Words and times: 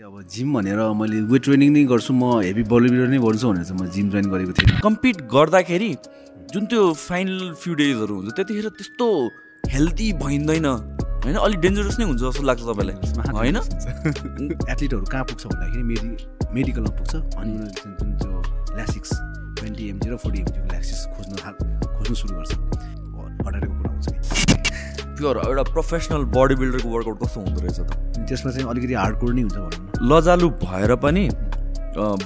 त्यो 0.00 0.08
अब 0.08 0.22
जिम 0.32 0.54
भनेर 0.54 0.80
मैले 0.96 1.20
वेट 1.28 1.42
ट्रेनिङ 1.44 1.72
नै 1.72 1.84
गर्छु 1.84 2.12
म 2.16 2.40
हेभी 2.40 2.62
बडी 2.72 2.88
बिल्डर 2.88 3.08
नै 3.12 3.18
बन्छु 3.20 3.48
भनेर 3.52 3.64
चाहिँ 3.68 3.80
म 3.80 3.88
जिम 3.92 4.06
जोइन 4.08 4.26
गरेको 4.32 4.52
थिएँ। 4.56 4.80
कम्पिट 4.80 5.16
गर्दाखेरि 5.28 5.90
जुन 6.56 6.62
त्यो 6.72 6.80
फाइनल 6.96 7.52
फ्यु 7.60 7.74
डेजहरू 7.76 8.14
हुन्छ 8.16 8.32
त्यतिखेर 8.32 8.68
त्यस्तो 8.80 9.06
हेल्दी 9.68 10.08
भइँदैन। 10.24 10.66
होइन? 11.20 11.36
अलिक 11.36 11.60
डेन्जरस 11.60 11.98
नै 12.00 12.04
हुन्छ 12.08 12.20
जस्तो 12.22 12.42
लाग्छ 12.48 12.62
तपाईँलाई। 12.64 12.96
होइन? 13.36 13.56
एथलिटहरू 14.72 15.04
कहाँ 15.12 15.24
पुग्छ 15.28 15.44
भन्दाखेरि 15.52 15.84
मेडि 15.92 16.08
मेडिकलमा 16.48 16.92
पुग्छ। 16.96 17.12
अनि 17.36 17.52
जुन 18.00 18.16
त्यो 18.24 18.32
ल्यासिक्स 18.76 19.10
ट्वेन्टी 19.60 19.84
एमजी 19.92 20.08
र 20.08 20.16
फोर्टी 20.16 20.38
एमजीको 20.40 20.66
ल्यासिक्स 20.72 21.02
खोज्नु 21.12 21.36
थाल 21.44 21.54
खोज्नु 22.00 22.14
सुरु 22.16 22.32
गर्छ। 22.40 22.52
हटारेको 23.44 23.74
कुरा 23.76 23.92
हुन्छ। 23.92 24.08
कि 24.08 24.69
प्योर 25.20 25.36
एउटा 25.46 25.62
प्रोफेसनल 25.76 26.24
बडी 26.36 26.54
बिल्डरको 26.64 26.88
वर्कआउट 26.96 27.22
कस्तो 27.22 27.40
हुँदो 27.40 27.60
रहेछ 27.60 27.78
त? 27.80 27.90
त्यसमा 28.28 28.50
चाहिँ 28.56 28.68
अलिकति 28.72 28.94
हार्डकोर 29.02 29.32
नै 29.34 29.42
हुन्छ 29.42 29.56
भनौँ 29.56 30.10
लजालु 30.12 30.50
भएर 30.64 30.94
पनि 31.04 31.24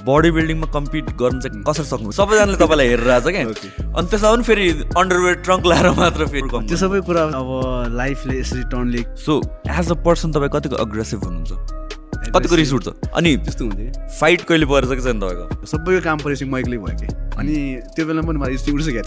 बडी 0.07 0.29
बिल्डिङमा 0.31 0.67
कम्पिट 0.73 1.05
गर्न 1.21 1.39
चाहिँ 1.41 1.63
कसरी 1.67 1.85
सक्नु? 1.91 2.11
सबैजनाले 2.17 2.57
तपाईँलाई 2.61 2.87
हेरेर 2.87 3.09
आएको 3.11 3.29
छ 3.29 3.31
क्या 3.35 3.93
अनि 3.97 4.07
त्यसमा 4.09 4.31
पनि 4.31 4.43
फेरि 4.49 4.65
अन्डरवेयर 5.01 5.35
ट्रङ्क 5.45 5.65
लाएर 5.71 5.89
मात्र 6.01 6.27
फेरि 6.33 6.49
त्यो 6.53 6.77
सबै 6.77 7.01
कुरा 7.07 7.23
अब 7.39 7.49
लाइफले 7.97 8.39
यसरी 8.39 8.63
टर्नले 8.73 9.01
सो 9.25 9.41
एज 9.79 9.91
अ 9.91 9.97
पर्सन 10.05 10.31
तपाईँ 10.37 10.53
कतिको 10.55 10.75
अग्रेसिभ 10.85 11.25
हुनुहुन्छ? 11.25 11.84
कतिको 12.33 12.55
रिस 12.55 12.73
उठ्छ 12.73 12.87
अनि 13.15 13.35
त्यस्तो 13.37 13.65
हुन्थ्यो। 13.65 13.85
कि 13.85 14.17
फाइट 14.19 14.41
कहिले 14.49 14.65
परेछ 14.65 14.89
कि 14.89 15.01
छैन 15.05 15.19
तपाईँको? 15.19 15.65
सबैको 15.65 16.01
काम 16.03 16.17
परेपछि 16.25 16.45
म 16.45 16.57
एक्लै 16.57 16.77
भयो 16.77 16.97
कि 16.99 17.07
अनि 17.39 17.55
त्यो 17.95 18.05
बेलामा 18.05 18.27
पनि 18.27 18.39
मलाई 18.39 18.53
यस्तो 18.53 18.73
उठ्छ 18.73 18.87
क्या। 18.89 19.03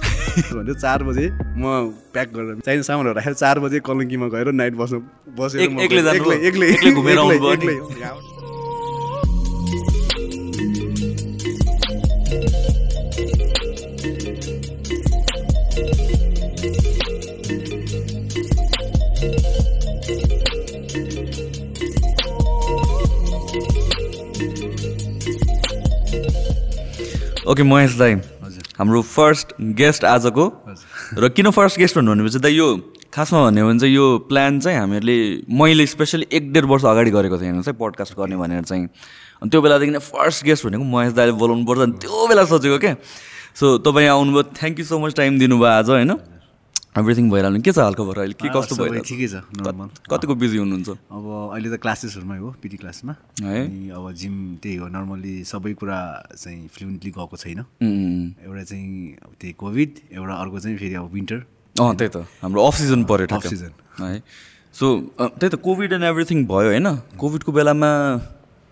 भन्यो 0.58 0.74
चार 0.74 1.02
बजे 1.08 1.26
म 1.58 1.64
प्याक 2.12 2.28
गरेर 2.34 2.60
चाहिने 2.64 2.82
सामानहरू 2.82 3.14
राखेर 3.18 3.34
चार 3.34 3.58
बजे 3.60 3.80
कलङ्कीमा 3.80 4.26
गएर 4.34 4.52
नाइट 4.52 4.74
बस्नु 4.80 4.98
बसेर 5.38 5.60
एक्लै? 5.60 6.36
एक्लै 6.48 6.66
एक्लै 6.68 6.90
घुमेर 6.92 7.18
ओके 27.48 27.62
महेश 27.62 27.96
दाई 27.98 28.14
हजुर 28.14 28.62
हाम्रो 28.78 29.00
फर्स्ट 29.02 29.52
गेस्ट 29.76 30.04
आजको। 30.04 30.44
र 31.16 31.28
किन 31.32 31.50
फर्स्ट 31.50 31.78
गेस्ट 31.78 31.96
भन्नु 31.96 32.12
भनेपछि 32.12 32.38
त 32.38 32.52
यो 32.52 32.66
खासमा 33.08 33.40
भन्यो 33.44 33.66
भने 33.66 33.78
चाहिँ 33.80 33.94
यो 33.94 34.06
प्लान 34.28 34.60
चाहिँ 34.60 34.78
हामीहरूले 34.78 35.48
मैले 35.48 35.86
स्पेसली 35.86 36.26
एक 36.28 36.52
डेढ 36.52 36.64
वर्ष 36.68 36.84
अगाडि 36.84 37.10
गरेको 37.10 37.36
थिएँ 37.38 37.48
हेर्नुहोस् 37.48 37.68
है 37.68 37.74
पडकास्ट 37.80 38.12
गर्ने 38.20 38.36
भनेर 38.36 38.62
चाहिँ। 38.68 38.84
अनि 39.40 39.48
त्यो 39.48 39.60
बेलादेखि 39.64 39.92
नै 39.92 39.98
फर्स्ट 39.98 40.44
गेस्ट 40.44 40.66
भनेको 40.66 40.84
महेश 40.84 41.12
दाईले 41.16 41.32
बोलाउनु 41.40 41.64
पर्छ 41.64 41.80
अनि 41.80 41.92
त्यो 42.04 42.26
बेला 42.28 42.44
सोचेको 42.52 42.78
क्या 42.84 42.94
सो 43.56 43.78
तपाईँ 43.80 44.08
आउनुभयो 44.12 44.42
thank 44.52 44.78
you 44.78 44.84
so 44.84 44.98
much 45.00 45.16
time 45.16 45.38
दिनुभयो 45.38 45.70
आज 45.72 45.88
होइन? 45.88 46.12
एभ्रिथिङ 46.96 47.30
भइरहनु। 47.30 47.60
के 47.62 47.72
छ 47.72 47.78
हालखबर? 47.78 48.18
अहिले 48.18 48.34
के 48.40 48.48
कस्तो 48.48 48.74
छ? 48.74 49.04
ठिकै 49.04 49.28
छ 49.28 49.44
नर्मल 49.54 49.88
कतिको 50.08 50.34
बिजी 50.34 50.56
हुनुहुन्छ? 50.58 50.88
अब 51.12 51.24
अहिले 51.54 51.68
त 51.68 51.76
क्लासेसहरूमै 51.84 52.38
हो 52.40 52.48
पिटी 52.62 52.76
क्लासमा 52.80 53.12
है? 53.44 53.60
अनि 53.68 53.92
अब 53.92 54.04
जिम 54.16 54.34
त्यही 54.62 54.76
हो। 54.80 54.86
नर्मली 54.88 55.34
सबै 55.44 55.72
कुरा 55.76 55.98
चाहिँ 56.32 56.68
फ्लुन्टली 56.72 57.10
गएको 57.12 57.36
छैन। 57.36 57.60
एउटा 58.40 58.62
चाहिँ 58.66 58.88
त्यही 59.36 59.52
कोभिड 59.52 59.90
एउटा 60.16 60.34
अर्को 60.42 60.58
चाहिँ 60.58 60.76
फेरि 60.78 60.94
अब 60.96 61.06
विन्टर 61.12 61.38
अँ 61.76 61.94
त्यही 61.94 62.10
त। 62.10 62.26
हाम्रो 62.42 62.60
अफ 62.66 62.74
सिजन 62.80 63.04
पऱ्यो 63.04 63.26
अफ। 63.36 63.46
सिजन 63.46 63.72
है? 64.00 64.22
सो 64.74 64.86
त्यही 65.38 65.50
त 65.52 65.56
कोभिड 65.60 65.92
एन्ड 65.92 66.04
एभ्रिथिङ 66.10 66.38
भयो 66.48 66.68
होइन? 66.72 66.88
कोभिडको 67.20 67.50
बेलामा 67.52 67.90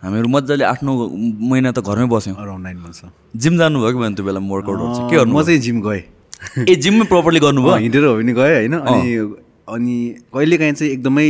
हामीहरू 0.02 0.28
मजाले 0.28 0.64
आठ 0.64 0.82
नौ 0.82 0.92
महिना 1.52 1.70
त 1.70 1.78
घरमै 1.84 2.08
बस्यौँ। 2.10 2.34
अराउन्ड 2.34 2.62
नाइन 2.64 2.78
मन्थ्स 2.80 3.06
जिम 3.38 3.54
जानुभयो 3.58 3.92
कि 3.92 3.98
भएन 4.02 4.14
त्यो 4.18 4.24
बेलामा 4.26 4.46
गर्नु 4.66 5.30
म 5.30 5.42
चाहिँ 5.46 5.60
जिम 5.60 5.78
गएँ। 5.84 6.15
ए 6.68 6.74
जिममै 6.76 7.04
प्रपरली 7.10 7.40
गर्नुभयो? 7.40 7.76
हिँडेर 7.86 8.04
हो 8.04 8.14
भने 8.16 8.32
गएँ 8.32 8.54
होइन? 8.54 8.74
अनि 8.76 9.02
अनि 9.66 9.94
कहिलेकाहीँ 10.34 10.72
चाहिँ 10.72 10.92
एकदमै 10.92 11.28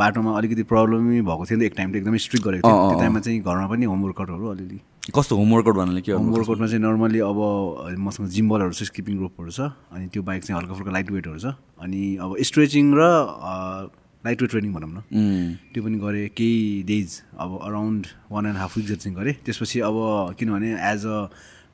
बाटोमा 0.00 0.30
अलिकति 0.38 0.62
प्रब्लमै 0.64 1.20
भएको 1.20 1.44
थियो 1.44 1.58
नि 1.58 1.64
त 1.64 1.68
एक 1.68 1.74
टाइम 1.76 1.92
त 1.92 1.96
एकदमै 2.00 2.18
स्ट्रिक्ट 2.24 2.44
गरेको 2.46 2.64
थियो। 2.64 2.88
त्यो 2.88 3.00
टाइममा 3.00 3.20
चाहिँ 3.20 3.40
घरमा 3.44 3.66
पनि 3.68 3.84
होमवर्कआउटहरू 3.84 4.46
अलिअलि। 4.48 4.78
कस्तो 5.12 5.36
होमवर्कआउट 5.36 5.76
भन्नाले 5.76 6.00
के 6.00 6.12
होमवर्कआउटमा 6.16 6.66
चाहिँ 6.66 6.80
नर्मली 6.80 7.20
अब 7.20 7.38
मसँग 8.00 8.28
जिम 8.32 8.48
बलहरू 8.48 8.72
छ 8.72 8.88
स्किपिङ 8.88 9.20
रोपहरू 9.20 9.50
छ 9.52 9.60
अनि 9.92 10.08
त्यो 10.08 10.22
बाइक 10.24 10.40
चाहिँ 10.44 10.56
हल्का 10.56 10.72
फुल्का 10.72 10.92
लाइट 10.96 11.10
वेटहरू 11.12 11.38
छ। 11.44 11.52
अनि 11.84 12.16
अब 12.24 12.30
स्ट्रेचिङ 12.48 12.84
र 12.96 13.02
लाइट 14.24 14.38
वेट 14.40 14.50
ट्रेनिङ 14.50 14.72
भनौँ 14.72 14.88
न। 14.88 14.98
त्यो 15.74 15.84
पनि 15.84 15.96
गरेँ 16.00 16.28
केही 16.32 16.82
डेज 16.88 17.08
अब 17.36 17.60
around 17.60 18.06
one 18.32 18.46
and 18.46 18.56
half 18.56 18.76
week 18.76 18.86
जति 18.88 19.04
चाहिँ 19.04 19.16
गरेँ। 19.20 19.34
त्यसपछि 19.44 19.84
अब 19.84 19.96
किनभने 20.40 20.70
एज 20.80 21.04
अ 21.04 21.28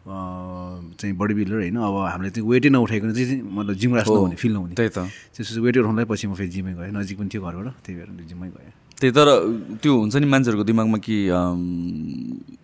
चाहिँ 0.09 1.15
बडी 1.17 1.35
बिल्डर 1.35 1.57
होइन 1.61 1.77
अब 1.77 1.97
हामीले 2.09 2.31
चाहिँ 2.31 2.49
वेटै 2.49 2.69
नउठाइकन 2.73 3.13
चाहिँ 3.13 3.43
मतलब 3.43 3.75
जिम 3.77 3.95
राख्नु 3.97 4.15
नहुने 4.15 4.37
फिल 4.37 4.53
नहुने। 4.53 4.75
त्यही 4.75 4.89
त। 4.89 4.99
त्यसपछि 5.37 5.61
वेट 5.61 5.77
उठाउनलाई 5.77 6.05
पछि 6.09 6.27
म 6.27 6.35
फेरि 6.35 6.49
जिमै 6.49 6.73
गएँ। 6.73 6.91
नजिक 6.91 7.17
पनि 7.21 7.29
थियो 7.29 7.43
घरबाट 7.45 7.67
त्यही 7.85 7.95
भएर 8.01 8.09
जिममै 8.29 8.49
गएँ। 8.49 8.73
त्यही 9.01 9.13
तर 9.17 9.29
त्यो 9.83 9.93
हुन्छ 9.97 10.17
नि 10.17 10.27
मान्छेहरूको 10.27 10.65
दिमागमा 10.65 10.99
कि 11.05 11.17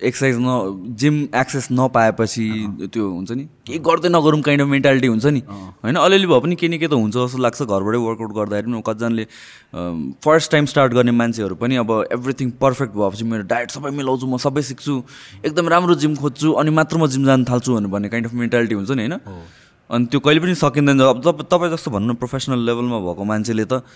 एक्सर्साइज 0.09 0.37
न 0.41 0.95
जिम 1.01 1.17
एक्सेस 1.35 1.69
नपाएपछि 1.73 2.47
त्यो 2.93 3.05
हुन्छ 3.11 3.33
नि 3.33 3.45
केही 3.67 3.79
गर्दै 3.89 4.09
नगरौँ 4.09 4.41
काइन्ड 4.49 4.63
अफ 4.63 4.69
मेन्टालिटी 4.69 5.07
हुन्छ 5.07 5.27
नि। 5.27 5.41
होइन 5.85 5.97
अलिअलि 5.97 6.27
भए 6.27 6.41
पनि 6.41 6.57
केही 6.57 6.69
न 6.69 6.79
केही 6.79 6.91
त 6.93 6.95
हुन्छ 6.95 7.17
जस्तो 7.17 7.39
लाग्छ 7.39 7.63
घरबाटै 7.63 7.99
वर्कआउट 8.05 8.33
गर्दाखेरि 8.37 8.73
पनि 8.73 8.83
कतिजनाले 8.87 9.25
फर्स्ट 10.25 10.53
टाइम 10.53 10.65
स्टार्ट 10.73 10.93
गर्ने 10.93 11.13
मान्छेहरू 11.17 11.55
पनि 11.57 11.77
अब 11.77 11.93
एभ्रिथिङ 12.13 12.51
पर्फेक्ट 12.61 12.93
भएपछि 12.95 13.25
मेरो 13.25 13.43
डायट 13.55 13.71
सबै 13.71 13.91
मिलाउँछु 13.97 14.27
म 14.27 14.37
सबै 14.37 14.63
सिक्छु 14.63 15.03
एकदम 15.45 15.69
राम्रो 15.69 15.95
जिम 16.05 16.15
खोज्छु 16.17 16.53
अनि 16.53 16.71
मात्र 16.71 16.97
म 16.97 17.07
जिम 17.17 17.25
जान 17.27 17.45
थाल्छु 17.45 17.75
भनेर 17.75 17.91
भन्ने 17.91 18.09
काइन्ड 18.09 18.27
अफ 18.29 18.35
मेन्टालिटी 18.35 18.75
हुन्छ 18.75 18.91
नि 18.91 19.03
होइन? 19.03 19.21
अनि 19.91 20.07
त्यो 20.11 20.21
कहिले 20.21 20.41
पनि 20.41 20.55
सकिँदैन। 20.55 21.01
अब 21.01 21.23
तप 21.23 21.47
तपाईँ 21.47 21.71
जस्तो 21.73 21.91
भन्नु 21.91 22.15
प्रोफेसनल 22.19 22.61
लेभलमा 22.67 22.99
भएको 23.07 23.25
मान्छेले 23.25 23.65
त 23.71 23.87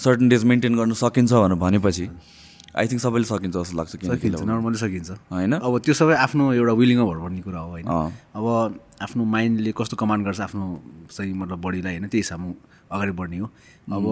सर्टन 0.00 0.28
डेज 0.28 0.44
मेन्टेन 0.44 0.72
गर्न 0.76 0.92
सकिन्छ 0.96 1.32
भनेर 1.32 1.60
भनेपछि 1.60 2.08
आई 2.76 2.86
थिङ्क 2.88 3.00
सबैले 3.00 3.24
सकिन्छ 3.24 3.56
जस्तो 3.56 3.76
लाग्छ 3.76 3.92
सकिन्छ 3.96 4.40
नर्मली 4.44 4.76
सकिन्छ। 4.76 5.10
होइन? 5.32 5.52
अब 5.60 5.72
त्यो 5.80 5.94
सबै 5.96 6.14
आफ्नो 6.16 6.52
एउटा 6.60 6.72
विलिङमा 6.76 7.04
भर 7.08 7.18
पर्ने 7.24 7.40
कुरा 7.40 7.60
हो 7.60 7.70
होइन। 7.72 7.88
अब 8.36 8.46
आफ्नो 9.00 9.22
माइन्डले 9.24 9.72
कस्तो 9.76 9.96
कमान्ड 9.96 10.24
गर्छ 10.24 10.40
आफ्नो 10.40 10.64
चाहिँ 11.08 11.32
मतलब 11.32 11.58
बडीलाई 11.60 11.92
होइन? 11.96 12.08
त्यही 12.08 12.20
हिसाबमा 12.20 12.52
अगाडि 12.92 13.12
बढ्ने 13.16 13.38
हो। 13.38 13.48
अब 13.86 14.04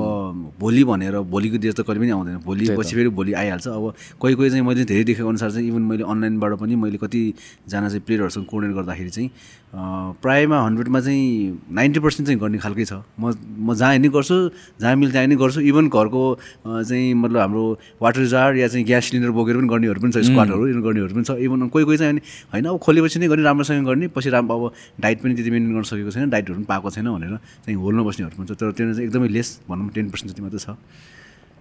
भोलि 0.59 0.83
भनेर 0.85 1.15
भोलिको 1.29 1.59
देश 1.61 1.75
त 1.75 1.81
कहिले 1.85 2.01
पनि 2.01 2.11
आउँदैन। 2.17 2.37
भोलि 2.41 2.65
पछि 2.73 2.95
फेरि 2.97 3.11
भोलि 3.13 3.33
आइहाल्छ। 3.33 3.67
अब 3.69 3.85
कोही 4.19 4.35
कोही 4.35 4.49
चाहिँ 4.51 4.65
मैले 4.65 4.85
धेरै 4.89 5.05
देखेको 5.13 5.29
अनुसार 5.29 5.51
चाहिँ 5.51 5.69
इभन 5.69 5.83
मैले 5.85 6.05
अनलाइनबाट 6.09 6.53
पनि 6.59 6.75
मैले 6.75 6.99
कतिजना 7.05 7.89
चाहिँ 7.89 8.01
प्लेयरहरूसँग 8.01 8.47
कोर्डिनेट 8.49 8.77
गर्दाखेरि 8.77 9.11
चाहिँ 9.11 9.29
प्रायमा 9.75 10.59
हन्ड्रेडमा 10.65 11.01
चाहिँ 11.01 11.59
नाइन्टी 11.75 12.01
पर्सेन्ट 12.01 12.27
चाहिँ 12.29 12.41
गर्ने 12.41 12.59
खालकै 12.63 12.85
छ। 12.85 13.03
म 13.19 13.35
म 13.59 13.75
जहाँ 13.75 13.93
हिँड्ने 13.93 14.09
गर्छु 14.15 14.37
जहाँ 14.79 14.95
मिल्छ 14.97 15.13
त्यहाँ 15.13 15.27
हिँड्ने 15.27 15.39
गर्छु। 15.43 15.61
इभन 15.61 15.89
घरको 15.91 16.23
चाहिँ 16.63 17.15
मतलब 17.15 17.41
हाम्रो 17.41 17.65
वाटर 17.99 18.25
जार 18.31 18.55
या 18.57 18.69
चाहिँ 18.71 18.87
ग्यास 18.87 19.05
सिलिन्डर 19.11 19.31
बोकेर 19.35 19.57
पनि 19.59 19.69
गर्नेहरू 19.69 20.01
पनि 20.01 20.13
छ 20.15 20.23
स्क्वाडहरू 20.31 20.63
गर्नेहरू 20.79 21.15
पनि 21.15 21.25
छ। 21.27 21.35
इभन 21.43 21.69
कोही 21.75 21.85
कोही 21.85 21.99
चाहिँ 21.99 22.23
होइन 22.55 22.65
अब 22.71 22.79
खोलेपछि 22.79 23.19
नै 23.19 23.29
गर्ने 23.29 23.43
राम्रोसँग 23.43 23.87
गर्ने 23.87 24.07
पछि 24.15 24.31
राम्रो 24.31 24.55
अब 24.55 24.73
डाइट 25.03 25.19
पनि 25.23 25.35
त्यति 25.35 25.51
मेन्टेन 25.51 25.73
गर्न 25.75 25.87
सकेको 25.91 26.11
छैन 26.15 26.31
डाइटहरू 26.31 26.55
पनि 26.55 26.67
पाएको 26.71 26.91
छैन 26.95 27.11
भनेर 27.11 27.35
चाहिँ 27.67 27.75
होल्न 27.75 27.99
बस्नेहरू 28.07 28.35
पनि 28.39 28.47
छ। 28.47 28.55
तर 28.55 28.71
त्यो 28.79 28.95
चाहिँ 28.95 29.07
एकदमै 29.11 29.29
लेस 29.35 29.49
भनौँ 29.67 29.91
टेन 29.91 30.07
पर्सेन्ट 30.15 30.33
जति 30.33 30.43
मात्रै 30.43 30.63
छ। 30.63 30.79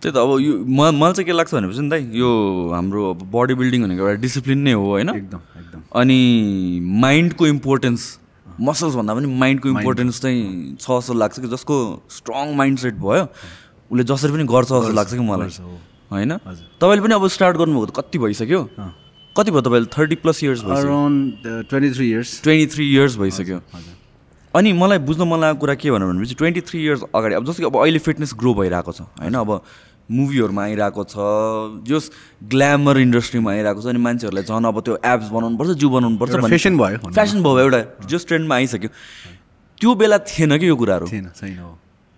त्यही 0.02 0.14
त 0.14 0.18
अब 0.22 0.30
यो 0.38 0.54
मलाई 0.70 1.14
चाहिँ 1.18 1.26
के 1.26 1.34
लाग्छ 1.34 1.52
भनेपछि 1.56 1.82
नि 1.82 1.90
दाइ 1.90 2.02
यो 2.14 2.30
हाम्रो 2.78 3.02
बडी 3.34 3.54
बिल्डिङ 3.58 3.80
भनेको 3.90 4.02
एउटा 4.06 4.22
डिसिप्लिन 4.22 4.60
नै 4.68 4.74
हो 4.78 4.86
होइन? 4.86 5.10
एकदम। 5.10 5.42
अनि 5.92 6.80
माइन्डको 7.02 7.48
इम्पोर्टेन्स 7.48 8.02
मसल्स 8.62 8.96
भन्दा 8.96 9.14
पनि 9.14 9.28
माइन्डको 9.40 9.70
इम्पोर्टेन्स 9.70 10.22
चाहिँ 10.22 10.76
छ 10.82 10.88
जस्तो 10.90 11.14
लाग्छ 11.14 11.40
कि 11.40 11.48
जसको 11.48 11.76
स्ट्रङ 12.10 12.56
माइन्ड 12.56 12.80
सेट 12.80 12.96
भयो 12.96 13.24
उसले 13.92 14.04
जसरी 14.04 14.32
पनि 14.32 14.44
गर्छ 14.44 14.68
जस्तो 14.68 14.94
लाग्छ 14.94 15.14
कि 15.14 15.20
मलाई। 15.20 15.50
होइन। 16.12 16.38
तपाईँले 16.82 17.02
पनि 17.04 17.14
अब 17.14 17.28
स्टार्ट 17.28 17.58
गर्नुभएको 17.58 17.86
त 17.86 17.98
कति 17.98 18.18
भइसक्यो? 18.20 18.62
कति 19.36 19.52
भयो 19.52 19.62
तपाईँले? 19.62 19.88
Thirty 19.98 20.16
plus 20.16 20.44
years 20.44 20.64
around 20.64 21.68
twenty 21.70 21.92
three 21.94 22.10
years 22.10 22.42
twenty 22.44 22.68
three 22.74 22.84
years 22.94 23.18
भइसक्यो। 23.18 23.60
अनि 24.54 24.74
मलाई 24.74 24.98
बुझ्न 25.02 25.28
मन 25.28 25.40
लागेको 25.42 25.60
कुरा 25.60 25.76
के 25.76 25.92
भनेर 25.92 26.08
भनेपछि 26.08 26.36
ट्वेन्टी 26.36 26.62
थ्री 26.62 26.84
इयर्स 26.84 27.02
अगाडि 27.16 27.36
अब 27.36 27.46
जस्तो 27.46 27.64
कि 27.64 27.66
अब 27.66 27.82
अहिले 27.82 28.00
फिटनेस 28.00 28.34
ग्रो 28.40 28.54
भइरहेको 28.54 28.92
छ 28.92 29.02
होइन? 29.02 29.34
अब 29.34 29.62
मुभीहरूमा 30.12 30.64
आइरहेको 30.64 31.04
छ 31.04 31.16
जस 31.88 32.12
ग्ल्यामर 32.52 32.98
इन्डस्ट्रीमा 33.00 33.52
आइरहेको 33.52 33.82
छ 33.82 33.86
अनि 33.88 34.00
मान्छेहरूलाई 34.00 34.44
झन् 34.44 34.66
अब 34.66 34.80
त्यो 34.82 34.98
एप्स 35.06 35.28
बनाउनु 35.32 35.58
पर्छ 35.58 35.72
जिउ 35.80 35.90
बनाउनु 35.90 36.18
पर्छ 36.18 36.32
एउटा 36.34 36.48
fashion 36.48 36.78
भयो। 36.80 36.98
फेसन 37.12 37.44
भयो 37.44 37.60
एउटा 37.60 37.82
जस 38.08 38.26
ट्रेन्डमा 38.28 38.56
आइसक्यो। 38.56 38.90
त्यो 39.80 39.96
बेला 39.96 40.18
थिएन 40.18 40.58
कि 40.58 40.68
यो 40.68 40.76
कुराहरू? 40.76 41.08
थिएन 41.08 41.30
छैन 41.36 41.58
हो। 41.60 41.72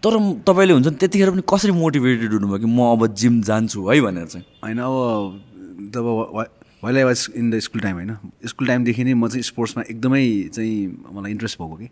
तर 0.03 0.13
तपाईँले 0.47 0.73
हुन्छ 0.73 0.87
नि 0.87 0.95
त्यतिखेर 1.01 1.29
पनि 1.31 1.43
कसरी 1.49 1.71
मोटिभेटेड 1.71 2.31
हुनुभयो 2.33 2.59
कि 2.59 2.65
म 2.65 2.79
अब 2.93 3.13
जिम 3.13 3.41
जान्छु 3.41 3.79
है 3.89 4.01
भनेर 4.01 4.25
चाहिँ? 4.27 4.45
होइन 4.63 4.79
अब 4.79 4.93
जब 5.93 6.05
while 6.83 6.97
I 6.97 7.03
was 7.03 7.29
in 7.35 7.49
the 7.51 7.59
school 7.59 7.81
time 7.81 7.95
होइन? 7.95 8.17
स्कुल 8.45 8.67
टाइमदेखि 8.67 9.03
नै 9.03 9.13
म 9.13 9.27
चाहिँ 9.27 9.43
स्पोर्ट्समा 9.43 9.83
एकदमै 9.89 10.49
चाहिँ 10.53 10.75
मलाई 11.13 11.31
इन्ट्रेस्ट 11.31 11.57
भएको 11.61 11.75
कि। 11.75 11.89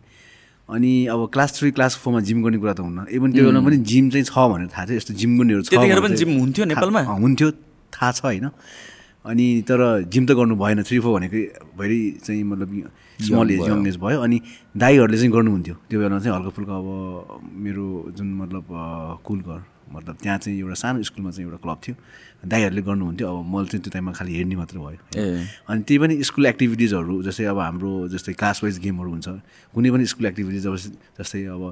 अनि 0.69 0.91
अब 1.11 1.19
क्लास 1.33 1.59
थ्री 1.59 1.71
क्लास 1.71 1.95
फोरमा 1.99 2.19
जिम 2.23 2.43
गर्ने 2.43 2.57
कुरा 2.57 2.73
त 2.73 2.79
हुन्न। 2.79 3.05
इभन 3.11 3.29
त्यो 3.33 3.43
बेला 3.45 3.59
पनि 3.59 3.77
जिम 3.83 4.09
चाहिँ 4.09 4.25
छ 4.25 4.35
भनेर 4.51 4.67
थाहा 4.71 4.85
थियो। 4.87 4.97
यस्तो 4.97 5.13
जिम 5.13 5.31
गर्नेहरू 5.37 5.63
छ 5.63 5.75
पनि 5.75 6.15
जिम 6.15 6.31
हुन्थ्यो 6.39 6.65
नेपालमा? 6.71 7.01
हुन्थ्यो। 7.03 7.49
थाहा 7.93 8.11
छ 8.11 8.21
होइन। 8.23 8.49
अनि 9.27 9.45
तर 9.67 9.79
जिम 10.07 10.23
त 10.25 10.31
गर्नु 10.39 10.55
भएन। 10.55 10.83
थ्री 10.83 10.99
फोर 10.99 11.11
भनेको 11.19 11.39
भेरी 11.79 11.99
चाहिँ 12.23 12.43
मतलब 12.43 12.69
स्मल 13.23 13.51
एज 13.51 13.61
यङ 13.69 13.87
एज 13.87 13.97
भयो। 13.99 14.19
अनि 14.23 14.37
दाईहरूले 14.75 15.17
चाहिँ 15.17 15.31
गर्नुहुन्थ्यो। 15.31 15.75
त्यो 15.89 15.99
बेलामा 15.99 16.19
चाहिँ 16.23 16.35
हल्का 16.37 16.51
फुल्का 16.55 16.75
अब 16.79 16.87
मेरो 17.63 17.85
जुन 18.17 18.27
मतलब 18.41 18.65
कुल 19.23 19.39
घर 19.43 19.61
मतलब 19.93 20.15
त्यहाँ 20.23 20.37
चाहिँ 20.43 20.59
एउटा 20.59 20.75
सानो 20.79 21.03
स्कुलमा 21.03 21.31
चाहिँ 21.31 21.45
एउटा 21.47 21.59
क्लब 21.63 21.79
थियो। 21.87 21.95
दाईहरूले 22.43 22.81
गर्नुहुन्थ्यो 22.81 23.25
अब 23.27 23.45
मैले 23.55 23.67
चाहिँ 23.71 23.81
त्यो 23.83 23.91
टाइममा 23.93 24.11
खालि 24.11 24.31
हेर्ने 24.35 24.55
मात्र 24.55 24.77
भयो। 24.77 24.99
अनि 25.69 25.81
त्यही 25.87 25.97
पनि 25.99 26.13
स्कुल 26.23 26.45
एक्टिभिटिजहरू 26.45 27.21
जस्तै 27.23 27.45
अब 27.51 27.59
हाम्रो 27.59 27.91
जस्तै 28.13 28.33
क्लास 28.35 28.63
वाइज 28.63 28.79
गेमहरू 28.83 29.09
हुन्छ 29.09 29.27
कुनै 29.73 29.89
पनि 29.91 30.05
स्कुल 30.11 30.25
एक्टिभिटिज 30.25 30.67
अब 30.67 30.75
जस्तै 31.19 31.43
अब 31.55 31.63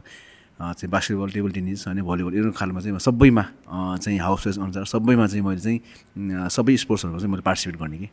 चाहिँ 0.60 0.90
बास्केटबल 0.92 1.30
टेबल 1.32 1.52
टेनिस 1.52 1.88
अनि 1.88 2.02
भलिबल 2.06 2.34
यो 2.38 2.52
खालमा 2.54 2.80
चाहिँ 2.82 3.00
सबैमा 3.00 3.44
चाहिँ 3.98 4.20
हाउस 4.20 4.48
वाइज 4.48 4.58
अनुसार 4.60 4.86
सबैमा 4.86 5.28
चाहिँ 5.28 5.44
मैले 5.46 5.62
चाहिँ 5.62 5.80
सबै 6.50 6.76
स्पोर्ट्सहरूमा 6.78 7.20
चाहिँ 7.20 7.32
मैले 7.32 7.42
पार्टिसिपेट 7.42 7.80
गर्ने 7.82 7.98
कि। 7.98 8.10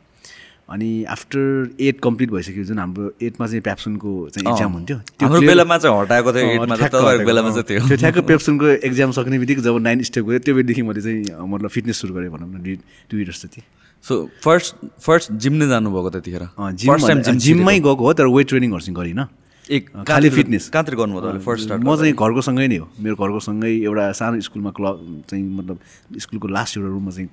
अनि 0.69 0.89
आफ्टर 1.15 1.69
एट 1.81 1.99
कम्प्लिट 2.03 2.29
भइसक्यो 2.31 2.63
जुन 2.63 2.79
हाम्रो 2.79 3.11
एटमा 3.27 3.45
चाहिँ 3.47 3.61
प्याप्सनको 3.67 4.09
चाहिँ 4.33 4.45
इक्जाम 4.53 4.71
हुन्थ्यो 4.73 4.97
clear- 5.19 5.47
बेलामा 5.49 5.77
चाहिँ 5.77 5.99
हटाएको 6.01 6.33
थियो 6.33 7.25
बेलामा। 7.25 7.49
चाहिँ 7.49 7.63
थियो 7.69 7.87
त्यो 7.87 7.97
ठ्याक्क 7.97 8.17
पेप्सनको 8.29 8.65
एक्जाम 8.89 9.11
सक्ने 9.17 9.39
बित्तिकै 9.39 9.61
जब 9.65 9.77
नाइन 9.87 10.03
स्टेप 10.09 10.25
गयो 10.29 10.39
त्यो 10.45 10.53
बेलादेखि 10.55 10.81
मैले 10.89 11.01
चाहिँ 11.01 11.47
मतलब 11.53 11.69
फिटनेस 11.75 11.97
सुरु 12.01 12.13
गरेँ 12.13 12.29
भनौँ 12.29 12.49
न 12.53 12.77
दुई 13.09 13.21
इयर्स 13.21 13.41
जति 13.45 13.61
सो 14.03 14.13
फर्स्ट 14.43 14.75
फर्स्ट 15.05 15.31
जिम 15.43 15.53
नै 15.59 15.67
जानुभएको 15.67 16.09
त्यतिखेर? 16.09 16.43
जिम 16.77 17.37
जिममै 17.45 17.79
गएको 17.79 18.03
हो 18.05 18.13
तर 18.13 18.27
वेट 18.37 18.47
ट्रेनिङहरू 18.47 18.81
चाहिँ 18.85 18.95
गरिनँ 18.95 19.25
एक 19.65 19.89
खालि 20.07 20.29
फिटनेस 20.37 20.69
कहाँतिर 20.69 20.95
गर्नुभयो 21.01 21.39
फर्स्ट 21.45 21.63
स्टार्ट 21.65 21.81
म 21.83 21.95
चाहिँ 21.97 22.13
घरको 22.13 22.41
सँगै 22.45 22.67
नै 22.67 22.77
हो। 22.77 22.87
मेरो 23.01 23.15
घरको 23.17 23.39
सँगै 23.49 23.71
एउटा 23.89 24.05
सानो 24.21 24.39
स्कुलमा 24.47 24.71
क्लब 24.77 24.95
चाहिँ 25.29 25.43
मतलब 25.57 25.77
स्कुलको 26.23 26.47
लास्ट 26.47 26.77
एउटा 26.77 26.89
रुममा 26.89 27.11
चाहिँ 27.17 27.29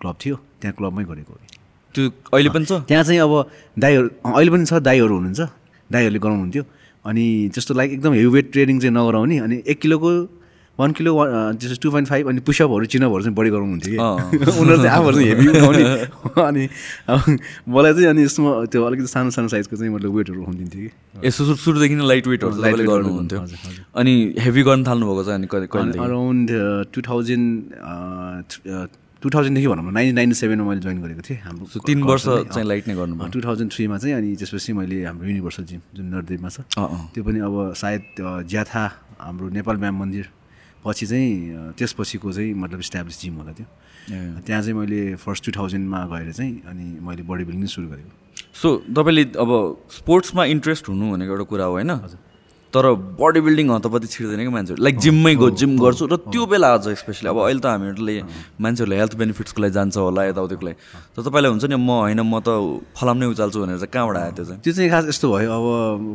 क्लब 0.00 0.16
थियो 0.24 0.36
त्यहाँ 0.60 0.74
क्लबमै 0.78 1.04
गरेको 1.04 1.32
हो। 1.32 1.40
त्यो 1.94 2.04
अहिले 2.34 2.50
पनि 2.50 2.64
छ? 2.64 2.72
त्यहाँ 2.88 3.04
चाहिँ 3.04 3.20
अब 3.20 3.32
दाईहरू 3.78 4.08
अहिले 4.36 4.50
पनि 4.50 4.64
छ 4.64 4.72
दाईहरू 4.88 5.14
हुनुहुन्छ 5.14 5.40
दाईहरूले 5.92 6.20
गराउनुहुन्थ्यो। 6.24 6.64
अनि 7.04 7.24
जस्तो 7.54 7.74
लाइक 7.74 7.90
एकदम 7.92 8.12
हेभी 8.12 8.30
वेट 8.36 8.52
ट्रेनिङ 8.52 8.76
चाहिँ 8.80 8.94
नगराउने 8.94 9.38
अनि 9.38 9.56
एक 9.66 9.78
किलोको 9.80 10.10
वान 10.78 10.92
किलो 10.94 11.10
वान 11.14 11.56
जस्तो 11.58 11.82
टू 11.82 11.90
पोइन्ट 11.90 12.08
फाइभ 12.08 12.28
अनि 12.28 12.40
पुसअपहरू 12.46 12.86
चिनअपहरू 12.86 13.22
चाहिँ 13.22 13.34
बढी 13.34 13.50
गराउनुहुन्थ्यो 13.50 13.92
कि। 13.98 13.98
उनीहरू 14.62 14.76
चाहिँ 14.78 14.94
आफूहरू 14.94 15.16
चाहिँ 15.18 15.28
हेभी 15.28 15.48
उठाउने। 15.48 15.82
अनि 16.38 16.68
अब 17.08 17.18
मलाई 17.66 17.92
चाहिँ 17.92 18.06
अनि 18.08 18.22
यसमा 18.22 18.50
त्यो 18.70 18.84
अलिकति 18.84 19.10
सानो 19.10 19.30
सानो 19.34 19.48
साइजको 19.48 19.74
चाहिँ 19.76 19.90
मतलब 19.94 20.14
वेटहरू 20.14 20.38
उठाउदिन्थ्यो 20.42 20.80
कि। 21.18 21.30
सुरु 21.34 21.54
सुरुदेखि 21.64 21.94
नै 21.98 22.06
लाइट 22.06 22.26
वेटहरू 22.30 22.62
weight 22.62 22.86
गर्नुहुन्थ्यो। 22.86 23.40
अनि 23.98 24.14
हेभी 24.38 24.62
गर्न 24.70 24.84
थाल्नुभएको 24.86 25.22
छ 25.26 25.34
अनि 25.34 25.98
अराउन्ड 25.98 26.46
टु 26.94 26.98
थाउजन्ड 27.10 27.52
टु 29.22 29.30
थाउजन्डदेखि 29.34 29.68
भनौँ 29.68 29.84
न 29.84 29.94
नाइन्टिन 29.94 30.14
नाइन्टी 30.14 30.36
सेभेनमा 30.38 30.64
मैले 30.68 30.80
जोइन 30.80 30.98
गरेको 31.02 31.22
थिएँ 31.26 31.40
हाम्रो 31.42 31.80
तिन 31.82 32.02
वर्ष 32.06 32.24
चाहिँ। 32.54 32.66
लाइट 32.70 32.84
नै 32.88 32.94
गर्नुभयो 32.94 33.28
टु 33.34 33.40
थाउजन्ड 33.42 33.70
थ्रीमा 33.74 33.96
चाहिँ 33.98 34.14
अनि 34.14 34.28
त्यसपछि 34.38 34.72
मैले 34.78 34.96
हाम्रो 35.10 35.26
युनिभर्सल 35.26 35.64
जिम 35.66 35.80
जुन 35.90 36.06
नरदेवमा 36.14 36.48
छ। 36.54 36.62
त्यो 36.78 37.22
पनि 37.26 37.38
अब 37.42 37.54
सायद 37.74 38.02
ज्याथा 38.46 38.84
हाम्रो 39.18 39.46
नेपाल 39.58 39.76
म्याम 39.82 39.96
मन्दिर 39.98 40.26
पछि 40.86 41.06
चाहिँ 41.10 41.74
त्यसपछिको 41.74 42.28
चाहिँ 42.30 42.54
मतलब 42.54 42.78
इस्टाब्लिस 42.78 43.16
जिम 43.18 43.34
होला 43.42 43.52
त्यो। 43.58 43.66
त्यहाँ 44.46 44.62
चाहिँ 44.62 44.76
मैले 44.78 45.00
फर्स्ट 45.18 45.42
टु 45.44 45.50
थाउजन्डमा 45.58 45.98
गएर 46.14 46.32
चाहिँ 46.38 46.54
अनि 46.70 46.86
मैले 47.02 47.22
बडी 47.26 47.44
बिल्डिङ 47.44 47.66
सुरु 47.74 47.86
गरेको 47.90 48.12
सो 48.54 48.68
तपाईँले 48.86 49.24
अब 49.34 49.50
स्पोर्ट्समा 49.98 50.44
इन्ट्रेस्ट 50.54 50.88
हुनु 50.88 51.04
भनेको 51.12 51.32
एउटा 51.34 51.46
कुरा 51.50 51.64
हो 51.66 51.72
होइन 51.74 51.90
तर 52.74 52.84
बडी 53.16 53.40
बिल्डिङ 53.40 53.70
हतपति 53.70 54.06
छिर्दैन 54.12 54.40
कि 54.44 54.52
मान्छेहरू? 54.52 54.82
लाइक 54.84 54.96
जिममै 55.00 55.34
गो 55.40 55.48
जिम 55.56 55.72
गर्छु 55.80 56.04
र 56.12 56.16
त्यो 56.28 56.46
बेला 56.52 56.68
अझ 56.76 56.88
स्पेसली 57.00 57.28
अब 57.32 57.38
अहिले 57.40 57.60
त 57.64 57.66
हामीहरूले 57.72 58.16
मान्छेहरूले 58.60 58.96
हेल्थ 59.00 59.14
बेनिफिट्सको 59.16 59.62
लागि 59.62 59.72
जान्छ 59.72 59.96
होला 59.96 60.24
यताउतिको 60.28 60.64
लागि। 60.68 60.76
तर 61.16 61.20
तपाईँलाई 61.24 61.50
हुन्छ 61.50 61.64
नि 61.64 61.76
म 61.80 61.90
होइन 62.04 62.20
म 62.20 62.36
त 62.44 62.48
फलाम 62.92 63.16
नै 63.18 63.26
उचाल्छु 63.32 63.58
भनेर 63.64 63.78
चाहिँ 63.80 63.92
कहाँबाट 63.92 64.16
आयो 64.20 64.32
त्यो 64.36 64.44
चाहिँ? 64.44 64.60
त्यो 64.60 64.72
चाहिँ 64.76 64.90
खास 64.92 65.04
यस्तो 65.08 65.26
भयो। 65.32 65.48
अब 65.48 65.64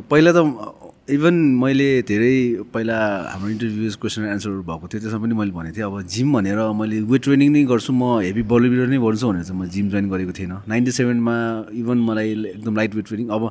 पहिला 0.06 0.30
त 0.30 0.93
इभन 1.04 1.34
मैले 1.60 1.86
धेरै 2.08 2.64
पहिला 2.72 2.96
हाम्रो 3.28 3.48
इन्टरभ्युज 3.50 3.96
क्वेसन 4.00 4.24
एन्सरहरू 4.24 4.62
भएको 4.64 4.88
थियो 4.88 5.00
त्यसमा 5.04 5.20
पनि 5.20 5.34
मैले 5.36 5.52
भनेको 5.52 5.76
थिएँ 5.76 5.84
अब 5.84 6.00
जिम 6.08 6.32
भनेर 6.32 6.56
मैले 6.80 7.00
वेट 7.12 7.22
ट्रेनिङ 7.28 7.50
नै 7.52 7.64
गर्छु 7.68 7.92
म 7.92 8.24
हेभी 8.24 8.42
बिल्डर 8.48 8.88
नै 8.88 8.98
गर्छु 9.04 9.28
भनेर 9.28 9.44
चाहिँ 9.44 9.60
म 9.60 9.68
जिम 9.68 9.92
जोइन 9.92 10.08
गरेको 10.08 10.32
थिएन। 10.32 10.52
नाइन्टी 10.64 10.92
सेभेनमा 10.96 11.36
इभन 11.76 11.98
मलाई 12.08 12.28
एकदम 12.56 12.76
लाइट 12.80 12.94
वेट 12.96 13.04
ट्रेनिङ 13.04 13.28
अब 13.36 13.42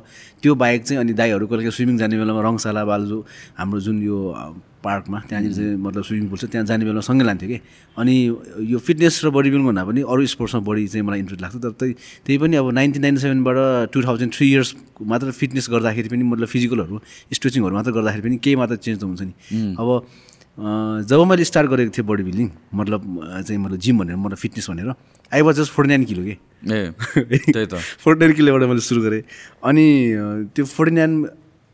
त्यो 0.42 0.54
बाहेक 0.58 0.82
चाहिँ 0.82 0.98
अनि 0.98 1.12
दाईहरू 1.14 1.46
कहिले 1.46 1.70
स्विमिङ 1.70 1.96
जाने 2.02 2.18
बेलामा 2.18 2.42
रङशाला 2.42 2.82
बाल्जु 2.90 3.18
हाम्रो 3.54 3.80
जुन 3.86 4.02
यो 4.02 4.18
पार्कमा 4.84 5.18
त्यहाँनिर 5.28 5.52
चाहिँ 5.56 5.76
मतलब 5.80 6.02
स्विमिङ 6.04 6.28
पुल 6.28 6.38
छ 6.38 6.44
त्यहाँ 6.52 6.66
जाने 6.68 6.84
बेलामा 6.84 7.04
सँगै 7.08 7.24
लान्थ्यो 7.24 7.48
कि। 7.48 7.58
अनि 7.96 8.14
यो 8.72 8.78
फिटनेस 8.78 9.14
र 9.24 9.30
बडी 9.32 9.48
बिल्डिङ 9.50 9.66
भन्दा 9.68 9.84
पनि 9.88 10.00
अरू 10.04 10.26
स्पोर्ट्समा 10.34 10.60
बढी 10.68 10.84
चाहिँ 10.92 11.04
मलाई 11.08 11.18
इन्ट्रेस्ट 11.24 11.42
लाग्छ 11.42 11.56
तर 11.64 11.72
त्यही 11.80 11.92
त्यही 12.26 12.38
पनि 12.44 12.54
अब 12.60 12.66
नाइन्टिन 12.78 13.02
नाइन्टी 13.02 13.20
सेभेनबाट 13.24 13.56
टु 13.92 13.98
थाउजन्ड 14.04 14.32
थ्री 14.36 14.46
इयर्स 14.52 14.70
मात्र 15.00 15.30
फिटनेस 15.40 15.66
गर्दाखेरि 15.72 16.08
पनि 16.12 16.24
मतलब 16.32 16.48
फिजिकलहरू 16.52 17.00
स्ट्रेचिङहरू 17.32 17.74
मात्र 17.74 17.90
गर्दाखेरि 17.98 18.22
पनि 18.28 18.36
केही 18.44 18.56
मात्र 18.60 18.76
चेन्ज 18.84 19.00
त 19.00 19.04
हुन्छ 19.08 19.22
नि। 19.24 19.32
अब 19.80 19.88
जब 21.10 21.20
मैले 21.26 21.44
स्टार्ट 21.44 21.68
गरेको 21.70 21.90
थिएँ 21.90 22.06
बडी 22.06 22.22
बिल्डिङ 22.22 22.48
मतलब 22.78 23.00
चाहिँ 23.42 23.58
मतलब 23.58 23.78
जिम 23.84 23.98
भनेर 23.98 24.16
मतलब 24.16 24.38
फिटनेस 24.38 24.66
भनेर 24.70 24.88
I 25.34 25.40
was 25.42 25.54
just 25.58 25.72
forty 25.74 25.88
nine 25.90 26.04
kilo 26.10 26.22
के। 26.24 26.34
ए 26.70 26.94
फोर्टी 28.04 28.20
नाइन 28.20 28.32
किलोबाट 28.38 28.62
मैले 28.70 28.80
सुरु 28.80 29.02
गरेँ। 29.02 29.22
अनि 29.66 29.86
त्यो 30.54 30.64
फोर्टी 30.64 30.94
नाइन 30.94 31.12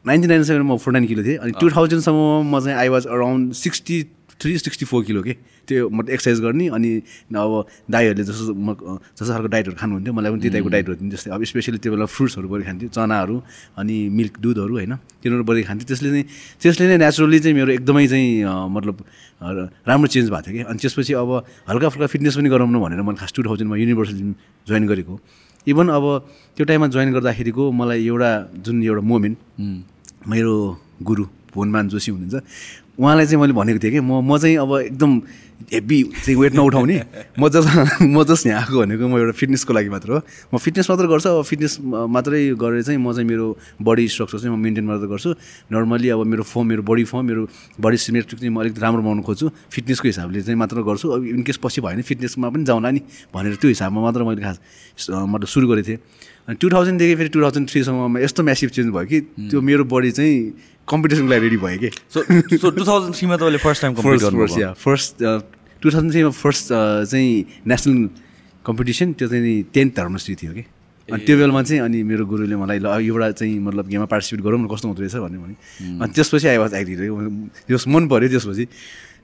नाइन्टी 0.04 0.28
नाइन 0.28 0.42
सेभेनमा 0.42 0.76
फोर्टी 0.76 0.96
नाइन 0.96 1.06
किलो 1.08 1.22
थिएँ। 1.24 1.38
अनि 1.44 1.52
टु 1.60 1.70
थाउजन्डसम्म 1.70 2.48
म 2.48 2.60
चाहिँ 2.60 2.76
I 2.78 2.88
was 2.88 3.06
around 3.06 3.52
sixty 3.52 3.96
three 4.40 4.56
sixty 4.58 4.84
four 4.88 5.04
kilo 5.04 5.22
के। 5.22 5.36
त्यो 5.68 5.88
मतलब 5.92 6.10
एक्सर्साइज 6.10 6.40
गर्ने 6.40 6.66
अनि 6.72 6.90
अब 7.36 7.52
दाईहरूले 7.92 8.24
जस्तो 8.24 8.54
म 8.56 8.72
जस्तो 9.12 9.28
खालको 9.28 9.48
डाइटहरू 9.52 9.76
खानुहुन्थ्यो 9.76 10.12
मलाई 10.16 10.30
पनि 10.32 10.40
त्यो 10.40 10.50
टाइपको 10.50 10.70
डाइटहरू 10.72 10.94
दिन्थ्यो। 10.96 11.16
जस्तै 11.16 11.30
अब 11.30 11.44
स्पेसली 11.44 11.78
त्यो 11.78 11.92
बेला 11.92 12.06
फ्रुट्सहरू 12.08 12.48
बढी 12.48 12.64
खान्थ्यो 12.64 12.88
चनाहरू 12.96 13.36
अनि 13.76 13.96
मिल्क 14.08 14.34
दुधहरू 14.40 14.74
होइन 14.80 14.94
तिनीहरू 15.20 15.44
बढी 15.44 15.62
खान्थ्यो। 15.68 15.86
त्यसले 15.92 16.08
चाहिँ 16.10 16.24
त्यसले 16.56 16.84
नै 16.88 16.96
नेचुरली 17.04 17.38
चाहिँ 17.44 17.54
मेरो 17.60 17.70
एकदमै 17.76 18.06
चाहिँ 18.08 18.28
मतलब 18.48 18.96
राम्रो 19.84 20.08
चेन्ज 20.08 20.26
भएको 20.32 20.42
थियो 20.48 20.54
कि। 20.56 20.62
अनि 20.72 20.78
त्यसपछि 20.80 21.12
अब 21.20 21.30
हल्का 21.68 21.88
फुल्का 21.92 22.08
फिटनेस 22.08 22.34
पनि 22.40 22.48
गराउनु 22.48 22.80
भनेर 22.80 23.04
मैले 23.04 23.20
खास 23.20 23.32
टु 23.36 23.44
थाउजन्डमा 23.44 23.76
युनिभर्सल 23.76 24.16
जिम 24.16 24.30
जोइन 24.66 24.84
गरेको। 24.88 25.14
इभन 25.66 25.88
अब 25.88 26.04
त्यो 26.56 26.64
टाइममा 26.66 26.86
जोइन 26.86 27.12
गर्दाखेरिको 27.12 27.70
मलाई 27.72 28.06
एउटा 28.06 28.30
जुन 28.58 28.82
एउटा 28.82 29.02
मोमेन्ट 29.02 29.38
मेरो 30.28 30.54
गुरु 31.02 31.24
भुवनमान 31.54 31.88
जोशी 31.88 32.10
हुनुहुन्छ 32.10 32.42
उहाँलाई 33.00 33.26
चाहिँ 33.26 33.40
मैले 33.40 33.52
भनेको 33.56 33.80
थिएँ 33.80 33.92
कि 33.96 34.00
म 34.04 34.20
म 34.20 34.36
चाहिँ 34.36 34.56
अब 34.60 34.92
एकदम 34.92 35.12
हेभी 35.72 36.02
चाहिँ 36.20 36.36
वेट 36.40 36.54
नउठाउने। 36.54 36.96
म 37.40 37.48
जस 37.48 37.64
म 38.04 38.24
जस 38.28 38.46
यहाँ 38.46 38.60
आएको 38.60 38.76
भनेको 38.80 39.08
म 39.08 39.16
एउटा 39.16 39.32
फिटनेसको 39.40 39.72
लागि 39.72 39.88
मात्र 39.88 40.08
हो। 40.12 40.20
म 40.52 40.58
फिटनेस 40.60 40.90
मात्र 40.90 41.06
गर्छु 41.08 41.28
अब 41.28 41.44
फिटनेस 41.48 41.78
मात्रै 41.80 42.40
गरेर 42.60 42.82
चाहिँ 42.84 43.00
म 43.00 43.12
चाहिँ 43.12 43.28
मेरो 43.28 43.46
बडी 43.80 44.04
स्ट्रक्चर 44.08 44.38
चाहिँ 44.38 44.52
म 44.52 44.60
मेन्टेन 44.60 44.84
मात्र 44.84 45.06
गर्छु। 45.08 45.30
नर्मली 45.72 46.08
अब 46.12 46.20
मेरो 46.28 46.42
फर्म 46.44 46.66
मेरो 46.68 46.82
बडी 46.84 47.04
फर्म 47.08 47.24
मेरो 47.24 47.42
बडी 47.80 47.96
सिमेट्रिक 47.96 48.40
चाहिँ 48.40 48.52
म 48.52 48.60
अलिक 48.60 48.76
राम्रो 48.76 49.00
बनाउनु 49.00 49.22
खोज्छु। 49.24 49.48
फिटनेसको 49.72 50.06
हिसाबले 50.12 50.42
चाहिँ 50.44 50.58
मात्र 50.60 50.84
गर्छु। 50.84 51.06
अब 51.08 51.24
इनकेस 51.40 51.56
पछि 51.56 51.80
भयो 51.80 51.96
भने 51.96 52.02
फिटनेसमा 52.04 52.48
पनि 52.52 52.64
जाउँला 52.68 52.90
नि 52.90 53.00
भनेर 53.32 53.54
त्यो 53.60 53.68
हिसाबमा 53.68 54.00
मात्र 54.00 54.20
मैले 54.28 54.42
खास 54.44 54.56
मतलब 55.08 55.48
सुरु 55.48 55.66
गरेको 55.72 55.88
थिएँ। 55.88 55.98
टु 56.58 56.66
थाउजन्डदेखि 56.70 57.14
फेरि 57.16 57.28
टु 57.28 57.40
थाउजन्ड 57.42 57.68
थ्रीसम्ममा 57.70 58.20
यस्तो 58.20 58.42
म्यासिभ 58.42 58.70
चेन्ज 58.70 58.88
भयो 58.94 59.06
कि 59.06 59.20
त्यो 59.50 59.60
मेरो 59.60 59.84
बडी 59.84 60.10
चाहिँ 60.10 60.34
कम्पिटिसनको 60.88 61.30
लागि 61.30 61.40
रेडी 61.46 61.58
भयो 61.62 61.78
कि। 61.78 61.90
सो 62.14 62.18
सो 62.58 62.70
टु 62.70 62.84
थाउजन्ड 62.86 63.14
थ्रीमा 63.14 63.36
तपाईँले 63.36 63.58
फर्स्ट 63.60 63.82
टाइम 63.82 63.94
फर्स्ट 63.94 64.58
या 64.58 64.72
फर्स्ट 64.74 65.22
टु 65.82 65.86
थाउजन्ड 65.90 66.12
थ्रीमा 66.12 66.30
फर्स्ट 66.30 66.64
चाहिँ 67.12 67.44
नेसनल 67.66 68.08
कम्पिटिसन 68.66 69.12
त्यो 69.18 69.28
चाहिँ 69.28 69.62
टेन्थ 69.74 69.96
धर्मश्री 69.96 70.34
थियो 70.42 70.52
कि। 70.52 70.64
अनि 71.08 71.24
त्यो 71.26 71.36
बेलामा 71.38 71.62
चाहिँ 71.62 71.82
अनि 71.82 72.02
मेरो 72.06 72.24
गुरुले 72.26 72.56
मलाई 72.56 72.78
ल 72.78 72.86
एउटा 72.86 73.30
चाहिँ 73.38 73.58
मतलब 73.58 73.86
गेममा 73.88 74.06
पार्टिसिपेट 74.06 74.40
गरौँ 74.44 74.58
न 74.60 74.66
कस्तो 74.70 74.88
हुँदो 74.88 75.02
रहेछ 75.02 75.16
भन्यो 75.22 75.40
भने। 75.42 75.54
अनि 76.02 76.12
त्यसपछि 76.14 76.46
आई 76.48 76.58
वाज 76.62 76.74
एक्टिभ 76.74 77.86
मन 77.94 78.08
पऱ्यो 78.08 78.28
त्यसपछि। 78.30 78.64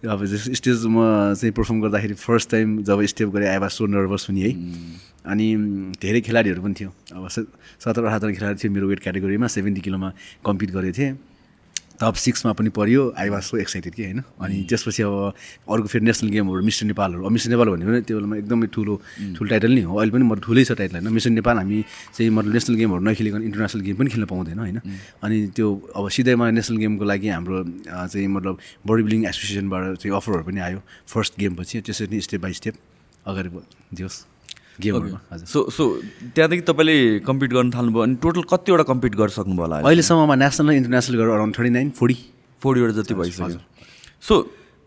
अब 0.05 0.25
स्टेजमा 0.27 1.07
चाहिँ 1.35 1.53
पर्फर्म 1.53 1.81
गर्दाखेरि 1.81 2.15
फर्स्ट 2.15 2.51
टाइम 2.51 2.83
जब 2.85 3.03
स्टेप 3.13 3.29
गरेँ 3.29 3.49
आई 3.49 3.59
वाज 3.59 3.71
सो 3.71 3.87
नर्भस 3.87 4.27
पनि 4.29 4.41
है। 4.41 4.53
अनि 5.27 5.47
धेरै 6.03 6.21
खेलाडीहरू 6.21 6.63
पनि 6.63 6.75
थियो। 6.81 6.91
अब 7.15 7.29
सत्र 7.29 8.05
अठहत्तर 8.05 8.33
खेलाडी 8.33 8.59
थियो 8.63 8.73
मेरो 8.73 8.89
वेट 8.89 9.01
क्याटेगोरीमा 9.01 9.47
सेभेन्टी 9.47 9.81
किलोमा 9.81 10.13
कम्पिट 10.47 10.71
गरेको 10.71 10.99
थिएँ। 10.99 11.13
टप 12.01 12.15
सिक्समा 12.15 12.53
पनि 12.53 12.69
पऱ्यो 12.77 13.03
आई 13.17 13.29
वाज 13.29 13.43
सो 13.43 13.57
एक्साइटेड 13.57 13.95
कि 13.95 14.03
होइन? 14.05 14.21
अनि 14.41 14.57
त्यसपछि 14.69 15.03
अब 15.03 15.15
अर्को 15.73 15.87
फेरि 15.89 16.05
नेसनल 16.05 16.29
गेमहरू 16.31 16.63
मिस्टर 16.63 16.87
नेपालहरू। 16.87 17.25
अब 17.25 17.33
मिस्टर 17.33 17.51
नेपाल 17.51 17.69
भनेको 17.73 17.91
नै 17.91 18.01
त्यो 18.05 18.17
बेलामा 18.17 18.37
एकदमै 18.37 18.67
ठुलो 18.69 18.95
ठुलो 19.37 19.49
टाइटल 19.49 19.73
नै 19.73 19.83
हो। 19.89 19.97
अहिले 19.97 20.13
पनि 20.13 20.25
म 20.25 20.35
ठुलै 20.45 20.65
छ 20.65 20.73
टाइटल 20.77 21.01
होइन? 21.01 21.09
मिस्टर 21.09 21.33
नेपाल 21.41 21.57
हामी 21.57 21.83
चाहिँ 22.13 22.31
मतलब 22.31 22.53
नेसनल 22.53 22.77
गेमहरू 22.77 23.01
नखेलिकन 23.01 23.43
इन्टरनेसनल 23.49 23.83
गेम 23.87 23.97
पनि 23.97 24.09
खेल्न 24.13 24.27
पाउँदैन 24.29 24.59
होइन? 24.59 24.79
अनि 25.25 25.37
त्यो 25.57 25.67
अब 25.97 26.05
सिधैमा 26.13 26.51
नेसनल 26.53 26.77
गेमको 26.85 27.05
लागि 27.05 27.29
हाम्रो 27.33 27.57
चाहिँ 28.13 28.29
मतलब 28.29 28.55
बडी 28.87 29.03
बिल्डिङ 29.03 29.25
एसोसिएसनबाट 29.33 29.83
चाहिँ 29.97 30.17
अफरहरू 30.17 30.45
पनि 30.45 30.61
आयो। 30.69 30.81
फर्स्ट 31.09 31.33
गेमपछि 31.41 31.81
त्यसरी 31.81 32.09
नै 32.13 32.21
स्टेप 32.21 32.41
बाई 32.45 32.53
स्टेप 32.53 32.75
अगाडि 33.27 33.49
दियोस् 33.97 34.36
गेमहरूमा? 34.83 35.19
सो 35.45 35.59
सो 35.71 35.85
त्यहाँदेखि 36.35 36.65
तपाईँले 36.69 36.97
कम्पिट 37.27 37.51
गर्न 37.53 37.71
थाल्नुभयो 37.71 38.03
अनि 38.03 38.15
टोटल 38.23 38.43
कतिवटा 38.53 38.85
कम्पिट 38.93 39.13
गरिसक्नुभयो 39.17 39.63
होला 39.63 39.77
अहिले? 39.77 39.89
अहिलेसम्ममा 39.89 40.35
नेसनल 40.45 40.71
इन्टरनेसनल 40.77 41.17
गरेर 41.19 41.33
अराउन्ड 41.35 41.55
थर्टी 41.59 41.71
नाइन 41.71 41.91
फोर्टी 41.99 42.17
फोर्टीवटा 42.63 42.93
जति 43.01 43.15
भइसक्यो। 43.15 43.61
सो 44.21 44.35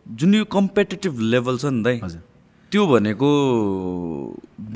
जुन 0.06 0.34
यो 0.36 0.46
कम्पिटेटिभ 0.58 1.20
लेभल 1.34 1.58
छ 1.58 1.66
नि 1.74 1.84
दाइ 1.84 2.00
हजुर। 2.04 2.22
त्यो 2.72 2.86
भनेको 2.88 3.30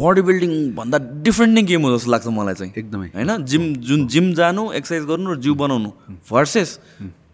बडी 0.02 0.22
बिल्डिङ 0.28 0.52
भन्दा 0.76 0.98
डिफ्रेन्ट 1.26 1.54
नै 1.54 1.62
गेम 1.64 1.82
हो 1.86 1.98
जस्तो 1.98 2.12
लाग्छ 2.12 2.28
मलाई 2.28 2.56
चाहिँ। 2.58 2.74
एकदमै। 2.74 3.08
होइन? 3.14 3.32
जिम 3.46 3.64
जुन 3.88 4.08
जिम 4.14 4.34
जानु 4.34 4.72
एक्सर्साइज 4.74 5.06
गर्नु 5.10 5.34
र 5.34 5.38
जिउ 5.46 5.54
बनाउनु 5.54 5.90
भर्सेस 6.30 6.80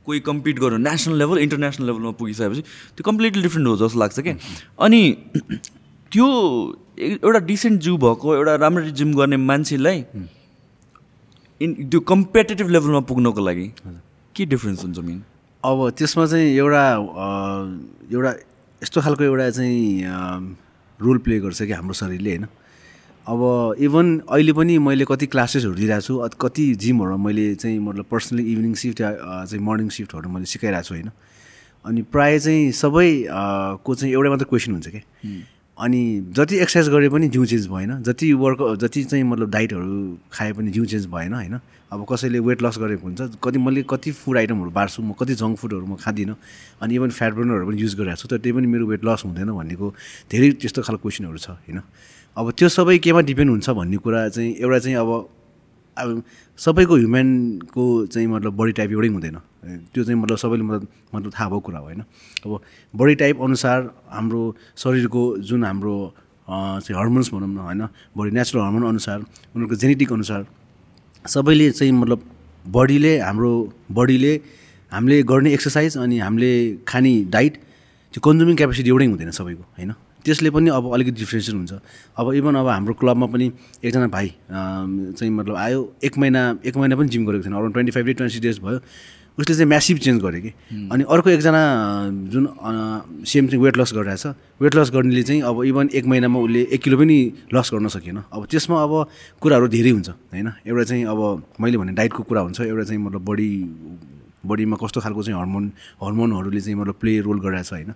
कोही 0.05 0.19
कम्पिट 0.19 0.59
गर्नु 0.59 0.77
नेसनल 0.83 1.15
लेभल 1.21 1.37
इन्टरनेसनल 1.39 1.85
लेभलमा 1.87 2.11
पुगिसकेपछि 2.19 2.61
त्यो 2.95 3.03
कम्प्लिटली 3.05 3.41
डिफ्रेन्ट 3.41 3.67
हो 3.67 3.75
जस्तो 3.77 3.99
लाग्छ 3.99 4.19
क्या 4.19 4.35
अनि 4.85 5.01
त्यो 6.11 6.27
एउटा 6.99 7.39
डिसेन्ट 7.51 7.81
जिउ 7.81 7.97
भएको 7.97 8.35
एउटा 8.35 8.55
राम्ररी 8.65 8.91
जिम 8.99 9.13
गर्ने 9.15 9.37
मान्छेलाई 9.49 10.03
इन 11.61 11.73
त्यो 11.91 11.99
कम्पिटेटिभ 12.11 12.69
लेभलमा 12.75 12.99
पुग्नको 13.11 13.41
लागि 13.45 13.67
के 14.35 14.45
डिफ्रेन्स 14.53 14.83
हुन्छ 14.83 14.99
मिन 15.07 15.21
अब 15.63 15.89
त्यसमा 15.97 16.25
चाहिँ 16.25 16.47
एउटा 16.57 16.83
एउटा 18.13 18.31
यस्तो 18.81 19.01
खालको 19.01 19.23
एउटा 19.23 19.49
चाहिँ 19.57 19.83
रोल 20.99 21.17
प्ले 21.25 21.39
गर्छ 21.39 21.61
कि 21.63 21.71
हाम्रो 21.71 21.93
शरीरले 21.93 22.29
होइन? 22.29 22.45
अब 23.27 23.41
इभन 23.87 24.07
अहिले 24.31 24.53
पनि 24.59 24.77
मैले 24.87 25.05
कति 25.07 25.25
क्लासेसहरू 25.33 25.73
दिइरहेको 25.75 26.01
छु 26.07 26.37
कति 26.41 26.63
जिमहरूमा 26.83 27.23
मैले 27.25 27.53
चाहिँ 27.55 27.79
मतलब 27.79 28.05
पर्सनली 28.11 28.43
इभिनिङ 28.51 28.73
सिफ्ट 28.83 28.97
चाहिँ 29.01 29.63
मर्निङ 29.65 29.89
सिफ्टहरू 29.97 30.29
मैले 30.29 30.45
सिकाइरहेको 30.53 30.87
छु 30.87 30.93
होइन? 30.95 31.09
अनि 31.85 32.01
प्रायः 32.11 32.39
चाहिँ 32.39 32.71
सबै 32.71 33.07
अ, 33.23 33.41
को 33.83 33.95
चाहिँ 33.95 34.13
एउटै 34.13 34.29
मात्रै 34.29 34.47
क्वेसन 34.49 34.71
हुन्छ 34.71 34.87
कि 34.95 35.01
अनि 35.79 36.01
जति 36.35 36.55
एक्सर्साइज 36.59 36.89
गरे 36.93 37.09
पनि 37.09 37.27
जिउ 37.29 37.45
चेन्ज 37.45 37.67
भएन। 37.67 38.01
जति 38.03 38.31
वर्क 38.33 38.61
जति 38.81 39.03
चाहिँ 39.03 39.23
मतलब 39.23 39.49
डाइटहरू 39.49 40.17
खाए 40.31 40.51
पनि 40.53 40.71
जिउ 40.71 40.85
चेन्ज 40.85 41.05
भएन 41.07 41.33
होइन? 41.33 41.59
अब 41.91 42.05
कसैले 42.11 42.39
वेट 42.39 42.61
लस 42.61 42.77
गरेको 42.79 43.07
हुन्छ 43.07 43.39
कति 43.43 43.59
मैले 43.59 43.83
कति 43.89 44.11
फुड 44.11 44.37
आइटमहरू 44.37 44.71
बार्छु 44.71 45.01
म 45.03 45.13
कति 45.19 45.33
जङ्क 45.35 45.57
फुडहरू 45.57 45.85
म 45.85 45.95
खाँदिनँ 45.95 46.35
अनि 46.81 46.95
इभन 46.95 47.09
फ्याट 47.09 47.33
बर्नरहरू 47.33 47.67
पनि 47.67 47.81
युज 47.81 47.95
गरिरहेको 47.95 48.21
छु 48.21 48.27
तर 48.27 48.37
त्यही 48.37 48.53
पनि 48.53 48.67
मेरो 48.67 48.85
वेट 48.87 49.05
लस 49.05 49.23
हुँदैन 49.25 49.49
भन्नेको 49.49 49.87
धेरै 50.31 50.51
त्यस्तो 50.59 50.81
खालको 50.83 51.01
क्वेसनहरू 51.01 51.37
छ 51.37 51.49
होइन? 51.49 51.81
अब 52.37 52.51
त्यो 52.51 52.69
सबै 52.69 52.97
केमा 52.99 53.21
डिपेन्ड 53.25 53.49
हुन्छ 53.49 53.69
भन्ने 53.69 53.97
कुरा 54.03 54.29
चाहिँ 54.29 54.51
एउटा 54.59 54.79
चाहिँ 54.79 54.97
अब 54.99 55.09
अब 55.97 56.23
सबैको 56.59 56.95
ह्युम्यानको 56.95 57.83
चाहिँ 58.11 58.27
मतलब 58.27 58.53
बडी 58.59 58.71
टाइप 58.75 58.91
एउटै 58.91 59.07
हुँदैन। 59.07 59.37
त्यो 59.93 60.03
चाहिँ 60.03 60.19
मतलब 60.19 60.37
सबैले 60.37 60.63
मतलब 60.63 60.87
मतलब 61.15 61.31
थाहा 61.31 61.47
भएको 61.49 61.59
कुरा 61.59 61.79
हो 61.79 61.85
होइन? 61.85 62.01
अब 62.45 62.51
बडी 62.95 63.15
टाइप 63.15 63.41
अनुसार 63.41 63.79
हाम्रो 64.11 64.41
शरीरको 64.75 65.21
जुन 65.39 65.63
हाम्रो 65.63 65.95
चाहिँ 66.49 66.95
हर्मोन्स 66.99 67.31
भनौँ 67.33 67.47
न 67.47 67.57
होइन? 67.57 67.81
बडी 68.17 68.31
नेचुरल 68.35 68.63
हर्मोन 68.63 68.83
अनुसार 68.89 69.17
उनीहरूको 69.55 69.75
जेनेटिक 69.75 70.11
अनुसार 70.13 70.45
सबैले 71.25 71.71
चाहिँ 71.71 71.93
मतलब 71.93 72.19
बडीले 72.67 73.13
हाम्रो 73.19 73.51
बडीले 73.91 74.33
हामीले 74.91 75.23
गर्ने 75.23 75.53
एक्सर्साइज 75.53 75.97
अनि 75.97 76.19
हामीले 76.19 76.51
खाने 76.87 77.13
डाइट 77.31 77.53
त्यो 78.13 78.19
कन्ज्युमिङ 78.19 78.55
क्यापेसिटी 78.57 78.89
एउटै 78.89 79.05
हुँदैन 79.05 79.31
सबैको 79.31 79.63
होइन? 79.79 79.91
त्यसले 80.25 80.49
पनि 80.49 80.69
अब 80.69 80.93
अलिकति 80.93 81.19
डिफ्रेन्सिएसन 81.19 81.57
हुन्छ। 81.57 81.73
अब 82.19 82.33
इभन 82.33 82.55
अब 82.55 82.67
हाम्रो 82.67 82.93
क्लबमा 82.99 83.27
पनि 83.27 83.51
एकजना 83.83 84.07
भाइ 84.07 84.27
चाहिँ 84.51 85.31
मतलब 85.33 85.55
आयो 85.55 85.79
एक 86.03 86.17
महिना 86.17 86.41
एक 86.65 86.77
महिना 86.77 86.95
पनि 86.95 87.07
जिम 87.09 87.25
गरेको 87.25 87.43
थिएन। 87.45 87.53
Around 87.53 87.73
twenty 87.73 87.91
five 87.91 88.05
day 88.05 88.13
twenty 88.13 88.39
days 88.39 88.59
भयो। 88.59 88.79
उसले 89.39 89.55
चाहिँ 89.55 89.67
म्यासिभ 89.69 89.97
चेन्ज 90.03 90.21
गर्यो 90.21 90.41
कि। 90.41 90.51
अनि 90.91 91.03
अर्को 91.07 91.29
एकजना 91.29 91.61
जुन 92.31 92.43
सेम 93.23 93.47
चाहिँ 93.47 93.63
वेट 93.63 93.77
लस 93.77 93.93
गरिरहेछ। 93.95 94.25
वेट 94.61 94.75
लस 94.75 94.91
गर्नेले 94.91 95.23
चाहिँ 95.23 95.41
अब 95.41 95.63
इभन 95.63 95.89
एक 95.95 96.05
महिनामा 96.05 96.39
उसले 96.39 96.61
एक 96.75 96.81
किलो 96.83 96.97
पनि 96.99 97.17
लस 97.55 97.69
गर्न 97.73 97.87
सकेन 97.87 98.17
अब 98.19 98.45
त्यसमा 98.51 98.83
अब 98.83 98.93
कुराहरू 99.41 99.67
धेरै 99.71 99.89
हुन्छ 99.89 100.09
होइन? 100.09 100.47
एउटा 100.67 100.83
चाहिँ 100.83 101.03
अब 101.07 101.43
मैले 101.61 101.77
भने 101.77 101.91
डाइटको 101.95 102.23
कुरा 102.27 102.41
हुन्छ। 102.41 102.59
एउटा 102.61 102.83
चाहिँ 102.83 103.01
मतलब 103.01 103.23
बडी 103.25 103.51
बडीमा 104.45 104.77
कस्तो 104.79 105.01
खालको 105.01 105.23
चाहिँ 105.23 105.39
हर्मोन 105.39 105.71
हर्मोनहरूले 106.03 106.61
चाहिँ 106.61 106.75
मतलब 106.79 106.95
प्ले 107.01 107.19
रोल 107.19 107.39
गरिरहेछ 107.39 107.71
होइन। 107.73 107.93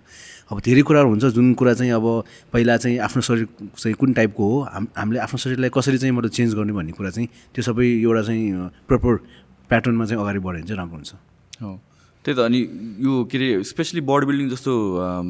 अब 0.52 0.60
धेरै 0.60 0.82
कुराहरू 0.82 1.08
हुन्छ 1.08 1.24
जुन 1.34 1.54
कुरा 1.54 1.74
चाहिँ 1.74 1.92
अब 1.92 2.06
पहिला 2.52 2.76
चाहिँ 2.76 2.98
आफ्नो 2.98 3.22
शरीर 3.22 3.48
चाहिँ 3.76 3.94
कुन 3.96 4.12
टाइपको 4.12 4.42
हो 4.44 4.60
हाम 4.62 4.86
हामीले 4.96 5.20
आफ्नो 5.20 5.38
शरीरलाई 5.38 5.70
कसरी 5.74 5.98
चाहिँ 5.98 6.14
मतलब 6.14 6.30
चेन्ज 6.30 6.54
गर्ने 6.54 6.72
भन्ने 6.72 6.92
कुरा 6.92 7.10
चाहिँ 7.10 7.28
त्यो 7.54 7.62
सबै 7.64 7.86
एउटा 7.86 8.22
चाहिँ 8.22 8.68
प्रपर 8.88 9.16
प्याटर्नमा 9.70 10.04
चाहिँ 10.04 10.22
अगाडि 10.22 10.38
बढ्यो 10.38 10.52
भने 10.52 10.66
चाहिँ 10.68 10.78
राम्रो 10.78 10.96
हुन्छ। 10.96 11.12
हो। 11.62 11.80
त्यही 12.24 12.36
त 12.36 12.40
अनि 12.40 12.60
यो 13.04 13.24
के 13.24 13.38
अरे 13.38 13.48
स्पेसली 13.64 14.00
बडी 14.00 14.26
बिल्डिङ 14.26 14.48
जस्तो 14.50 14.72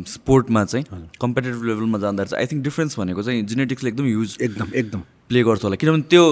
स्पोर्टमा 0.09 0.64
चाहिँ 0.64 0.85
कम्पिटेटिभ 1.21 1.62
लेभलमा 1.64 1.99
जाँदा 1.99 2.25
चाहिँ 2.25 2.42
आई 2.42 2.47
थिङ्क 2.47 2.62
डिफ्रेन्स 2.64 2.99
भनेको 2.99 3.23
चाहिँ 3.23 3.42
जेनेटिक्सले 3.42 3.90
एकदम 3.90 4.06
युज 4.06 4.37
एकदम 4.40 4.68
एकदम। 4.75 5.00
प्ले 5.28 5.42
गर्छ 5.42 5.64
होला। 5.64 5.76
किनभने 5.76 6.02
त्यो 6.11 6.25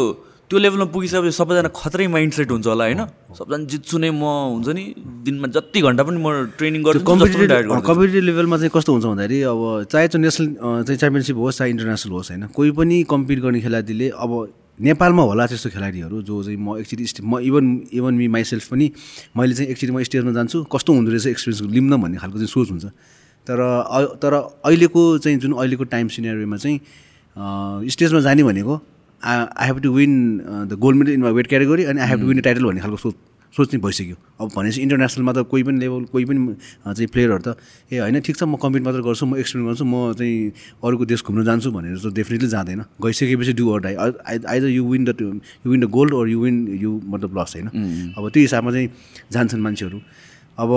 त्यो 0.52 0.61
लेभलमा 0.61 0.85
पुगिसकेपछि 0.92 1.32
सबैजना 1.32 1.68
खत्रै 1.73 2.06
माइन्ड 2.12 2.32
सेट 2.37 2.50
हुन्छ 2.52 2.66
होला 2.68 2.85
होइन? 2.85 3.00
सबजना 3.32 3.64
जित्छु 3.73 3.97
नै 4.04 4.11
म 4.12 4.61
हुन्छ 4.61 4.68
नि 4.76 4.85
दिनमा 5.25 5.49
जति 5.49 5.80
घन्टा 5.80 6.02
पनि 6.04 6.18
म 6.21 6.52
ट्रेनिङ 6.61 6.80
गर्छु 6.85 7.09
कम्पिटेटिभ। 7.09 7.73
कम्पिटेटिभ 7.88 8.25
लेभलमा 8.28 8.56
चाहिँ 8.61 8.73
कस्तो 8.76 8.90
हुन्छ 8.92 9.06
भन्दाखेरि 9.09 9.38
अब 9.49 9.61
चाहे 9.88 10.06
त्यो 10.12 10.21
नेसनल 10.21 10.49
चाहिँ 10.85 10.99
च्याम्पियनसिप 11.00 11.37
होस् 11.40 11.56
चाहे 11.56 11.71
इन्टरनेसनल 11.73 12.12
होस् 12.12 12.30
होइन? 12.37 12.42
कोही 12.52 12.71
पनि 12.76 12.97
कम्पिट 13.09 13.38
गर्ने 13.40 13.61
खेलाडीले 13.64 14.09
अब 14.12 14.30
नेपालमा 14.76 15.23
होला 15.32 15.47
त्यस्तो 15.49 15.68
खेलाडीहरू 15.73 16.21
जो 16.21 16.35
चाहिँ 16.44 16.61
म 16.61 16.76
एकचोटि 16.85 17.25
म 17.25 17.40
इभन 17.49 17.64
इभन 17.97 18.14
मी 18.21 18.28
माइसेल्फ 18.28 18.64
पनि 18.68 18.87
मैले 19.32 19.54
चाहिँ 19.56 19.73
एकचोटि 19.73 19.92
म 19.97 20.04
स्टेजमा 20.04 20.32
जान्छु 20.37 20.68
कस्तो 20.68 20.90
हुँदो 20.92 21.11
रहेछ 21.16 21.26
एक्सपिरियन्स 21.32 21.61
लिउँ 21.64 21.88
न 21.88 21.97
भन्ने 21.97 22.21
खालको 22.21 22.37
चाहिँ 22.44 22.52
सोच 22.52 22.68
हुन्छ। 22.76 22.85
तर 23.49 23.59
तर 24.21 24.32
अहिलेको 24.68 25.00
चाहिँ 25.16 25.38
जुन 25.40 25.52
अहिलेको 25.56 25.85
टाइम 25.88 26.06
सिनेरीमा 26.12 26.56
चाहिँ 26.61 27.88
स्टेजमा 27.88 28.21
जाने 28.21 28.44
भनेको 28.44 28.75
I 29.25 29.67
have 29.67 29.81
to 29.83 29.93
win 29.93 30.12
the 30.69 30.79
gold 30.79 30.99
medal 30.99 31.12
in 31.12 31.23
my 31.23 31.33
weight 31.33 31.47
category 31.49 31.85
अनि 31.85 32.00
I 32.00 32.09
have 32.09 32.21
to 32.21 32.26
win 32.26 32.38
the 32.38 32.43
title 32.45 32.64
भन्ने 32.64 32.81
खालको 32.81 32.97
सोच 32.97 33.14
सोच 33.55 33.69
चाहिँ 33.71 33.83
भइसक्यो। 33.85 34.17
अब 34.41 34.50
भनेपछि 34.57 34.81
इन्टरनेसनलमा 34.81 35.33
त 35.33 35.45
कोही 35.45 35.62
पनि 35.62 35.79
लेभल 35.79 36.05
कोही 36.09 36.25
पनि 36.25 36.57
चाहिँ 36.88 37.07
प्लेयरहरू 37.12 37.43
त 37.45 37.57
ए 37.93 37.99
होइन 38.00 38.21
ठिक 38.25 38.37
छ 38.37 38.43
म 38.49 38.57
कम्पिट 38.57 38.83
मात्र 38.83 39.00
गर्छु 39.05 39.26
म 39.29 39.37
एक्सपिरियन्स 39.37 39.69
गर्छु 39.69 39.85
म 39.85 40.17
चाहिँ 40.17 40.81
अरूको 40.81 41.05
देश 41.05 41.21
घुम्न 41.29 41.45
जान्छु 41.45 41.69
भनेर 41.71 41.99
चाहिँ 42.00 42.14
डेफिनेटली 42.17 42.49
जाँदैन। 42.49 42.81
गइसकेपछि 42.97 43.52
do 43.52 43.69
or 43.69 43.81
die 43.85 43.95
either 43.95 44.69
you 44.73 44.85
win 44.88 45.05
the 45.05 45.12
you 45.21 45.69
win 45.69 45.81
the 45.85 45.91
gold 45.93 46.14
or 46.17 46.29
you 46.33 46.41
win 46.41 46.57
you 46.81 46.91
मतलब 47.05 47.38
लस 47.38 47.52
होइन? 47.57 47.69
अब 48.17 48.29
त्यो 48.33 48.41
हिसाबमा 48.41 48.71
चाहिँ 48.73 48.88
जान्छन् 49.33 49.61
मान्छेहरू। 49.61 49.99
अब 50.57 50.71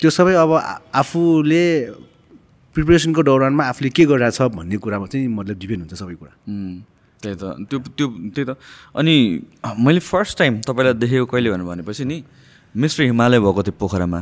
त्यो 0.00 0.10
सबै 0.10 0.34
अब 0.40 0.52
आफूले 0.96 1.64
प्रिपेरेसनको 2.76 3.22
दौरानमा 3.28 3.64
आफूले 3.76 3.90
के 3.92 4.04
गरिरहेछ 4.08 4.56
भन्ने 4.56 4.76
कुरामा 4.80 5.06
चाहिँ 5.12 5.28
मतलब 5.28 5.56
डिपेन्ड 5.60 5.80
हुन्छ 5.84 5.94
सबै 6.00 6.14
कुरा। 6.16 6.32
उम्, 6.48 6.80
त्यही 7.22 7.36
त। 7.36 7.44
त्यो 7.70 7.78
त्यो 7.96 8.06
त्यही 8.34 8.44
त। 8.44 8.56
अनि 8.96 9.14
मैले 9.78 10.00
फर्स्ट 10.00 10.38
टाइम 10.38 10.60
तपाईँलाई 10.62 10.94
देखेको 11.00 11.26
कहिले 11.26 11.50
भनेर 11.50 11.66
भनेपछि 11.66 12.04
नि 12.04 12.22
मिस्टर 12.74 13.02
हिमालय 13.04 13.38
भएको 13.40 13.62
थियो 13.62 13.76
पोखरामा। 13.80 14.20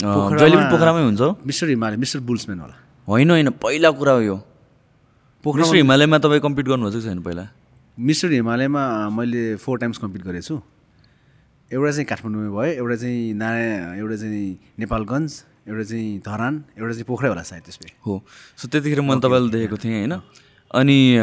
जहिले 0.00 0.56
पनि 0.56 0.68
पोखरामै 0.72 1.02
हुन्छ 1.04 1.20
हो? 1.20 1.30
मिस्टर 1.46 1.66
हिमालय 1.68 1.96
मिस्टर 1.96 2.20
बुल्सम्यान 2.20 2.60
होला। 2.60 2.76
होइन 3.08 3.30
होइन 3.30 3.48
पहिला 3.62 3.90
कुरा 3.90 4.12
हो 4.12 4.20
यो। 4.20 4.36
पोखरा 5.44 5.60
मिस्टर 5.62 5.76
हिमालयमा 5.76 6.18
तपाईँ 6.18 6.40
कम्पिट 6.40 6.66
गर्नुभएको 6.68 7.00
छ 7.00 7.04
छैन 7.04 7.20
पहिला? 7.22 7.44
मिस्टर 7.98 8.28
हिमालयमा 8.32 8.82
मैले 9.12 9.56
फोर 9.56 9.78
टाइम्स 9.78 9.98
कम्पिट 9.98 10.22
गरेको 10.24 10.46
छु। 10.48 10.56
एउटा 11.70 11.90
चाहिँ 11.90 12.06
काठमाडौँमा 12.10 12.50
भयो 12.50 12.72
एउटा 12.82 12.96
चाहिँ 12.98 13.34
नारायण 13.40 13.98
एउटा 14.00 14.16
चाहिँ 14.16 14.58
नेपालगञ्ज 14.78 15.32
एउटा 15.68 15.84
चाहिँ 15.86 16.18
धरान 16.26 16.54
एउटा 16.78 16.92
चाहिँ 16.92 17.06
पोखरै 17.06 17.28
होला 17.28 17.42
सायद 17.46 17.62
त्यसपछि। 17.62 17.94
हो। 18.06 18.14
सो 18.58 18.64
त्यतिखेर 18.68 19.00
मैले 19.00 19.20
तपाईँलाई 19.20 19.50
देखेको 19.54 19.76
थिएँ 19.76 19.96
होइन? 20.00 20.14
अनि 20.74 21.18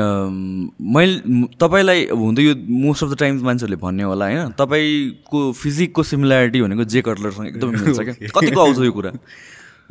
मैले 0.81 1.47
तपाईँलाई 1.59 2.05
हुँदै 2.11 2.43
यो 2.43 2.55
मोस्ट 2.69 3.03
अफ 3.03 3.09
द 3.09 3.17
टाइम्स 3.17 3.41
मान्छेहरूले 3.43 3.79
भन्ने 3.81 4.03
होला 4.03 4.25
होइन? 4.25 4.51
तपाईँको 4.51 5.51
फिजिकको 5.51 6.03
सिमिल्यारिटी 6.03 6.61
भनेको 6.61 6.83
जे 6.83 7.01
कटलरसँग 7.01 7.47
एकदम 7.47 7.69
मिल्छ 7.69 7.99
क्या? 7.99 8.13
कतिको 8.35 8.61
आउँछ 8.61 8.79
यो 8.79 8.91
कुरा? 8.91 9.11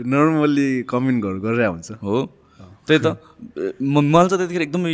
नर्मल्ली 0.01 0.83
कमेन्टहरू 0.83 1.41
गरेर 1.41 1.67
हुन्छ। 1.67 1.93
हो। 2.03 2.46
त्यही 2.87 3.01
त। 3.03 3.07
म 3.83 4.01
मलाई 4.01 4.29
चाहिँ 4.31 4.39
त्यतिखेर 4.41 4.63
एकदमै 4.63 4.93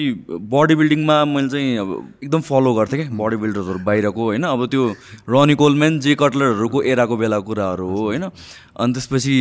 बडी 0.48 0.74
बिल्डिङमा 0.80 1.16
मैले 1.28 1.48
चाहिँ 1.48 1.76
अब 1.78 1.90
एकदम 2.24 2.40
फलो 2.40 2.70
गर्थेँ 2.74 2.98
क्या। 3.00 3.08
बडी 3.12 3.36
बिल्डर्सहरू 3.36 3.78
बाहिरको 3.84 4.22
होइन। 4.22 4.44
अब 4.48 4.60
त्यो 4.72 4.82
रनी 5.28 5.54
कोलम्यान 5.54 6.00
जे 6.00 6.14
कटलरहरूको 6.16 6.78
एराको 6.82 7.14
बेलाको 7.16 7.44
कुराहरू 7.46 7.86
हो 7.86 8.00
होइन। 8.08 8.24
अनि 8.72 8.92
त्यसपछि 8.96 9.34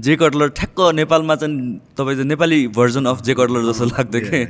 जे 0.00 0.12
कटलर 0.16 0.48
ठ्याक्क 0.56 0.78
नेपालमा 0.96 1.34
चाहिँ 1.36 1.54
तपाईँ 1.94 2.16
चाहिँ 2.16 2.28
Nepali 2.32 2.58
version 2.72 3.04
of 3.12 3.22
Jay 3.22 3.34
Cutler 3.36 3.62
जस्तो 3.68 3.84
लाग्थ्यो 3.92 4.20
कि। 4.24 4.40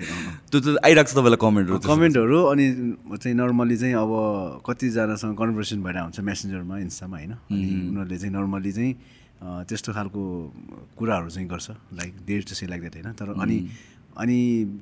त्यो 0.50 0.58
चाहिँ 0.60 0.78
आइरहेको 0.86 1.10
छ 1.10 1.14
तपाईँलाई 1.18 1.40
कमेन्टहरू। 1.42 1.78
कमेन्टहरू 1.82 2.38
अनि 2.46 2.66
चाहिँ 3.18 3.36
नर्मली 3.36 3.76
चाहिँ 3.76 3.94
अब 3.98 4.10
कतिजनासँग 4.62 5.34
कन्भर्सेसन 5.34 5.82
भइरहेको 5.82 6.06
हुन्छ 6.06 6.20
मेसेन्जरमा 6.22 6.74
इन्स्टामा 6.86 7.16
होइन। 7.18 7.32
अनि 7.32 7.66
उनीहरूले 7.90 8.18
चाहिँ 8.18 8.34
नर्मली 8.38 8.72
चाहिँ 8.72 8.92
त्यस्तो 9.42 9.92
खालको 9.92 10.20
कुराहरू 10.98 11.30
चाहिँ 11.30 11.48
गर्छ। 11.48 11.70
लाइक 11.70 12.12
डेट 12.26 12.44
चाहिँ 12.48 12.68
लाइक 12.70 12.80
द्याट 12.82 12.94
होइन? 12.96 13.14
तर 13.16 13.40
अनि 13.40 13.58
अनि 14.20 14.36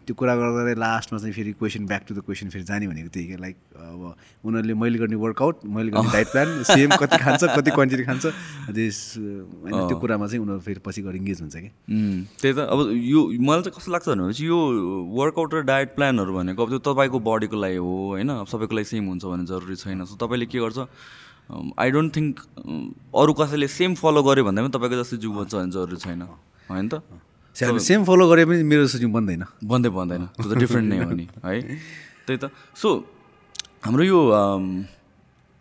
त्यो 0.07 0.15
कुरा 0.19 0.35
गर्दा 0.37 0.73
लास्टमा 0.81 1.19
चाहिँ 1.19 1.33
फेरि 1.35 1.53
question 1.53 1.87
back 1.87 2.05
to 2.09 2.15
the 2.15 2.21
question 2.27 2.49
फेरि 2.49 2.65
जाने 2.65 2.87
भनेको 2.89 3.09
त्यही 3.13 3.27
क्या 3.27 3.39
लाइक 3.39 3.57
अब 3.77 4.01
उनीहरूले 4.45 4.75
मैले 4.75 4.99
गर्ने 4.99 5.17
वर्कआउट 5.21 5.57
मैले 5.69 5.91
गर्ने 5.91 6.13
डाइट 6.13 6.29
प्लान 6.33 6.63
सेम 6.65 6.91
कति 6.97 7.17
खान्छ 7.23 7.45
कति 7.57 7.71
क्वान्टिटी 7.71 8.05
खान्छ 8.05 8.27
त्यस 8.27 8.99
होइन 9.19 9.87
त्यो 9.89 9.99
कुरामा 10.01 10.27
चाहिँ 10.27 10.43
उनीहरू 10.43 10.61
फेरि 10.61 10.81
पछि 10.87 11.03
गएर 11.03 11.17
इङ्गेज 11.17 11.41
हुन्छ 11.41 11.57
कि? 11.57 11.71
उम्, 11.93 12.25
त्यही 12.41 12.55
त 12.57 12.59
अब 12.73 12.79
यो 13.13 13.21
मलाई 13.29 13.63
चाहिँ 13.63 13.77
कस्तो 13.79 13.93
लाग्छ 13.93 14.09
भनेपछि 14.09 14.47
यो 14.49 14.59
वर्कआउट 15.21 15.55
र 15.55 15.63
डायट 15.71 15.95
प्लानहरू 15.95 16.35
भनेको 16.35 16.63
अब 16.65 16.69
त्यो 16.73 16.79
तपाईँको 16.89 17.19
बडीको 17.21 17.57
लागि 17.63 17.77
हो 17.77 17.95
होइन? 18.17 18.29
अब 18.43 18.47
सबैको 18.49 18.75
लागि 18.75 18.89
सेम 18.97 19.07
हुन्छ 19.13 19.25
भन्ने 19.25 19.47
जरुरी 19.47 19.77
छैन। 19.77 20.05
सो 20.05 20.17
तपाईँले 20.17 20.47
के 20.49 20.59
गर्छ? 20.59 20.89
आई 21.49 21.89
डोन्ट 21.91 22.11
थिङ्क 22.17 22.35
अरू 23.17 23.33
कसैले 23.41 23.69
सेम 23.69 23.95
फलो 23.97 24.21
गर्यो 24.23 24.45
भन्दा 24.45 24.61
पनि 24.63 24.73
तपाईँको 24.77 24.97
जस्तै 25.01 25.17
जिउ 25.23 25.31
बन्छ 25.33 25.53
भन्ने 25.57 25.73
जरुरी 25.73 25.97
छैन। 25.97 26.21
होइन 26.69 26.87
त? 26.93 26.95
सेम 27.57 28.05
फलो 28.05 28.25
गरे 28.29 28.45
पनि 28.45 28.63
मेरो 28.63 28.85
सुटिङ 28.93 29.11
बन्दैन। 29.17 29.43
बन्दै 29.65 29.91
बन्दैन। 29.91 30.23
त्यो 30.37 30.49
त 30.53 30.55
डिफ्रेन्ट 30.61 30.87
नै 30.93 30.97
हो 31.01 31.11
नि 31.11 31.27
है? 31.45 31.61
त्यही 32.27 32.39
त। 32.39 32.53
सो 32.77 32.89
हाम्रो 33.85 34.05
यो 34.05 34.21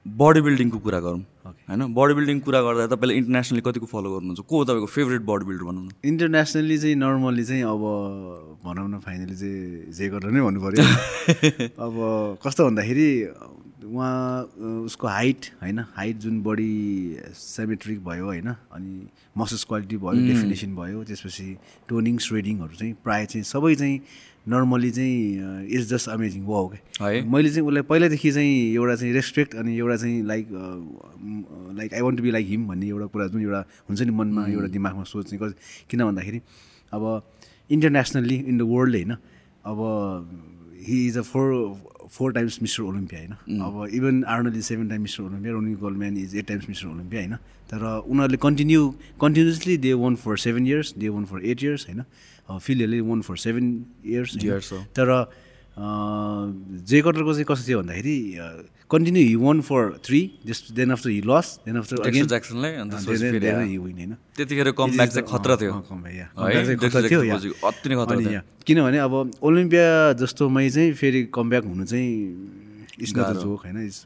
बडी 0.07 0.41
बिल्डिङको 0.41 0.77
कुरा 0.79 0.99
गरौँ। 0.99 1.21
होइन? 1.67 1.81
बडी 1.93 2.13
बिल्डिङ 2.13 2.39
कुरा 2.39 2.61
गर्दा 2.63 2.85
तपाईँले 2.95 3.13
इन्टरनेसनली 3.19 3.61
कतिको 3.61 3.85
फलो 3.91 4.09
गर्नुहुन्छ? 4.15 4.39
को 4.39 4.55
तपाईँको 4.63 4.87
फेभरेट 4.87 5.21
बडी 5.27 5.45
बिल्डर 5.45 5.63
भनौँ 5.67 5.83
न 5.83 5.89
इन्टरनेसनली 6.05 6.77
चाहिँ 6.77 6.95
नर्मली 6.95 7.43
चाहिँ 7.43 7.63
अब 7.63 7.83
भनौँ 8.63 8.87
न 8.87 8.99
फाइनली 9.03 9.35
चाहिँ 9.35 9.91
जे 9.91 10.05
गरेर 10.07 10.31
नै 10.31 10.41
भन्नु 10.47 10.59
पऱ्यो 10.63 10.83
अब 11.85 11.93
कस्तो 12.39 12.61
भन्दाखेरि 12.71 13.09
उहाँ 13.87 14.43
उसको 14.87 15.07
हाइट 15.07 15.45
होइन? 15.61 15.79
हाइट 15.95 16.15
जुन 16.23 16.41
बडी 16.43 16.71
सेमेट्रिक 17.35 18.03
भयो 18.03 18.25
होइन? 18.25 18.47
अनि 18.71 19.07
मसल्स 19.37 19.63
क्वालिटी 19.63 19.97
भयो 19.97 20.27
डेफिनेसन 20.27 20.75
भयो 20.75 21.03
त्यसपछि 21.03 21.47
टोनिङ 21.89 22.17
स्वेडिङहरू 22.17 22.75
चाहिँ 22.75 22.93
प्रायः 23.03 23.25
चाहिँ 23.25 23.43
सबै 23.43 23.75
चाहिँ 23.75 23.99
नर्मली 24.47 24.89
चाहिँ 24.91 25.67
इज 25.69 25.89
जस्ट 25.89 26.09
अमेजिङ 26.09 26.43
वाउ 26.45 26.67
क्या 26.69 27.07
है? 27.07 27.21
मैले 27.27 27.49
चाहिँ 27.49 27.67
उसलाई 27.67 27.83
पहिल्यैदेखि 27.83 28.31
चाहिँ 28.31 28.53
एउटा 28.75 28.95
चाहिँ 28.95 29.13
रेस्पेक्ट 29.13 29.55
अनि 29.55 29.77
एउटा 29.77 29.95
चाहिँ 29.97 30.21
like 30.23 30.47
like 31.77 31.93
I 31.93 32.01
want 32.01 32.17
to 32.17 32.23
be 32.23 32.31
like 32.31 32.47
him 32.47 32.67
भन्ने 32.67 32.87
एउटा 32.87 33.05
कुरा 33.07 33.27
जुन 33.27 33.41
एउटा 33.41 33.63
हुन्छ 33.89 34.01
नि 34.01 34.11
मनमा 34.11 34.45
एउटा 34.47 34.67
दिमागमा 34.67 35.03
सोच 35.03 35.29
चाहिँ 35.29 35.39
कस- 35.43 35.57
किन 35.89 36.03
भन्दाखेरि 36.03 36.41
अब 36.91 37.03
इन्टरनेसनल्ली 37.69 38.35
इन 38.47 38.57
द 38.57 38.61
वर्ल्ड 38.67 38.95
होइन 38.95 39.11
अब 39.65 39.79
he 40.87 41.05
is 41.07 41.17
a 41.17 41.21
four 41.23 41.51
four 42.11 42.31
times 42.33 42.57
Mister 42.61 42.83
Olympia 42.83 43.19
होइन? 43.21 43.59
अब 43.61 43.87
even 43.93 44.23
Arnold 44.27 44.57
is 44.57 44.63
seven 44.63 44.87
time 44.89 45.01
Mister 45.01 45.23
Olympia 45.23 45.53
Ronnie 45.53 45.73
Coleman 45.75 46.17
is 46.17 46.35
eight 46.35 46.47
times 46.47 46.69
Mister 46.69 46.87
Olympia 46.87 47.21
होइन? 47.21 47.35
तर 47.69 47.83
उनीहरूले 48.07 48.37
continue 48.41 48.81
continuously 49.21 49.77
they 49.77 49.93
won 49.93 50.15
for 50.15 50.37
seven 50.37 50.67
years 50.67 50.93
they 50.97 51.09
won 51.09 51.25
for 51.25 51.45
eight 51.45 51.63
years 51.63 51.87
होइन? 51.87 52.03
फिलहरूले 52.49 52.99
won 53.01 53.21
for 53.21 53.37
seven 53.37 53.85
years 54.05 54.71
हो। 54.73 54.79
तर 54.97 55.07
Jay 56.87 57.01
कटरको 57.01 57.33
चाहिँ 57.33 57.45
कस्तो 57.47 57.67
थियो 57.67 57.79
भन्दाखेरि 57.81 58.17
continue 58.91 59.23
he 59.27 59.35
won 59.35 59.61
for 59.67 59.81
three 60.05 60.19
just 60.47 60.71
then 60.71 60.91
after 60.91 61.09
he 61.09 61.21
lost 61.27 61.47
then 61.65 61.77
after 61.77 61.95
again 62.07 62.27
ज्याक्सनलाई 62.27 62.73
होइन 63.77 64.15
त्यतिखेर 64.37 64.71
कमब्याक 64.71 65.09
चाहिँ 65.09 65.27
खतरा 65.27 65.55
थियो। 65.61 65.73
खतरा. 65.91 66.07
अति 67.67 67.89
नै 67.89 67.95
खतरा 67.95 68.19
थियो। 68.19 68.41
किनभने 68.65 68.97
अब 68.97 69.13
ओलम्पिया 69.43 69.87
जस्तोमै 70.23 70.69
चाहिँ 70.69 70.93
फेरि 70.93 71.21
कमब्याक 71.35 71.63
हुनु 71.67 71.85
चाहिँ 71.85 72.09
इट्स 73.01 73.11
नट 73.11 73.25
अ 73.27 73.33
जोक 73.43 73.59
होइन? 73.65 73.77
इट्स 73.85 73.99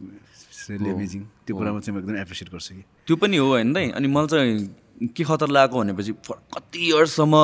त्यो 1.45 1.53
कुरामा 1.55 1.79
चाहिँ 1.79 1.93
म 1.93 2.01
एकदम 2.01 2.15
एप्रिसिएट 2.17 2.49
गर्छु 2.51 2.71
कि। 2.75 2.83
त्यो 3.07 3.15
पनि 3.21 3.37
हो 3.37 3.47
होइन? 3.53 3.75
अनि 3.93 4.07
मलाई 4.07 4.27
चाहिँ 4.33 5.09
के 5.13 5.23
खतर 5.23 5.49
लागेको 5.49 5.77
भनेपछि 5.81 6.13
कति 6.53 6.79
इयर्ससम्म 6.89 7.35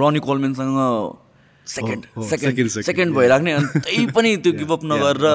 रनी 0.00 0.20
कोलमेनसँग 0.20 0.80
सेकेन्ड 1.68 2.04
सेकेन्ड 2.26 2.68
सेकेन्ड 2.82 3.14
भइराख्ने 3.16 3.52
अनि 3.52 3.80
त्यही 3.80 4.06
पनि 4.16 4.36
त्यो 4.44 4.52
गिभअप 4.60 4.84
नगरेर 4.84 5.26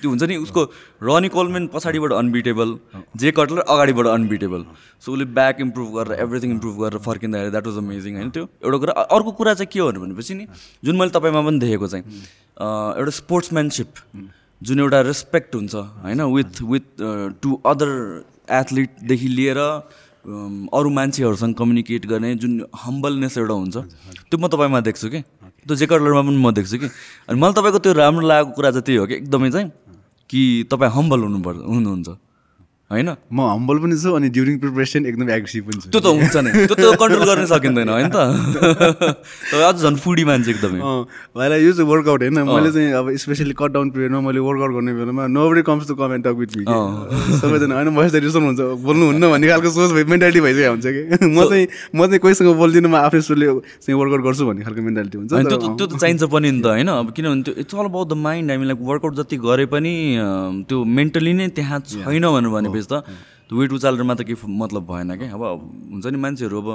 त्यो 0.00 0.10
हुन्छ 0.10 0.22
नि 0.30 0.36
उसको 0.36 0.62
रनी 1.02 1.28
कोलमेन 1.28 1.66
पछाडिबाट 1.74 2.12
अनबिटेबल 2.12 2.76
जे 3.16 3.30
कटलर 3.38 3.60
अगाडिबाट 3.74 4.06
अनबिटेबल 4.08 4.64
सो 5.02 5.12
उसले 5.12 5.24
ब्याक 5.38 5.60
इम्प्रुभ 5.60 5.88
गरेर 5.96 6.20
एभ्रिथिङ 6.20 6.50
इम्प्रुभ 6.50 6.76
गरेर 6.82 6.98
फर्किँदाखेरि 7.06 7.50
द्याट 7.50 7.66
वाज 7.66 7.78
अमेजिङ 7.78 8.16
होइन 8.16 8.30
त्यो 8.30 8.44
एउटा 8.64 8.78
कुरा। 8.78 8.92
अर्को 9.16 9.32
कुरा 9.40 9.54
चाहिँ 9.54 9.70
के 9.72 9.80
हो 9.80 9.90
भनेपछि 9.98 10.34
नि 10.34 10.46
जुन 10.82 10.96
मैले 10.96 11.16
तपाईँमा 11.18 11.42
पनि 11.48 11.58
देखेको 11.58 11.86
चाहिँ 11.86 12.04
एउटा 12.98 13.16
स्पोर्ट्सम्यानसिप 13.18 14.04
जुन 14.62 14.80
एउटा 14.80 15.00
रेस्पेक्ट 15.10 15.54
हुन्छ 15.54 15.74
होइन 16.04 16.22
विथ 16.36 16.62
विथ 16.72 17.04
टु 17.42 17.60
अदर 17.66 17.90
एथलिटदेखि 18.52 19.28
लिएर 19.28 19.60
अरू 20.24 20.90
मान्छेहरूसँग 20.90 21.54
कम्युनिकेट 21.54 22.06
गर्ने 22.06 22.34
जुन 22.40 22.64
हम्बलनेस 22.72 23.38
एउटा 23.38 23.54
हुन्छ 23.54 23.76
त्यो 24.30 24.38
म 24.40 24.48
तपाईँमा 24.48 24.80
देख्छु 24.80 25.08
कि? 25.08 25.20
त्यो 25.68 25.76
जेकर्लरमा 25.76 26.22
पनि 26.22 26.36
म 26.40 26.50
देख्छु 26.50 26.78
कि? 26.78 26.88
अनि 27.28 27.36
मलाई 27.40 27.52
तपाईँको 27.52 27.78
त्यो 27.84 27.92
राम्रो 27.92 28.26
लागेको 28.26 28.52
कुरा 28.56 28.70
चाहिँ 28.70 28.84
त्यही 28.84 28.98
हो 28.98 29.06
कि? 29.06 29.14
एकदमै 29.14 29.50
चाहिँ 29.50 29.68
कि 30.30 30.40
तपाईँ 30.72 30.92
हम्बल 30.96 31.20
हुनुपर्छ 31.28 31.58
हुनुहुन्छ। 31.60 32.08
होइन? 32.94 33.10
म 33.34 33.38
हम्बल 33.54 33.76
पनि 33.84 33.96
छु 34.02 34.10
अनि 34.18 34.28
ड्युरिङ 34.36 34.56
प्रिपरेसन 34.62 35.06
एकदम 35.10 35.30
एग्रेसिभ 35.36 35.62
पनि 35.68 35.78
छु। 35.82 35.88
त्यो 35.90 36.00
त 36.00 36.06
हुन्छ 36.14 36.36
नै। 36.44 36.50
त्यो 36.70 36.74
त 36.74 36.96
कन्ट्रोल 37.02 37.24
गर्न 37.30 37.46
सकिँदैन 37.52 37.88
होइन 37.94 38.08
त? 38.14 38.18
तपाईँ 39.50 39.66
अझ 39.68 39.76
झन् 39.82 39.96
फुडी 40.04 40.24
मान्छे 40.30 40.50
एकदमै। 40.54 40.80
भाइलाई 41.36 41.60
युज 41.64 41.80
वर्कआउट 41.92 42.20
होइन। 42.24 42.38
मैले 42.48 42.70
चाहिँ 42.72 42.92
अब 43.00 43.06
स्पेसली 43.24 43.54
कट 43.58 43.70
डाउन 43.76 43.90
पिरियडमा 43.94 44.20
मैले 44.26 44.40
वर्कआउट 44.46 44.72
गर्ने 44.78 44.92
बेलामा 44.94 45.26
nobody 45.50 45.62
comes 45.68 45.88
to 45.88 45.94
comment 46.00 46.22
talk 46.26 46.36
with 46.40 46.52
me 46.58 46.64
सबैजना 47.42 47.74
होइन 47.74 47.90
भएस 47.96 48.12
त 48.12 48.22
रिसन 48.24 48.42
हुन्छ 48.48 48.60
बोल्नुहुन्न 48.86 49.24
भन्ने 49.34 49.46
खालको 49.50 49.70
सोच 49.74 49.90
मेन्टालिटी 50.14 50.40
भइसकेको 50.46 50.70
हुन्छ 50.74 50.86
कि? 50.86 51.02
म 51.26 51.38
चाहिँ 51.50 51.66
म 51.94 52.06
चाहिँ 52.06 52.20
कोहीसँग 52.24 52.48
बोल्दिनँ 52.62 52.90
म 52.90 52.96
आफ्नै 53.02 53.20
सोले 53.28 53.46
चाहिँ 53.82 53.96
वर्कआउट 53.98 54.22
गर्छु 54.28 54.44
भन्ने 54.46 54.62
खालको 54.64 54.82
मेन्टालिटी 54.88 55.16
हुन्छ 55.18 55.32
त्यो 55.34 55.58
त्यो 55.74 55.86
त 55.86 55.92
चाहिन्छ 55.98 56.22
पनि 56.30 56.50
नि 56.50 56.60
त 56.62 56.66
होइन? 56.74 56.88
अब 56.88 57.08
किनभने 57.16 57.42
त्यो 57.42 57.54
it's 57.64 57.74
all 57.74 57.86
about 57.90 58.06
the 58.08 58.14
mind 58.24 58.50
हामीलाई 58.50 58.76
वर्कआउट 58.80 59.14
जति 59.20 59.36
गरे 59.44 59.66
पनि 59.72 59.94
त्यो 60.68 60.76
मेन्टली 60.84 61.32
नै 61.34 61.48
त्यहाँ 61.58 61.80
छैन 61.84 62.24
भनेर 62.24 62.50
भनेपछि 62.54 62.83
त 62.90 63.04
त्यो 63.48 63.54
वेट 63.58 63.72
उचालेर 63.72 64.02
मात्र 64.02 64.24
केही 64.24 64.36
मतलब 64.60 64.82
भएन 64.92 65.10
क्या 65.16 65.32
अब 65.34 65.42
हुन्छ 65.92 66.06
नि 66.06 66.18
मान्छेहरू 66.24 66.56
अब 66.60 66.68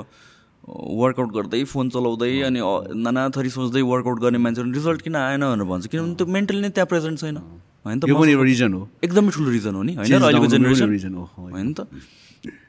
वर्कआउट 0.69 1.29
गर्दै 1.33 1.63
फोन 1.65 1.89
चलाउँदै 1.89 2.31
अनि 2.45 2.59
नाना 3.05 3.21
थरी 3.33 3.49
सोच्दै 3.49 3.81
वर्कआउट 3.81 4.19
गर्ने 4.21 4.37
मान्छेहरू 4.37 4.71
रिजल्ट 4.71 5.01
किन 5.01 5.15
आएन 5.15 5.41
भनेर 5.41 5.65
भन्छ। 5.65 5.87
किनभने 5.87 6.15
त्यो 6.19 6.27
मेन्टली 6.27 6.61
नै 6.61 6.69
त्यहाँ 6.69 6.89
प्रेजेन्ट 6.91 7.17
छैन। 7.19 7.37
होइन 7.85 7.99
त? 7.99 8.05
यो 8.05 8.15
पनि 8.15 8.31
एउटा 8.31 8.43
रिजन 8.43 8.71
हो। 8.73 8.81
एकदमै 9.03 9.31
ठुलो 9.33 9.49
रिजन 9.49 9.73
हो 9.75 9.83
नि। 9.83 9.93
होइन 9.97 10.21
अहिलेको 10.21 10.47
जेनेरेसन 10.53 10.89
reason 10.93 11.13
हो। 11.15 11.23
होइन 11.39 11.73
त? 11.73 11.87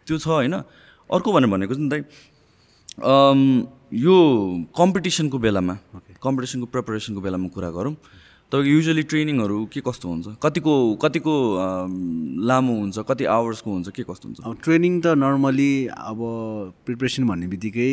त्यो 0.07 0.16
छ 0.16 0.26
होइन। 0.26 0.55
अर्को 1.11 1.29
भनेर 1.35 1.50
भनेको 1.50 1.74
चाहिँ 1.74 1.90
दाइ 1.90 2.00
यो 3.90 4.14
कम्पिटिसनको 4.70 5.38
बेलामा 5.38 5.74
कम्पिटिसनको 6.22 6.66
प्रिपरेसनको 6.72 7.20
बेलामा 7.20 7.48
कुरा 7.50 7.70
गरौँ। 7.74 7.94
तपाईँको 8.50 8.70
युजली 8.70 9.02
ट्रेनिङहरू 9.06 9.58
के 9.72 9.80
कस्तो 9.86 10.08
हुन्छ? 10.08 10.26
कतिको 10.42 10.72
कतिको 11.02 11.34
लामो 12.50 12.74
हुन्छ? 12.80 12.98
कति 13.06 13.24
आवर्सको 13.30 13.70
हुन्छ? 13.70 13.88
के 13.94 14.02
कस्तो 14.02 14.26
हुन्छ? 14.28 14.38
ट्रेनिङ 14.62 15.00
त 15.00 15.14
नर्मली 15.14 15.86
अब 15.86 16.18
प्रिपरेसन 16.86 17.26
भन्ने 17.30 17.46
बित्तिकै 17.46 17.90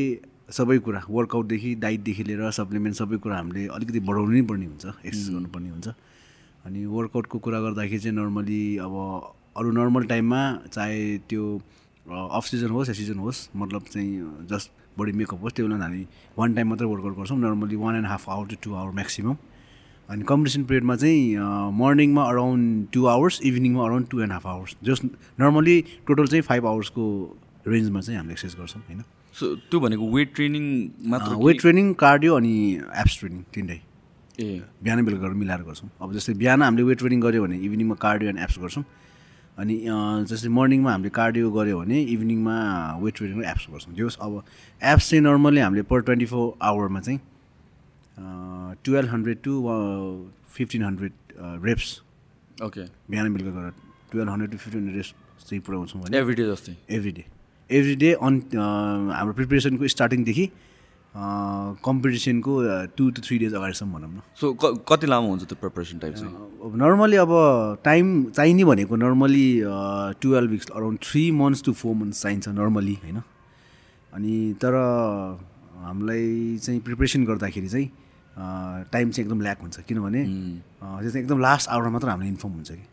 सबै 0.50 0.78
कुरा 0.82 1.02
वर्कआउटदेखि 1.06 1.74
डाइटदेखि 1.78 2.24
लिएर 2.24 2.50
सप्लिमेन्ट 2.58 2.96
सबै 2.98 3.18
कुरा 3.22 3.38
हामीले 3.38 3.68
अलिकति 3.70 4.00
बढाउनु 4.10 4.34
नै 4.34 4.42
पर्ने 4.50 4.66
हुन्छ 4.66 4.86
एक्सर्साइज 5.06 5.30
गर्नुपर्ने 5.30 5.70
हुन्छ। 5.70 5.88
अनि 6.66 6.86
वर्कआउटको 6.90 7.38
कुरा 7.38 7.60
गर्दाखेरि 7.62 8.00
चाहिँ 8.02 8.18
नर्मली 8.18 8.62
अब 8.82 8.94
अरू 9.62 9.70
नर्मल 9.78 10.04
टाइममा 10.10 10.42
चाहे 10.74 11.02
त्यो 11.30 11.44
अफ 12.08 12.46
सिजन 12.50 12.70
होस् 12.74 12.90
या 12.90 12.96
सिजन 12.98 13.20
होस् 13.20 13.40
मतलब 13.54 13.82
चाहिँ 13.94 14.48
जस्ट 14.50 14.72
बडी 14.98 15.12
मेकअप 15.22 15.42
होस् 15.44 15.54
त्यो 15.54 15.68
बेला 15.68 15.78
हामी 15.86 16.02
वान 16.34 16.50
टाइम 16.58 16.68
मात्रै 16.74 16.88
वर्कआउट 16.88 17.16
गर्छौँ 17.18 17.38
normally 17.46 17.76
one 17.84 17.96
and 18.02 18.08
half 18.08 18.30
hour 18.30 18.46
two 18.48 18.56
two 18.64 18.74
hour 18.74 18.92
maximum 18.98 19.38
अनि 20.10 20.24
कम्पिटिसन 20.24 20.64
पिरियडमा 20.64 20.96
चाहिँ 20.96 21.36
मर्निङमा 21.80 22.24
around 22.30 22.88
two 22.94 23.06
hours 23.08 23.40
इभिनिङमा 23.44 23.84
around 23.86 24.08
two 24.10 24.22
and 24.22 24.32
half 24.34 24.46
hours. 24.48 24.76
Just 24.84 25.04
normally 25.40 25.78
total 26.08 26.28
चाहिँ 26.28 26.42
फाइभ 26.44 26.66
आवर्सको 26.68 27.04
रेन्जमा 27.68 28.02
चाहिँ 28.02 28.18
हामीले 28.18 28.34
एक्सर्साइज 28.34 28.60
गर्छौँ 28.60 28.82
होइन? 28.88 29.02
सो 29.34 29.56
त्यो 29.70 29.80
भनेको 29.80 30.12
वेट 30.12 30.34
ट्रेनिङ 30.36 30.64
मात्र 31.10 31.36
वेट 31.46 31.60
ट्रेनिङ 31.62 31.94
कार्डियो 32.04 32.36
अनि 32.36 32.54
एप्स 33.02 33.20
ट्रेनिङ 33.20 33.42
तिनटै। 33.54 33.80
ए। 34.40 34.62
बिहान 34.84 35.06
बेलुका 35.06 35.28
मिलाएर 35.36 35.62
गर्छौँ। 35.68 35.90
अब 36.02 36.14
जस्तै 36.14 36.34
बिहान 36.40 36.62
हामीले 36.64 36.84
वेट 36.88 36.98
ट्रेनिङ 36.98 37.22
गऱ्यो 37.22 37.44
भने 37.44 37.58
इभिनिङमा 37.68 37.96
कार्डियो 38.02 38.30
एन्ड 38.30 38.40
एप्स 38.40 38.60
गर्छौँ। 38.60 38.84
अनि 39.58 39.76
जस्तै 40.30 40.50
मर्निङमा 40.50 40.92
हामीले 40.92 41.10
कार्डियो 41.20 41.52
गऱ्यो 41.52 41.78
भने 41.80 42.02
इभिनिङमा 42.16 42.56
वेट 43.04 43.14
ट्रेनिङ 43.18 43.38
र 43.42 43.46
एप्स 43.52 43.66
गर्छौँ। 43.72 43.94
जो 43.96 44.10
अब 44.22 44.44
एप्स 44.82 45.10
चाहिँ 45.10 45.24
नर्मली 45.24 45.60
हामीले 45.60 45.84
पर 45.92 46.02
ट्वेन्टी 46.08 46.26
फोर 46.32 46.54
आवरमा 46.62 47.00
चाहिँ 47.00 47.20
twelve 48.20 49.10
hundred 49.12 49.38
to 49.44 49.54
fifteen 50.58 50.84
hundred 50.84 51.14
reps 51.66 51.90
okay 52.66 52.84
बिहान 53.10 53.34
बेलुका 53.34 53.52
गरेर 53.60 53.74
twelve 54.12 54.32
hundred 54.32 54.52
to 54.52 54.58
fifteen 54.58 54.82
hundred 54.82 54.98
reps 54.98 55.14
चाहिँ 55.50 55.62
पुऱ्याउँछौँ 55.66 56.02
भने 56.02 56.18
एभ्री 56.18 56.36
डे 56.36 56.52
जस्तै 56.52 56.78
every 56.96 57.12
day 57.12 57.26
every 57.70 57.96
day 57.96 58.14
on 58.14 58.42
हाम्रो 58.56 59.34
प्रिपेरेसनको 59.34 59.88
स्टार्टिङदेखि 59.96 60.50
कम्पिटिसनको 61.86 62.54
टु 62.98 63.10
टु 63.10 63.22
थ्री 63.28 63.38
डेज 63.40 63.54
अगाडिसम्म 63.54 63.94
भनौँ 63.94 64.10
न। 64.10 64.22
सो 64.40 64.54
कति 64.90 65.08
लामो 65.08 65.28
हुन्छ 65.30 65.44
त्यो 65.44 65.58
प्रिपरेसन 65.62 65.98
टाइप 66.00 66.14
चाहिँ? 66.16 66.34
अब 66.66 66.76
नर्मली 66.82 67.18
अब 67.18 67.32
टाइम 67.86 68.24
चाहिने 68.32 68.64
भनेको 68.66 68.96
normally 68.96 69.48
twelve 70.22 70.52
weeks 70.52 70.68
around 70.76 71.00
three 71.04 71.24
months 71.42 71.64
to 71.66 71.74
four 71.74 71.96
months 71.96 72.22
चाहिन्छ 72.22 72.48
नर्मली 72.50 72.94
होइन? 73.04 73.22
अनि 74.14 74.36
तर 74.62 74.74
हामीलाई 75.86 76.58
चाहिँ 76.64 76.80
प्रिपरेसन 76.82 77.26
गर्दाखेरि 77.26 77.70
चाहिँ 77.70 77.90
टाइम 78.38 79.10
चाहिँ 79.12 79.24
एकदम 79.26 79.40
ल्याक 79.42 79.58
हुन्छ। 79.62 79.80
किनभने 79.88 80.22
त्यो 80.24 81.10
चाहिँ 81.10 81.24
एकदम 81.24 81.40
लास्ट 81.42 81.70
आवरमा 81.70 81.92
मात्र 81.98 82.08
हामीलाई 82.10 82.30
इन्फर्म 82.32 82.54
हुन्छ 82.54 82.70
कि 82.72 82.86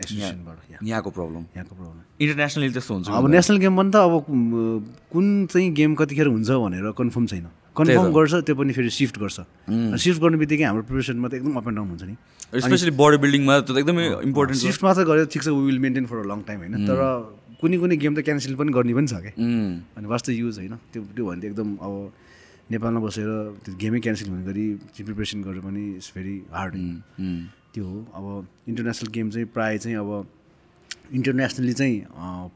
एसोसिएसनबाट 0.00 0.58
यहाँ 0.70 0.80
यहाँको 0.88 1.10
प्रब्लम 1.10 1.42
यहाँको 1.56 1.74
प्रब्लम 1.74 1.96
इन्टरनेसनली 2.20 2.68
त्यस्तो 2.76 2.92
हुन्छ 2.94 3.08
अब 3.08 3.28
नेसनल 3.30 3.56
गेममा 3.64 3.82
पनि 3.82 3.90
त 3.90 3.96
अब 3.96 4.12
कुन- 5.12 5.46
चाहिँ 5.52 5.70
गेम 5.74 5.94
कतिखेर 6.00 6.26
हुन्छ 6.26 6.50
भनेर 6.50 6.90
कन्फर्म 7.00 7.26
छैन। 7.32 7.46
कन्फर्म 7.76 8.12
गर्छ 8.12 8.32
त्यो 8.46 8.54
पनि 8.60 8.72
फेरि 8.76 8.90
सिफ्ट 8.90 9.16
गर्छ। 9.18 9.38
सिफ्ट 10.04 10.20
गर्ने 10.20 10.36
बित्तिकै 10.42 10.64
हाम्रो 10.64 10.82
प्रिपरेसनमा 10.88 11.28
त 11.28 11.34
एकदम 11.40 11.52
अप 11.56 11.66
एन्ड 11.68 11.76
डाउन 11.78 11.88
हुन्छ 11.90 12.02
नि। 12.04 12.14
स्पेसली 12.60 12.90
बडी 13.00 13.16
बिल्डिङमा 13.24 13.54
त 13.64 13.70
एकदमै 13.80 14.04
इम्पोर्टेन्ट 14.28 14.58
सिफ्ट 14.60 14.80
मात्र 14.84 15.04
गरेर 15.08 15.24
ठिक 15.32 15.42
छ 15.42 15.48
will 15.48 15.78
maintain 15.80 16.04
for 16.10 16.16
a 16.18 16.26
long 16.28 16.38
time 16.48 16.58
होइन? 16.60 16.74
तर 16.88 16.98
कुनै 17.60 17.76
कुनै 17.78 17.96
गेम 17.96 18.12
त 18.16 18.20
क्यान्सल 18.26 18.54
पनि 18.56 18.72
गर्ने 18.72 18.92
पनि 18.98 19.06
छ 19.06 19.14
क्या 19.24 19.32
अनि 19.96 20.06
वास्तव 20.12 20.32
युज 20.32 20.58
होइन। 20.58 20.74
त्यो 20.92 21.00
त्यो 21.14 21.24
भने 21.28 21.40
त 21.40 21.44
एकदम 21.52 21.68
अब 21.78 21.94
नेपालमा 22.70 23.00
बसेर 23.06 23.28
त्यो 23.64 23.74
गेमै 23.82 24.00
क्यान्सल 24.00 24.28
हुने 24.30 24.44
गरी 24.50 24.66
प्रिपेरेसन 24.96 25.38
गरेर 25.42 25.62
पनि 25.66 25.84
इट्स 25.98 26.10
भेरी 26.16 26.36
हार्ड 26.54 26.74
त्यो 27.74 27.84
हो। 27.86 27.98
अब 28.14 28.24
इन्टरनेसनल 28.68 29.08
गेम 29.14 29.30
चाहिँ 29.30 29.46
प्रायः 29.54 29.78
चाहिँ 29.78 29.96
अब 29.96 30.10
इन्टरनेसनली 31.18 31.72
चाहिँ 31.72 31.96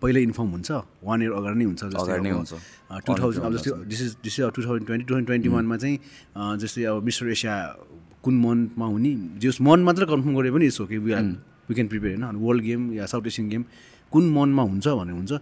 पहिल्यै 0.02 0.22
इन्फर्म 0.22 0.48
हुन्छ। 0.54 0.70
वान 1.02 1.22
इयर 1.22 1.32
अगाडि 1.38 1.56
नै 1.58 1.64
हुन्छ 1.64 1.82
नै 1.84 2.30
हुन्छ। 2.30 2.52
टु 3.06 3.12
थाउजन्ड 3.18 3.44
अब 3.44 3.52
जस्तै 3.56 3.70
this 3.90 4.00
is 4.02 4.10
this 4.22 4.34
is 4.38 4.44
two 4.54 4.62
thousand 4.62 4.86
twenty 4.86 5.04
two 5.04 5.10
thousand 5.14 5.26
twenty 5.26 5.48
वानमा 5.54 5.76
चाहिँ 5.82 5.98
जस्तै 6.62 6.84
अब 6.90 7.02
मिस्टर 7.10 7.28
एसिया 7.34 7.54
कुन 8.22 8.34
मन्थमा 8.40 8.86
हुने 8.86 9.12
जस 9.42 9.60
मन्थ 9.66 9.82
मात्र 9.84 10.04
कन्फर्म 10.12 10.34
गरे 10.38 10.50
पनि 10.54 10.66
it's 10.66 10.80
okay 10.80 10.98
we 10.98 11.12
we 11.66 11.74
can 11.74 11.88
prepare 11.88 12.22
होइन? 12.22 12.36
वर्ल्ड 12.38 12.62
गेम 12.62 12.92
या 12.92 13.06
साउथ 13.10 13.26
एसियन 13.26 13.48
गेम 13.48 13.64
कुन 14.12 14.24
मन्थमा 14.32 14.62
हुन्छ 14.62 14.86
भने 14.88 15.12
हुन्छ। 15.12 15.32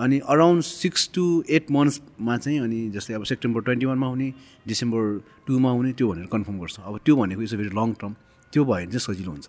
अनि 0.00 0.18
अराउन्ड 0.26 0.62
सिक्स 0.64 1.08
टु 1.14 1.24
एट 1.48 1.70
मन्थ्समा 1.70 2.36
चाहिँ 2.36 2.58
अनि 2.60 2.80
जस्तै 2.94 3.14
अब 3.14 3.24
सेप्टेम्बर 3.32 3.60
ट्वेन्टी 3.62 3.86
वानमा 3.86 4.06
हुने 4.06 4.28
डिसेम्बर 4.68 5.02
टूमा 5.46 5.70
हुने 5.70 5.92
त्यो 5.92 6.06
भनेर 6.12 6.26
कन्फर्म 6.32 6.58
गर्छ। 6.60 6.76
अब 6.80 6.98
त्यो 7.04 7.16
भनेको 7.16 7.42
it's 7.42 7.54
a 7.54 7.56
very 7.56 7.72
long 7.80 7.92
term 8.00 8.12
त्यो 8.52 8.64
भयो 8.64 8.74
भने 8.74 8.86
चाहिँ 8.86 9.04
सजिलो 9.06 9.30
हुन्छ। 9.30 9.48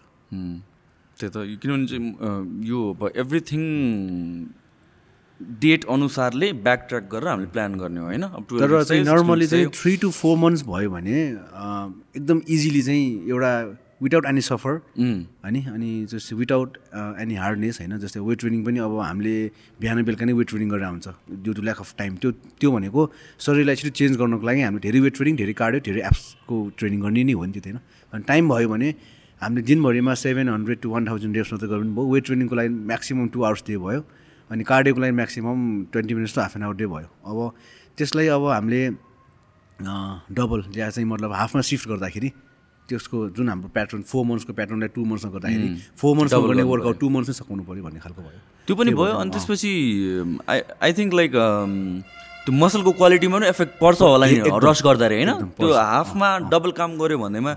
त्यही 1.18 1.30
त। 1.32 1.38
किनभने 1.62 1.86
चाहिँ 1.88 2.06
यो 2.68 2.80
अब 2.94 3.02
एभ्रिथिङ 3.16 3.64
डेट 5.62 5.86
अनुसारले 5.90 6.48
ब्याक 6.66 6.86
ट्र्याक 6.90 7.06
गरेर 7.12 7.28
हामीले 7.28 7.50
प्लान 7.54 7.76
गर्ने 7.76 8.00
हो 8.00 8.06
होइन? 8.06 8.24
अब 8.24 8.44
12 8.50 8.62
तर 8.62 8.84
चाहिँ 8.84 9.04
नर्मली 9.04 9.46
16 9.46 9.52
चाहिँ। 9.52 9.68
थ्री 9.74 9.94
टु 9.98 10.10
फोर 10.12 10.38
मन्थ्स 10.38 10.64
भयो 10.68 10.90
भने 10.92 11.18
एकदम 12.18 12.42
इजिली 12.48 12.82
चाहिँ 12.82 13.08
एउटा 13.30 13.54
विदाउट 14.02 14.26
एनी 14.26 14.42
सफर 14.42 14.74
होइन 14.98 15.58
अनि 15.74 15.90
जस्तै 16.12 16.36
विदाउट 16.36 16.78
एनी 17.24 17.36
हार्डनेस 17.44 17.80
होइन 17.82 17.98
जस्तै 18.04 18.20
वेट 18.28 18.40
ट्रेनिङ 18.44 18.64
पनि 18.66 18.80
अब 18.88 19.00
हामीले 19.00 19.36
बिहान 19.82 20.04
बेलुका 20.10 20.26
नै 20.26 20.34
वेट 20.42 20.48
ट्रेनिङ 20.52 20.70
गरेर 20.74 20.90
हुन्छ 20.90 21.08
due 21.46 21.54
to 21.54 21.62
lack 21.70 21.80
of 21.86 21.96
time 21.98 22.16
त्यो 22.22 22.32
त्यो 22.60 22.72
भनेको 22.76 23.02
शरीरलाई 23.48 23.76
छिटो 23.82 23.94
चेन्ज 24.02 24.18
गर्नको 24.22 24.46
लागि 24.52 24.62
हामीले 24.68 24.84
धेरै 24.88 25.00
वेट 25.08 25.14
ट्रेनिङ 25.18 25.36
धेरै 25.42 25.54
कार्डियो 25.64 25.82
धेरै 25.88 26.02
एप्सको 26.12 26.62
ट्रेनिङ 26.78 27.00
गर्ने 27.08 27.24
नै 27.30 27.34
हो 27.40 27.46
नि 27.46 27.52
त्यो 27.58 27.64
होइन 27.72 27.80
अनि 28.14 28.24
टाइम 28.32 28.50
भयो 28.54 28.70
भने 28.76 28.90
हामीले 29.42 29.62
दिनभरिमा 29.70 30.14
seven 30.24 30.50
hundred 30.50 30.80
to 30.82 30.90
one 30.90 31.08
thousand 31.08 31.34
reps 31.36 31.54
मात्रै 31.54 31.70
गर्नु 31.70 31.94
भयो। 31.96 32.10
वेट 32.14 32.24
ट्रेनिङको 32.26 32.56
लागि 32.56 32.70
म्याक्सिमम् 32.90 33.30
टू 33.34 33.40
आवर्स 33.48 33.64
डे 33.68 33.78
भयो। 33.86 34.02
अनि 34.50 34.64
कार्डियोको 34.72 35.00
लागि 35.02 35.14
maximum 35.22 35.64
twenty 35.92 36.14
minutes 36.14 36.36
to 36.36 36.42
half 36.42 36.58
an 36.58 36.64
hour 36.64 36.76
day 36.82 36.86
भयो। 36.94 37.08
अब 37.26 37.38
त्यसलाई 37.98 38.28
अब 38.38 38.44
हामीले 38.50 38.82
डबल 40.38 40.62
या 40.78 40.90
चाहिँ 40.90 41.08
मतलब 41.10 41.32
हाफमा 41.34 41.62
सिफ्ट 41.70 41.90
गर्दाखेरि 41.90 42.30
त्यसको 42.92 43.18
जुन 43.38 43.50
हाम्रो 43.50 43.70
प्याटर्न 43.74 44.02
फोर 44.12 44.24
मन्थ्सको 44.30 44.54
प्याटर्नलाई 44.60 44.90
टू 44.96 45.02
मन्थ्समा 45.10 45.32
गर्दाखेरि 45.36 45.68
फोर 45.98 46.12
मन्थ्समा 46.18 46.48
गर्ने 46.48 46.64
वर्कआउट 46.72 46.98
टू 47.00 47.08
मन्थ्समै 47.10 47.36
सघाउनु 47.40 47.64
पऱ्यो 47.70 47.84
भन्ने 47.84 48.00
खालको 48.06 48.22
भयो। 48.22 48.40
त्यो 48.68 48.76
पनि 48.76 48.92
भयो 49.00 49.14
अनि 49.22 49.30
त्यसपछि 49.32 49.72
आई 50.52 50.60
आई 50.84 50.92
थिङ्क 51.00 51.14
लाइक 51.20 51.32
त्यो 52.42 52.54
मसलको 52.58 52.92
क्वालिटीमा 52.98 53.38
पनि 53.38 53.48
इफेक्ट 53.54 53.74
पर्छ 53.78 54.02
होला 54.02 54.26
नि 54.26 54.50
रस 54.66 54.82
गर्दा 54.82 55.08
रे 55.14 55.16
होइन? 55.22 55.54
त्यो। 55.62 55.68
हाफमा 55.78 56.30
डबल 56.50 56.72
काम 56.74 56.98
गऱ्यो 56.98 57.18
भन्दैमा 57.22 57.54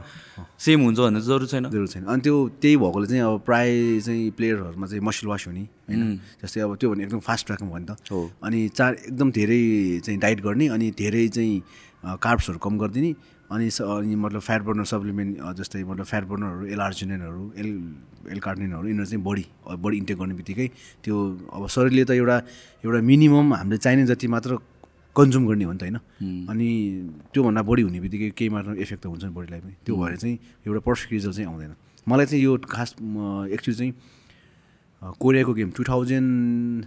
सेम 0.61 0.81
हुन्छ 0.85 0.99
भन्ने 1.01 1.21
जरुरी 1.25 1.47
छैन। 1.49 1.65
जरुर 1.73 1.89
छैन। 1.89 2.05
अनि 2.05 2.21
त्यो 2.21 2.37
त्यही 2.61 2.77
भएकोले 2.77 3.07
चाहिँ 3.09 3.23
अब 3.25 3.41
प्राय 3.49 3.69
चाहिँ 4.05 4.31
प्लेयरहरूमा 4.37 4.87
चाहिँ 4.87 5.03
मसल 5.09 5.27
वास 5.33 5.47
हुने 5.49 5.65
होइन? 5.89 6.21
जस्तै 6.45 6.61
अब 6.61 6.77
त्यो 6.77 6.89
भने 6.93 7.03
एकदम 7.05 7.21
फास्ट 7.25 7.47
ट्र्याकमा 7.47 7.69
भयो 7.73 7.81
नि 7.81 7.87
त। 7.89 7.97
अनि 8.45 8.61
चार 8.77 8.93
एकदम 9.09 9.29
धेरै 9.33 9.61
चाहिँ 10.05 10.19
डाइट 10.21 10.39
गर्ने 10.45 10.69
अनि 10.77 10.87
धेरै 11.01 11.29
चाहिँ 11.33 11.55
कार्ब्सहरू 12.21 12.59
कम 12.61 12.77
गरिदिने 12.79 13.13
अनि 13.55 13.71
स- 13.71 13.83
अनि 13.83 14.15
मतलब 14.25 14.41
फ्याट 14.41 14.63
बर्नर 14.67 14.85
सप्लिमेन्ट 14.93 15.33
जस्तै 15.59 15.83
मतलब 15.85 16.07
फ्याट 16.13 16.25
बर्नरहरू 16.31 16.67
एलआर्जिनेनहरू 16.75 17.45
एल 17.63 17.71
एल 18.35 18.39
कार्टिनहरू 18.47 18.87
यिनीहरू 18.89 19.07
चाहिँ 19.11 19.23
बढी 19.25 19.45
बढी 19.85 19.97
इन्टेक 19.97 20.17
गर्ने 20.19 20.35
बित्तिकै 20.41 20.67
त्यो 21.05 21.15
अब 21.57 21.67
शरीरले 21.75 22.05
त 22.05 22.11
एउटा 22.21 22.37
एउटा 22.85 23.01
मिनिमम 23.11 23.55
हामीले 23.55 23.79
चाहिने 23.85 24.07
जति 24.11 24.27
मात्र 24.35 24.59
कन्ज्युम 25.17 25.45
गर्ने 25.47 25.65
हो 25.65 25.73
नि 25.73 25.79
त 25.79 25.83
होइन? 25.85 25.97
अनि 26.51 26.69
त्योभन्दा 27.33 27.63
बढी 27.71 27.83
हुने 27.87 27.99
बित्तिकै 28.05 28.29
केही 28.39 28.49
मात्रामा 28.51 28.77
इफेक्ट 28.83 29.03
त 29.03 29.07
हुन्छ 29.07 29.23
नि 29.25 29.33
बडीलाई 29.39 29.61
पनि। 29.61 29.75
त्यो 29.87 29.95
भएर 29.97 30.17
चाहिँ 30.19 30.37
एउटा 30.67 30.81
पर्फेक्ट 30.89 31.13
रिजल्ट 31.13 31.35
चाहिँ 31.37 31.49
आउँदैन। 31.51 31.73
मलाई 32.09 32.27
चाहिँ 32.27 32.43
यो 32.45 32.53
खास 32.75 32.91
एक्चुली 33.55 33.77
चाहिँ 33.79 33.93
कोरियाको 35.23 35.53
गेम 35.55 35.71
टु 35.77 35.83
थाउजन्ड 35.85 36.87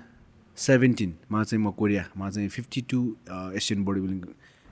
सेभेन्टिनमा 0.57 1.43
चाहिँ 1.43 1.61
म 1.63 1.71
कोरियामा 1.71 2.25
चाहिँ 2.29 2.49
fifty 2.49 2.81
two 2.91 2.99
Asian 3.55 3.83
body 3.85 3.99
building 4.01 4.19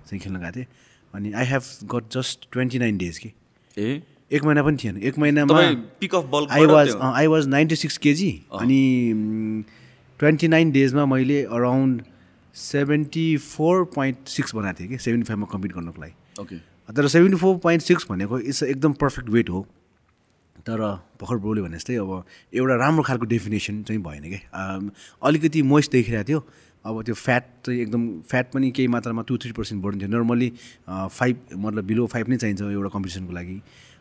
चाहिँ 0.09 0.19
खेल्न 0.21 0.37
गएको 0.43 0.51
थिएँ। 0.55 0.67
अनि 1.15 1.31
I 1.33 1.45
have 1.45 1.63
got 1.93 2.11
just 2.13 2.47
twenty 2.51 2.79
nine 2.79 2.97
days 2.97 3.17
कि 3.17 3.31
ए? 3.77 4.01
एक 4.31 4.43
महिना 4.43 4.63
पनि 4.63 4.77
थिएन। 4.83 4.97
एक 4.99 5.17
महिनामा 5.19 5.61
peak 5.99 6.15
of 6.15 6.25
ball 6.31 6.47
I 6.51 6.65
was 6.65 6.95
I 6.95 7.27
was 7.27 7.47
ninety 7.47 7.75
six 7.75 7.97
KG 8.05 8.31
अनि 8.59 9.63
ट्वेन्टी 10.19 10.47
नाइन 10.47 10.71
डेजमा 10.71 11.05
मैले 11.05 11.43
around 11.45 12.01
seventy 12.55 13.25
four 13.37 13.83
point 13.95 14.27
six 14.29 14.55
बनाएको 14.55 14.79
थिएँ 14.79 14.89
कि। 14.89 14.97
सेभेन्टी 14.97 15.27
फाइभमा 15.27 15.47
कम्पिट 15.51 15.73
गर्नको 15.73 16.01
लागि। 16.01 16.41
ओके 16.41 16.57
तर 16.89 17.07
सेभेन्टी 17.07 17.37
फोर 17.37 17.57
पोइन्ट 17.63 17.83
सिक्स 17.83 18.05
भनेको 18.09 18.39
इट्स 18.39 18.63
एकदम 18.63 18.93
पर्फेक्ट 18.93 19.29
वेट 19.29 19.49
हो। 19.49 19.65
तर 20.67 20.79
भर्खर 21.21 21.37
ब्रोले 21.37 21.61
भने 21.61 21.77
जस्तै 21.77 21.95
अब 21.95 22.23
एउटा 22.53 22.75
राम्रो 22.75 23.03
खालको 23.03 23.25
डेफिनेसन 23.25 23.81
चाहिँ 23.83 24.01
भएन 24.03 24.29
क्या 24.29 24.91
अलिकति 25.23 25.61
मोइस्ट 25.61 25.91
देखिरहेको 25.91 26.29
थियो। 26.29 26.39
अब 26.85 27.01
त्यो 27.01 27.15
फ्याट 27.15 27.43
चाहिँ 27.65 27.81
एकदम 27.81 28.01
फ्याट 28.29 28.51
पनि 28.53 28.69
केही 28.71 28.87
मात्रामा 28.93 29.21
टू 29.27 29.37
थ्री 29.41 29.51
पर्सेन्ट 29.57 29.83
बढ्थ्यो 29.83 30.07
नर्मली 30.07 30.51
फाइभ 30.89 31.35
मतलब 31.57 31.83
बिलो 31.85 32.05
फाइभ 32.13 32.29
नै 32.29 32.37
चाहिन्छ 32.37 32.61
एउटा 32.61 32.89
कम्पिटिसनको 32.93 33.33
लागि। 33.33 33.57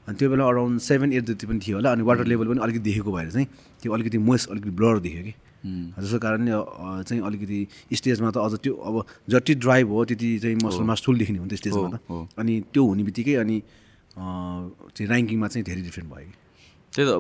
अनि 0.09 0.16
त्यो 0.20 0.29
बेला 0.31 0.44
अराउन्ड 0.44 0.81
सेभेन 0.85 1.12
एट 1.12 1.25
जति 1.25 1.47
पनि 1.47 1.59
थियो 1.64 1.77
होला 1.77 1.92
अनि 1.92 2.03
वाटर 2.05 2.27
लेभल 2.29 2.47
पनि 2.49 2.61
अलिकति 2.61 2.85
देखेको 2.85 3.12
भएर 3.12 3.31
चाहिँ 3.31 3.47
त्यो 3.83 3.92
अलिकति 3.94 4.18
मोइस्ट 4.29 4.51
अलिकति 4.51 4.70
ब्लर 4.77 4.99
देख्यो 5.01 5.23
कि। 5.25 5.35
जसको 5.64 6.18
कारणले 6.20 6.53
चाहिँ 7.09 7.23
अलिकति 7.25 7.66
स्टेजमा 7.97 8.31
त 8.31 8.37
अझ 8.37 8.53
त्यो 8.61 8.75
अब 8.75 9.05
जति 9.33 9.55
ड्राइभ 9.64 9.88
हो 9.88 10.05
त्यति 10.05 10.38
चाहिँ 10.44 10.57
मसल 10.64 10.85
मास 10.85 11.03
ठुल 11.05 11.18
देखिने 11.18 11.38
हो 11.38 11.44
नि 11.44 11.49
त्यो 11.49 11.57
स्टेजमा 11.64 11.88
त। 11.88 12.29
अनि 12.37 12.61
त्यो 12.73 12.85
हुने 12.85 13.03
बित्तिकै 13.09 13.35
अनि 13.40 13.57
चाहिँ 14.18 15.09
ऱ्याङ्किङमा 15.09 15.49
चाहिँ 15.49 15.64
धेरै 15.64 15.83
डिफ्रेन्ट 15.88 16.12
भयो 16.12 16.29
कि। 16.29 16.37
त्यही 16.95 17.07
त 17.07 17.13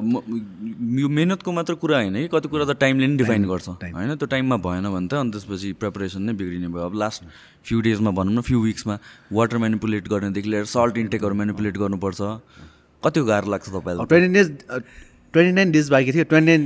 यो 1.00 1.08
मेहनतको 1.08 1.52
मात्र 1.52 1.74
कुरा 1.82 1.96
होइन 1.98 2.14
कि 2.14 2.28
कति 2.32 2.48
कुरा 2.48 2.64
त 2.64 2.78
टाइमले 2.78 3.06
नै 3.06 3.16
डिफाइन 3.16 3.44
गर्छ। 3.50 3.68
होइन 3.68 4.14
त्यो 4.14 4.26
टाइममा 4.30 4.56
भएन 4.66 4.86
भने 4.94 5.08
त 5.10 5.14
अनि 5.18 5.30
त्यसपछि 5.34 5.72
प्रिपरेसन 5.82 6.22
नै 6.22 6.32
बिग्रिने 6.38 6.68
भयो। 6.70 6.84
अब 6.86 6.94
लास्ट 6.94 7.22
फ्यु 7.66 7.80
डेजमा 7.82 8.10
भनौँ 8.14 8.34
न 8.34 8.40
फ्यु 8.46 8.60
विक्समा 8.62 8.98
वाटर 9.34 9.58
मेनिपुलेट 9.66 10.08
गर्नेदेखि 10.08 10.48
लिएर 10.50 10.64
सल्ट 10.70 10.98
इन्टेकहरू 10.98 11.34
मेनिपुलेट 11.42 11.74
गर्नुपर्छ। 11.82 12.20
कतिको 13.02 13.26
गाह्रो 13.26 13.50
लाग्छ 13.50 13.68
तपाईँलाई 13.68 14.06
twenty 14.06 14.30
days 14.38 14.48
twenty 15.34 15.52
nine 15.52 15.70
days 15.74 15.88
बाँकी 15.90 16.12
थियो। 16.14 16.24
ट्वेन्टी 16.30 16.46
नाइन 16.46 16.62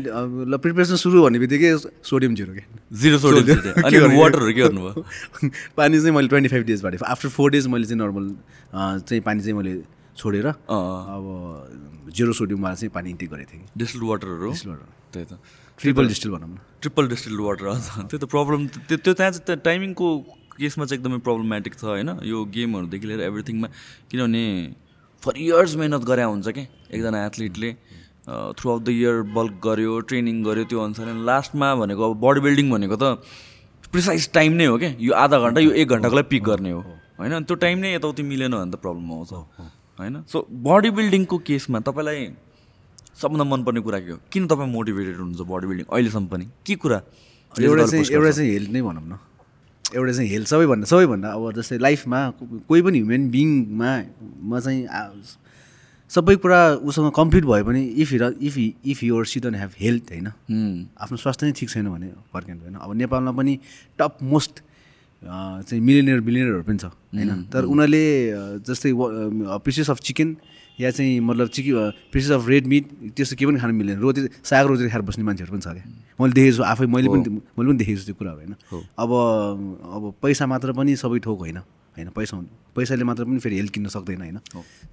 ल 0.53 0.57
प्रिपेरेसन 0.61 0.97
सुरु 1.01 1.23
भन्ने 1.25 1.39
बित्तिकै 1.41 1.77
सोडियम 2.05 2.35
जिरो 2.37 2.53
क्या 2.53 2.67
जिरो। 2.93 3.19
सोडियम। 3.25 3.57
अनि 3.73 3.97
के? 3.97 4.17
वाटरहरू 4.21 4.53
के 4.53 4.61
गर्नुभयो? 4.61 5.05
पानी 5.77 6.01
चाहिँ 6.01 6.15
मैले 6.17 6.29
ट्वेन्टी 6.29 6.49
फाइभ 6.53 6.65
डेज 6.67 6.83
बाँडेँ 6.85 7.01
आफ्टर 7.09 7.29
फोर 7.33 7.51
डेज 7.57 7.67
मैले 7.73 7.87
चाहिँ 7.89 8.01
नर्मल 8.05 8.35
चाहिँ 9.09 9.23
पानी 9.25 9.41
चाहिँ 9.41 9.57
मैले 9.57 9.81
छोडेर। 10.19 10.47
अब 10.47 11.25
जिरो 12.11 12.33
सोडियमवाला 12.35 12.75
चाहिँ 12.75 12.93
पानी 12.95 13.11
इन्टेक 13.11 13.31
गरेको 13.31 13.51
थिएँ 13.53 13.63
कि। 13.63 13.69
डिस्टिल्ड 13.79 14.05
वाटरहरू। 14.09 14.51
त्यही 15.13 15.25
त। 15.25 15.39
ट्रिपल 15.79 16.09
डिस्टिल 16.09 16.31
भनौँ 16.33 16.49
न। 16.49 16.59
ट्रिपल 16.83 17.09
डिस्टिल्ड 17.09 17.41
वाटर 17.41 17.65
त्यो 18.11 18.19
त 18.19 18.25
प्रब्लम 18.27 18.67
त्यो 18.67 18.97
त्यो 18.99 19.15
त्यहाँ 19.15 19.33
चाहिँ 19.33 19.61
टाइमिङको 19.63 20.07
केसमा 20.59 20.85
चाहिँ 20.85 20.99
एकदमै 20.99 21.19
प्रब्लमेटिक 21.23 21.75
छ 21.79 21.85
होइन? 21.85 22.11
यो 22.27 22.45
गेमहरूदेखि 22.51 23.07
लिएर 23.07 23.21
एभ्रिथिङमा 23.31 23.69
किनभने 24.11 24.45
फर 25.23 25.33
इयर्स 25.39 25.75
मेहनत 25.77 26.03
गरे 26.11 26.23
हुन्छ 26.23 26.49
क्या 26.49 26.67
एकजना 26.91 27.19
एथलिटले 27.27 27.71
through 28.59 28.67
out 28.71 28.83
the 28.83 28.89
year 28.91 29.23
bulk 29.39 29.55
गऱ्यो 29.65 30.01
ट्रेनिङ 30.11 30.43
गऱ्यो 30.45 30.65
त्यो 30.67 30.79
अनुसार 30.83 31.15
लास्टमा 31.31 31.69
भनेको 31.81 32.11
अब 32.11 32.21
बडी 32.27 32.41
बिल्डिङ 32.43 32.71
भनेको 32.71 32.97
त 32.99 33.23
प्रिसाइज 33.95 34.31
टाइम 34.33 34.53
नै 34.59 34.67
हो 34.67 34.77
क्या 34.79 34.91
यो 34.99 35.13
आधा 35.15 35.39
घन्टा 35.39 35.61
यो 35.63 35.71
एक 35.73 35.89
घन्टाको 35.89 36.17
लागि 36.17 36.29
पिक 36.29 36.43
गर्ने 36.45 36.71
हो। 36.71 36.81
होइन? 37.19 37.45
त्यो 37.47 37.57
टाइम 37.57 37.79
नै 37.79 37.95
यताउति 37.95 38.23
मिलेन 38.23 38.53
भने 38.53 38.71
त 38.71 38.83
प्रब्लम 38.83 39.13
आउँछ। 39.13 39.33
होइन? 39.99 40.23
सो 40.33 40.47
बडी 40.51 40.91
बिल्डिङको 40.99 41.39
केसमा 41.49 41.79
तपाईँलाई 41.87 42.27
सबभन्दा 43.21 43.45
मनपर्ने 43.45 43.81
कुरा 43.81 43.99
के 44.01 44.11
हो? 44.11 44.19
किन 44.33 44.47
तपाईँ 44.47 44.71
मोटिभेटेड 44.73 45.17
हुनुहुन्छ 45.17 45.49
बडी 45.51 45.67
बिल्डिङ 45.67 45.87
अहिलेसम्म 45.91 46.27
पनि 46.27 46.47
के 46.67 46.75
कुरा 46.75 46.99
एउटा 47.55 47.87
चाहिँ 47.87 48.05
एउटा 48.15 48.31
चाहिँ 48.31 48.51
हेल्थ 48.53 48.71
नै 48.71 48.83
भनौँ 48.83 49.03
न। 49.03 49.19
एउटा 49.97 50.13
चाहिँ 50.13 50.31
हेल्थ 50.31 50.49
सबैभन्दा 50.49 50.87
सबैभन्दा 50.87 51.29
अब 51.33 51.53
जस्तै 51.59 51.79
लाइफमा 51.79 52.21
कोही 52.69 52.81
पनि 52.83 52.99
ह्युमन 52.99 53.29
बिङमा 53.35 53.93
म 54.45 54.61
चाहिँ 54.61 54.87
सबै 56.11 56.35
कुरा 56.41 56.61
उसँग 56.89 57.11
कम्प्लिट 57.17 57.45
भयो 57.45 57.65
भने 57.65 57.83
if 58.03 58.11
here 58.13 58.25
if 58.41 58.57
if 58.59 59.03
your 59.05 59.27
see 59.27 59.41
don't 59.41 59.55
have 59.55 59.73
health 59.81 60.13
होइन? 60.13 60.27
हुँ, 60.27 60.89
आफ्नो 61.01 61.17
स्वास्थ्य 61.17 61.47
नै 61.47 61.53
ठिक 61.53 61.69
छैन 61.71 61.89
भने 61.89 62.09
फर्किनु 62.33 62.61
होइन? 62.63 62.77
अब 62.81 62.95
नेपालमा 62.97 63.33
पनि 63.33 63.59
टप 63.99 64.23
मोस्ट 64.23 64.63
चाहिँ 65.23 65.83
मिलिनियर 65.83 66.21
बिलिनियरहरू 66.21 66.63
पनि 66.63 66.79
छ 66.79 66.85
होइन? 66.85 67.43
तर 67.53 67.65
उनीहरूले 67.65 68.05
जस्तै 68.67 68.93
पिसेस 69.67 69.91
अफ 69.91 69.99
चिकन 70.01 70.37
या 70.79 70.91
चाहिँ 70.95 71.21
मतलब 71.21 71.49
chicken 71.51 71.93
pieces 72.13 72.31
of 72.31 72.49
red 72.49 72.67
meat 72.67 72.85
त्यस्तो 73.17 73.37
के 73.37 73.47
पनि 73.47 73.59
खानु 73.59 73.75
मिल्दैन। 73.75 73.99
रोटी 73.99 74.21
साग 74.47 74.67
रोटी 74.67 74.89
खाएर 74.89 75.03
बस्ने 75.03 75.25
मान्छेहरू 75.27 75.53
पनि 75.53 75.63
छ 75.63 75.75
क्या। 75.75 75.85
मैले 76.21 76.33
देखेको 76.39 76.57
छु 76.57 76.63
आफै 76.63 76.87
मैले 76.87 77.09
पनि 77.11 77.23
मैले 77.35 77.69
पनि 77.69 77.79
देखेको 77.83 77.99
छु 77.99 78.07
त्यो 78.07 78.15
कुराहरू 78.15 78.39
होइन? 78.39 78.55
अब 78.95 79.11
अब 79.11 80.03
पैसा 80.23 80.47
मात्र 80.47 80.73
पनि 80.79 80.95
सबै 80.97 81.19
थोक 81.27 81.39
होइन 81.39 81.59
होइन? 81.99 82.09
पैसा 82.15 82.39
पैसाले 82.79 83.05
मात्र 83.05 83.25
पनि 83.27 83.39
फेरि 83.43 83.57
हेल्थ 83.59 83.73
किन्न 83.75 83.89
सक्दैन 83.91 84.23
होइन? 84.23 84.39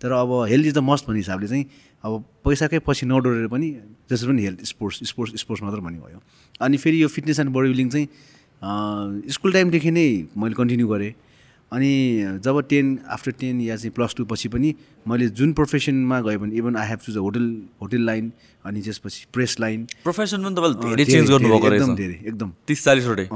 तर 0.01 0.11
अब 0.11 0.31
हेल्थ 0.49 0.65
इज 0.65 0.73
द 0.73 0.81
मस्ट 0.81 1.05
भन्ने 1.07 1.19
हिसाबले 1.21 1.47
चाहिँ 1.47 1.65
अब 2.01 2.11
पैसाकै 2.41 2.79
पछि 2.81 3.05
नडोरेर 3.05 3.47
पनि 3.53 3.67
जसरी 4.09 4.27
पनि 4.29 4.41
हेल्थ 4.41 4.65
स्पोर्ट्स 4.73 5.05
स्पोर्ट्स 5.09 5.37
स्पोर्ट्स 5.41 5.63
मात्र 5.63 5.79
भन्ने 5.85 5.99
भयो। 6.01 6.19
अनि 6.61 6.77
फेरि 6.81 7.01
यो 7.03 7.07
फिटनेस 7.13 7.39
एन्ड 7.39 7.53
बडी 7.53 7.69
बिल्डिङ 7.69 7.89
चाहिँ 7.89 8.07
स्कुल 9.31 9.53
टाइमदेखि 9.53 9.91
नै 9.91 10.07
मैले 10.37 10.55
कन्टिन्यू 10.55 10.87
गरेँ। 10.87 11.13
अनि 11.71 11.91
जब 12.45 12.59
टेन 12.69 12.97
आफ्टर 13.09 13.31
टेन 13.39 13.61
या 13.61 13.75
चाहिँ 13.75 13.91
प्लस 13.91 14.13
टू 14.17 14.25
पछि 14.25 14.47
पनि 14.49 14.73
मैले 15.07 15.27
जुन 15.33 15.53
प्रोफेसनमा 15.53 16.19
गएँ 16.21 16.37
भने 16.37 16.55
even 16.55 16.75
I 16.77 16.87
have 16.87 16.99
choose 17.05 17.17
a 17.17 17.19
hotel 17.19 17.45
hotel 17.81 18.01
line 18.05 18.31
अनि 18.65 18.81
त्यसपछि 18.81 19.25
प्रेस 19.33 19.55
लाइन 19.59 19.85
प्रोफेसन 20.03 20.43
पनि 20.45 20.55
तपाईँले 20.55 20.95
धेरै 20.95 21.05
चेन्ज 21.05 21.29
गर्नुभएको 21.31 21.67
एकदम 21.67 21.85
रहेछ। 21.85 21.97
धेरै 21.97 22.17
एकदम। 22.27 22.51
तिस 22.67 22.83
चालिसवटै। 22.85 23.27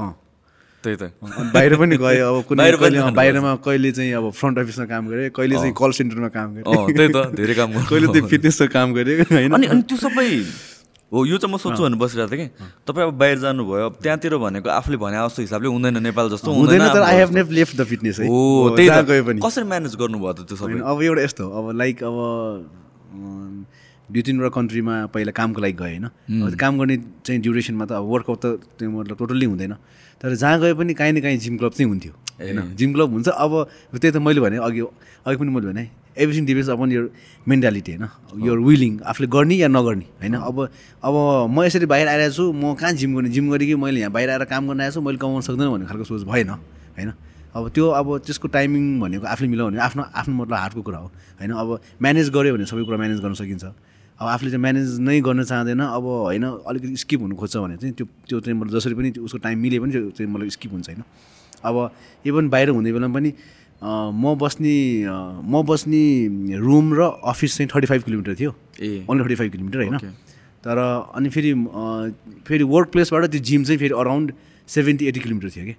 त्यही 0.84 0.96
त। 0.96 1.12
बाहिर 1.54 1.76
पनि 1.76 1.96
गएँ 2.00 2.20
अब 2.24 2.36
कुनै 2.48 2.70
बाहिरमा 3.12 3.54
कहिले 3.66 3.92
चाहिँ 3.92 4.12
अब 4.14 4.30
फ्रन्ट 4.32 4.58
अफिसमा 4.58 4.86
काम 4.88 5.08
गरेँ 5.08 5.30
कहिले 5.36 5.56
चाहिँ 5.56 5.74
कल 5.76 5.90
सेन्टरमा 5.98 6.28
काम 6.32 6.48
गरेँ। 6.54 6.64
त्यही 6.96 7.08
त 7.12 7.18
धेरै 7.36 7.54
काम 7.54 7.68
कहिले 7.90 8.06
चाहिँ 8.06 8.28
फिटनेसमा 8.30 8.66
काम 8.72 8.88
गरेँ 8.94 9.20
होइन। 9.28 9.52
अनि 9.52 9.66
त्यो 9.84 9.96
सबै 10.06 10.28
हो 11.12 11.24
यो 11.26 11.36
चाहिँ 11.38 11.54
म 11.54 11.58
सोध्छु 11.58 11.82
भनेर 11.82 11.98
बसिरहेको 11.98 12.30
थिएँ 12.30 12.48
कि। 12.48 12.54
तपाईँ 12.86 13.06
अब 13.06 13.14
बाहिर 13.18 13.38
जानुभयो 13.42 13.86
अब 13.86 13.94
त्यहाँतिर 13.98 14.36
भनेको 14.38 14.68
आफूले 14.70 14.96
भने 14.96 15.18
जस्तो 15.26 15.42
हिसाबले 15.42 15.68
हुँदैन 15.68 15.98
नेपाल 16.02 16.26
जस्तो 16.30 16.48
हुँदैन 16.54 16.86
तर 16.94 17.02
I 17.02 17.16
have 17.18 17.30
never 17.34 17.50
left 17.50 17.74
the 17.76 17.84
fitness 17.90 18.20
है। 18.20 18.26
त्यही 18.26 19.40
कसरी 19.42 19.64
म्यानेज 19.66 19.94
गर्नुभयो 19.98 20.32
त 20.32 20.46
त्यो 20.46 20.56
सबै? 20.56 20.78
अब 20.80 21.02
एउटा 21.02 21.22
यस्तो 21.26 21.44
अब 21.50 21.64
लाइक 21.74 21.96
अब 22.06 22.16
दुई 24.10 24.22
तिनवटा 24.22 24.50
कन्ट्रीमा 24.54 24.94
पहिला 25.14 25.32
कामको 25.34 25.60
लागि 25.62 25.74
गएँ 25.78 25.98
होइन। 25.98 26.54
काम 26.54 26.78
गर्ने 26.78 26.96
चाहिँ 27.26 27.40
ड्युरेसनमा 27.42 27.84
त 27.86 27.92
अब 27.98 28.06
वर्कआउट 28.06 28.38
त 28.38 28.46
त्यो 28.78 28.90
मतलब 28.90 29.16
टोटल्ली 29.18 29.46
हुँदैन। 29.50 29.74
तर 30.22 30.34
जहाँ 30.34 30.58
गए 30.60 30.74
पनि 30.78 30.94
काहीँ 30.94 31.12
न 31.14 31.20
काहीँ 31.22 31.38
जिम 31.38 31.56
क्लब 31.58 31.72
चाहिँ 31.74 31.88
हुन्थ्यो 31.90 32.12
होइन। 32.38 32.74
जिम 32.78 32.90
क्लब 32.94 33.08
हुन्छ 33.10 33.28
अब 33.30 33.52
त्यही 33.98 34.12
त 34.14 34.16
मैले 34.18 34.40
भने 34.40 34.56
अघि 34.62 34.80
अघि 35.26 35.36
पनि 35.38 35.50
मैले 35.50 35.66
भने 35.70 35.84
एभ्रिथिङ 36.16 36.44
डिपेन्ड्स 36.46 36.70
अपन 36.70 36.92
यो 36.92 37.02
मेन्टालिटी 37.48 37.92
होइन? 37.92 38.08
यो 38.46 38.52
विलिङ 38.56 39.00
आफूले 39.06 39.28
गर्ने 39.28 39.54
या 39.56 39.68
नगर्ने 39.68 40.06
होइन? 40.20 40.34
अब 40.34 40.56
अब 41.04 41.14
म 41.50 41.62
यसरी 41.64 41.86
बाहिर 41.86 42.08
आइरहेको 42.08 42.34
छु 42.34 42.52
म 42.52 42.74
कहाँ 42.74 42.92
जिम 42.92 43.14
गर्ने? 43.14 43.28
जिम 43.30 43.50
गरेँ 43.50 43.66
कि 43.68 43.74
मैले 43.74 44.00
यहाँ 44.00 44.12
बाहिर 44.12 44.30
आएर 44.30 44.44
काम 44.44 44.68
गर्न 44.68 44.80
आएको 44.80 44.94
छु 44.94 45.00
मैले 45.00 45.18
कमाउन 45.18 45.42
सक्दैन 45.42 45.68
भन्ने 45.70 45.86
खालको 45.86 46.04
सोच 46.04 46.22
भएन 46.26 46.50
होइन? 46.50 47.12
अब 47.50 47.68
त्यो 47.74 47.86
अब 47.90 48.06
त्यसको 48.26 48.48
टाइमिङ 48.48 49.00
भनेको 49.00 49.26
आफूले 49.26 49.48
मिलाउने 49.50 49.78
आफ्नो 49.78 50.02
आफ्नो 50.14 50.34
मतलब 50.34 50.56
हार्टको 50.56 50.82
कुरा 50.82 50.98
हो 50.98 51.08
होइन? 51.40 51.50
अब 51.50 51.68
म्यानेज 52.02 52.30
गऱ्यो 52.30 52.54
भने 52.54 52.66
सबै 52.66 52.82
कुरा 52.84 52.98
म्यानेज 52.98 53.20
गर्न 53.20 53.34
सकिन्छ। 53.34 53.64
अब 54.20 54.26
आफूले 54.28 54.50
चाहिँ 54.50 54.62
म्यानेज 54.62 55.00
नै 55.00 55.20
गर्न 55.20 55.42
चाहँदैन 55.42 55.80
अब 55.80 56.04
होइन 56.04 56.44
अलिकति 56.44 56.96
स्किप 57.02 57.20
हुनु 57.20 57.34
खोज्छ 57.40 57.56
भने 57.56 57.76
चाहिँ 57.80 57.94
त्यो 57.94 58.06
त्यो 58.28 58.38
चाहिँ 58.44 58.58
मतलब 58.58 58.78
जसरी 58.78 58.94
पनि 58.94 59.10
उसको 59.18 59.38
टाइम 59.38 59.58
मिले 59.58 59.78
पनि 59.80 59.92
त्यो 59.92 60.10
चाहिँ 60.14 60.30
मतलब 60.30 60.48
स्किप 60.50 60.72
हुन्छ 60.72 60.88
होइन? 60.90 61.02
अब 61.64 61.76
इभन 62.26 62.48
बाहिर 62.48 62.68
हुने 62.70 62.92
बेलामा 62.92 63.14
पनि 63.14 63.30
म 63.84 64.34
बस्ने 64.40 65.04
म 65.44 65.62
बस्ने 65.66 66.02
रुम 66.56 66.94
र 66.94 67.00
अफिस 67.24 67.56
चाहिँ 67.56 67.68
थर्टी 67.74 67.86
फाइभ 67.86 68.02
किलोमिटर 68.02 68.34
थियो। 68.34 68.54
ए। 68.80 69.06
ओन्ली 69.10 69.24
थर्टी 69.24 69.34
फाइभ 69.34 69.52
किलोमिटर 69.52 69.78
होइन. 69.78 69.98
तर 70.64 70.78
अनि 71.14 71.28
फेरि 71.28 71.52
फेरि 72.48 72.64
वर्क 72.64 72.88
प्लेसबाट 72.88 73.24
त्यो 73.24 73.40
जिम 73.40 73.64
चाहिँ 73.64 73.78
फेरि 73.78 73.94
अराउन्ड 73.98 74.32
सेभेन्टी 74.68 75.06
एटी 75.06 75.20
किलोमिटर 75.20 75.48
थियो 75.48 75.64
कि। 75.64 75.74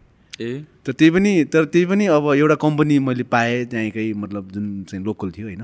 ए। 0.46 0.66
तर 0.86 0.92
त्यही 0.92 1.12
पनि 1.12 1.44
तर 1.44 1.66
त्यही 1.66 1.86
पनि 1.86 2.06
अब 2.06 2.34
एउटा 2.34 2.56
कम्पनी 2.56 3.00
मैले 3.00 3.24
पाएँ 3.24 3.66
त्यहीँकै 3.66 4.14
मतलब 4.14 4.52
जुन 4.52 4.84
चाहिँ 4.84 5.06
लोकल 5.06 5.32
थियो 5.32 5.48
होइन? 5.48 5.64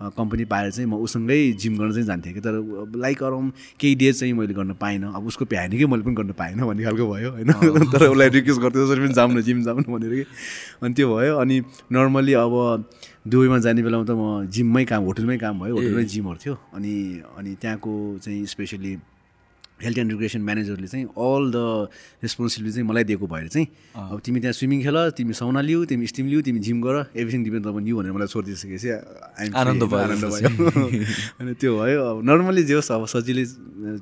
कम्पनी 0.00 0.44
पाएर 0.44 0.70
चाहिँ 0.70 0.88
म 0.90 0.94
उसँगै 0.94 1.52
जिम 1.52 1.78
गर्न 1.78 1.92
चाहिँ 1.92 2.06
जान्थेँ 2.06 2.32
कि 2.34 2.40
तर 2.40 2.54
लाइक 2.96 3.22
अराउन्ड 3.22 3.52
केही 3.80 3.94
डेज 3.94 4.20
चाहिँ 4.20 4.32
मैले 4.32 4.54
गर्न 4.54 4.72
पाइनँ। 4.72 5.12
अब 5.14 5.26
उसको 5.26 5.44
भ्याएन 5.44 5.78
कि 5.78 5.86
मैले 5.86 6.02
पनि 6.02 6.14
गर्न 6.14 6.32
पाइनँ 6.32 6.66
भन्ने 6.66 6.84
खालको 6.84 7.12
भयो 7.12 7.30
होइन? 7.30 7.52
तर 7.92 8.06
उसलाई 8.06 8.28
रिक्वेस्ट 8.28 8.60
गर्थेँ 8.60 8.86
जसरी 8.86 9.00
पनि 9.00 9.14
जाऊँ 9.14 9.32
न 9.34 9.42
जिम 9.42 9.62
जाऊँ 9.62 9.80
न 9.80 9.82
भनेर 9.82 10.14
कि। 10.14 10.24
अनि 10.82 10.94
त्यो 10.94 11.16
भयो। 11.16 11.36
अनि 11.36 11.60
नर्मली 11.92 12.32
अब 12.32 12.84
दुबईमा 13.28 13.58
जाने 13.58 13.82
बेलामा 13.82 14.04
त 14.04 14.10
म 14.10 14.46
जिममै 14.46 14.84
काम 14.84 15.02
होटलमै 15.02 15.38
काम 15.38 15.60
भयो। 15.60 15.74
होटलमै 15.74 16.04
जिमहरू 16.04 16.38
थियो। 16.46 16.54
अनि 16.54 16.94
अनि 17.36 17.54
त्यहाँको 17.60 18.18
चाहिँ 18.22 18.46
स्पेसली 18.46 18.96
हेल्थ 19.82 19.98
एन्ड 19.98 20.10
रिक्रिएसन 20.12 20.42
म्यानेजरले 20.42 20.88
चाहिँ 20.88 21.04
अल 21.06 21.44
द 21.54 21.58
रेस्पोन्सिबिलिटी 22.24 22.74
चाहिँ 22.74 22.88
मलाई 22.88 23.04
दिएको 23.04 23.26
भएर 23.26 23.48
चाहिँ 23.48 23.66
अब 23.94 24.18
तिमी 24.24 24.38
त्यहाँ 24.40 24.56
स्विमिङ 24.58 24.78
खेल 24.82 24.98
तिमी 25.16 25.32
साउना 25.38 25.60
लिऊ 25.60 25.84
तिमी 25.86 26.06
स्टिम 26.06 26.26
लिऊ 26.28 26.40
तिमी 26.42 26.60
जिम 26.66 26.78
गर 26.82 26.94
एभ्रिथिङ 27.14 27.44
डिपेन्ड 27.44 27.66
अपन 27.66 27.86
यु 27.86 27.96
भनेर 27.98 28.12
मलाई 28.12 28.26
free, 28.28 28.90
आनन्द 29.38 29.82
भयो 29.84 29.98
आनन्द 29.98 30.24
भयो। 30.24 30.48
अनि 31.40 31.52
त्यो 31.60 31.70
भयो 31.78 32.00
अब 32.10 32.16
नर्मली 32.24 32.62
जे 32.64 32.74
होस् 32.74 32.90
अब 32.92 33.04
सजिलै 33.06 33.44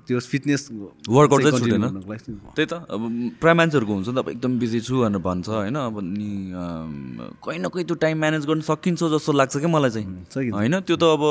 त्यो 0.07 0.19
फिटनेस 0.21 0.63
वर्कआउट 1.09 1.43
चाहिँ 1.43 1.61
छुटेन। 1.61 1.83
त्यही 2.57 2.67
त 2.67 2.73
अब 2.89 3.01
प्राय 3.41 3.55
मान्छेहरूको 3.55 3.93
हुन्छ 3.95 4.09
नि 4.09 4.15
त 4.15 4.19
अब 4.19 4.29
एकदम 4.31 4.53
बिजी 4.59 4.81
छु 4.81 4.95
भनेर 5.03 5.21
भन्छ 5.21 5.49
होइन 5.49 5.77
अब 5.77 6.01
नि 6.03 6.31
कहीँ 7.45 7.61
न 7.61 7.69
कहीँ 7.69 7.85
त्यो 7.85 7.97
टाइम 8.05 8.17
म्यानेज 8.19 8.47
गर्न 8.47 8.61
सकिन्छ 8.65 9.01
जस्तो 9.15 9.33
लाग्छ 9.33 9.57
क्या 9.57 9.69
मलाई 9.69 9.91
चाहिँ। 9.91 10.53
होइन 10.53 10.75
त्यो 10.87 10.97
त 10.97 11.05
अब 11.17 11.23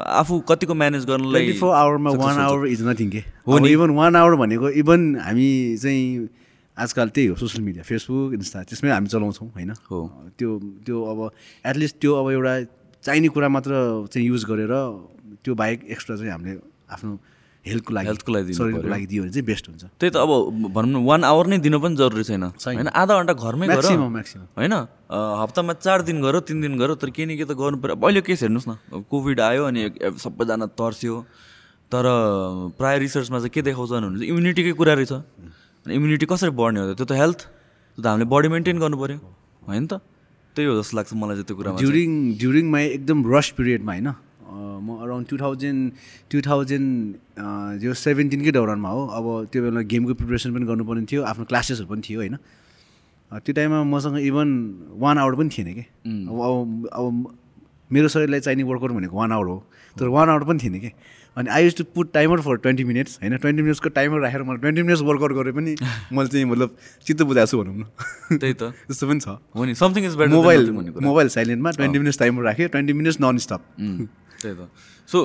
आफू 0.00 0.34
कतिको 0.48 0.74
म्यानेज 0.74 1.02
गर्नलाई 1.06 1.52
फोर 1.60 1.74
आवरमा 1.74 2.10
वान 2.16 2.36
आवर 2.40 2.66
इज 2.68 2.82
नथिङ 2.88 3.08
के? 3.10 3.20
हो 3.46 3.58
इभन 3.66 3.90
वान 3.98 4.16
आवर 4.16 4.34
भनेको 4.36 4.68
इभन 4.82 5.00
हामी 5.20 5.48
चाहिँ 5.82 6.28
आजकल 6.76 7.08
त्यही 7.08 7.26
हो 7.26 7.36
सोसियल 7.36 7.62
मिडिया 7.64 7.82
फेसबुक 7.84 8.32
इन्स्टा 8.34 8.62
त्यसमै 8.68 8.90
हामी 8.90 9.08
चलाउँछौँ 9.08 9.48
होइन? 9.54 9.70
हो। 9.90 9.98
त्यो 10.38 10.50
त्यो 10.86 10.96
अब 11.12 11.18
एटलिस्ट 11.66 11.96
त्यो 12.00 12.12
अब 12.14 12.26
एउटा 12.30 12.54
चाहिने 13.04 13.28
कुरा 13.32 13.48
मात्र 13.48 13.72
चाहिँ 14.12 14.26
युज 14.28 14.44
गरेर 14.44 14.72
त्यो 15.44 15.54
बाहेक 15.54 15.78
एक्स्ट्रा 15.88 16.16
चाहिँ 16.16 16.32
हामीले 16.32 16.60
आफ्नो 16.92 17.18
हेल्थको 17.64 17.90
लागि 17.94 18.06
हेल्थको 18.06 18.32
लागि 18.32 18.52
शरीरको। 18.54 18.88
लागि 18.88 19.06
दियो 19.06 19.22
भने 19.22 19.32
चाहिँ 19.32 19.46
बेस्ट 19.46 19.64
हुन्छ। 19.68 19.84
त्यही 19.98 20.10
त 20.10 20.16
अब 20.22 20.30
भनौँ 20.70 20.90
न 20.90 21.04
वान 21.06 21.24
आवर 21.24 21.46
नै 21.50 21.58
दिनु 21.58 21.78
पनि 21.82 21.96
जरुरी 21.96 22.24
छैन। 22.28 22.44
होइन 22.62 22.88
आधा 22.92 23.12
घन्टा 23.18 23.34
घरमै 23.34 23.66
गर। 23.66 23.82
होइन 24.54 24.74
हप्तामा 25.42 25.72
चार 25.82 26.02
दिन 26.06 26.22
गर 26.22 26.38
तिन 26.46 26.60
दिन 26.60 26.78
गर 26.78 26.94
तर 26.94 27.10
केही 27.10 27.26
न 27.26 27.34
केही 27.34 27.48
त 27.48 27.58
गर्नु 27.58 27.82
पऱ्यो 27.82 27.96
अब 27.96 28.04
अहिले 28.06 28.20
केस 28.22 28.46
हेर्नुहोस् 28.46 28.68
न 28.68 29.02
कोभिड 29.10 29.40
आयो 29.40 29.62
अनि 29.66 29.80
सबैजना 30.14 30.66
तर्स्यो। 30.78 31.14
तर 31.92 32.04
प्राय 32.78 32.98
रिसर्चमा 32.98 33.38
चाहिँ 33.38 33.50
के 33.54 33.62
देखाउँछ 33.62 33.90
भने 33.90 34.26
इम्युनिटीकै 34.26 34.72
कुरा 34.74 34.94
रहेछ। 34.98 35.12
अनि 35.12 35.94
इम्युनिटी 35.94 36.26
कसरी 36.26 36.50
बढ्ने 36.50 36.80
हो 36.80 36.86
त? 36.92 36.96
त्यो 36.98 37.06
त 37.06 37.12
हेल्थ 37.14 37.40
त्यो 37.40 38.00
त 38.02 38.06
हामीले 38.06 38.26
बडी 38.26 38.48
मेन्टेन 38.50 38.76
गर्नु 38.82 38.96
पऱ्यो 38.98 39.18
होइन 39.66 39.86
त? 39.86 40.02
त्यही 40.54 40.66
हो 40.66 40.74
जस्तो 40.82 40.96
लाग्छ 40.96 41.12
मलाई 41.14 41.34
चाहिँ 41.36 41.46
त्यो 41.46 41.56
कुरामा 41.56 41.76
चाहिँ। 41.78 41.86
ड्युरिङ 41.86 42.10
ड्युरिङ 42.40 42.66
माई 42.70 42.84
एकदम 42.98 43.18
रस 43.28 43.48
पिरियडमा 43.56 43.92
होइन? 43.92 44.08
म 44.76 44.88
around 45.02 45.26
two 45.28 45.36
thousand 45.36 45.82
two 46.30 46.40
thousand 46.42 46.90
जो 47.82 47.92
सेभेन्टिनकै 47.94 48.52
दौरानमा 48.56 48.90
हो 48.90 49.00
अब 49.18 49.24
त्यो 49.52 49.60
बेला 49.62 49.80
गेमको 49.86 50.14
प्रिपरेसन 50.20 50.54
पनि 50.54 50.64
गर्नुपर्ने 50.66 51.04
थियो 51.06 51.22
आफ्नो 51.22 51.44
क्लासेसहरू 51.50 51.86
पनि 51.86 52.02
थियो 52.02 52.18
होइन? 52.20 52.36
त्यो 53.30 53.52
टाइममा 53.52 53.82
मसँग 53.84 54.16
इभन 54.22 54.48
वान 55.02 55.16
आवर 55.18 55.34
पनि 55.38 55.48
थिएन 55.54 55.68
कि। 55.76 55.84
अब 56.30 56.38
अब 56.46 56.88
अब 56.88 57.04
मेरो 57.90 58.08
शरीरलाई 58.08 58.40
चाहिने 58.40 58.62
वर्कआउट 58.64 58.92
भनेको 58.96 59.16
वान 59.16 59.32
आवर 59.32 59.46
हो। 59.46 59.58
तर 59.96 60.06
वान 60.08 60.28
आवर 60.30 60.44
पनि 60.50 60.58
थिएन 60.62 60.78
कि। 60.80 60.90
अनि 61.36 61.50
I 61.50 61.64
used 61.64 61.74
to 61.76 61.84
put 61.94 62.12
timer 62.12 62.40
for 62.40 62.56
twenty 62.56 62.84
minutes 62.84 63.18
होइन? 63.22 63.36
ट्वेन्टी 63.36 63.62
मिनट्सको 63.62 63.88
टाइमर 63.88 64.20
राखेर 64.20 64.42
मलाई 64.42 64.58
ट्वेन्टी 64.58 64.82
मिनट्स 64.82 65.02
वर्कआउट 65.02 65.32
गरेँ 65.32 65.52
पनि 65.52 65.76
मैले 66.12 66.28
चाहिँ 66.28 66.44
मतलब 66.44 66.76
चित्त 67.06 67.22
बुझाएको 67.22 67.50
छु 67.50 67.58
भनौँ 67.62 67.74
न। 67.76 68.38
त्यही 68.38 68.54
त। 68.54 68.62
त्यस्तो 68.88 69.06
पनि 69.08 69.20
छ। 69.20 69.28
हो 69.56 69.64
नि 69.64 69.74
something 69.74 70.04
is 70.06 70.14
better 70.16 70.32
mobile 70.32 70.70
mobile 71.02 71.28
साइलेन्टमा 71.28 71.70
twenty 71.70 71.98
minutes 71.98 72.18
timer 72.18 72.42
राख्यो 72.42 72.68
ट्वेन्टी 72.68 72.92
मिनट्स 72.92 73.20
नन 73.20 73.38
स्टप 73.38 73.60
त्यही 73.80 74.54
त। 74.54 74.68
सो 75.08 75.18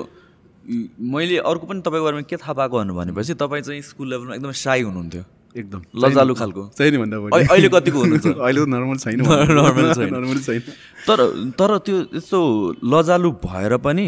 मैले 1.11 1.37
अर्को 1.37 1.65
पनि 1.67 1.81
तपाईँको 1.81 2.05
बारेमा 2.05 2.21
के 2.29 2.37
थाहा 2.37 2.53
पाएको 2.53 2.75
भन्नु 2.77 2.93
भनेपछि 2.93 3.33
तपाईँ 3.39 3.61
चाहिँ 3.63 3.81
स्कुल 3.81 4.09
लेभलमा 4.09 4.35
एकदम 4.35 4.51
साई 4.51 4.81
हुनुहुन्थ्यो। 4.81 5.23
एकदम। 5.55 5.81
लजालु 5.99 6.33
खालको। 6.33 6.61
छैन 6.77 6.97
भन्दा 6.97 7.17
अहिले- 7.17 7.71
कतिको 7.71 7.99
हुनुहुन्छ? 7.99 8.27
अहिले 8.45 8.61
त 8.61 8.67
नर्मल 8.67 8.97
छैन। 8.97 9.19
नर्मल 10.15 10.39
छैन। 10.43 10.61
तर 11.07 11.19
तर 11.59 11.77
त्यो 11.87 11.97
यस्तो 12.15 12.39
लजालु 12.83 13.31
भएर 13.47 13.77
पनि 13.77 14.05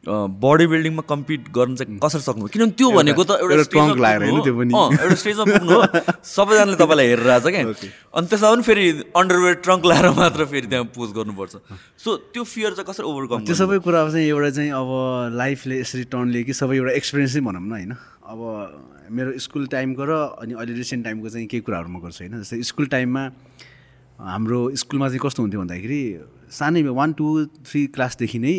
बडी 0.00 0.66
बिल्डिङमा 0.66 1.02
कम्पिट 1.04 1.48
गर्न 1.52 1.74
चाहिँ 1.76 1.98
कसरी 2.00 2.24
सक्नु 2.24 2.48
किनभने 2.48 2.72
त्यो 2.72 2.88
भनेको 2.90 3.20
त 3.20 3.36
एउटा। 3.36 3.68
अँ, 4.72 4.88
एउटा 4.96 5.14
स्टेजमा 5.20 5.44
पुग्नु 5.44 5.72
हो। 5.76 5.82
सबैजनाले 6.24 6.76
तपाईँलाई 6.80 7.06
हेरेर 7.12 7.28
आएको 7.30 7.44
छ 7.44 7.52
क्या 7.52 7.64
अनि 8.16 8.26
त्यसमा 8.32 8.48
पनि 8.50 8.62
फेरि 8.64 8.84
अन्डरवेयर 9.12 9.54
ट्रङ्क 9.60 9.84
लगाएर 9.84 10.08
मात्र 10.16 10.44
फेरि 10.48 10.66
त्यहाँ 10.72 10.88
पोज 10.96 11.08
गर्नुपर्छ। 11.20 11.52
सो 12.00 12.16
त्यो 12.32 12.42
फियर 12.48 12.72
चाहिँ 12.80 12.88
कसरी 12.88 13.04
ओभरकम 13.12 13.44
त्यो 13.44 13.56
सबै 13.60 13.78
कुरा 13.84 14.00
चाहिँ 14.08 14.28
एउटा 14.28 14.50
चाहिँ 14.56 14.70
अब 14.72 14.88
लाइफले 15.36 15.80
यसरी 15.84 16.04
टर्न 16.08 16.26
लियो 16.32 16.44
कि 16.48 16.54
सबै 16.56 16.76
एउटा 16.80 16.92
एक्सपिरियन्स 16.96 17.36
भनौँ 17.44 17.60
न 17.60 17.70
होइन? 17.76 17.92
अब 18.24 18.40
मेरो 19.12 19.36
स्कुल 19.36 19.66
टाइमको 19.68 20.02
र 20.08 20.12
अनि 20.40 20.52
अहिले 20.56 20.74
रिसेन्ट 20.80 21.04
टाइमको 21.04 21.28
चाहिँ 21.28 21.46
केही 21.46 21.60
कुराहरू 21.60 21.88
म 21.92 22.00
गर्छु 22.00 22.24
होइन? 22.24 22.40
जस्तै 22.40 22.62
स्कुल 22.72 22.86
टाइममा 22.88 23.22
हाम्रो 24.16 24.58
स्कुलमा 24.80 25.06
चाहिँ 25.12 25.20
कस्तो 25.20 25.42
हुन्थ्यो 25.42 25.60
भन्दाखेरि 25.60 26.02
सानै 26.50 26.82
वान 26.82 27.12
टू 27.12 27.26
थ्री 27.66 27.86
क्लासदेखि 27.94 28.38
नै 28.38 28.54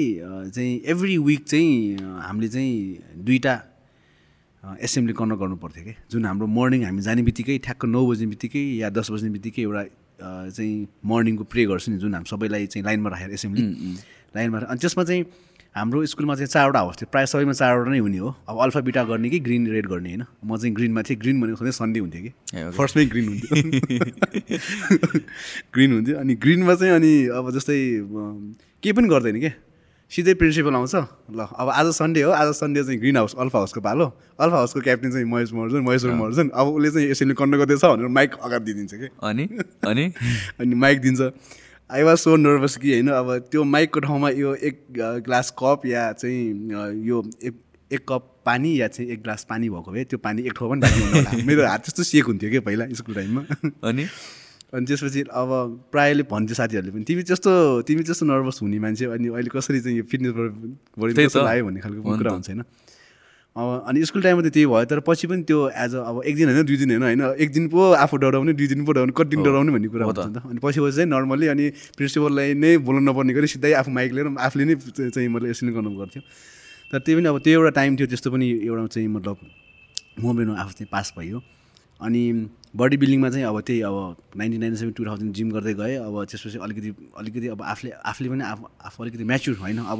चाहिँ 0.55 0.73
एभ्री 0.91 1.17
विक 1.17 1.43
चाहिँ 1.43 1.97
हामीले 2.25 2.47
चाहिँ 2.47 3.23
दुईवटा 3.25 3.55
एसेम्ब्ली 4.79 5.13
कर्नर 5.19 5.35
गर्नु 5.35 5.55
पर्थ्यो 5.57 5.83
कि? 5.83 5.93
जुन 6.11 6.25
हाम्रो 6.25 6.47
मर्निङ 6.47 6.83
हामी 6.85 7.01
जाने 7.01 7.21
बित्तिकै 7.27 7.57
ठ्याक्क 7.65 7.85
नौ 7.85 8.05
बज्ने 8.07 8.27
बित्तिकै 8.33 8.63
या 8.79 8.89
दस 8.89 9.11
बज्ने 9.11 9.29
बित्तिकै 9.35 9.61
एउटा 9.61 9.83
चाहिँ 10.21 10.87
मर्निङको 11.05 11.43
प्रे 11.51 11.65
गर्छु 11.65 11.91
नि 11.91 11.97
जुन 11.97 12.13
हामी 12.15 12.29
सबैलाई 12.29 12.65
चाहिँ 12.71 12.85
लाइनमा 12.85 13.09
राखेर 13.09 13.31
एसेम्ब्ली 13.33 13.63
लाइनमा 14.35 14.57
राखेर। 14.57 14.69
अनि 14.71 14.79
त्यसमा 14.79 15.03
चाहिँ 15.03 15.23
हाम्रो 15.75 16.05
स्कुलमा 16.05 16.35
चाहिँ 16.35 16.47
चारवटा 16.47 16.79
हाउस 16.79 16.95
थियो। 16.95 17.07
प्रायः 17.11 17.25
सबैमा 17.25 17.53
चारवटा 17.53 17.91
नै 17.91 17.97
हुने 17.97 18.17
हो। 18.17 18.35
अब 18.49 18.59
अल्फा 18.59 18.79
बिटा 18.79 19.03
गर्ने 19.03 19.29
कि 19.29 19.39
ग्रिन 19.39 19.67
रेड 19.67 19.87
गर्ने 19.87 20.09
होइन? 20.09 20.23
म 20.45 20.57
चाहिँ 20.57 20.75
ग्रिनमा 20.75 21.01
थिएँ। 21.01 21.19
ग्रिन 21.19 21.41
भनेको 21.41 21.55
सधैँ 21.55 21.71
सन्डे 21.71 21.99
हुन्थ्यो 21.99 22.21
कि. 22.21 22.29
फर्स्टमै 22.75 23.05
ग्रिन 23.05 23.27
हुन्थ्यो। 23.27 23.55
ग्रिन 25.73 25.93
हुन्थ्यो। 25.93 26.17
अनि 26.17 26.35
ग्रिनमा 26.35 26.75
चाहिँ 26.75 26.93
अनि 26.93 27.27
अब 27.27 27.51
जस्तै 27.55 27.75
केही 28.83 28.93
पनि 28.93 29.07
गर्दैन 29.07 29.39
क्या 29.39 29.51
सिधै 30.11 30.33
प्रिन्सिपल 30.33 30.75
आउँछ। 30.75 30.95
ल 31.31 31.39
अब 31.39 31.69
आज 31.71 31.87
सन्डे 31.95 32.21
हो। 32.21 32.31
आज 32.35 32.51
सन्डे 32.51 32.83
चाहिँ 32.83 32.99
ग्रिन 32.99 33.17
हाउस 33.17 33.35
अल्फा 33.39 33.57
हाउसको 33.57 33.81
पालो। 33.81 34.11
अल्फा 34.39 34.55
हाउसको 34.55 34.81
क्याप्टेन 34.81 35.11
चाहिँ 35.11 35.25
महेश 35.25 35.53
महर्जन 35.53 35.87
महेश्वर 35.87 36.11
महर्जन 36.11 36.49
अब 36.51 36.67
उसले 36.67 36.91
चाहिँ 36.91 37.11
यसरी 37.11 37.31
कन्डक्ट 37.31 37.59
गर्दैछ 37.63 37.85
भनेर 37.85 38.07
माइक 38.11 38.35
अगाडि 38.43 38.65
दिइदिन्छ 38.65 38.93
कि? 38.93 39.07
अनि? 39.23 39.47
अनि? 39.87 40.11
अनि 40.59 40.75
माइक 40.75 40.99
दिन्छ। 40.99 41.31
आई 41.91 42.03
वाज 42.03 42.17
सो 42.17 42.35
नर्भस 42.35 42.77
कि 42.77 42.91
होइन 42.91 43.07
अब 43.07 43.37
त्यो 43.51 43.63
माइकको 43.63 43.99
ठाउँमा 43.99 44.29
यो 44.29 44.55
एक 44.55 44.85
ग्लास 45.25 45.53
कप 45.59 45.81
या 45.85 46.11
चाहिँ 46.11 46.69
यो 47.03 47.23
एक 47.43 47.55
एक 47.91 48.05
कप 48.09 48.27
पानी 48.45 48.81
या 48.81 48.87
चाहिँ 48.87 49.11
एक 49.11 49.21
ग्लास 49.23 49.47
पानी 49.49 49.69
भएको 49.69 49.91
भए 49.91 50.03
त्यो 50.03 50.19
पानी 50.19 50.41
एक 50.41 50.53
ठाउँ 50.53 50.71
पनि। 50.71 51.43
मेरो 51.47 51.67
हात 51.67 51.79
त्यस्तो 51.79 52.03
सेक 52.03 52.25
हुन्थ्यो 52.25 52.49
कि 52.51 52.59
पहिला 52.59 52.85
स्कुल 52.93 53.15
टाइममा 53.15 53.41
अनि 53.87 54.05
अनि 54.73 54.85
त्यसपछि 54.85 55.21
अब 55.21 55.49
प्रायःले 55.91 56.23
भन्थ्यो 56.23 56.55
साथीहरूले 56.55 56.91
पनि 56.91 57.03
तिमी 57.03 57.23
त्यस्तो 57.23 57.81
तिमी 57.81 58.03
त्यस्तो 58.03 58.25
नर्भस 58.25 58.59
हुने 58.61 58.79
मान्छे 58.79 59.05
अनि 59.05 59.27
अहिले 59.27 59.49
कसरी 59.59 59.81
चाहिँ 59.81 59.97
यो 59.97 60.03
फिटनेसबाट। 60.03 61.35
लाग्यो 61.35 61.65
भन्ने 61.65 61.79
खालको 61.79 62.17
कुरा। 62.17 62.31
हुन्छ 62.31 62.49
होइन 62.49 62.63
अब 63.51 63.83
अनि 63.87 64.05
स्कुल 64.05 64.21
टाइममा 64.21 64.41
त 64.41 64.51
त्यही 64.55 64.65
भयो 64.65 64.85
तर 64.87 64.99
पछि 65.03 65.27
पनि 65.27 65.43
त्यो 65.43 65.59
एज 65.75 65.95
अ 65.95 66.01
अब 66.07 66.23
एक 66.23 66.35
दिन 66.35 66.47
होइन 66.49 66.65
दुई 66.65 66.77
दिन 66.77 66.89
होइन 66.91 67.03
होइन 67.03 67.35
एक 67.35 67.51
दिन 67.51 67.67
पो 67.67 67.91
आफू 67.99 68.17
डराउने 68.17 68.53
दुई 68.53 68.67
दिन 68.67 68.85
पो 68.85 68.91
डराउने 68.91 69.13
कति 69.17 69.35
दिन 69.35 69.43
डराउने 69.43 69.71
भन्ने 69.71 69.87
कुरा 69.91 70.05
हुन्छ 70.05 70.19
त। 70.19 70.27
नि 70.27 70.35
त। 70.39 70.43
अनि 70.47 70.59
पछि 70.63 70.79
पछि 70.79 70.95
चाहिँ 70.95 71.09
नर्मली 71.11 71.47
अनि 71.47 71.65
प्रिन्सिपललाई 71.99 72.53
नै 72.55 72.77
बोल्नु 72.79 73.01
नपर्ने 73.11 73.33
गरी 73.33 73.47
सिधै 73.47 73.73
आफू 73.75 73.91
माइक 73.91 74.11
लिएर 74.11 74.27
आफूले 74.39 74.65
नै 74.65 74.75
चाहिँ 74.75 75.27
मतलब 75.27 75.47
यसरी 75.51 75.71
गर्नु 75.71 75.91
पर्थ्यो। 75.99 76.21
तर 76.91 76.99
त्यही 77.03 77.15
पनि 77.19 77.27
अब 77.27 77.37
त्यो 77.43 77.53
एउटा 77.59 77.71
टाइम 77.75 77.91
थियो 77.99 78.07
त्यस्तो 78.07 78.31
पनि 78.31 78.47
एउटा 78.63 78.87
चाहिँ 78.87 79.07
मतलब 79.07 79.37
मोमेन्टमा 80.23 80.55
आफू 80.55 80.71
चाहिँ 80.71 80.89
पास 80.91 81.13
भयो। 81.19 81.43
अनि 82.01 82.23
बडी 82.71 82.97
बिल्डिङमा 82.97 83.29
चाहिँ 83.29 83.45
अब 83.45 83.59
त्यही 83.61 83.81
अब 83.83 83.95
nineteen 84.37 84.59
ninety 84.61 84.79
seven 84.79 84.93
two 84.97 85.05
thousand 85.05 85.33
gym 85.35 85.49
गर्दै 85.51 85.73
गएँ। 85.75 85.95
अब 86.01 86.15
त्यसपछि 86.23 86.57
अलिकति 86.63 86.89
अलिकति 87.19 87.47
अब 87.53 87.61
आफूले 87.61 87.91
आफूले 87.91 88.29
पनि 88.29 88.43
आफू 88.47 88.63
आफू 88.87 89.03
अलिकति 89.03 89.23
म्याच्युर 89.27 89.55
होइन 89.59 89.77
अब 89.85 89.99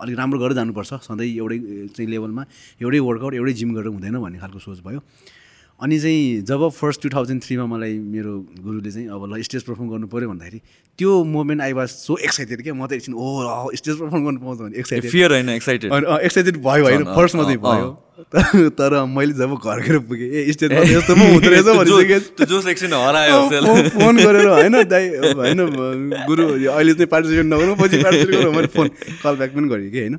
अलिक 0.00 0.16
राम्रो 0.18 0.38
गरेर 0.38 0.54
जानुपर्छ। 0.60 0.92
सधैँ 1.08 1.28
एउटै 1.32 1.58
चाहिँ 1.96 2.08
लेभलमा 2.10 2.44
एउटै 2.82 2.98
वर्कआउट 3.00 3.34
एउटै 3.34 3.52
जिम 3.56 3.74
गरेर 3.74 3.92
हुँदैन 3.96 4.16
भन्ने 4.20 4.38
खालको 4.38 4.58
सोच 4.60 4.80
भयो। 4.84 5.00
अनि 5.80 5.96
चाहिँ 5.98 6.44
जब 6.44 6.68
फर्स्ट 6.76 7.02
टु 7.02 7.08
थाउजन्ड 7.08 7.40
थ्रीमा 7.42 7.64
मलाई 7.66 7.98
मेरो 7.98 8.32
गुरुले 8.60 8.90
चाहिँ 8.92 9.08
अब 9.08 9.24
ल 9.32 9.40
स्टेज 9.40 9.62
पर्फर्म 9.64 9.88
गर्नु 9.88 10.06
पऱ्यो 10.12 10.28
भन्दाखेरि 10.28 10.60
त्यो 10.98 11.24
moment 11.24 11.60
I 11.62 11.72
was 11.72 11.88
so 11.88 12.16
excited 12.20 12.62
क्या। 12.62 12.74
म 12.76 12.84
त 12.84 13.00
एकछिन 13.00 13.16
ओ 13.16 13.72
स्टेज 13.72 13.96
पर्फर्म 13.96 14.24
गर्नु 14.24 14.40
पाउँछ 14.44 14.58
भने 14.60 14.76
एक्साइटेड 14.76 15.10
फियर 15.10 15.32
होइन 15.32 15.48
एक्साइटेड 15.56 15.88
एक्साइटेड 16.28 16.56
भयो 16.60 16.84
होइन। 16.84 17.04
फर्स्टमा 17.16 17.42
चाहिँ। 17.48 17.58
भयो। 17.64 17.88
तर 18.78 19.04
मैले 19.06 19.32
जब 19.32 19.54
घर 19.56 19.80
गएर 19.80 19.98
पुगेँ 20.04 20.28
ए 20.30 20.52
स्टेजमा 20.52 20.80
यस्तो 20.88 21.14
पो 21.14 21.24
हुँदो 21.32 21.48
रहेछ 21.48 21.64
भनिसकेँ 21.66 22.90
हरायो 22.90 23.38
फोन 23.88 24.16
गरेर 24.16 24.48
होइन 24.48 24.82
दाइ 24.84 25.08
होइन 25.34 25.60
गुरु 26.26 26.44
अहिले 26.68 26.92
चाहिँ 26.94 27.06
पार्टिसिपेट 27.06 27.46
नगरौँ 27.46 27.76
पछि 27.76 28.02
पार्टिसिपेट 28.02 28.36
गरौँ 28.36 28.52
मैले 28.52 28.66
फोन 28.68 28.88
कल 29.22 29.36
ब्याक 29.36 29.50
पनि 29.54 29.68
गरेँ 29.68 29.90
कि 29.90 29.98
होइन? 29.98 30.18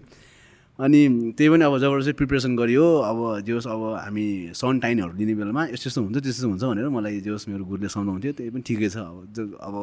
अनि 0.80 1.00
त्यही 1.38 1.50
पनि 1.50 1.64
अब 1.66 1.78
जब 1.78 2.00
चाहिँ 2.00 2.14
प्रिपेरेसन 2.14 2.56
गरियो 2.56 2.86
अब 3.00 3.20
जे 3.46 3.52
होस् 3.52 3.68
अब 3.68 3.82
हामी 4.02 4.26
सन 4.56 4.80
टाइनहरू 4.80 5.14
दिने 5.14 5.34
बेलामा 5.36 5.64
यस्तो 5.66 5.88
यस्तो 5.88 6.02
हुन्छ 6.02 6.18
त्यस्तो 6.18 6.48
हुन्छ 6.48 6.64
भनेर 6.64 6.90
मलाई 6.90 7.20
जे 7.22 7.30
होस् 7.30 7.50
मेरो 7.50 7.64
गुरुले 7.66 7.88
सम्झाउँथ्यो 7.88 8.32
त्यही 8.32 8.50
पनि 8.50 8.62
ठिकै 8.62 8.90
छ 8.90 8.98
अब 8.98 9.54
अब 9.62 9.76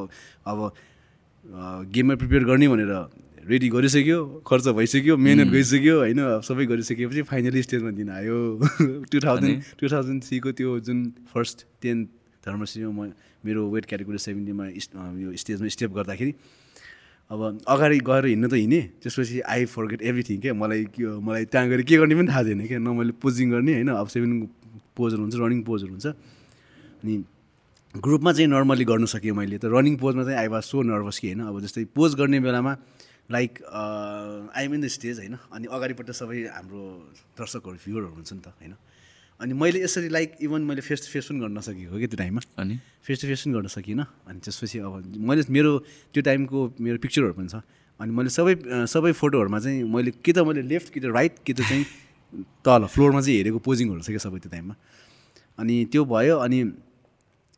अब 0.47 0.59
गेममा 1.87 2.15
प्रिपेयर 2.15 2.45
गर्ने 2.45 2.69
भनेर 2.69 2.93
रेडी 3.49 3.69
गरिसक्यो 3.69 4.19
खर्च 4.47 4.67
भइसक्यो 4.77 5.17
मिहिनेत 5.17 5.49
गइसक्यो 5.49 5.95
होइन? 5.99 6.21
सबै 6.45 6.65
गरिसकेपछि 6.69 7.23
फाइनली 7.33 7.63
स्टेजमा 7.63 7.91
दिन 7.97 8.09
आयो। 8.13 8.37
टु 9.09 9.19
थाउजन्ड 9.25 9.57
टु 9.81 9.89
थाउजन्ड 9.89 10.21
थ्रीको 10.29 10.53
त्यो 10.59 10.79
जुन 10.85 10.99
फर्स्ट 11.33 11.67
टेन 11.83 12.05
धर्मश्रीमा 12.45 12.93
म 12.93 13.13
मेरो 13.45 13.61
वेट 13.73 13.85
क्याटेगोरी 13.89 14.19
सेभेन्टीमा 14.19 14.65
यो 15.25 15.29
स्टेजमा 15.37 15.69
स्टेप 15.69 15.91
गर्दाखेरि 15.97 16.33
अब 17.31 17.41
अगाडि 17.69 17.99
गएर 18.05 18.25
हिँड्नु 18.27 18.49
त 18.49 18.55
हिँडेँ 18.57 18.83
त्यसपछि 19.01 19.41
आई 19.45 19.65
फर्गेट 19.69 20.01
एभ्रिथिङ 20.03 20.37
क्या? 20.41 20.53
मलाई 20.53 20.85
के 20.93 21.05
मलाई 21.21 21.45
त्यहाँ 21.53 21.69
गएर 21.69 21.83
के 21.89 21.97
गर्ने 21.97 22.15
पनि 22.21 22.29
थाहा 22.29 22.43
थिएन 22.45 22.67
क्या? 22.67 22.79
न 22.81 22.89
मैले 22.97 23.13
पोजिङ 23.21 23.51
गर्ने 23.53 23.73
होइन? 23.81 23.89
अब 23.97 24.09
सेभेन 24.09 24.33
पोजहरू 24.97 25.23
हुन्छ 25.23 25.37
रनिङ 25.37 25.61
पोजहरू 25.69 25.93
हुन्छ। 25.93 26.07
अनि 27.05 27.15
ग्रुपमा 27.95 28.33
चाहिँ 28.33 28.49
नर्मली 28.49 28.85
गर्न 28.85 29.05
सकेँ 29.13 29.33
मैले 29.33 29.59
त 29.61 29.69
रनिङ 29.69 29.97
पोजमा 30.01 30.25
चाहिँ 30.25 30.39
आई 30.41 30.49
वाज 30.49 30.63
सो 30.73 30.83
नर्भस 30.83 31.19
कि 31.21 31.27
होइन? 31.33 31.41
अब 31.49 31.61
जस्तै 31.65 31.85
पोज 31.93 32.15
गर्ने 32.17 32.41
बेलामा 32.41 32.73
like 33.31 33.53
I'm 34.57 34.75
in 34.75 34.81
the 34.81 34.89
stage 34.89 35.19
होइन? 35.19 35.37
अनि 35.53 35.67
अगाडिपट्टि 35.69 36.13
सबै 36.13 36.39
हाम्रो 36.49 36.83
दर्शकहरू 37.39 37.77
भ्युरहरू 37.85 38.15
हुन्छ 38.15 38.33
नि 38.33 38.41
त 38.41 38.49
होइन? 38.57 38.75
अनि 39.41 39.53
मैले 39.55 39.83
यसरी 39.83 40.09
लाइक 40.09 40.41
इभन 40.43 40.63
मैले 40.65 40.81
फेस 40.83 41.07
टु 41.07 41.09
फेस 41.13 41.29
पनि 41.31 41.39
गर्न 41.41 41.59
नसकेको 41.59 41.99
कि 41.99 42.07
त्यो 42.09 42.19
टाइममा? 42.19 42.41
अनि? 42.59 42.75
फेस 43.05 43.21
टु 43.21 43.27
फेस 43.29 43.41
पनि 43.45 43.53
गर्न 43.55 43.69
सकिनँ। 43.69 44.07
अनि 44.27 44.39
त्यसपछि 44.41 44.79
अब 44.81 44.93
मैले 45.29 45.43
मेरो 45.47 45.73
त्यो 46.11 46.23
टाइमको 46.25 46.59
मेरो 46.81 46.99
पिक्चरहरू 46.99 47.33
पनि 47.37 47.49
छ। 47.53 47.63
अनि 48.01 48.11
मैले 48.15 48.31
सबै 48.31 48.55
सबै 48.89 49.13
फोटोहरूमा 49.13 49.59
चाहिँ 49.61 49.85
मैले 49.85 50.11
कि 50.25 50.33
त 50.33 50.39
मैले 50.49 50.63
लेफ्ट 50.65 50.89
कि 50.95 51.01
त 51.01 51.13
राइट 51.13 51.45
कि 51.45 51.53
त 51.53 51.61
चाहिँ 51.69 51.85
तल 52.65 52.87
फ्लोरमा 52.91 53.21
चाहिँ 53.21 53.37
हेरेको 53.39 53.59
पोजिङहरू 53.63 54.03
छ 54.03 54.09
क्या 54.15 54.23
सबै 54.27 54.39
त्यो 54.43 54.51
टाइममा। 54.51 54.75
अनि 55.59 55.75
त्यो 55.93 56.03
भयो 56.07 56.37
अनि 56.39 56.59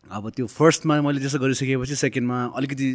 अब 0.09 0.29
त्यो 0.37 0.47
फर्स्टमा 0.47 0.95
मैले 1.03 1.21
त्यसो 1.21 1.39
गरिसकेपछि 1.39 1.95
सेकेन्डमा 1.95 2.37
अलिकति 2.57 2.87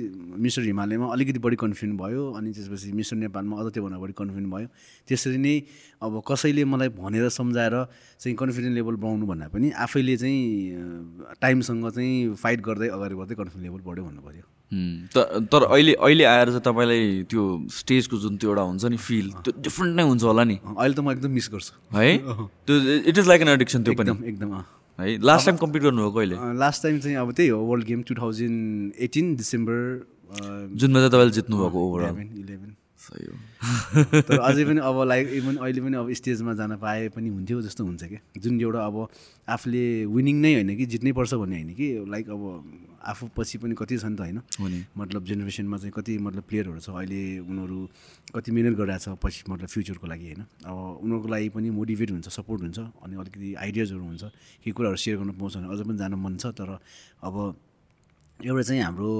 मिस्टर 0.42 0.62
हिमालयमा 0.64 1.06
अलिकति 1.14 1.40
बढी 1.40 1.56
कन्फिडेन्ट 1.56 2.00
भयो 2.02 2.24
अनि 2.38 2.52
त्यसपछि 2.52 2.92
मिस्टर 2.92 3.16
नेपालमा 3.16 3.56
अझ 3.62 3.72
त्योभन्दा 3.74 3.98
बढी 4.04 4.14
कन्फिडेन्ट 4.20 4.50
भयो। 4.54 4.68
त्यसरी 5.08 5.38
नै 5.38 5.56
अब 6.02 6.22
कसैले 6.28 6.66
मलाई 6.66 6.90
भनेर 7.00 7.30
सम्झाएर 7.30 7.76
चाहिँ 8.20 8.36
कन्फिडेन्ट 8.36 8.76
लेभल 8.76 8.96
बढाउनु 9.00 9.26
भन्दा 9.32 9.48
पनि 9.48 9.72
आफैले 9.86 10.18
चाहिँ 10.18 11.38
टाइमसँग 11.42 11.90
चाहिँ 11.96 12.36
फाइट 12.36 12.60
गर्दै 12.68 12.88
अगाडि 13.00 13.16
बढ्दै 13.16 13.36
कन्फिडेन्ट 13.40 13.64
लेभल 13.64 13.82
बढ्यो 13.88 14.04
भन्नु 14.04 14.22
पऱ्यो 14.28 14.44
तर 15.54 15.64
अहिले 15.72 15.94
अहिले 15.96 16.24
आएर 16.26 16.48
चाहिँ 16.52 16.66
तपाईँलाई 16.68 17.24
त्यो 17.32 17.44
स्टेजको 17.80 18.18
जुन 18.18 18.38
त्यो 18.38 18.50
एउटा 18.50 18.62
हुन्छ 18.62 18.86
नि 18.92 18.98
फिल 19.08 19.32
त्यो 19.46 19.62
डिफ्रेन्ट 19.62 19.96
नै 19.96 20.04
हुन्छ 20.04 20.24
होला 20.24 20.44
नि। 20.44 20.60
अहिले 20.68 20.96
त 20.96 21.00
म 21.00 21.12
एकदम 21.12 21.32
मिस 21.32 21.50
गर्छु। 21.54 21.74
है? 21.96 22.18
त्यो 22.68 22.74
it 23.08 23.18
is 23.18 23.28
like 23.28 23.42
an 23.42 23.50
addiction 23.56 23.84
त्यो 23.84 23.94
पनि। 23.94 24.12
एकदम 24.28 24.50
है? 25.00 25.18
लास्ट 25.22 25.46
टाइम 25.46 25.58
कम्पिट 25.58 25.82
गर्नुभयो 25.84 26.12
कहिले? 26.12 26.36
लास्ट 26.60 26.84
टाइम 26.84 27.00
चाहिँ 27.00 27.18
अब 27.18 27.32
त्यही 27.34 27.50
हो 27.50 27.60
world 27.66 27.86
game 27.88 28.02
two 28.08 28.16
thousand 28.22 28.94
eighteen 29.08 29.36
December 29.36 29.78
जुनमा 30.82 31.00
चाहिँ 31.00 31.12
तपाईँले 31.12 31.32
जित्नुभएको 31.32 31.88
ओभरअल 31.88 32.10
इलेभेन 32.10 32.40
इलेभेन 32.40 32.75
सही 33.06 33.26
हो। 33.26 33.36
तर 34.22 34.40
अझै 34.40 34.64
पनि 34.66 34.80
अब 34.82 34.98
लाइक 35.08 35.26
इभन 35.40 35.56
अहिले 35.62 35.82
पनि 35.82 35.96
अब 35.98 36.12
स्टेजमा 36.20 36.54
जान 36.58 36.76
पाए 36.82 37.10
पनि 37.14 37.30
हुन्थ्यो 37.30 37.62
जस्तो 37.62 37.86
हुन्छ 37.86 38.04
क्या 38.04 38.22
जुन 38.42 38.62
एउटा 38.62 38.82
अब 38.86 38.96
आफूले 39.48 39.84
विनिङ 40.10 40.36
नै 40.42 40.54
होइन 40.54 40.76
कि 40.78 40.86
जित्नै 40.90 41.12
पर्छ 41.14 41.34
भन्ने 41.34 41.56
होइन 41.56 41.74
कि 41.78 41.88
लाइक 42.10 42.30
अब 42.30 42.42
आफू 43.06 43.30
पछि 43.38 43.58
पनि 43.62 43.76
कति 43.78 43.98
छ 43.98 44.06
नि 44.10 44.18
त 44.18 44.22
होइन। 44.58 44.86
मतलब 44.98 45.26
जेनेरेसनमा 45.26 45.78
चाहिँ 45.78 45.94
कति 45.94 46.18
मतलब 46.18 46.44
प्लेयरहरू 46.50 46.80
छ 46.82 46.90
अहिले 46.90 47.22
उनीहरू 47.46 47.78
कति 48.34 48.50
मिहिनेत 48.52 48.74
गरिरहेको 48.82 49.14
छ 49.14 49.22
पछि 49.22 49.44
मतलब 49.46 49.68
फ्युचरको 49.70 50.06
लागि 50.10 50.26
होइन। 50.26 50.42
अब 50.66 51.06
उनीहरूको 51.06 51.30
लागि 51.30 51.50
पनि 51.54 51.70
मोटिभेट 51.70 52.10
हुन्छ 52.12 52.28
सपोर्ट 52.34 52.62
हुन्छ 52.66 52.80
अनि 53.06 53.16
अलिकति 53.22 53.54
आइडियाजहरू 53.62 54.02
हुन्छ 54.02 54.24
केही 54.66 54.72
कुराहरू 54.74 54.98
सेयर 54.98 55.18
गर्न 55.22 55.32
पाउँछ 55.38 55.54
भने 55.58 55.70
अझ 55.70 55.80
पनि 55.86 55.98
जान 56.02 56.14
मन 56.18 56.34
छ। 56.42 56.46
तर 56.58 56.70
अब 57.22 57.36
एउटा 58.42 58.62
चाहिँ 58.66 58.82
हाम्रो 58.82 59.12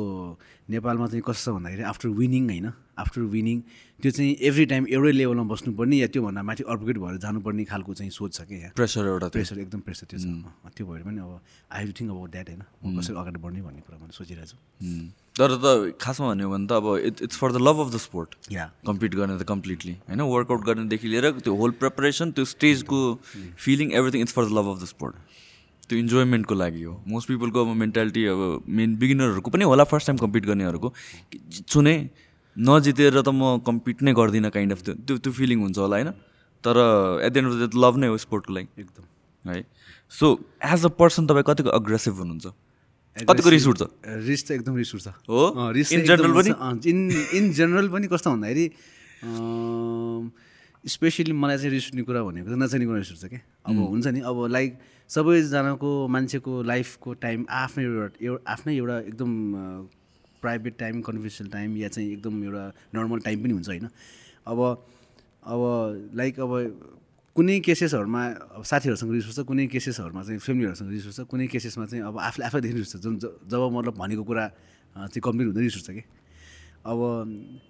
नेपालमा 0.74 1.06
चाहिँ 1.08 1.22
कस्तो 1.22 1.52
छ 1.52 1.56
भन्दाखेरि 1.56 1.84
आफ्टर 1.86 2.10
विनिङ 2.10 2.50
होइन 2.50 2.68
आफ्टर 2.98 3.22
विनिङ 3.36 3.62
त्यो 4.02 4.12
चाहिँ 4.12 4.36
एभ्री 4.48 4.66
टाइम 4.66 4.88
एउटै 4.88 5.12
लेभलमा 5.12 5.44
बस्नुपर्ने 5.52 5.96
या 5.98 6.08
त्योभन्दा 6.08 6.42
माथि 6.44 6.64
अपग्रेड 6.68 6.98
भएर 7.00 7.18
जानुपर्ने 7.26 7.64
खालको 7.66 7.94
चाहिँ 7.94 8.12
सोच 8.12 8.34
छ 8.34 8.42
क्या 8.48 8.58
यहाँ। 8.58 8.72
प्रेसर 8.76 9.06
एउटा 9.08 9.28
प्रेसर 9.36 9.60
एकदम 9.60 9.80
प्रेसर 9.88 10.06
त्यो 10.10 10.20
छ। 10.20 10.26
अँ, 10.26 10.72
त्यो 10.76 10.86
भएर 10.88 11.02
पनि 11.04 11.20
अब 11.20 11.40
I 11.72 11.80
have 11.84 11.94
think 12.00 12.12
about 12.12 12.32
that 12.32 12.50
होइन? 12.50 12.62
म 12.86 13.00
कसरी 13.00 13.16
अगाडि 13.16 13.40
बढ्ने 13.40 13.62
भन्ने 13.62 13.82
कुरा 13.88 13.98
मैले 14.00 14.14
सोचिरहेको 14.16 14.48
छु। 14.52 14.58
हुँ। 14.82 15.08
तर 15.36 15.50
त 15.60 15.96
खासमा 16.02 16.28
भन्यो 16.34 16.50
भने 16.50 16.68
त 16.68 16.72
अब 16.72 16.86
it 17.06 17.22
it's 17.22 17.38
for 17.38 17.52
the 17.52 17.58
love 17.62 17.80
of 17.80 17.94
the 17.94 17.98
sport 18.04 18.36
yeah 18.52 18.72
compete 18.88 19.16
गर्ने 19.16 19.38
त 19.40 19.44
कम्प्लिटली 19.44 19.94
होइन? 20.08 20.22
वर्कआउट 20.22 20.62
गर्नेदेखि 20.66 21.08
लिएर 21.08 21.32
त्यो 21.40 21.56
होल 21.56 21.72
प्रिपरेसन 21.80 22.32
त्यो 22.32 22.46
स्टेजको 22.46 23.00
feeling 23.60 23.92
everything 23.92 24.22
it's 24.22 24.34
for 24.34 24.46
the 24.46 24.52
love 24.60 24.68
of 24.76 24.82
the 24.84 24.86
sport 24.86 25.16
त्यो 25.90 25.98
इन्जोयमेन्टको 26.00 26.56
लागि 26.56 26.84
हो। 26.84 26.94
मोस्ट 27.08 27.28
पिपलको 27.28 27.66
अब 27.66 27.76
मेन्टालिटी 27.78 28.26
अब 28.26 28.64
मेन 28.68 28.96
बिगिनरहरूको 28.98 29.52
पनि 29.52 29.64
होला 29.64 29.84
फर्स्ट 29.86 30.08
टाइम 30.08 30.18
कम्पिट 30.18 30.46
गर्नेहरूको। 30.46 30.90
कि 31.32 31.40
जित्छु 31.50 31.82
नै 31.82 32.10
नजितेर 32.58 33.22
त 33.22 33.30
म 33.30 33.60
कम्पिट 33.66 34.02
नै 34.04 34.14
गर्दिनँ 34.14 34.50
काइन्ड 34.52 34.72
अफ 34.74 34.82
त्यो 34.86 34.94
त्यो 34.96 35.18
त्यो 35.18 35.32
फिलिङ 35.34 35.60
हुन्छ 35.62 35.78
होला 35.78 35.96
होइन? 35.96 36.12
तर 36.64 36.76
at 37.26 37.32
the 37.34 37.38
end 37.38 37.48
of 37.52 37.56
the 37.70 37.84
love 37.84 37.98
नै 38.00 38.08
हो 38.08 38.18
स्पोर्टको 38.18 38.54
लागि। 38.54 38.68
एकदम। 38.82 39.04
है? 39.50 39.64
सो 40.10 40.26
एज 40.64 40.86
अ 40.86 40.90
पर्सन 41.00 41.28
तपाईँ 41.28 41.46
कतिको 41.48 41.70
अग्रेसिभ 41.70 42.14
हुनुहुन्छ? 42.16 42.48
कतिको 43.18 43.50
रिस 43.50 43.68
उठ्छ? 43.68 43.82
रिस 44.28 44.42
त 44.48 44.52
एकदम 44.52 44.76
रिस 44.76 44.96
उठ्छ। 44.96 45.08
हो? 45.30 45.72
रिस 45.72 45.90
general 45.92 46.26
एकदम 46.26 46.34
पनि? 46.40 46.50
इन 46.90 46.98
इन 47.38 47.52
जेनरल 47.54 47.88
पनि 47.90 48.08
कस्तो 48.08 48.30
भन्दाखेरि 48.32 48.66
स्पेसली 50.84 51.34
मलाई 51.34 51.58
चाहिँ 51.58 51.72
रिस 51.72 51.86
उठ्ने 51.90 52.04
कुरा 52.08 52.22
भनेको 52.24 52.48
चाहिँ 52.50 52.62
नचाहिने 52.62 52.86
कुरा 52.86 52.98
रिस 52.98 53.12
उठ्छ 53.12 53.26
क्या 53.26 53.42
अब 53.66 53.78
हुन्छ 53.90 54.08
नि 54.08 54.20
अब 54.22 54.38
लाइक 54.56 54.72
सबैजनाको 55.10 55.92
मान्छेको 56.16 56.52
लाइफको 56.72 57.14
टाइम 57.26 57.46
आफ्नै 57.50 57.84
एउटा 57.86 58.26
एउटा 58.26 58.52
आफ्नै 58.54 58.74
एउटा 58.76 58.98
एकदम 59.00 59.32
प्राइभेट 60.46 60.78
टाइम 60.80 61.02
कन्फिडेन्सियल 61.02 61.50
टाइम 61.52 61.78
या 61.78 61.90
चाहिँ 61.90 62.12
एकदम 62.12 62.44
एउटा 62.44 62.66
नर्मल 62.96 63.20
टाइम 63.26 63.44
पनि 63.44 63.54
हुन्छ 63.54 63.68
होइन। 63.70 63.90
अब 64.48 64.60
अब 65.46 65.62
लाइक 66.16 66.40
अब 66.40 66.52
कुनै 67.36 67.60
केसेसहरूमा 67.60 68.22
अब 68.56 68.64
साथीहरूसँग 68.64 69.12
रिस 69.14 69.26
उठ्छ 69.28 69.40
कुनै 69.48 69.66
केसेसहरूमा 69.68 70.22
चाहिँ 70.24 70.40
फ्यामिलीहरूसँग 70.40 70.90
रिस 70.90 71.06
उठ्छ 71.08 71.28
कुनै 71.28 71.48
केसेसमा 71.52 71.86
चाहिँ 71.86 72.04
अब 72.08 72.18
आफूले 72.18 72.46
आफैदेखि 72.48 72.76
रिस 72.76 72.96
उठ्छ। 72.96 73.04
जुन 73.04 73.18
जब 73.20 73.62
मतलब 73.76 73.94
भनेको 74.00 74.24
कुरा 74.24 74.46
चाहिँ 74.96 75.22
कम्प्लिट 75.22 75.48
हुँदै 75.48 75.62
रिस 75.68 75.78
उठ्छ 75.78 75.90
कि? 75.92 76.04
अब 76.86 77.00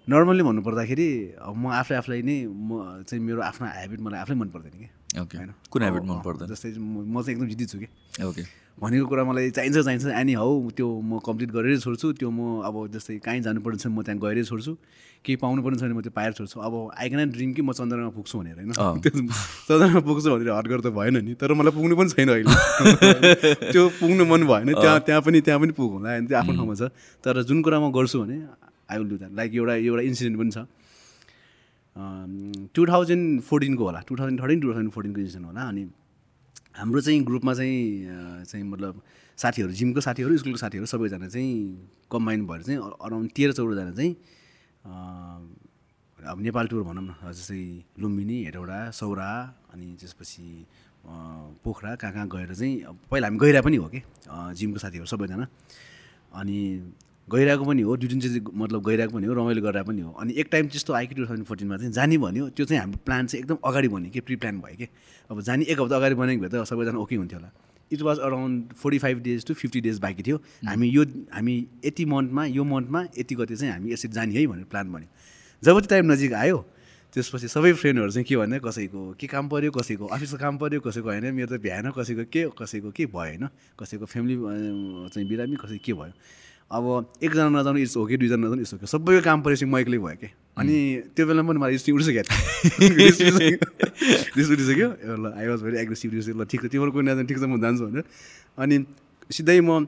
नर्मल्ली 0.06 0.42
भन्नुपर्दाखेरि 0.46 1.08
अब 1.42 1.54
म 1.56 1.66
आफै 1.82 1.94
आफूलाई 1.98 2.22
नै 2.22 2.36
म 2.46 3.02
चाहिँ 3.08 3.22
मेरो 3.26 3.40
आफ्नो 3.42 3.66
ह्याबिट 3.66 4.00
मलाई 4.06 4.20
आफै 4.22 4.34
मन 4.38 4.48
पर्दैन 4.54 4.74
कि? 4.78 4.88
ओके 5.20 5.36
होइन? 5.36 5.50
कुन 5.66 5.80
ह्याबिट 5.82 6.02
अब, 6.02 6.08
मन 6.08 6.18
पर्दैन 6.22 6.46
जस्तै 6.52 6.68
म 6.78 7.02
म 7.02 7.16
चाहिँ 7.24 7.34
एकदम 7.34 7.48
जिद्दी 7.50 7.66
छु 7.66 7.78
कि? 7.82 7.88
ओके 8.22 8.42
भनेको 8.76 9.06
कुरा 9.08 9.24
मलाई 9.24 9.50
चाहिन्छ 9.56 9.76
चाहिन्छ। 9.88 10.04
अनि 10.12 10.32
हौ 10.36 10.48
त्यो 10.76 10.86
म 11.00 11.18
कम्प्लिट 11.24 11.50
गरेरै 11.56 11.78
छोड्छु। 11.80 12.12
त्यो 12.20 12.28
म 12.28 12.60
अब 12.60 12.92
जस्तै 12.92 13.18
कहीँ 13.24 13.40
जानुपर्ने 13.40 13.78
छ 13.80 13.86
म 13.88 14.04
त्यहाँ 14.04 14.20
गएरै 14.20 14.44
छोड्छु। 14.44 14.72
केही 15.24 15.36
पाउनु 15.40 15.60
पर्ने 15.64 15.76
छ 15.80 15.88
भने 15.88 15.96
म 15.96 16.00
त्यो 16.04 16.12
पाएर 16.12 16.32
छोड्छु। 16.36 16.60
अब 16.60 16.74
आइकन 16.92 17.32
ड्रिम 17.32 17.50
कि 17.56 17.62
म 17.64 17.72
चन्द्रमा 17.72 18.12
पुग्छु 18.12 18.36
भनेर 18.36 18.56
होइन? 18.60 18.72
चन्द्रमा 19.64 20.00
पुग्छु 20.04 20.28
भनेर 20.28 20.50
हट 20.52 20.66
गर्दा 20.68 20.90
भएन 20.92 21.16
नि 21.24 21.32
तर 21.40 21.56
मलाई 21.56 21.72
पुग्नु 21.72 21.94
पनि 21.96 22.08
छैन 22.12 22.28
अहिले। 22.36 22.52
त्यो 23.72 23.82
पुग्नु 23.96 24.22
मन 24.28 24.44
भएन 24.44 24.68
त्यहाँ 24.76 25.00
त्यहाँ 25.08 25.20
पनि 25.24 25.40
त्यहाँ 25.40 25.60
पनि 25.64 25.72
पुग 25.72 25.90
होला 26.04 26.20
त्यो 26.28 26.36
आफ्नो 26.36 26.52
ठाउँमा 26.60 26.74
छ। 26.76 26.92
तर 27.24 27.42
जुन 27.48 27.64
कुरा 27.64 27.80
म 27.80 27.88
गर्छु 27.96 28.28
भने 28.28 28.36
I 28.92 28.96
will 29.00 29.08
do 29.08 29.16
that 29.24 29.32
like 29.40 29.50
एउटा 29.56 29.74
एउटा 29.88 30.02
इन्सिडेन्ट 30.04 30.36
पनि 30.36 30.50
छ। 30.52 30.58
टु 32.76 32.80
थाउजन्ड 32.86 33.40
फोर्टिनको 33.48 33.82
होला। 33.88 34.00
Two 34.04 34.12
thousand 34.20 34.36
thirteen 34.36 34.58
two 34.60 34.68
thousand 34.68 34.92
फोर्टिनको 34.92 35.20
incident 35.20 35.46
होला। 35.48 35.62
अनि 35.64 35.82
हाम्रो 36.76 37.00
चाहिँ 37.00 37.20
ग्रुपमा 37.24 37.54
चाहिँ 37.54 38.44
चाहिँ 38.44 38.64
मतलब 38.64 39.00
साथीहरू 39.38 39.72
जिमको 39.72 40.00
साथीहरू 40.00 40.36
स्कुलको 40.36 40.58
साथीहरू 40.58 40.86
सबैजना 40.86 41.28
चाहिँ 41.28 41.52
कम्बाइन 42.12 42.46
भएर 42.46 42.62
चाहिँ 42.62 42.78
अराउन्ड 43.00 43.30
तेह्र 43.32 43.52
चौधजना 43.52 43.92
चाहिँ 43.92 44.12
अब 46.18 46.40
नेपाल 46.40 46.66
टुर 46.66 46.82
भनौँ 46.82 47.02
न 47.02 47.32
जस्तै 47.32 47.62
लुम्बिनी 47.96 48.36
हेटौँडा 48.44 48.78
सौरा 48.92 49.30
अनि 49.72 49.86
त्यसपछि 50.00 50.48
पोखरा 51.64 51.94
कहाँ 51.96 52.12
कहाँ 52.12 52.28
गएर 52.28 52.54
चाहिँ 52.54 52.74
पहिला 53.10 53.26
हामी 53.26 53.38
गइरहेको 53.38 53.64
पनि 53.64 53.76
हो 53.76 53.88
कि 53.88 54.00
जिमको 54.52 54.78
साथीहरू 54.78 55.06
सबैजना 55.06 55.46
अनि 56.34 56.58
गइरहेको 57.28 57.64
पनि 57.64 57.82
हो 57.82 57.96
दुई 57.96 58.08
दिन 58.08 58.20
चाहिँ 58.20 58.40
मतलब 58.54 58.80
गइरहेको 58.86 59.12
पनि 59.18 59.26
हो 59.26 59.34
रमाइलो 59.34 59.62
गरिरहेको 59.62 59.90
पनि 59.90 60.00
हो। 60.00 60.10
अनि 60.14 60.32
एक 60.38 60.48
टाइम 60.50 60.66
त्यस्तो 60.70 60.92
आयो 60.94 61.06
कि 61.08 61.14
टु 61.14 61.26
थाउजन्ड 61.26 61.46
फोर्टिनमा 61.46 61.76
चाहिँ 61.76 61.92
जाने 61.92 62.18
भन्यो। 62.22 62.48
त्यो 62.54 62.64
चाहिँ 62.66 62.80
हाम्रो 62.80 62.98
प्लान 63.02 63.26
चाहिँ 63.26 63.42
एकदम 63.42 63.58
अगाडि 63.66 63.88
भन्यो 63.88 64.10
कि 64.14 64.20
प्रि 64.20 64.36
प्लान 64.36 64.60
भयो 64.62 64.76
कि। 64.78 64.86
अब 65.30 65.40
जाने 65.42 65.64
एक 65.66 65.80
हप्ता 65.80 65.96
अगाडि 65.96 66.14
बनेको 66.14 66.40
भए 66.42 66.50
त 66.54 66.64
सबैजना 66.64 66.98
ओके 67.02 67.16
हुन्थ्यो 67.16 67.38
होला। 67.38 67.50
It 67.90 68.02
was 68.02 68.18
around 68.18 68.72
forty 68.78 68.98
five 68.98 69.18
days 69.22 69.46
to 69.46 69.54
fifty 69.54 69.80
days 69.80 69.98
बाँकी 69.98 70.22
थियो। 70.22 70.36
हामी 70.70 70.86
यो 70.86 71.02
हामी 71.34 71.54
यति 71.84 72.04
मन्थमा 72.04 72.44
यो 72.46 72.64
मन्थमा 72.64 73.00
यति 73.18 73.34
गति 73.34 73.56
चाहिँ 73.56 73.72
हामी 73.72 73.92
यसरी 73.92 74.12
जाने 74.14 74.34
है 74.34 74.46
भनेर 74.46 74.64
प्लान 74.70 74.92
भन्यो। 74.92 75.08
जब 75.62 75.80
त्यो 75.80 75.88
टाइम 75.90 76.12
नजिक 76.12 76.32
आयो 76.32 76.58
त्यसपछि 77.14 77.48
सबै 77.48 77.72
फ्रेन्डहरू 77.72 78.10
चाहिँ 78.10 78.26
के 78.28 78.36
भन्यो 78.36 78.60
कसैको 78.60 79.00
के 79.18 79.26
काम 79.26 79.48
पऱ्यो 79.48 79.70
कसैको 79.72 80.06
अफिसको 80.14 80.38
काम 80.38 80.58
पऱ्यो 80.58 80.80
कसैको 80.80 81.08
होइन 81.10 81.34
मेरो 81.34 81.48
त 81.50 81.58
भ्याएन 81.58 81.90
कसैको 81.90 82.24
के 82.30 82.42
कसैको 82.54 82.90
के 82.90 83.06
भयो 83.06 83.42
होइन? 83.42 83.48
कसैको 83.78 84.04
फ्यामिली 84.04 84.36
चाहिँ 85.10 85.26
बिरामी 85.28 85.56
कसै 85.56 85.78
के 85.78 85.92
भयो? 85.94 86.12
अब 86.66 86.84
एकजना 87.22 87.48
नजानु 87.54 87.78
इट्स 87.78 87.96
ओके 87.96 88.16
दुईजना 88.16 88.46
नजानु 88.46 88.60
इट्स 88.66 88.74
ओके। 88.74 88.86
सबैको 88.90 89.22
काम 89.22 89.42
परेपछि 89.42 89.64
म 89.70 89.78
एक्लै 89.78 89.98
भयो 90.02 90.16
कि? 90.18 90.28
अनि 90.58 90.74
त्यो 91.14 91.26
बेलामा 91.26 91.48
पनि 91.52 91.58
मलाई 91.62 91.72
रिस 91.78 91.88
उठिसक्यो। 91.94 92.22
रिस 94.34 94.50
उठिसक्यो। 94.50 94.88
ल 95.14 95.24
आई 95.30 95.46
वाज 95.46 95.62
भेरी 95.62 95.76
एग्रेसिभ 95.78 96.10
रिस 96.14 96.28
ल 96.34 96.44
ठिक 96.50 96.66
छ 96.66 96.66
तिम्रो 96.74 96.90
कोही 96.90 97.06
नजानु 97.06 97.26
ठिक 97.30 97.38
छ 97.38 97.46
म 97.46 97.60
जान्छु 97.62 97.86
भनेर। 97.86 98.04
अनि 98.58 98.76
सिधै 99.30 99.60
म 99.62 99.86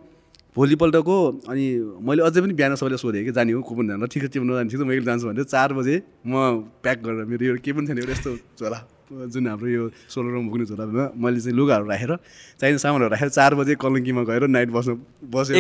भोलिपल्टको 0.55 1.17
अनि 1.51 1.65
मैले 1.99 2.23
अझै 2.23 2.41
पनि 2.47 2.55
बिहान 2.55 2.75
सबैले 2.79 2.99
सोधेँ 3.03 3.25
कि 3.27 3.33
जाने 3.35 3.53
हो 3.59 3.63
को 3.63 3.75
पनि 3.75 3.89
जानु? 3.99 4.07
ठिक 4.07 4.23
छ 4.31 4.39
तिम्रो 4.39 4.55
नजानु 4.55 4.71
ठिक 4.71 4.79
छ 4.79 4.83
म 4.87 4.91
एक्लै 4.95 5.07
जान्छु 5.11 5.27
भनेर। 5.35 5.51
चार 5.51 5.75
बजे 5.75 5.97
म 6.31 6.63
प्याक 6.79 6.99
गरेर 7.03 7.25
मेरो 7.27 7.43
यो 7.43 7.53
केही 7.59 7.75
पनि 7.75 7.87
थिएन 7.91 7.99
एउटा 8.07 8.13
यस्तो 8.15 8.31
झोला 8.63 8.79
जुन 9.09 9.47
हाम्रो 9.49 9.69
यो 9.69 9.85
सोह्र 10.13 10.29
रुम 10.33 10.49
पुग्ने 10.49 10.65
झोलामा 10.69 11.05
मैले 11.17 11.41
चाहिँ 11.41 11.57
लुगाहरू 11.57 11.87
राखेर 11.89 12.13
चाहिने 12.61 12.79
सामानहरू 12.79 13.11
राखेर 13.11 13.29
चार 13.29 13.55
बजे 13.57 13.75
कलङ्कीमा 13.81 14.23
गएर 14.29 14.47
नाइट 14.53 14.69
बस्नु 14.69 14.95
बसेर। 15.33 15.57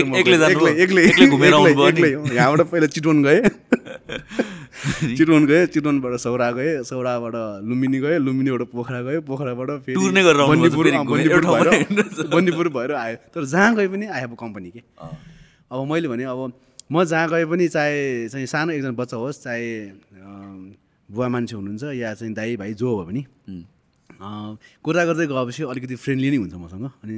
यहाँबाट 2.36 2.61
पहिला 2.68 2.86
चितवन 2.92 3.22
गएँ। 3.24 3.40
चितवन 5.16 5.46
गएँ 5.46 5.66
चितवनबाट 5.72 6.14
सौरा 6.20 6.51
गएँ 6.53 6.82
सौराबाट 6.84 7.34
लुम्बिनी 7.64 7.99
गएँ 8.05 8.18
लुम्बिनीबाट 8.20 8.62
पोखरा 8.72 9.01
गएँ 9.03 9.20
पोखराबाट 9.24 9.70
फेरि 9.88 9.96
बन्दीपुर 12.28 12.68
भएर 12.68 12.92
आयो। 12.94 13.16
तर 13.34 13.44
जहाँ 13.44 13.74
गए 13.76 13.88
पनि 13.88 14.07
हेभ 14.12 14.36
कम्पनी 14.40 14.70
के। 14.70 14.80
अब 15.72 15.78
मैले 15.90 16.09
भने 16.09 16.24
अब 16.24 16.53
म 16.92 17.05
जहाँ 17.05 17.28
गए 17.28 17.44
पनि 17.44 17.68
चाहे 17.68 18.28
चाहिँ 18.28 18.46
सानो 18.46 18.72
एकजना 18.72 18.92
बच्चा 18.96 19.16
होस् 19.16 19.42
चाहे 19.44 19.66
बुवा 21.09 21.28
मान्छे 21.28 21.54
हुनुहुन्छ 21.56 21.84
या 21.96 22.14
चाहिँ 22.14 22.34
दाइ 22.34 22.56
भाइ 22.56 22.74
जो 22.74 22.88
हो 22.96 23.04
पनि 23.04 23.22
अँ, 24.09 24.59
कुरा 24.82 25.04
गर्दै 25.04 25.26
गएपछि 25.26 25.62
अलिकति 25.62 25.94
फ्रेन्डली 25.94 26.30
नै 26.30 26.36
हुन्छ 26.36 26.54
मसँग। 26.54 26.84
अनि 27.04 27.14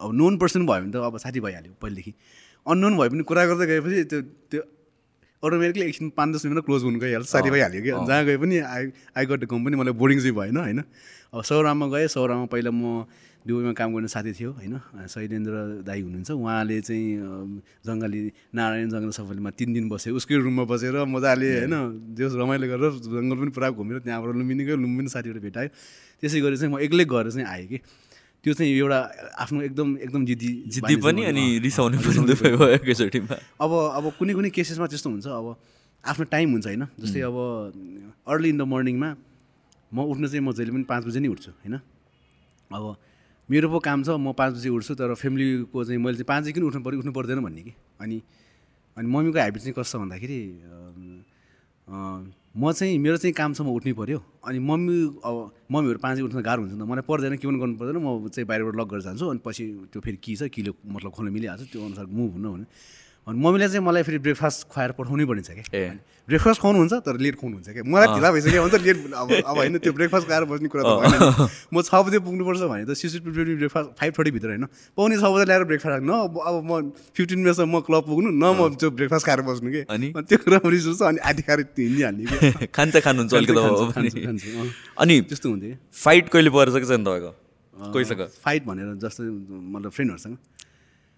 अब 0.00 0.10
नोन 0.14 0.36
पर्सन 0.38 0.66
भयो 0.66 0.80
भने 0.80 0.92
त 0.92 0.96
अब 1.04 1.18
साथी 1.20 1.40
भइहाल्यो 1.40 1.72
पहिलेदेखि। 1.82 2.12
अननोन 2.66 2.96
भए 2.96 3.08
पनि 3.12 3.22
कुरा 3.28 3.44
गर्दै 3.44 3.66
गएपछि 3.66 4.04
त्यो 4.08 4.20
त्यो 4.50 4.62
अटोमेटिकली 5.42 5.84
एकछिन 5.84 6.08
पाँच 6.16 6.28
दस 6.34 6.46
मिनट 6.46 6.64
क्लोज 6.64 6.82
हुनु 6.82 6.98
गइहाल्छ 7.00 7.28
साथी 7.28 7.50
भइहाल्यो 7.50 7.80
कि 7.82 7.90
जहाँ 8.08 8.24
गए 8.24 8.36
पनि 8.40 8.56
आई 8.58 8.82
आई 9.16 9.24
गट 9.26 9.44
कम्पनी 9.52 9.76
मलाई 9.76 9.92
बोरिङ 10.00 10.18
चाहिँ 10.24 10.34
भएन 10.34 10.56
होइन। 10.56 10.80
अब 11.34 11.42
सौरामा 11.44 11.86
गएँ 11.92 12.08
सौरामा 12.08 12.46
पहिला 12.48 12.70
म 12.72 13.04
दुबईमा 13.44 13.72
काम 13.76 13.88
गर्ने 13.92 14.08
साथी 14.08 14.32
थियो 14.32 14.50
होइन? 14.56 14.74
शैलेन्द्र 15.04 15.84
दाई 15.84 16.00
हुनुहुन्छ। 16.00 16.30
उहाँले 16.32 16.80
चाहिँ 16.80 17.06
जङ्गली 17.84 18.20
नारायण 18.56 18.88
जङ्गल 18.88 19.12
सफारीमा 19.12 19.50
तिन 19.52 19.68
दिन 19.76 19.84
बस्यो। 19.92 20.16
उसकै 20.16 20.40
रुममा 20.40 20.64
बसेर 20.64 21.04
मजाले 21.04 21.68
होइन? 21.68 21.76
जस 22.16 22.32
रमाइलो 22.40 22.66
गरेर 22.72 22.92
जङ्गल 23.04 23.36
पनि 23.44 23.50
पुरा 23.52 23.68
घुमेर 23.76 24.00
त्यहाँबाट 24.00 24.32
लुम्बिनी 24.40 24.62
गयो 24.64 24.76
लुम्बिनी 24.80 25.08
साथीहरू 25.12 25.40
भेटायो 25.44 25.68
त्यसै 26.24 26.40
गरी 26.40 26.56
चाहिँ 26.56 26.72
म 26.72 26.80
एक्लै 26.80 27.04
गएर 27.04 27.26
चाहिँ 27.36 27.44
आएँ 27.44 27.66
कि। 27.68 27.78
त्यो 28.44 28.52
चाहिँ 28.56 28.72
एउटा 28.76 28.98
आफ्नो 29.40 29.60
एकदम 29.68 29.88
एकदम 30.04 30.22
जिद्दी 30.24 30.50
जिद्दी 30.68 30.96
पनि 31.04 31.22
अनि 31.28 31.44
रिसाउने 31.64 31.96
अब 33.60 33.70
अब 33.96 34.04
कुनै 34.20 34.32
कुनै 34.36 34.50
केसेसमा 34.52 34.86
त्यस्तो 34.88 35.08
हुन्छ। 35.10 35.26
अब 35.28 35.46
आफ्नो 36.04 36.24
टाइम 36.32 36.48
हुन्छ 36.52 36.66
होइन? 36.66 36.84
जस्तै 37.00 37.20
अब 37.28 37.36
अर्ली 38.28 38.48
इन 38.52 38.58
द 38.60 38.62
मर्निङमा 38.68 39.08
म 39.92 39.96
उठ्नु 40.12 40.28
चाहिँ 40.28 40.44
म 40.44 40.52
जहिले 40.52 40.72
पनि 40.76 40.84
पाँच 40.88 41.02
बजे 41.08 41.20
नै 41.20 41.28
उठ्छु 41.28 41.50
होइन? 41.52 41.80
अब 42.72 42.84
मेरो 43.50 43.68
पो 43.68 43.78
काम 43.78 44.02
छ 44.02 44.08
म 44.16 44.32
पाँच 44.32 44.52
बजी 44.54 44.68
उठ्छु 44.72 44.94
तर 44.94 45.14
फ्यामिलीको 45.20 45.84
चाहिँ 45.84 46.00
मैले 46.00 46.16
चाहिँ 46.16 46.28
पाँच 46.28 46.42
बजी 46.44 46.52
किन 46.52 46.64
उठ्नु 46.64 46.82
पऱ्यो 46.84 46.98
उठ्नु 46.98 47.12
पर्दैन 47.12 47.40
भन्ने 47.44 47.62
कि। 47.62 47.72
अनि 48.00 48.16
अनि 48.96 49.06
मम्मीको 49.08 49.38
ह्याबिट 49.38 49.60
चाहिँ 49.62 49.74
कस्तो 49.78 49.98
भन्दाखेरि 50.00 50.38
म 52.56 52.72
चाहिँ 52.72 52.98
मेरो 52.98 53.16
चाहिँ 53.20 53.34
काम 53.36 53.52
छ 53.52 53.60
म 53.60 53.68
उठ्नै 53.76 53.92
पऱ्यो। 53.92 54.18
अनि 54.48 54.58
मम्मी 54.58 54.96
अब 55.28 55.36
मम्मीहरू 55.72 55.98
पाँच 56.00 56.14
बजी 56.16 56.22
उठ्न 56.24 56.40
गाह्रो 56.40 56.62
हुन्छ 56.62 56.74
नि 56.80 56.84
मलाई 56.88 57.04
पर्दैन 57.04 57.36
के 57.36 57.44
पनि 57.44 57.58
गर्नु 57.60 57.76
पर्दैन 57.76 57.96
म 58.00 58.28
चाहिँ 58.32 58.46
बाहिरबाट 58.48 58.74
लक 58.80 58.88
गरेर 58.88 59.02
जान्छु 59.12 59.28
अनि 59.28 59.40
पछि 59.44 59.64
त्यो 59.92 60.00
फेरि 60.00 60.18
के 60.24 60.36
छ 60.40 60.48
किलो 60.48 60.72
मतलब 60.80 61.10
खोल्न 61.12 61.28
मिलिहाल्छ 61.36 61.68
त्यो 61.72 61.84
अनुसार 61.84 62.06
मुभ 62.08 62.30
हुन्न 62.32 62.48
भने 62.54 62.66
अनि 63.26 63.40
मम्मीले 63.40 63.68
चाहिँ 63.68 63.84
मलाई 63.84 64.02
फेरि 64.04 64.18
ब्रेकफास्ट 64.20 64.68
खुवाएर 64.68 64.90
पठाउनै 65.00 65.24
पर्ने 65.24 65.42
छ 65.42 65.50
क्या। 65.56 65.96
ब्रेकफास्ट 66.28 66.60
खुवाउनुहुन्छ 66.60 66.92
तर 67.08 67.16
लेट 67.24 67.34
खुवाउनुहुन्छ 67.40 67.68
क्या। 67.72 67.84
मलाई 67.88 68.06
ढिला 68.14 68.28
भइसक्यो 68.32 68.62
हुन्छ 68.64 68.74
लेट 68.84 68.96
अब 69.16 69.28
अब 69.48 69.56
होइन 69.56 69.78
त्यो 69.80 69.92
ब्रेकफास्ट 69.92 70.26
खाएर 70.28 70.44
बस्ने 70.44 70.68
कुरा 70.68 70.82
त 70.84 70.92
भएन 71.00 71.12
नि। 71.24 71.48
म 71.72 71.76
छ 71.80 71.92
बजे 72.04 72.18
पुग्नुपर्छ 72.20 72.60
भने 72.68 72.84
त 72.84 72.92
सिक्स 73.00 73.24
फिफ्टी 73.24 73.54
ब्रेकफास्ट 73.60 73.88
फाइभ 74.00 74.12
थर्टीभित्र 74.18 74.48
होइन। 74.48 74.64
पाउने 74.96 75.16
छ 75.16 75.24
बजे 75.24 75.44
ल्याएर 75.44 75.64
ब्रेकफास्ट 75.64 76.04
न 76.04 76.12
अब 76.20 76.56
म 76.68 76.92
फिफ्टिन 77.16 77.38
मिनट्समा 77.44 77.64
म 77.64 77.80
क्लब 77.88 78.04
पुग्नु 78.12 78.28
न 78.28 78.44
म 78.44 78.76
त्यो 78.76 78.90
ब्रेकफास्ट 78.92 79.24
खाएर 79.26 79.40
बस्नु 79.48 79.68
कि। 79.72 79.80
अनि? 79.88 80.08
त्यो 80.20 80.38
कुरा 80.44 80.60
रिस 80.68 80.86
उठ्छ 80.92 81.02
अनि 81.08 81.18
आधी 81.24 81.42
खाएर 81.48 81.60
हिँडिहाल्ने 81.80 82.66
खान्छ 82.76 82.94
खानुहुन्छ 83.04 83.32
अलिकति 83.34 83.56
पनि। 83.96 84.68
अनि 85.00 85.14
त्यस्तो 85.32 85.48
हुन्थ्यो 85.48 85.76
फाइट 86.04 86.28
कहिले 86.28 86.50
परेछ 86.52 86.76
कि 86.76 86.88
छैन 86.92 87.04
तपाईँको? 87.04 87.32
कोहीसँग? 87.92 88.20
फाइट 88.44 88.62
भनेर 88.64 88.94
जस्तो 89.00 89.22
मतलब 89.24 89.90
फ्रेन्डहरूसँग 89.90 90.36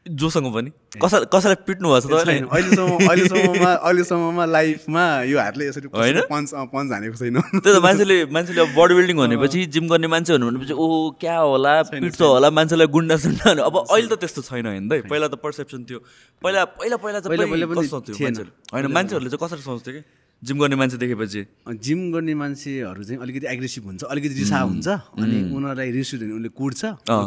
जोसँग 0.06 0.46
पनि? 0.54 0.70
कसै 1.02 1.18
कसैलाई 1.34 1.58
पिट्नु 1.66 1.86
भएको 1.92 2.08
छ 2.08 2.10
तपाईँले 2.10 2.32
छैन 2.32 2.46
अहिलेसम्म 2.46 2.92
अहिलेसम्ममा 3.10 3.70
अहिलेसम्ममा 3.86 4.44
लाइफमा 4.56 5.04
यो 5.30 5.38
हातले 5.38 5.64
यसरी 5.68 5.88
होइन? 5.94 6.20
पन्च 6.30 6.92
हानेको 6.94 7.16
छैन। 7.20 7.36
त्यही 7.36 7.74
त 7.74 7.82
मान्छेले 7.86 8.16
मान्छेले 8.36 8.60
अब 8.62 8.70
बडी 8.78 8.94
बिल्डिङ 8.98 9.16
भनेपछि 9.22 9.64
जिम 9.74 9.84
गर्ने 9.90 10.08
मान्छे 10.14 10.32
हुनु 10.32 10.46
भनेपछि 10.50 10.74
ओहो 10.78 10.98
क्या 11.20 11.36
होला 11.38 11.72
पिट्छ 11.90 12.20
होला 12.22 12.50
मान्छेलाई 12.58 12.86
गुन्डा 12.96 13.16
सुन्डा 13.26 13.50
अब 13.66 13.74
अहिले 13.82 14.08
त 14.08 14.20
त्यस्तो 14.22 14.42
छैन 14.48 14.66
होइन 14.66 14.84
त 14.88 15.02
पहिला 15.10 15.26
त 15.28 15.34
पर्सेप्सन 15.42 15.80
थियो। 15.90 15.98
पहिला 16.42 16.64
पहिला 16.78 16.96
पहिला 17.02 17.18
कस्तो। 17.20 17.98
मान्छेहरू 18.22 18.50
होइन 18.72 18.86
मान्छेहरूले 18.94 19.30
चाहिँ 19.30 19.42
कसरी 19.42 19.62
सोच्थ्यो 19.66 19.92
कि? 19.96 20.02
जिम 20.46 20.56
गर्ने 20.62 20.76
मान्छे 20.76 20.96
देखेपछि? 21.02 21.40
जिम 21.84 22.00
गर्ने 22.12 22.34
मान्छेहरू 22.40 23.02
चाहिँ 23.04 23.18
अलिकति 23.22 23.46
एग्रेसिभ 23.54 23.84
हुन्छ 23.86 24.02
अलिकति 24.06 24.34
रिसा 24.38 24.58
हुन्छ। 24.62 24.88
अनि 25.18 25.36
उनीहरूलाई 25.56 25.90
रिस 25.96 26.10
भने 26.22 26.32
उसले 26.38 26.50
कुट्छ। 26.54 26.80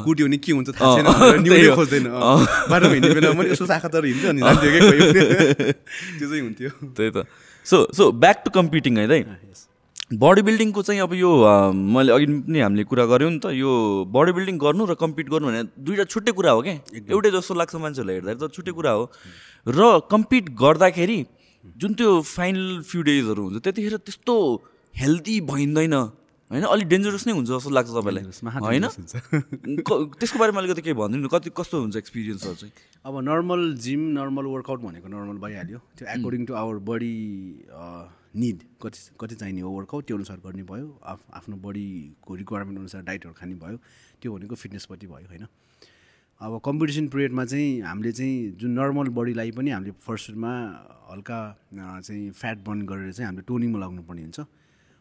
कुट्यो 0.05 0.26
भने 0.28 0.38
के 0.39 0.51
हुन्छ 0.55 0.70
थाहा 0.72 0.95
छैन 0.95 1.05
अँ, 1.05 1.13
भनेर 1.20 1.39
न्युनै 1.39 1.55
त्यही 1.55 1.67
हो। 1.67 1.76
खोज्दैन। 1.76 2.05
अँ। 2.07 2.39
बाटोमा 2.72 2.93
हिँड्ने 2.95 3.13
बेला 3.15 3.34
मैले 3.36 3.49
यसो 3.51 3.65
शाखा 3.67 3.88
तर 3.91 4.05
हिँड्थ्यो 4.05 4.30
अनि 4.30 4.41
जान्थ्यो 4.41 4.70
क्या 4.72 4.82
कोही 4.88 4.99
त्यो 6.20 6.28
चाहिँ 6.30 6.41
हुन्थ्यो। 6.47 6.70
त्यही 6.95 7.11
त। 7.11 7.17
So 7.65 7.78
so 7.97 8.11
back 8.24 8.38
to 8.45 8.49
competing 8.55 8.93
है 8.97 9.07
दाइ 9.07 9.22
बडी 10.09 10.41
बिल्डिङको 10.41 10.82
चाहिँ 10.82 11.01
अब 11.05 11.13
यो 11.13 11.30
मैले 11.76 12.11
अघि 12.13 12.26
पनि 12.26 12.59
हामीले 12.65 12.84
कुरा 12.89 13.05
गऱ्यौँ 13.05 13.30
नि 13.30 13.39
त 13.45 13.53
यो 13.53 13.70
बडी 14.09 14.32
बिल्डिङ 14.38 14.55
गर्नु 14.57 14.84
र 14.89 14.93
कम्पिट 14.97 15.28
गर्नु 15.30 15.45
भने 15.49 15.61
दुइटा 15.86 16.03
छुट्टै 16.09 16.32
कुरा 16.34 16.51
हो 16.57 16.61
क्या। 16.65 16.74
एउटै 17.13 17.30
जस्तो 17.36 17.53
लाग्छ 17.53 17.76
मान्छेहरूलाई 17.78 18.15
हेर्दाखेरि 18.17 18.41
त 18.41 18.49
छुट्टै 18.49 18.74
कुरा 18.74 18.91
हो। 18.97 19.03
र 19.70 20.01
कम्पिट 20.09 20.49
गर्दाखेरि 20.57 21.20
जुन 21.78 21.93
त्यो 21.93 22.22
फाइनल 22.22 22.82
फ्यु 22.82 23.01
डेजहरू 23.01 23.43
हुन्छ 23.43 23.63
त्यतिखेर 23.63 23.97
त्यस्तो 23.97 24.36
हेल्दी 24.97 25.41
भइँदैन। 25.41 25.93
होइन? 26.51 26.63
अलिक 26.63 26.88
डेन्जरस 26.88 27.28
नै 27.28 27.34
हुन्छ 27.34 27.49
जस्तो 27.49 27.70
लाग्छ 27.70 27.89
तपाईँलाई। 27.89 28.24
होइन? 28.43 28.86
त्यसको 30.20 30.39
बारेमा 30.39 30.59
अलिकति 30.59 30.82
केही 30.82 30.93
भनिदिनु 30.93 31.26
न 31.26 31.28
कति 31.28 31.49
कस्तो 31.57 31.82
हुन्छ 31.82 31.95
एक्सपिरियन्सहरू 31.95 32.55
चाहिँ? 32.55 32.74
अब 33.05 33.20
नर्मल 33.20 33.74
जिम 33.78 33.99
नर्मल 33.99 34.45
वर्कआउट 34.45 34.80
भनेको 34.80 35.07
नर्मल 35.07 35.38
भइहाल्यो। 35.38 35.78
त्यो 35.78 36.07
according 36.07 36.45
to 36.45 36.53
our 36.53 36.76
body 36.76 37.15
need 38.36 38.57
कति 38.82 38.99
कति 39.20 39.36
चाहिने 39.36 39.61
हो 39.61 39.70
वर्कआउट 39.70 40.05
त्यो 40.07 40.17
अनुसार 40.17 40.38
गर्ने 40.38 40.63
भयो। 40.63 40.99
आफ 41.05 41.20
आफ्नो 41.34 41.55
बडीको 41.55 42.36
रिक्वायरमेन्ट 42.36 42.80
अनुसार 42.80 43.01
डाइटहरू 43.01 43.34
खाने 43.34 43.55
भयो। 43.55 43.78
त्यो 44.22 44.36
भनेको 44.36 44.55
फिटनेसपट्टि 44.55 45.07
भयो 45.07 45.28
होइन? 45.28 45.47
अब 46.40 46.60
कम्पिटिसन 46.66 47.08
पिरियडमा 47.12 47.44
चाहिँ 47.46 47.82
हामीले 47.84 48.12
चाहिँ 48.16 48.56
जुन 48.60 48.72
नर्मल 48.72 49.08
बडीलाई 49.12 49.52
पनि 49.52 49.70
हामीले 49.70 49.92
फर्स्टमा 50.00 50.52
हल्का 51.12 51.40
चाहिँ 51.76 52.32
फ्याट 52.32 52.58
बर्न 52.64 52.86
गरेर 52.88 53.12
चाहिँ 53.12 53.26
हामीले 53.28 53.44
टोनिङमा 53.44 53.80
लगाउनु 53.80 54.04
पर्ने 54.08 54.22
हुन्छ। 54.24 54.40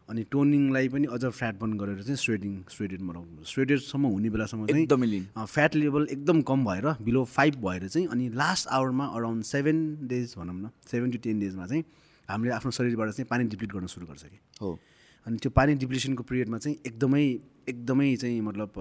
अनि 0.08 0.22
टोनिङलाई 0.34 0.88
पनि 0.90 1.06
अझ 1.14 1.24
फ्याट 1.30 1.54
बर्न 1.62 1.78
गरेर 1.78 2.02
चाहिँ 2.02 2.16
स्वेडिङ 2.18 2.52
स्वेडेडमा 2.74 3.12
लगाउनु 3.12 3.44
स्वेडेडसम्म 3.54 4.06
हुने 4.18 4.30
बेलासम्म 4.34 4.66
चाहिँ 4.66 4.82
एकदमै 4.82 5.20
फ्याट 5.46 5.74
लेभल 5.78 6.06
एकदम 6.10 6.42
कम 6.42 6.64
भएर 6.66 6.86
बिलो 7.06 7.24
फाइभ 7.38 7.54
भएर 7.62 7.86
चाहिँ 7.86 8.06
अनि 8.08 8.28
लास्ट 8.34 8.68
आवरमा 8.74 9.06
अराउन्ड 9.06 9.44
सेभेन 9.54 9.78
डेज 10.10 10.34
भनौँ 10.38 10.58
न 10.58 10.70
सेभेन 10.90 11.10
टु 11.14 11.18
टेन 11.22 11.38
डेजमा 11.40 11.66
चाहिँ 11.70 11.84
हामीले 12.28 12.52
आफ्नो 12.58 12.70
शरीरबाट 12.74 13.14
चाहिँ 13.14 13.28
पानी 13.30 13.44
डिप्लिट 13.54 13.72
गर्न 13.72 13.86
सुरु 13.86 14.06
गर्छ 14.10 14.22
कि। 14.26 14.38
हो। 14.60 14.78
अनि 15.26 15.36
त्यो 15.38 15.50
पानी 15.54 15.74
डिप्लिसनको 15.86 16.22
पिरियडमा 16.26 16.58
चाहिँ 16.58 16.76
एकदमै 16.86 17.24
एकदमै 17.70 18.14
चाहिँ 18.16 18.40
मतलब 18.42 18.72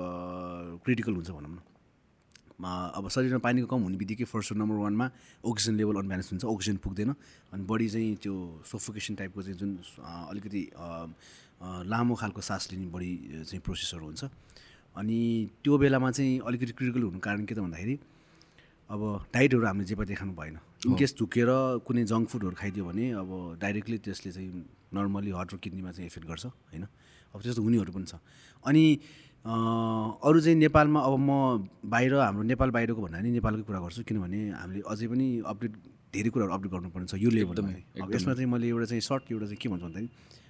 क्रिटिकल 0.85 1.13
हुन्छ 1.21 1.29
भनौँ 1.29 1.53
न। 1.53 1.59
अब 2.57 3.09
शरीरमा 3.13 3.37
पानीको 3.37 3.67
कम 3.69 3.81
हुने 3.85 3.97
बित्तिकै 4.01 4.25
फर्स्ट 4.25 4.57
नम्बर 4.57 4.77
वानमा 4.81 5.05
अक्सिजन 5.45 5.75
लेभल 5.77 5.95
अनब्यालेन्स 6.01 6.29
हुन्छ 6.33 6.43
अक्सिजन 6.45 6.77
पुग्दैन। 6.81 7.11
अनि 7.53 7.63
बडी 7.69 7.87
चाहिँ 7.89 8.15
त्यो 8.17 8.33
सोफोकेसन 8.65 9.15
टाइपको 9.15 9.41
चाहिँ 9.45 9.57
जुन 9.61 9.71
अलिकति 10.01 10.61
लामो 11.85 12.15
खालको 12.17 12.41
सास 12.41 12.73
लिने 12.73 12.89
बडी 12.89 13.11
चाहिँ 13.45 13.61
प्रोसेसहरू 13.61 14.05
हुन्छ। 14.05 14.23
अनि 14.97 15.19
त्यो 15.63 15.77
बेलामा 15.77 16.09
चाहिँ 16.17 16.41
अलिकति 16.41 16.73
क्रिटिकल 16.73 17.01
हुनु 17.13 17.19
कारण 17.21 17.45
के 17.45 17.53
त 17.53 17.59
भन्दाखेरि 17.61 17.95
अब 18.89 19.01
डाइटहरू 19.33 19.65
हामीले 19.65 19.85
जे 19.85 19.95
पनि 19.95 20.15
खानु 20.17 20.33
भएन। 20.33 20.57
इनकेस 20.89 21.13
झुकेर 21.13 21.49
कुनै 21.85 22.03
जङ्क 22.09 22.25
फुडहरू 22.25 22.55
खाइदियो 22.57 22.83
भने 22.89 23.05
अब 23.21 23.29
डाइरेक्टली 23.61 23.97
त्यसले 24.01 24.31
चाहिँ 24.33 24.49
नर्मली 24.97 25.31
हार्ट 25.37 25.53
र 25.53 25.57
किडनीमा 25.61 25.91
चाहिँ 25.93 26.07
इफेक्ट 26.09 26.25
गर्छ 26.25 26.45
होइन? 26.73 26.85
अब 27.35 27.39
त्यस्तो 27.43 27.61
हुनेहरू 27.61 27.91
पनि 27.91 28.05
छ। 28.07 28.17
अनि 28.65 28.83
अरू 29.47 30.39
चाहिँ 30.41 30.57
नेपालमा 30.59 30.99
अब 31.07 31.13
म 31.19 31.31
बाहिर 31.87 32.13
हाम्रो 32.19 32.43
नेपाल 32.43 32.69
बाहिरको 32.75 33.01
भन्दा 33.01 33.19
नि 33.23 33.31
नेपालकै 33.31 33.63
कुरा 33.63 33.79
गर्छु 33.79 34.03
किनभने 34.03 34.39
हामीले 34.59 34.81
अझै 34.91 35.07
पनि 35.07 35.27
अपडेट 35.47 35.71
धेरै 36.11 36.29
कुराहरू 36.35 36.51
अपडेट 36.51 36.71
गर्नुपर्ने 36.71 37.07
छ 37.07 37.15
यो 37.15 37.29
लेभलमा। 37.31 38.03
अब 38.03 38.11
यसमा 38.11 38.33
चाहिँ 38.35 38.49
मैले 38.51 38.67
एउटा 38.67 38.85
चाहिँ 38.91 39.01
सर्ट 39.07 39.31
एउटा 39.31 39.45
चाहिँ 39.47 39.59
के 39.63 39.69
भन्छु 39.71 39.85
भन्दाखेरि 39.87 40.09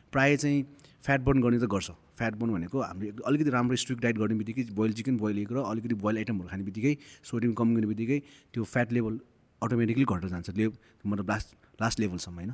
प्रायः 0.10 0.36
चाहिँ 0.42 0.58
फ्याट 1.06 1.22
बर्न 1.30 1.42
गर्ने 1.46 1.60
त 1.62 1.70
गर्छ। 1.70 1.94
फ्याट 2.18 2.34
बर्न 2.42 2.50
भनेको 2.58 2.78
हामीले 2.82 3.12
अलिकति 3.22 3.50
राम्रो 3.54 3.76
स्ट्रिक्ट 3.78 4.02
डाइट 4.02 4.18
गर्ने 4.18 4.36
बित्तिकै 4.42 4.64
बोइल 4.74 4.92
चिकन 4.98 5.18
बोइल 5.22 5.38
एग 5.46 5.52
र 5.54 5.62
अलिकति 5.62 5.96
बोइल 6.02 6.18
आइटमहरू 6.18 6.50
खाने 6.50 6.64
बित्तिकै 6.66 6.94
सोडियम 7.22 7.54
कम 7.54 7.68
गर्ने 7.78 7.88
बित्तिकै 7.94 8.20
त्यो 8.54 8.64
फ्याट 8.66 8.98
लेभल 8.98 9.14
अटोमेटिकली 9.62 10.06
घटेर 10.10 10.30
जान्छ। 10.34 10.50
ले 10.58 10.66
मतलब 11.06 11.26
लास्ट 11.30 11.48
लास्ट 11.82 12.00
लेभलसम्म 12.00 12.36
होइन? 12.36 12.52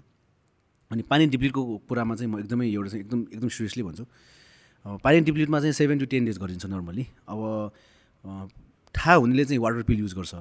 अनि 0.92 1.02
पानी 1.08 1.24
डिप्लिटको 1.32 1.62
कुरामा 1.88 2.16
चाहिँ 2.20 2.32
म 2.32 2.40
एकदमै 2.44 2.68
एउटा 2.68 2.90
चाहिँ 2.90 3.04
एकदम 3.06 3.20
एकदम 3.32 3.48
सिरियसली 3.48 3.84
भन्छु। 3.88 4.06
अब 4.86 5.00
पानी 5.04 5.20
डिप्लिटमा 5.28 5.60
चाहिँ 5.60 5.74
सेभेन 5.74 6.00
टु 6.00 6.06
टेन 6.12 6.26
डेज 6.26 6.38
गरिन्छ 6.40 6.66
नर्मली। 6.66 7.06
अब 7.28 7.40
थाहा 8.96 9.14
हुनेले 9.16 9.46
चाहिँ 9.46 9.60
वाटर 9.60 9.84
पिल 9.84 10.00
युज 10.00 10.14
गर्छ। 10.14 10.34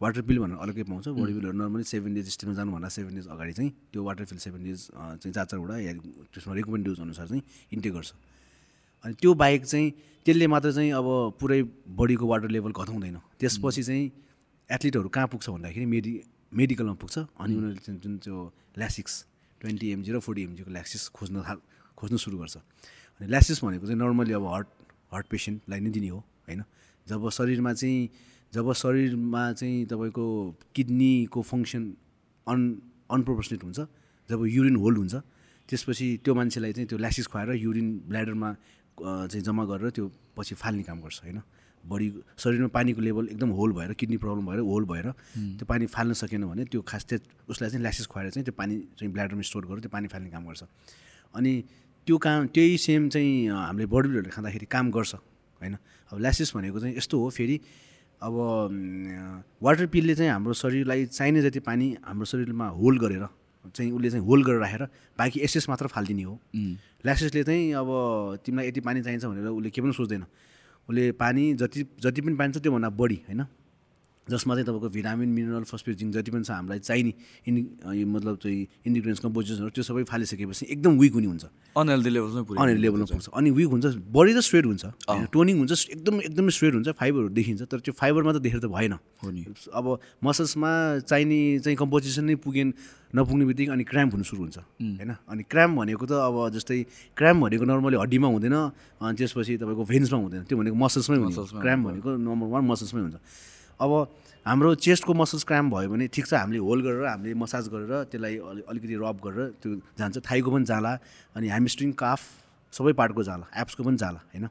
वाटर 0.00 0.22
पिल 0.24 0.38
भनेर 0.38 0.58
अलग्गै 0.64 0.82
पाउँछ। 0.88 1.08
बडी 1.12 1.32
पिलहरू 1.34 1.52
नर्मली 1.52 1.84
सेभेन 1.84 2.14
डेज 2.14 2.28
स्टिममा 2.32 2.54
जानुभन्दा 2.56 2.88
सेभेन 2.88 3.14
डेज 3.14 3.26
अगाडि 3.28 3.52
चाहिँ 3.52 3.70
त्यो 3.92 4.02
वाटर 4.04 4.24
पिल 4.24 4.38
सेभेन 4.38 4.62
डेज 4.64 4.86
चाहिँ 4.94 5.32
चार 5.34 5.44
चारवटा 5.44 5.78
या 5.78 5.92
त्यसमा 6.32 6.54
रेकमेन्ड 6.54 6.86
डोज 6.86 7.00
अनुसार 7.00 7.26
चाहिँ 7.28 7.42
इन्टेक 7.72 7.92
गर्छ। 7.92 8.12
अनि 9.04 9.14
त्यो 9.20 9.34
बाहेक 9.34 9.64
चाहिँ 9.64 9.90
त्यसले 10.26 10.46
मात्र 10.46 10.72
चाहिँ 10.72 10.90
अब 10.92 11.06
पुरै 11.40 11.62
बडीको 11.92 12.26
वाटर 12.26 12.48
लेभल 12.48 12.72
घटाउँदैन। 12.72 13.16
त्यसपछि 13.40 13.82
चाहिँ 13.82 14.10
एथलिटहरू 14.68 15.08
कहाँ 15.08 15.28
पुग्छ 15.28 15.46
भन्दाखेरि 15.50 15.86
मेडि 15.86 16.12
मेडिकलमा 16.52 16.94
पुग्छ। 16.96 17.18
अनि 17.18 17.52
उनीहरूले 17.54 17.82
चाहिँ 17.84 18.00
जुन 18.00 18.16
त्यो 18.24 18.36
ल्यासिक्स 18.78 19.12
ट्वेन्टी 19.60 19.86
एमजी 19.92 20.10
र 20.12 20.18
फोर्टी 20.24 20.42
एमजीको 20.42 20.70
ल्याक्सिस 20.70 21.08
खोज्न 21.12 21.42
थाल 21.44 21.58
खोज्न 21.96 22.16
सुरु 22.16 22.38
गर्छ। 22.38 22.56
अनि 23.20 23.28
ल्यासिस 23.28 23.64
भनेको 23.64 23.86
चाहिँ 23.86 24.00
नर्मली 24.00 24.32
अब 24.32 24.44
हार्ट 24.46 24.68
हार्ट 25.12 25.26
पेसेन्टलाई 25.28 25.80
नै 25.80 25.90
दिने 25.90 26.08
हो 26.08 26.18
होइन? 26.48 26.62
जब 27.06 27.28
शरीरमा 27.28 27.72
चाहिँ 27.72 28.08
जब 28.52 28.72
शरीरमा 28.72 29.42
चाहिँ 29.52 29.84
तपाईँको 29.86 30.24
किडनीको 30.74 31.40
फङ्सन 31.42 31.82
अन 32.46 32.60
अनप्रोपोर्सनेट 33.10 33.62
हुन्छ 33.64 33.80
जब 34.28 34.40
युरिन 34.46 34.76
होल्ड 34.76 34.98
हुन्छ 34.98 35.14
त्यसपछि 35.68 36.06
त्यो 36.24 36.34
मान्छेलाई 36.34 36.72
चाहिँ 36.72 36.88
त्यो 36.88 36.98
ल्यासिस 36.98 37.26
खुवाएर 37.26 37.52
युरिन 37.60 37.88
ब्ल्याडरमा 38.08 38.50
चाहिँ 38.98 39.42
जम्मा 39.44 39.64
गरेर 39.64 39.90
त्यो 39.96 40.04
पछि 40.36 40.54
फाल्ने 40.54 40.82
काम 40.88 41.00
गर्छ 41.04 41.20
होइन? 41.22 41.40
बडी 41.84 42.08
शरीरमा 42.36 42.68
पानीको 42.68 43.00
लेभल 43.00 43.28
एकदम 43.32 43.50
होल 43.56 43.72
भएर 43.72 43.92
किडनी 43.96 44.16
प्रब्लम 44.20 44.46
भएर 44.46 44.60
होल 44.60 44.84
भएर 44.84 45.06
त्यो 45.58 45.66
पानी 45.66 45.86
फाल्न 45.86 46.12
सकेन 46.12 46.44
भने 46.44 46.64
त्यो 46.68 46.80
खास 46.84 47.04
त्यो 47.08 47.18
उसलाई 47.48 47.70
चाहिँ 47.70 47.82
ल्यासिस 47.82 48.06
खुवाएर 48.06 48.30
चाहिँ 48.30 48.44
त्यो 48.44 48.54
पानी 48.56 48.74
चाहिँ 48.98 49.12
ब्ल्याडरमा 49.12 49.42
स्टोर 49.42 49.64
गरेर 49.66 49.80
त्यो 49.80 49.90
पानी 49.90 50.08
फाल्ने 50.12 50.30
काम 50.30 50.44
गर्छ। 50.46 50.62
अनि 51.34 51.52
त्यो 52.10 52.18
काम 52.18 52.46
त्यही 52.50 52.78
सेम 52.82 53.08
चाहिँ 53.08 53.46
हामीले 53.46 53.86
बडी 53.86 54.30
खाँदाखेरि 54.34 54.66
काम 54.66 54.90
गर्छ 54.90 55.14
होइन? 55.14 55.74
अब 56.10 56.18
ल्यासिस 56.18 56.50
भनेको 56.56 56.78
चाहिँ 56.80 56.96
यस्तो 56.96 57.16
हो 57.22 57.28
फेरि 57.30 57.56
अब 58.18 58.34
वाटर 59.62 59.86
पिलले 59.86 60.14
चाहिँ 60.14 60.30
हाम्रो 60.30 60.52
शरीरलाई 60.52 61.06
चाहिने 61.06 61.42
जति 61.42 61.60
पानी 61.62 61.86
हाम्रो 62.02 62.24
शरीरमा 62.26 62.66
होल्ड 62.66 63.00
गरेर 63.00 63.24
चाहिँ 63.70 63.90
उसले 63.92 64.10
चाहिँ 64.10 64.26
होल्ड 64.26 64.46
गरेर 64.46 64.58
राखेर 64.58 64.82
बाँकी 65.18 65.40
एसेस 65.40 65.68
मात्र 65.70 65.86
फालिदिने 65.86 66.22
हो। 66.22 66.34
ल्यासेसले 67.06 67.42
चाहिँ 67.46 67.72
अब 67.78 67.88
तिमीलाई 68.42 68.68
यति 68.68 68.80
पानी 68.80 69.02
चाहिन्छ 69.02 69.24
भनेर 69.24 69.46
उसले 69.46 69.70
के 69.70 69.80
पनि 69.80 69.92
सोच्दैन। 69.92 70.24
उसले 70.88 71.12
पानी 71.14 71.54
जति 71.54 71.86
जति 72.02 72.20
पनि 72.20 72.34
पानी 72.34 72.52
छ 72.52 72.58
त्योभन्दा 72.58 72.90
बढी 72.90 73.18
होइन? 73.30 73.46
जसमा 74.30 74.54
चाहिँ 74.54 74.66
तपाईँको 74.66 74.88
भिटामिन 74.94 75.28
मिनरल 75.28 75.64
फस्फेट 75.66 75.94
जिङ्क 76.00 76.10
जति 76.14 76.30
पनि 76.30 76.44
छ 76.46 76.50
हामीलाई 76.50 76.78
चाहिने 76.78 77.12
इन्डि 77.48 77.60
यो 78.00 78.06
मतलब 78.06 78.34
चाहिँ 78.38 78.60
इन्डिग्रेन्स 78.86 79.20
कम्पोजिसनहरू 79.26 79.70
त्यो 79.74 79.84
सबै 79.84 80.02
फालिसकेपछि 80.06 80.64
एकदम 80.70 80.92
विक 81.02 81.12
हुने 81.18 81.28
हुन्छ। 81.34 81.44
अनहेल्दी 81.76 82.10
लेभलमै 82.10 82.42
पुऱ्याइ 82.46 82.62
अनहेल्दी 82.62 82.82
लेभलमा 82.86 83.06
पुग्छ। 83.10 83.26
अनि 83.34 83.50
विक 83.50 83.68
हुन्छ 83.74 83.86
बडी 84.14 84.32
त 84.34 84.40
स्ट्रेट 84.46 84.64
हुन्छ। 84.70 84.84
टोनिङ 85.34 85.54
हुन्छ 85.58 85.72
एकदम 85.94 86.14
एकदमै 86.30 86.52
स्ट्रेट 86.54 86.74
हुन्छ 86.74 86.88
फाइबरहरू 86.94 87.28
देखिन्छ 87.34 87.60
तर 87.66 87.78
त्यो 87.84 87.92
फाइबरमा 87.98 88.30
त 88.32 88.38
देखेर 88.42 88.60
त 88.62 88.66
भएन। 88.70 88.94
हो 89.22 89.28
नि। 89.30 89.42
अब 89.74 89.86
मसल्समा 90.24 90.70
चाहिने 91.10 91.40
चाहिँ 91.66 91.76
कम्पोजिसन 91.76 92.24
नै 92.30 92.34
पुगेन 92.40 92.68
नपुग्ने 93.10 93.44
बित्तिकै 93.50 93.72
अनि 93.74 93.84
क्राम्प 93.90 94.10
हुनु 94.14 94.24
सुरु 94.24 94.40
हुन्छ। 94.46 94.58
होइन? 94.58 95.10
अनि 95.26 95.42
क्राम्प 95.50 95.74
भनेको 95.82 96.04
त 96.06 96.12
अब 96.22 96.54
जस्तै 96.54 96.78
क्राम्प 97.18 97.38
भनेको 97.42 97.64
नर्मली 97.66 97.96
हड्डीमा 97.98 98.28
हुँदैन 98.30 98.56
अनि 99.02 99.14
त्यसपछि 99.18 99.52
तपाईँको 99.58 99.82
भेन्समा 99.82 100.18
हुँदैन। 100.22 100.42
त्यो 100.46 100.56
भनेको 100.58 100.76
मसल्समै 100.78 101.18
हुन्छ 101.18 101.38
क्राम्प 101.58 101.82
भनेको 101.86 102.08
नम्बर 102.22 102.46
वान 102.54 102.62
मसल्समै 102.70 103.02
हुन्छ। 103.02 103.18
अब 103.80 103.92
हाम्रो 104.46 104.74
चेस्टको 104.84 105.14
मसल्स 105.14 105.44
क्राम्प 105.44 105.74
भयो 105.74 105.88
भने 105.90 106.06
ठिक 106.08 106.26
छ 106.26 106.34
हामीले 106.34 106.58
होल्ड 106.64 106.84
गरेर 106.84 107.04
हामीले 107.06 107.34
मसाज 107.36 107.68
गरेर 107.68 107.92
त्यसलाई 108.12 108.36
अलि 108.50 108.62
अलिकति 108.68 108.94
रब 109.00 109.16
गरेर 109.24 109.48
त्यो 109.60 109.74
जान्छ। 109.98 110.16
थाइको 110.20 110.50
पनि 110.50 110.64
जाला 110.64 110.92
अनि 111.36 111.46
ह्यामस्ट्रिङ 111.48 111.92
काफ 112.02 112.20
सबै 112.72 112.92
पार्टको 113.00 113.22
जाला 113.28 113.44
एप्सको 113.60 113.82
पनि 113.84 113.96
जाला 113.96 114.20
होइन? 114.32 114.46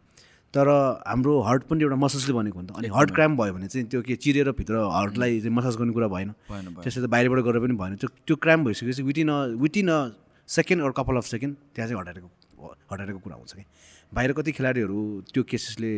तर 0.53 0.67
हाम्रो 1.05 1.33
हर्ट 1.45 1.63
पनि 1.69 1.83
एउटा 1.83 1.95
मसल्सले 1.95 2.33
बनेको 2.33 2.57
हो 2.57 2.61
नि 2.61 2.67
त। 2.67 2.77
अनि 2.77 2.87
हर्ट 2.89 3.09
क्राम्प 3.15 3.39
भयो 3.41 3.53
भने 3.53 3.67
चाहिँ 3.69 3.87
त्यो 3.89 4.01
के 4.01 4.15
चिरेर 4.17 4.51
भित्र 4.57 4.75
हर्टलाई 4.97 5.39
चाहिँ 5.41 5.55
मसाज 5.55 5.75
गर्ने 5.77 5.93
कुरा 5.93 6.07
भएन। 6.09 6.29
त्यसले 6.81 7.05
त 7.05 7.09
बाहिरबाट 7.09 7.39
गरेर 7.45 7.61
पनि 7.61 7.75
भएन। 7.77 7.95
त्यो 8.01 8.09
त्यो 8.25 8.35
क्राम्प 8.35 8.65
भइसकेपछि 8.65 9.03
within 9.09 9.29
uh 9.29 9.37
within 9.61 9.89
uh 9.89 9.99
second 10.49 10.83
or 10.83 10.91
couple 10.97 11.17
of 11.21 11.25
second 11.29 11.53
त्यहाँ 11.77 11.87
चाहिँ 11.89 12.01
हटाएको 12.01 12.29
हटाएको 12.91 13.19
कुरा 13.21 13.35
हुन्छ 13.37 13.53
कि। 13.53 13.63
बाहिर 14.09 14.31
कति 14.33 14.51
खेलाडीहरू 14.57 14.99
त्यो 15.33 15.43
केसेसले 15.45 15.93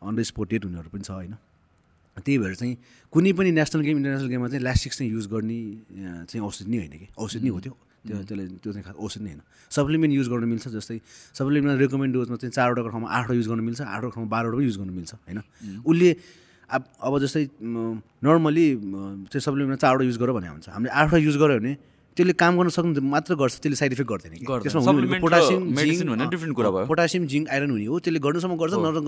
अन 0.00 0.16
द 0.16 0.20
स्पोट 0.24 0.48
डेट 0.50 0.64
हुनेहरू 0.64 0.88
पनि 0.88 1.04
छ 1.04 1.10
होइन? 1.12 1.36
त्यही 2.20 2.38
भएर 2.38 2.54
चाहिँ 2.54 2.76
कुनै 3.12 3.32
पनि 3.32 3.50
नेसनल 3.52 3.80
गेम 3.82 3.96
इन्टरनेसनल 3.96 4.28
गेममा 4.28 4.48
चाहिँ 4.48 4.62
ल्यास्टिक्स 4.62 4.98
चाहिँ 4.98 5.12
युज 5.12 5.26
गर्ने 5.32 5.58
चाहिँ 6.28 6.42
औषध 6.44 6.68
नै 6.68 6.76
होइन 6.78 6.92
कि? 6.92 7.08
औषध 7.16 7.42
नै 7.42 7.50
हो 7.50 7.60
त्यो। 7.60 7.74
त्यो 8.02 8.16
त्यसले 8.28 8.44
त्यो 8.58 8.72
चाहिँ 8.72 8.84
खास 8.84 8.96
औषध 8.98 9.22
नै 9.22 9.30
होइन। 9.32 9.42
सप्लिमेन्ट 9.70 10.12
युज 10.14 10.28
गर्न 10.28 10.44
मिल्छ 10.44 10.68
जस्तै 10.68 10.98
सप्लिमेन्ट 11.38 11.80
रेकमेन्ड 11.80 12.12
डोजमा 12.14 12.36
चाहिँ 12.36 12.52
चारवटाको 12.52 12.88
ठाउँमा 12.88 13.08
आठवटा 13.08 13.34
युज 13.34 13.48
गर्न 13.48 13.60
मिल्छ 13.62 13.80
आठवटा 13.80 14.12
ठाउँमा 14.12 14.28
बाह्रवटा 14.28 14.56
पनि 14.56 14.66
युज 14.66 14.76
गर्न 14.78 14.90
मिल्छ 14.90 15.12
होइन? 15.14 15.38
उसले 15.86 16.10
अब 16.72 16.82
अब 17.00 17.12
जस्तै 17.22 17.42
नर्मली 17.62 18.66
चाहिँ 19.30 19.40
सप्लिमेन्टमा 19.40 19.76
चारवटा 19.80 20.04
युज 20.04 20.18
गर 20.18 20.30
भने 20.32 20.48
हुन्छ। 20.52 20.68
हामीले 20.68 20.92
आठवटा 20.92 21.18
युज 21.22 21.36
गऱ्यो 21.36 21.58
भने 21.60 21.72
त्यसले 22.12 22.32
काम 22.36 22.52
गर्न 22.60 22.68
सक्नु 22.68 23.00
मात्र 23.00 23.32
गर्छ 23.40 23.54
त्यसले 23.64 23.76
साइड 23.80 23.92
इफेक्ट 23.96 24.10
गर्दैन। 24.12 24.32
त्यसमा 24.44 24.80
पोटासियम 25.24 25.72
भने 25.72 26.24
different 26.28 26.52
कुरा 26.52 26.70
भयो। 26.70 26.86
पोटासियम 26.92 27.24
जिङ्क 27.32 27.46
आइरन 27.48 27.70
हुने 27.72 27.86
हो 27.88 27.96
त्यसले 28.04 28.20
गर्नुसम्म 28.20 28.54
गर्छ 28.60 28.72
नर्सन 28.84 29.04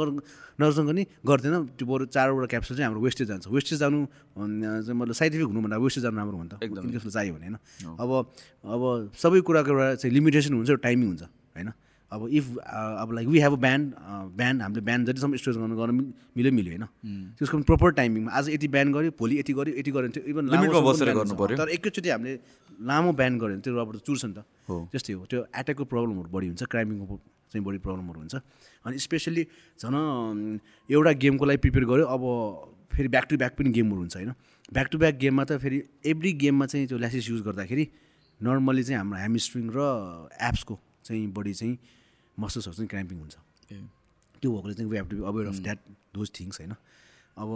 नर्सन 0.57 0.82
गर्ने 0.88 1.02
गर्दैन। 1.20 1.55
त्यो 1.76 1.84
बरु 1.84 2.05
चारवटा 2.09 2.46
क्याप्सुल 2.48 2.74
चाहिँ 2.80 2.86
हाम्रो 2.88 3.00
वेस्टेज 3.05 3.26
जान्छ। 3.28 3.44
वेस्टेज 3.52 3.78
जानु 3.84 3.98
मतलब 4.40 5.14
साइड 5.20 5.30
इफेक्ट 5.36 5.50
हुनुभन्दा 5.52 5.76
वेस्टेज 5.84 6.02
जानु 6.09 6.16
राम्रो 6.16 6.36
हो 6.36 6.44
नि 6.44 6.48
त। 6.48 6.64
एकदम। 6.64 6.82
इनकेस 6.88 7.05
चाहियो 7.12 7.32
भने 7.36 7.46
होइन? 7.52 7.57
अब 8.00 8.11
अब 8.72 8.82
सबै 9.12 9.40
कुराको 9.44 9.68
एउटा 9.68 9.86
चाहिँ 10.00 10.12
लिमिटेसन 10.16 10.52
हुन्छ 10.57 10.70
टाइमिङ 10.80 11.07
हुन्छ 11.12 11.22
होइन? 11.61 11.70
अब 12.12 12.28
इफ 12.30 12.57
अब 12.59 13.12
like 13.14 13.28
we 13.28 13.38
have 13.40 13.52
a 13.52 13.57
band 13.64 13.86
band 14.38 14.62
हामीले 14.62 14.80
ब्यान्ड 14.84 15.09
जतिसम्म 15.09 15.36
स्टोरेज 15.36 15.59
गर्नु 15.59 15.76
गर्न 15.76 15.90
मिल- 15.94 16.12
मिल्यो 16.36 16.52
मिल्यो 16.52 16.72
होइन? 16.72 16.84
त्यसको 17.38 17.57
पनि 17.57 17.64
प्रोपर 17.64 17.90
टाइमिङमा 17.98 18.30
आज 18.32 18.48
यति 18.48 18.68
ब्यान 18.68 18.92
गऱ्यो 18.92 19.11
भोलि 19.18 19.38
यति 19.38 19.52
गऱ्यो 19.52 19.72
यति 19.78 19.90
गऱ्यो 19.90 20.02
भने 20.02 20.12
त्यो 20.14 20.22
इभन 20.30 20.44
Limit 20.55 20.72
मा 20.72 20.80
बसेर 20.90 21.09
गर्नु 21.14 21.34
पर्यो। 21.34 21.57
तर 21.59 21.68
एकैचोटि 21.74 22.09
हामीले 22.11 22.32
लामो 22.86 23.12
ब्यान 23.18 23.38
गऱ्यो 23.38 23.55
भने 23.57 23.62
त्यो 23.64 23.72
रबर 23.74 23.96
चुर्छ 24.07 24.24
नि 24.24 24.32
त। 24.32 24.38
त्यस्तै 24.92 25.12
हो। 25.12 25.24
त्यो 25.26 25.40
एट्याकको 25.59 25.84
प्रब्लमहरू 25.84 26.28
बढी 26.30 26.46
हुन्छ 26.55 26.62
क्राइमिङको 26.70 27.16
चाहिँ 27.50 27.64
बढी 27.66 27.78
प्रब्लमहरू 27.82 28.18
हुन्छ। 28.20 28.34
अनि 28.84 28.98
स्पेसली 28.98 29.42
झन् 29.82 29.98
एउटा 30.88 31.12
गेमको 31.18 31.44
लागि 31.44 31.59
प्रिपेयर 31.64 31.84
गऱ्यो 31.90 32.07
अब 32.07 32.22
फेरि 32.94 33.09
ब्याक 33.09 33.24
टु 33.30 33.36
ब्याक 33.42 33.52
पनि 33.59 33.70
गेमहरू 33.74 34.00
हुन्छ 34.07 34.14
होइन? 34.16 34.32
ब्याक 34.72 34.86
टु 34.92 34.96
ब्याक 34.98 35.14
गेममा 35.18 35.44
त 35.44 35.59
फेरि 35.59 35.78
एभ्री 36.07 36.32
गेममा 36.44 36.66
चाहिँ 36.66 36.86
त्यो 36.86 36.98
ल्यासेस 36.98 37.24
युज 37.30 37.40
गर्दाखेरि 37.42 37.84
नर्मली 38.40 38.82
चाहिँ 38.84 38.98
हाम्रो 38.98 39.18
ह्यामस्ट्रिङ 39.18 39.64
र 39.74 39.80
एप्सको 40.40 40.74
चाहिँ 41.05 41.26
बढी 41.36 41.55
चाहिँ 41.55 41.78
मसल्सहरू 42.36 42.74
चाहिँ 42.74 42.88
क्राम्पिङ 42.88 43.18
हुन्छ। 43.20 43.36
त्यो 44.40 44.48
भएकोले 44.52 44.74
चाहिँ 44.74 44.90
we 44.90 44.96
have 44.96 45.09
to 45.11 45.16
be 45.16 45.22
aware 45.22 45.46
of 45.46 45.59
that 45.64 45.78
those 46.14 46.28
things 46.40 46.61
होइन? 46.61 46.74
अब 47.34 47.50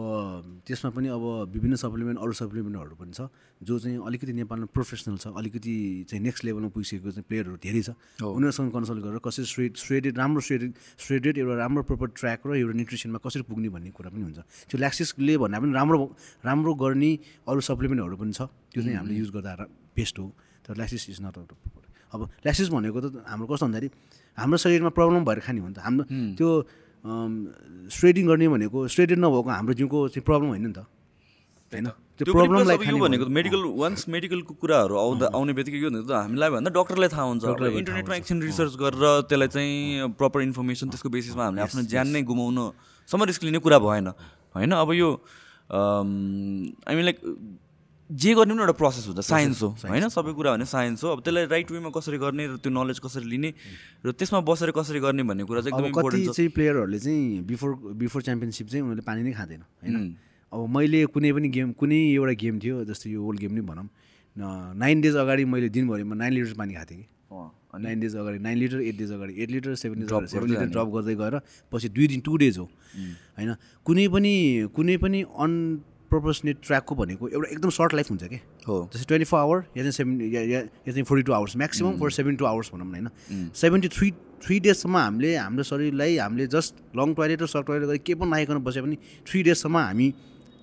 त्यसमा 0.67 0.91
पनि 0.91 1.09
अब 1.15 1.55
विभिन्न 1.55 1.77
सप्लिमेन्ट 1.79 2.19
अरू 2.19 2.33
सप्लिमेन्टहरू 2.35 2.95
पनि 2.99 3.13
छ 3.15 3.31
जो 3.63 3.79
चाहिँ 3.79 4.03
अलिकति 4.11 4.33
नेपालमा 4.35 4.67
प्रोफेसनल 4.75 5.17
छ 5.23 5.31
अलिकति 5.39 5.75
चाहिँ 6.11 6.19
नेक्स्ट 6.19 6.45
लेभलमा 6.45 6.69
पुगिसकेको 6.75 7.11
चाहिँ 7.15 7.27
प्लेयरहरू 7.31 7.57
धेरै 7.63 7.83
छ। 7.87 7.95
उनीहरूसँग 8.19 8.75
कन्सल्ट 8.75 9.01
गरेर 9.07 9.23
कसरी 9.23 9.47
स्ट्रेट 9.47 9.77
स्ट्रेटेड 9.79 10.19
राम्रो 10.19 10.41
स्ट्रेटेड 10.43 10.73
स्ट्रेटेड 10.99 11.39
एउटा 11.39 11.55
राम्रो 11.63 11.83
प्रपर 11.87 12.07
ट्र्याक 12.11 12.47
र 12.47 12.59
एउटा 12.59 12.75
न्युट्रिसनमा 12.75 13.19
कसरी 13.23 13.43
पुग्ने 13.47 13.69
भन्ने 13.71 13.91
कुरा 13.95 14.11
पनि 14.11 14.23
हुन्छ। 14.27 14.39
त्यो 14.67 14.79
ल्याक्सिसले 14.83 15.35
भन्दा 15.47 15.59
पनि 15.63 15.73
राम्रो 15.79 15.99
राम्रो 16.43 16.75
गर्ने 16.75 17.11
अरू 17.47 17.61
सप्लिमेन्टहरू 17.63 18.17
पनि 18.19 18.33
छ। 18.35 18.51
त्यो 18.75 18.83
चाहिँ 18.83 18.99
हामीले 18.99 19.15
युज 19.15 19.31
गर्दा 19.31 19.53
बेस्ट 19.95 20.19
हो। 20.19 20.27
तर 20.67 20.75
ल्याक्सिस 20.75 21.15
इज 21.15 21.19
नट 21.23 21.39
अब 22.13 22.21
ल्याक्सिस 22.45 22.69
भनेको 22.69 22.99
त 23.01 23.07
हाम्रो 23.29 23.47
कस्तो 23.47 23.67
भन्दाखेरि 23.67 23.89
हाम्रो 24.39 24.59
शरीरमा 24.59 24.91
प्रब्लम 24.97 25.23
भएर 25.25 25.39
खाने 25.45 25.61
हो 25.61 25.69
नि 25.69 25.75
त। 25.75 25.79
हाम्रो 25.85 26.05
त्यो 26.39 26.49
स्ट्रेटिङ 27.95 28.25
गर्ने 28.27 28.47
भनेको 28.49 28.79
स्ट्रेटेड 28.89 29.19
नभएको 29.19 29.49
हाम्रो 29.49 29.75
जिउको 29.79 29.99
चाहिँ 30.13 30.25
प्रब्लम 30.25 30.49
होइन 30.55 30.67
नि 30.67 30.73
त। 30.73 30.89
होइन 31.73 31.89
त्यो 32.19 32.33
प्रब्लमलाई 32.35 32.77
भनेको 32.81 33.31
मेडिकल 33.31 33.63
वान्स 33.79 34.09
मेडिकलको 34.09 34.53
कुराहरू 34.59 34.95
आउँदा 34.99 35.27
आउने 35.37 35.53
बित्तिकै 35.55 35.79
भनेको 35.85 36.09
त। 36.09 36.13
हामीलाई 36.17 36.51
भन्दा 36.51 36.71
डक्टरलाई 36.75 37.11
थाहा 37.15 37.25
हुन्छ। 37.29 37.45
इन्टरनेटमा 37.79 38.15
एकछिन 38.19 38.39
रिसर्च 38.43 38.75
गरेर 38.75 39.05
त्यसलाई 39.29 39.49
चाहिँ 39.55 40.17
प्रपर 40.19 40.41
इन्फर्मेसन 40.49 40.87
त्यसको 40.91 41.09
बेसिसमा 41.13 41.45
हामीले 41.45 41.63
आफ्नो 41.63 41.83
ज्यान 41.87 42.07
नै 42.09 42.23
गुमाउनुसम्म 42.27 43.23
रिस्क 43.31 43.43
लिने 43.47 43.59
कुरा 43.63 43.79
भएन। 43.79 44.07
होइन? 44.57 44.73
अब 44.75 44.91
यो 44.99 45.09
आई 45.71 46.95
मिन 46.97 47.05
लाइक 47.05 47.19
जे 48.11 48.35
गर्ने 48.35 48.53
पनि 48.55 48.61
एउटा 48.61 48.73
प्रोसेस 48.73 49.07
हुन्छ 49.07 49.21
साइन्स 49.21 49.63
हो 49.63 49.69
होइन? 49.85 50.09
सबै 50.09 50.33
कुरा 50.33 50.53
भने 50.57 50.65
साइन्स 50.65 51.05
हो। 51.05 51.09
अब 51.13 51.21
त्यसलाई 51.23 51.47
राइट 51.47 51.71
वेमा 51.71 51.91
कसरी 51.93 52.19
गर्ने 52.19 52.47
र 52.47 52.57
त्यो 52.57 52.73
नलेज 52.73 52.99
कसरी 53.05 53.27
लिने 53.29 53.53
र 54.07 54.13
त्यसमा 54.13 54.41
बसेर 54.49 54.71
कसरी 54.73 55.01
गर्ने 55.01 55.23
भन्ने 55.29 55.45
कुरा 55.45 55.61
चाहिँ 55.61 55.77
एकदम 55.77 55.93
कति 56.01 56.25
चाहिँ 56.27 56.51
प्लेयरहरूले 56.57 56.99
चाहिँ 56.99 57.45
बिफोर 57.45 57.71
बिफोर 58.01 58.23
च्याम्पियनसिप 58.23 58.67
चाहिँ 58.69 58.83
उनीहरूले 58.83 59.05
पानी 59.05 59.23
नै 59.23 59.33
खाँदैन 59.37 59.61
होइन? 59.61 60.17
अब 60.53 60.69
मैले 60.73 61.05
कुनै 61.13 61.33
पनि 61.37 61.49
गेम 61.53 61.73
कुनै 61.77 62.01
एउटा 62.17 62.33
गेम 62.41 62.59
थियो 62.65 62.85
जस्तो 62.89 63.11
यो 63.11 63.21
वर्ल्ड 63.21 63.41
गेम 63.41 63.53
नै 63.53 63.63
भनौँ 63.69 63.89
नाइन 64.77 65.01
डेज 65.01 65.17
अगाडि 65.21 65.45
मैले 65.45 65.69
दिनभरिमा 65.69 66.15
नाइन 66.17 66.33
लिटर 66.33 66.55
पानी 66.57 66.75
खाएको 66.75 66.91
थिएँ 66.91 67.05
कि। 67.05 67.79
नाइन 67.85 68.01
डेज 68.01 68.17
अगाडि 68.17 68.39
नाइन 68.39 68.57
लिटर 68.59 68.81
एट 68.81 68.97
डेज 68.97 69.13
अगाडि 69.13 69.33
एट 69.43 69.51
लिटर 69.51 69.75
सेभेन 69.77 70.01
डेज 70.01 70.13
अगाडि 70.13 70.29
सेभेन 70.33 70.49
लिटर 70.51 70.67
ड्रप 70.73 70.89
गर्दै 70.97 71.15
गएर 71.21 71.35
पछि 71.73 71.89
दुई 71.93 72.07
दिन 72.09 72.21
टू 72.25 72.37
डेज 72.41 72.59
हो 72.59 72.65
होइन? 72.65 73.55
कुनै 73.85 74.09
पनि 74.09 74.35
कुनै 74.73 74.97
पनि 74.97 75.21
अनप्रोपोर्सनेट 76.09 76.57
ट्र्याकको 76.65 76.95
भनेको 76.95 77.29
एउटा 77.29 77.49
एकदम 77.53 77.71
सर्ट 77.71 77.95
लाइफ 77.95 78.11
हुन्छ 78.11 78.25
कि? 78.25 78.41
हो। 78.65 78.77
जस्तै 78.93 79.05
ट्वेन्टी 79.09 79.25
फोर 79.29 79.41
आवर 79.41 79.59
या 79.77 79.83
चाहिँ 79.85 79.93
सेभेन 79.93 80.21
या 80.33 80.41
या 80.41 80.61
चाहिँ 80.89 81.05
forty 81.05 81.23
two 81.23 81.33
hours 81.33 81.57
maximum 81.57 81.99
for 82.01 82.11
seven 82.11 82.37
two 82.37 82.45
hours 82.45 82.71
भनौँ 82.73 82.87
न 82.87 82.95
होइन? 82.95 83.51
सेभेन्टी 83.55 83.89
थ्री 83.93 84.11
थ्री 84.41 84.61
डेजसम्म 84.61 84.97
हामीले 84.97 85.37
हाम्रो 85.37 85.63
शरीरलाई 85.69 86.17
हामीले 86.17 86.47
जस्ट 86.49 86.75
लङ 86.97 87.15
टोइलेट 87.15 87.43
र 87.43 87.47
सर्ट 87.47 87.67
टोइलेट 87.67 87.89
गरी 87.89 87.99
केही 87.99 88.19
पनि 88.21 88.31
नआइकन 88.31 88.59
बसे 88.65 88.81
पनि 88.81 88.97
थ्री 89.29 89.43
डेजसम्म 89.43 89.77
हामी 89.77 90.09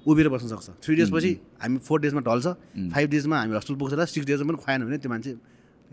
उभिएर 0.05 0.29
बस्न 0.29 0.47
सक्छ। 0.47 0.69
थ्री 0.81 0.95
डेजपछि 0.95 1.31
हामी 1.61 1.77
फोर 1.85 2.01
डेजमा 2.01 2.21
ढल्छ 2.25 2.47
फाइभ 2.93 3.09
डेजमा 3.09 3.39
हामी 3.39 3.55
हस्पिटल 3.55 3.79
पुग्छ 3.79 3.93
र 3.93 4.05
सिक्स 4.05 4.27
डेजमा 4.27 4.49
पनि 4.49 4.57
खुवाएन 4.65 4.85
भने 4.85 4.97
त्यो 4.97 5.09
मान्छे 5.13 5.35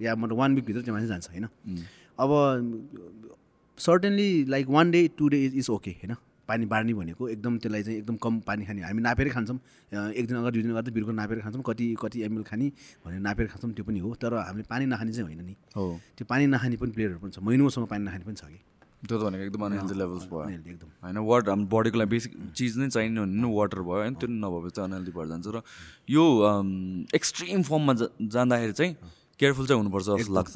या 0.00 0.14
मतलब 0.16 0.36
वान 0.38 0.54
विकभित्र 0.54 0.80
त्यो 0.82 0.94
मान्छे 0.94 1.08
जान्छ 1.08 1.28
होइन? 1.28 1.46
अब 2.16 2.30
certainly 3.78 4.44
like 4.48 4.66
one 4.68 4.90
day 4.90 5.00
to 5.18 5.28
day 5.28 5.44
is 5.44 5.70
okay 5.70 5.90
होइन? 6.00 6.16
पानी 6.48 6.66
बाँड्ने 6.66 6.92
भनेको 6.94 7.28
एकदम 7.28 7.58
त्यसलाई 7.58 7.82
चाहिँ 7.82 7.98
एकदम 7.98 8.16
कम 8.16 8.40
पानी 8.46 8.64
खाने। 8.66 8.82
हामी 8.82 9.02
नापेरै 9.02 9.30
खान्छौँ। 9.30 9.58
एक 10.12 10.26
दिन 10.26 10.36
अगाडि 10.36 10.54
दुई 10.54 10.62
दिन 10.62 10.72
अगाडि 10.72 10.90
त 10.90 10.94
बिर्को 10.94 11.12
नापेर 11.12 11.38
खान्छौँ। 11.40 11.62
कति 11.62 11.86
कति 11.94 12.18
एमएल 12.22 12.42
खाने 12.42 12.66
भनेर 13.04 13.20
नापेर 13.20 13.46
खान्छौँ। 13.46 13.72
त्यो 13.72 13.84
पनि 13.84 13.98
हो। 14.00 14.14
तर 14.18 14.34
हामीले 14.34 14.66
पानी 14.66 14.84
नखाने 14.86 15.12
चाहिँ 15.12 15.26
होइन 15.26 15.40
नि। 15.46 15.54
हो। 15.76 16.00
त्यो 16.18 16.24
पानी 16.26 16.46
नखाने 16.46 16.76
पनि 16.76 16.92
प्लेयरहरू 16.92 17.18
पनि 17.22 17.30
छ। 17.30 17.38
महिनौसम्म 17.40 17.86
पानी 17.86 18.02
नखाने 18.04 18.24
पनि 18.26 18.36
छ 18.36 18.44
कि। 18.50 18.60
त्यो 19.02 19.18
त 19.18 19.22
भनेको 19.22 19.44
एकदम 19.44 19.62
अनहेल्दी 19.66 19.94
लेभल्स 19.98 20.24
भयो। 20.30 20.42
एकदम। 20.50 20.88
होइन 21.02 21.18
वाटर 21.18 21.50
हाम्रो 21.50 21.66
बडीको 21.70 21.98
लागि 21.98 22.10
बेसिक 22.10 22.32
चिज 22.54 22.78
नै 22.78 22.88
चाहिने 22.90 23.20
भने 23.20 23.34
नि 23.38 23.48
वाटर 23.50 23.80
भयो। 23.82 23.98
होइन 24.02 24.14
त्यो 24.14 24.28
नभएपछि 24.30 24.74
चाहिँ 24.76 24.86
अनहेल्दी 24.90 25.12
भएर 25.14 25.26
जान्छ। 25.30 25.46
र 25.50 25.62
यो 26.10 26.24
एक्सट्रिम 27.10 27.62
फर्ममा 27.66 27.92
जा 27.98 28.06
जाँदाखेरि 28.22 28.72
चाहिँ 28.78 28.92
केयरफुल 29.42 29.66
चाहिँ 29.66 29.80
हुनुपर्छ 29.82 30.06
जस्तो 30.08 30.34
लाग्छ। 30.38 30.54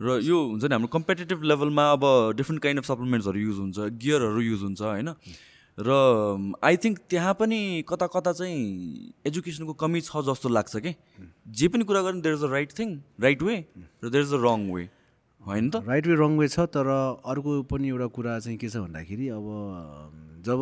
र 0.00 0.20
यो 0.22 0.36
हुन्छ 0.48 0.64
नि 0.64 0.74
हाम्रो 0.76 0.90
कम्पिटेटिभ 0.96 1.42
लेभलमा 1.52 1.84
अब 1.92 2.04
डिफ्रेन्ट 2.36 2.62
काइन्ड 2.62 2.78
अफ 2.80 2.86
सप्लिमेन्ट्सहरू 2.90 3.40
युज 3.40 3.58
हुन्छ 3.58 3.78
गियरहरू 4.02 4.40
युज 4.40 4.62
हुन्छ 4.62 4.80
होइन? 4.82 5.08
र 5.78 5.90
आई 6.60 6.76
थिङ्क 6.76 6.98
त्यहाँ 7.10 7.34
पनि 7.40 7.58
कता 7.88 8.06
कता 8.12 8.32
चाहिँ 8.36 8.56
एजुकेसनको 9.26 9.74
कमी 9.80 10.00
छ 10.00 10.20
जस्तो 10.28 10.48
लाग्छ 10.48 10.76
कि? 10.76 10.92
जे 11.56 11.68
पनि 11.72 11.84
कुरा 11.88 12.02
गर्ने 12.02 12.20
there 12.20 12.34
is 12.36 12.44
a 12.44 12.50
right 12.52 12.72
thing 12.78 12.88
right 13.20 13.42
way 13.42 13.54
र 14.04 14.10
there 14.10 14.24
is 14.24 14.32
a 14.34 14.40
wrong 14.44 14.66
way 14.72 14.82
होइन 15.42 15.70
त? 15.70 15.80
राइट 15.88 16.06
वे 16.06 16.14
रङ 16.20 16.36
वे 16.38 16.48
छ 16.48 16.68
तर 16.74 16.88
अर्को 17.24 17.62
पनि 17.70 17.88
एउटा 17.88 18.06
कुरा 18.12 18.38
चाहिँ 18.40 18.58
के 18.60 18.68
छ 18.68 18.76
भन्दाखेरि 18.84 19.28
अब 19.32 19.46
जब 20.44 20.60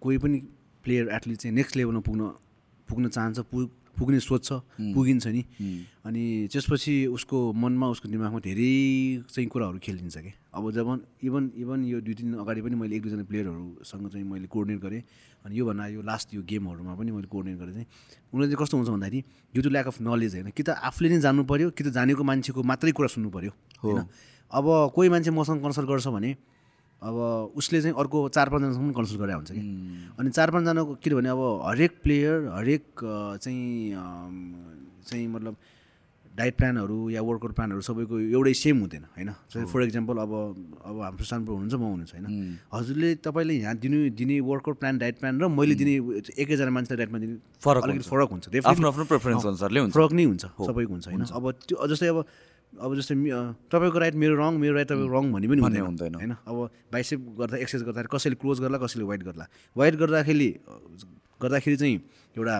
कोही 0.00 0.18
पनि 0.18 0.38
प्लेयर 0.84 1.08
एथलिट 1.16 1.38
चाहिँ 1.38 1.54
नेक्स्ट 1.56 1.76
लेभलमा 1.76 2.00
पुग्न 2.06 2.22
पुग्न 2.88 3.08
चाहन्छ 3.08 3.38
पुग 3.50 3.70
पुग्ने 3.94 4.18
सोच 4.20 4.42
छ 4.44 4.52
पुगिन्छ 4.94 5.26
नि। 5.26 5.42
अनि 6.04 6.22
त्यसपछि 6.52 6.94
उसको 7.16 7.36
मनमा 7.52 7.86
उसको 7.94 8.06
दिमागमा 8.08 8.38
धेरै 8.42 8.72
चाहिँ 9.30 9.48
कुराहरू 9.48 9.78
खेलिदिन्छ 9.78 10.16
कि। 10.18 10.32
अब 10.54 10.64
जब 10.70 10.88
इभन 11.22 11.42
इभन 11.56 11.78
यो 11.84 11.98
दुई 12.00 12.14
तिन 12.14 12.26
दिन 12.30 12.40
अगाडि 12.42 12.60
पनि 12.62 12.74
मैले 12.74 12.96
एक 12.96 13.02
दुईजना 13.02 13.24
प्लेयरहरूसँग 13.24 14.08
चाहिँ 14.10 14.26
मैले 14.26 14.46
कोर्डिनेट 14.46 14.80
गरेँ। 14.82 15.02
अनि 15.44 15.54
योभन्दा 15.54 15.86
यो 15.94 16.02
लास्ट 16.02 16.34
यो 16.34 16.42
गेमहरूमा 16.42 16.94
पनि 16.94 17.10
मैले 17.10 17.28
कोर्डिनेट 17.28 17.58
गरेँ 17.60 17.74
चाहिँ। 17.74 17.86
उनीहरू 18.34 18.50
चाहिँ 18.50 18.60
कस्तो 18.60 18.76
हुन्छ 18.76 18.90
भन्दाखेरि 18.90 19.20
due 19.54 19.62
to 19.62 19.70
lack 19.70 19.86
of 19.86 19.96
knowledge 20.00 20.32
होइन 20.34 20.50
कि 20.50 20.62
त 20.62 20.68
आफूले 20.74 21.08
नै 21.08 21.20
जान्नु 21.20 21.42
पऱ्यो 21.44 21.70
कि 21.70 21.82
त 21.84 21.88
जानेको 21.94 22.22
मान्छेको 22.24 22.60
मात्रै 22.62 22.92
कुरा 22.92 23.08
सुन्नु 23.14 23.30
पऱ्यो 23.30 23.52
होइन। 23.82 23.98
अब 24.50 24.66
कोही 24.94 25.08
मान्छे 25.08 25.30
मसँग 25.30 25.62
कन्सल्ट 25.62 25.88
गर्छ 25.88 26.06
भने 26.08 26.30
अब 27.02 27.16
उसले 27.56 27.80
चाहिँ 27.82 27.96
अर्को 27.98 28.28
चार 28.28 28.48
पाँचजनासँग 28.48 28.84
पनि 28.84 28.94
कन्सल्ट 28.94 29.20
गरेर 29.20 29.34
हुन्छ 29.34 29.50
कि। 29.50 29.62
अनि 30.20 30.30
चार 30.30 30.50
पाँचजनाको 30.50 30.94
किनभने 31.02 31.28
अब 31.28 31.40
हरेक 31.66 31.92
प्लेयर 32.02 32.36
हरेक 32.54 32.84
चाहिँ 33.42 33.94
चाहिँ 35.04 35.26
मतलब 35.28 35.56
डाइट 36.34 36.54
प्लानहरू 36.56 36.98
या 37.10 37.22
वर्कआउट 37.22 37.52
प्लानहरू 37.54 37.80
सबैको 37.86 38.18
एउटै 38.18 38.52
सेम 38.58 38.78
हुँदैन 38.80 39.04
होइन? 39.14 39.30
फर 39.70 39.82
इक्जाम्पल 39.82 40.16
अब 40.18 40.32
अब 40.82 40.96
हाम्रो 41.02 41.38
ब्रो 41.44 41.54
हुनुहुन्छ 41.54 41.74
म 41.74 41.84
हुनुहुन्छ 41.84 42.12
होइन? 42.14 42.58
हजुरले 42.74 43.14
तपाईँले 43.22 43.54
यहाँ 43.54 43.74
दिनु 43.78 43.98
दिने 44.18 44.40
वर्कआउट 44.42 44.78
प्लान 44.82 44.98
डाइट 44.98 45.18
प्लान 45.20 45.38
र 45.38 45.46
मैले 45.46 45.74
दिने 45.78 45.94
एकैजना 46.34 46.70
मान्छेलाई 46.74 46.98
डाइट 46.98 47.10
प्लान 47.10 47.20
दिने 47.22 47.36
फरक 47.62 47.82
अलिकति 47.84 48.08
फरक 48.10 48.28
हुन्छ। 48.34 48.44
आफ्नो 48.66 48.88
आफ्नो 48.88 49.04
प्रेफरेन्स 49.12 49.46
अनुसारले 49.46 49.80
हुन्छ। 49.80 49.94
फरक 49.94 50.12
नै 50.12 50.24
हुन्छ 50.24 50.42
सबैको 50.42 50.92
हुन्छ 50.92 51.06
होइन? 51.08 51.22
अब 51.22 51.44
त्यो 51.68 51.86
जस्तै 51.86 52.08
अब 52.10 52.18
अब 52.80 52.94
जस्तै 52.96 53.14
तपाईँको 53.70 53.98
राइट 53.98 54.14
मेरो 54.14 54.34
रङ 54.34 54.52
मेरो 54.58 54.74
राइट 54.74 54.88
तपाईँको 54.88 55.12
रङ 55.14 55.24
भन्ने 55.32 55.48
पनि 55.48 55.60
भन्ने 55.62 55.80
हुँदैन 55.80 55.84
हुँदैन। 55.86 56.14
होइन? 56.14 56.32
अब 56.46 56.56
बाइसेप 56.92 57.20
गर्दा 57.38 57.56
एक्सर्साइज 57.56 57.82
गर्दाखेरि 57.86 58.08
कसैले 58.10 58.36
क्लोज 58.42 58.60
गर्ला 58.60 58.78
कसैले 58.78 59.04
वाइट 59.04 59.22
गर्ला। 59.22 59.44
वाइट 59.76 59.94
गर्दाखेरि 59.94 60.48
गर्दाखेरि 61.42 61.76
चाहिँ 61.76 61.96
एउटा 62.36 62.56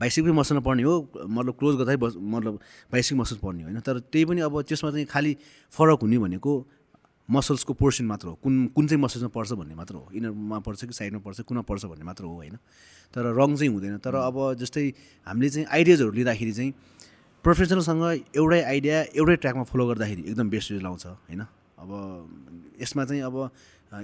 बाइसेपकै 0.00 0.32
मसल्न 0.32 0.60
पर्ने 0.60 0.82
हो 0.82 0.94
मतलब 1.16 1.54
क्लोज 1.58 1.74
गर्दाखेरि 1.76 2.00
बस 2.04 2.14
मतलब 2.18 2.54
बाइसेप 2.92 3.18
मसल 3.18 3.36
पर्ने 3.40 3.62
होइन? 3.64 3.80
तर 3.80 3.98
त्यही 4.04 4.24
पनि 4.24 4.40
अब 4.44 4.60
त्यसमा 4.62 4.90
चाहिँ 4.90 5.06
खालि 5.06 5.36
फरक 5.72 5.98
हुने 6.02 6.18
भनेको 6.18 6.52
मसल्सको 7.28 7.72
पोर्सन 7.72 8.04
मात्र 8.04 8.28
हो। 8.28 8.34
कुन 8.44 8.66
कुन 8.76 8.86
चाहिँ 8.86 9.00
मसल्समा 9.02 9.28
पर्छ 9.32 9.52
भन्ने 9.56 9.74
मात्र 9.74 9.94
हो। 9.94 10.08
इनरमा 10.12 10.58
पर्छ 10.60 10.84
कि 10.84 10.92
साइडमा 10.92 11.20
पर्छ 11.24 11.40
कुनमा 11.48 11.62
पर्छ 11.64 11.84
भन्ने 11.88 12.04
मात्र 12.04 12.24
हो 12.24 12.34
होइन? 12.36 12.56
तर 13.14 13.32
रङ 13.32 13.56
चाहिँ 13.56 13.72
हुँदैन। 13.72 13.96
तर 14.04 14.14
अब 14.20 14.36
जस्तै 14.60 14.84
हामीले 15.26 15.48
चाहिँ 15.50 15.66
आइडियाजहरू 15.72 16.12
लिँदाखेरि 16.12 16.52
चाहिँ 16.52 16.72
प्रोफेसनलसँग 17.44 18.02
एउटै 18.36 18.60
आइडिया 18.64 18.96
एउटै 19.20 19.36
ट्र्याकमा 19.36 19.64
फलो 19.68 19.84
गर्दाखेरि 19.88 20.22
एकदम 20.32 20.48
बेस्ट 20.50 20.70
रिजल्ट 20.72 20.86
आउँछ 20.86 21.06
होइन? 21.06 21.40
अब 21.78 21.90
यसमा 22.80 23.04
चाहिँ 23.04 23.22
अब 23.22 23.36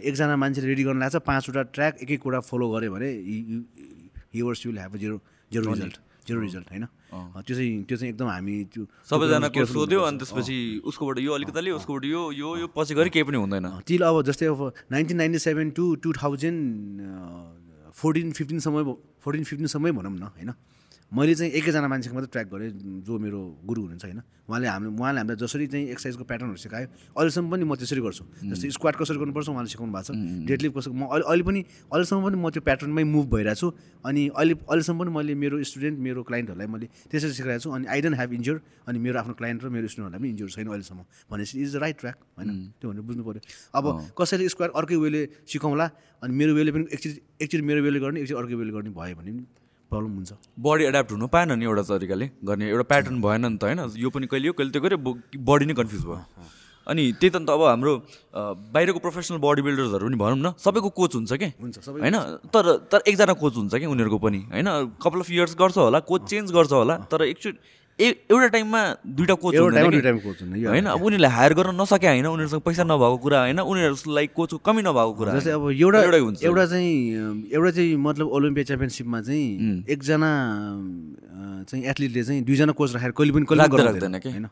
एकजना 0.05 0.36
मान्छेले 0.36 0.66
रेडी 0.68 0.84
गर्न 0.84 1.01
लाग्छ 1.01 1.16
पाँचवटा 1.24 1.62
ट्र्याक 1.74 1.95
एक 2.05 2.11
एक 2.11 2.20
कुरा 2.20 2.41
फलो 2.45 2.66
गऱ्यो 2.70 2.91
भने 2.93 3.09
whoever's 4.34 4.66
will 4.66 4.78
have 4.78 4.95
a 4.95 4.99
zero 5.03 5.16
zero 5.51 5.72
result 5.72 5.97
zero 6.28 6.41
result 6.41 6.66
होइन? 6.70 6.84
त्यो 7.43 7.55
चाहिँ 7.57 7.82
त्यो 7.88 7.97
चाहिँ 7.97 8.12
एकदम 8.12 8.28
हामी 8.28 8.55
त्यो 8.72 8.82
सबैजनाको 9.11 9.64
सोध्यो। 9.66 10.01
अनि 10.01 10.18
त्यसपछि 10.20 10.57
उसकोबाट 10.84 11.18
यो 11.18 11.32
अलिकति 11.32 11.70
उसकोबाट 11.80 12.05
यो 12.05 12.20
यो 12.32 12.49
यो 12.61 12.66
पछि 12.76 12.95
गरी 12.95 13.11
केही 13.11 13.24
पनि 13.24 13.38
हुँदैन। 13.41 13.66
टिल 13.88 14.03
अब 14.05 14.22
जस्तै 14.28 14.47
अब 14.47 14.61
nineteen 14.93 15.16
ninety 15.16 15.38
seven 15.41 15.70
two 15.74 15.84
two 16.05 16.12
thousand 16.22 16.61
fourteen 17.97 18.32
फिफ्टिनसम्म 18.36 18.76
fourteen 19.24 19.45
फिफ्टिनसम्मै 19.45 19.93
भनौँ 19.97 20.12
न 20.12 20.28
होइन? 20.28 20.53
मैले 21.11 21.34
चाहिँ 21.34 21.52
एकैजना 21.58 21.88
मान्छेको 21.90 22.14
मात्रै 22.14 22.30
ट्र्याक 22.30 22.48
गरेँ 22.54 22.70
जो 23.02 23.18
मेरो 23.18 23.40
गुरु 23.66 23.80
हुनुहुन्छ 23.82 24.04
होइन? 24.06 24.20
उहाँले 24.46 24.66
हामीले 24.70 24.90
उहाँले 24.94 25.18
हामीलाई 25.20 25.36
जसरी 25.42 25.66
चाहिँ 25.66 25.86
एक्सर्साइजको 25.90 26.24
प्याटर्नहरू 26.30 26.58
सिकायो 26.58 26.86
अहिलेसम्म 27.18 27.46
पनि 27.50 27.64
म 27.66 27.74
त्यसरी 27.74 28.00
गर्छु। 28.06 28.24
जस्तै 28.46 28.70
स्क्वाड 28.78 28.94
कसरी 28.94 29.18
गर्नुपर्छ 29.18 29.48
उहाँले 29.50 29.70
सिकाउनु 29.74 29.90
भएको 29.90 30.06
छ। 30.06 30.18
डेडलिफ्ट 30.46 30.74
कसरी 30.78 30.94
म 30.94 31.02
अहिले 31.11 31.26
अहिले 31.26 31.44
पनि 31.50 31.61
अहिलेसम्म 31.90 32.20
पनि 32.30 32.36
म 32.38 32.46
त्यो 32.54 32.62
प्याटर्नमै 32.62 33.04
मुभ 33.11 33.26
भइरहेको 33.26 33.58
छु 33.58 33.68
अनि 34.06 34.22
अहिले 34.38 34.54
अहिलेसम्म 34.70 34.98
पनि 35.02 35.11
मैले 35.11 35.34
मेरो 35.34 35.56
स्टुडेन्ट 35.66 35.96
मेरो 35.98 36.20
क्लाइन्टहरूलाई 36.30 36.68
मैले 36.70 36.86
त्यसरी 37.11 37.32
सिकाएको 37.34 37.62
छु 37.62 37.70
अनि 37.74 37.84
आई 37.90 37.98
डोन्ट 38.06 38.16
ह्याभ 38.16 38.30
इन्जोर 38.38 38.56
अनि 38.86 38.98
मेरो 39.02 39.16
आफ्नो 39.18 39.34
क्लाइन्ट 39.34 39.58
र 39.64 39.68
मेरो 39.74 39.86
स्टुडेन्टहरूलाई 39.90 40.20
पनि 40.22 40.30
इन्जोर 40.30 40.48
छैन 40.54 40.66
अहिलेसम्म। 40.70 41.00
भनेपछि 41.30 41.54
इज 41.58 41.70
द 41.74 41.76
राइट 41.82 41.96
ट्र्याक 42.00 42.18
होइन? 42.38 42.48
त्यो 42.78 42.86
भनेर 42.90 43.02
बुझ्नु 43.02 43.22
पऱ्यो 43.26 43.40
अब 43.74 43.84
कसैले 44.14 44.48
स्क्वायर 44.54 44.70
अर्कै 44.78 44.96
वेले 45.02 45.20
सिकाउँला 45.42 45.86
अनि 46.22 46.32
मेरो 46.38 46.54
वेले 46.54 46.70
पनि 46.70 46.84
एकचोटि 46.94 47.18
एकचोटि 47.42 47.64
मेरो 47.66 47.80
वेले 47.82 47.98
गर्ने 47.98 48.18
एकचोटि 48.22 48.38
अर्कै 48.42 48.54
वेले 48.62 48.72
गर्ने 48.78 48.90
भयो 48.94 49.14
भने 49.18 49.30
पनि 49.34 49.44
प्रब्लम 49.91 50.12
हुन्छ। 50.16 50.32
बडी 50.59 50.84
एड्याप्ट 50.86 51.11
हुनु 51.12 51.26
पाएन 51.26 51.53
नि 51.59 51.64
एउटा 51.66 51.82
तरिकाले 51.91 52.26
गर्ने 52.47 52.64
एउटा 52.70 52.84
प्याटर्न 52.86 53.20
भएन 53.20 53.47
नि 53.47 53.59
त 53.59 53.62
होइन। 53.66 53.80
यो 53.99 54.09
पनि 54.14 54.26
कहिले 54.30 54.47
यो 54.47 54.53
कहिले 54.55 54.70
त्यो 54.70 54.82
गऱ्यो 54.82 54.99
बडी 55.43 55.64
नै 55.66 55.74
कन्फ्युज 55.74 56.05
भयो। 56.07 56.22
अनि 56.86 57.03
त्यही 57.20 57.30
त 57.30 57.36
नि 57.36 57.47
त 57.47 57.51
अब 57.51 57.62
हाम्रो 57.70 57.93
बाहिरको 58.74 58.99
प्रोफेसनल 58.99 59.38
बडी 59.38 59.62
बिल्डर्सहरू 59.62 60.07
पनि 60.07 60.16
भनौँ 60.16 60.38
न 60.41 60.49
सबैको 60.59 60.91
कोच 60.91 61.12
हुन्छ 61.14 61.32
कि? 61.36 61.49
हुन्छ, 61.61 61.76
सबै 61.86 61.99
होइन? 62.03 62.16
तर 62.51 62.64
तर 62.91 63.01
एकजना 63.07 63.34
कोच 63.36 63.55
हुन्छ 63.61 63.74
कि 63.74 63.86
उनीहरूको 63.86 64.18
पनि? 64.18 64.41
होइन? 64.55 64.68
कपाल 64.99 65.20
अफ 65.20 65.30
इयर्स 65.30 65.55
गर्छ 65.61 65.76
होला 65.78 65.99
कोच 66.07 66.22
चेन्ज 66.30 66.47
गर्छ 66.51 66.72
होला 66.72 66.95
तर 67.11 67.22
एकचोटि 67.30 67.59
एउटा 67.99 68.47
टाइममा 68.47 68.80
दुइटा 69.07 69.34
कोच 69.34 69.55
होइन 69.57 70.86
अब 70.86 71.03
उनीहरूले 71.05 71.28
हायर 71.28 71.53
गर्न 71.55 71.80
नसके 71.80 72.07
होइन 72.07 72.26
उनीहरूसँग 72.26 72.62
पैसा 72.64 72.84
नभएको 72.84 73.16
कुरा 73.24 73.38
होइन 73.41 73.61
उनीहरूलाई 73.61 74.26
कोचको 74.36 74.59
कमी 74.64 74.82
नभएको 74.82 75.12
कुरा 75.18 75.30
जस्तै 75.36 75.51
अब। 75.51 75.70
एउटा 75.70 75.99
एउटै 76.03 76.18
हुन्छ। 76.18 76.43
एउटा 76.45 76.64
चाहिँ 76.66 77.51
एउटा 77.53 77.70
चाहिँ 77.70 77.97
मतलब 77.97 78.26
ओलम्पिया 78.28 78.64
च्याम्पियनसिपमा 78.64 79.20
चाहिँ 79.20 79.84
एकजना 79.88 80.30
चाहिँ 81.68 81.82
एथलिटले 81.84 82.22
चाहिँ 82.24 82.41
दुईजना 82.45 82.72
कोच 82.72 82.95
राखेर 82.95 83.11
कहिले 83.11 83.32
पनि 83.32 83.45
कहिले 83.45 83.84
लाग्दैन 83.84 84.18
कि? 84.18 84.28
होइन। 84.30 84.47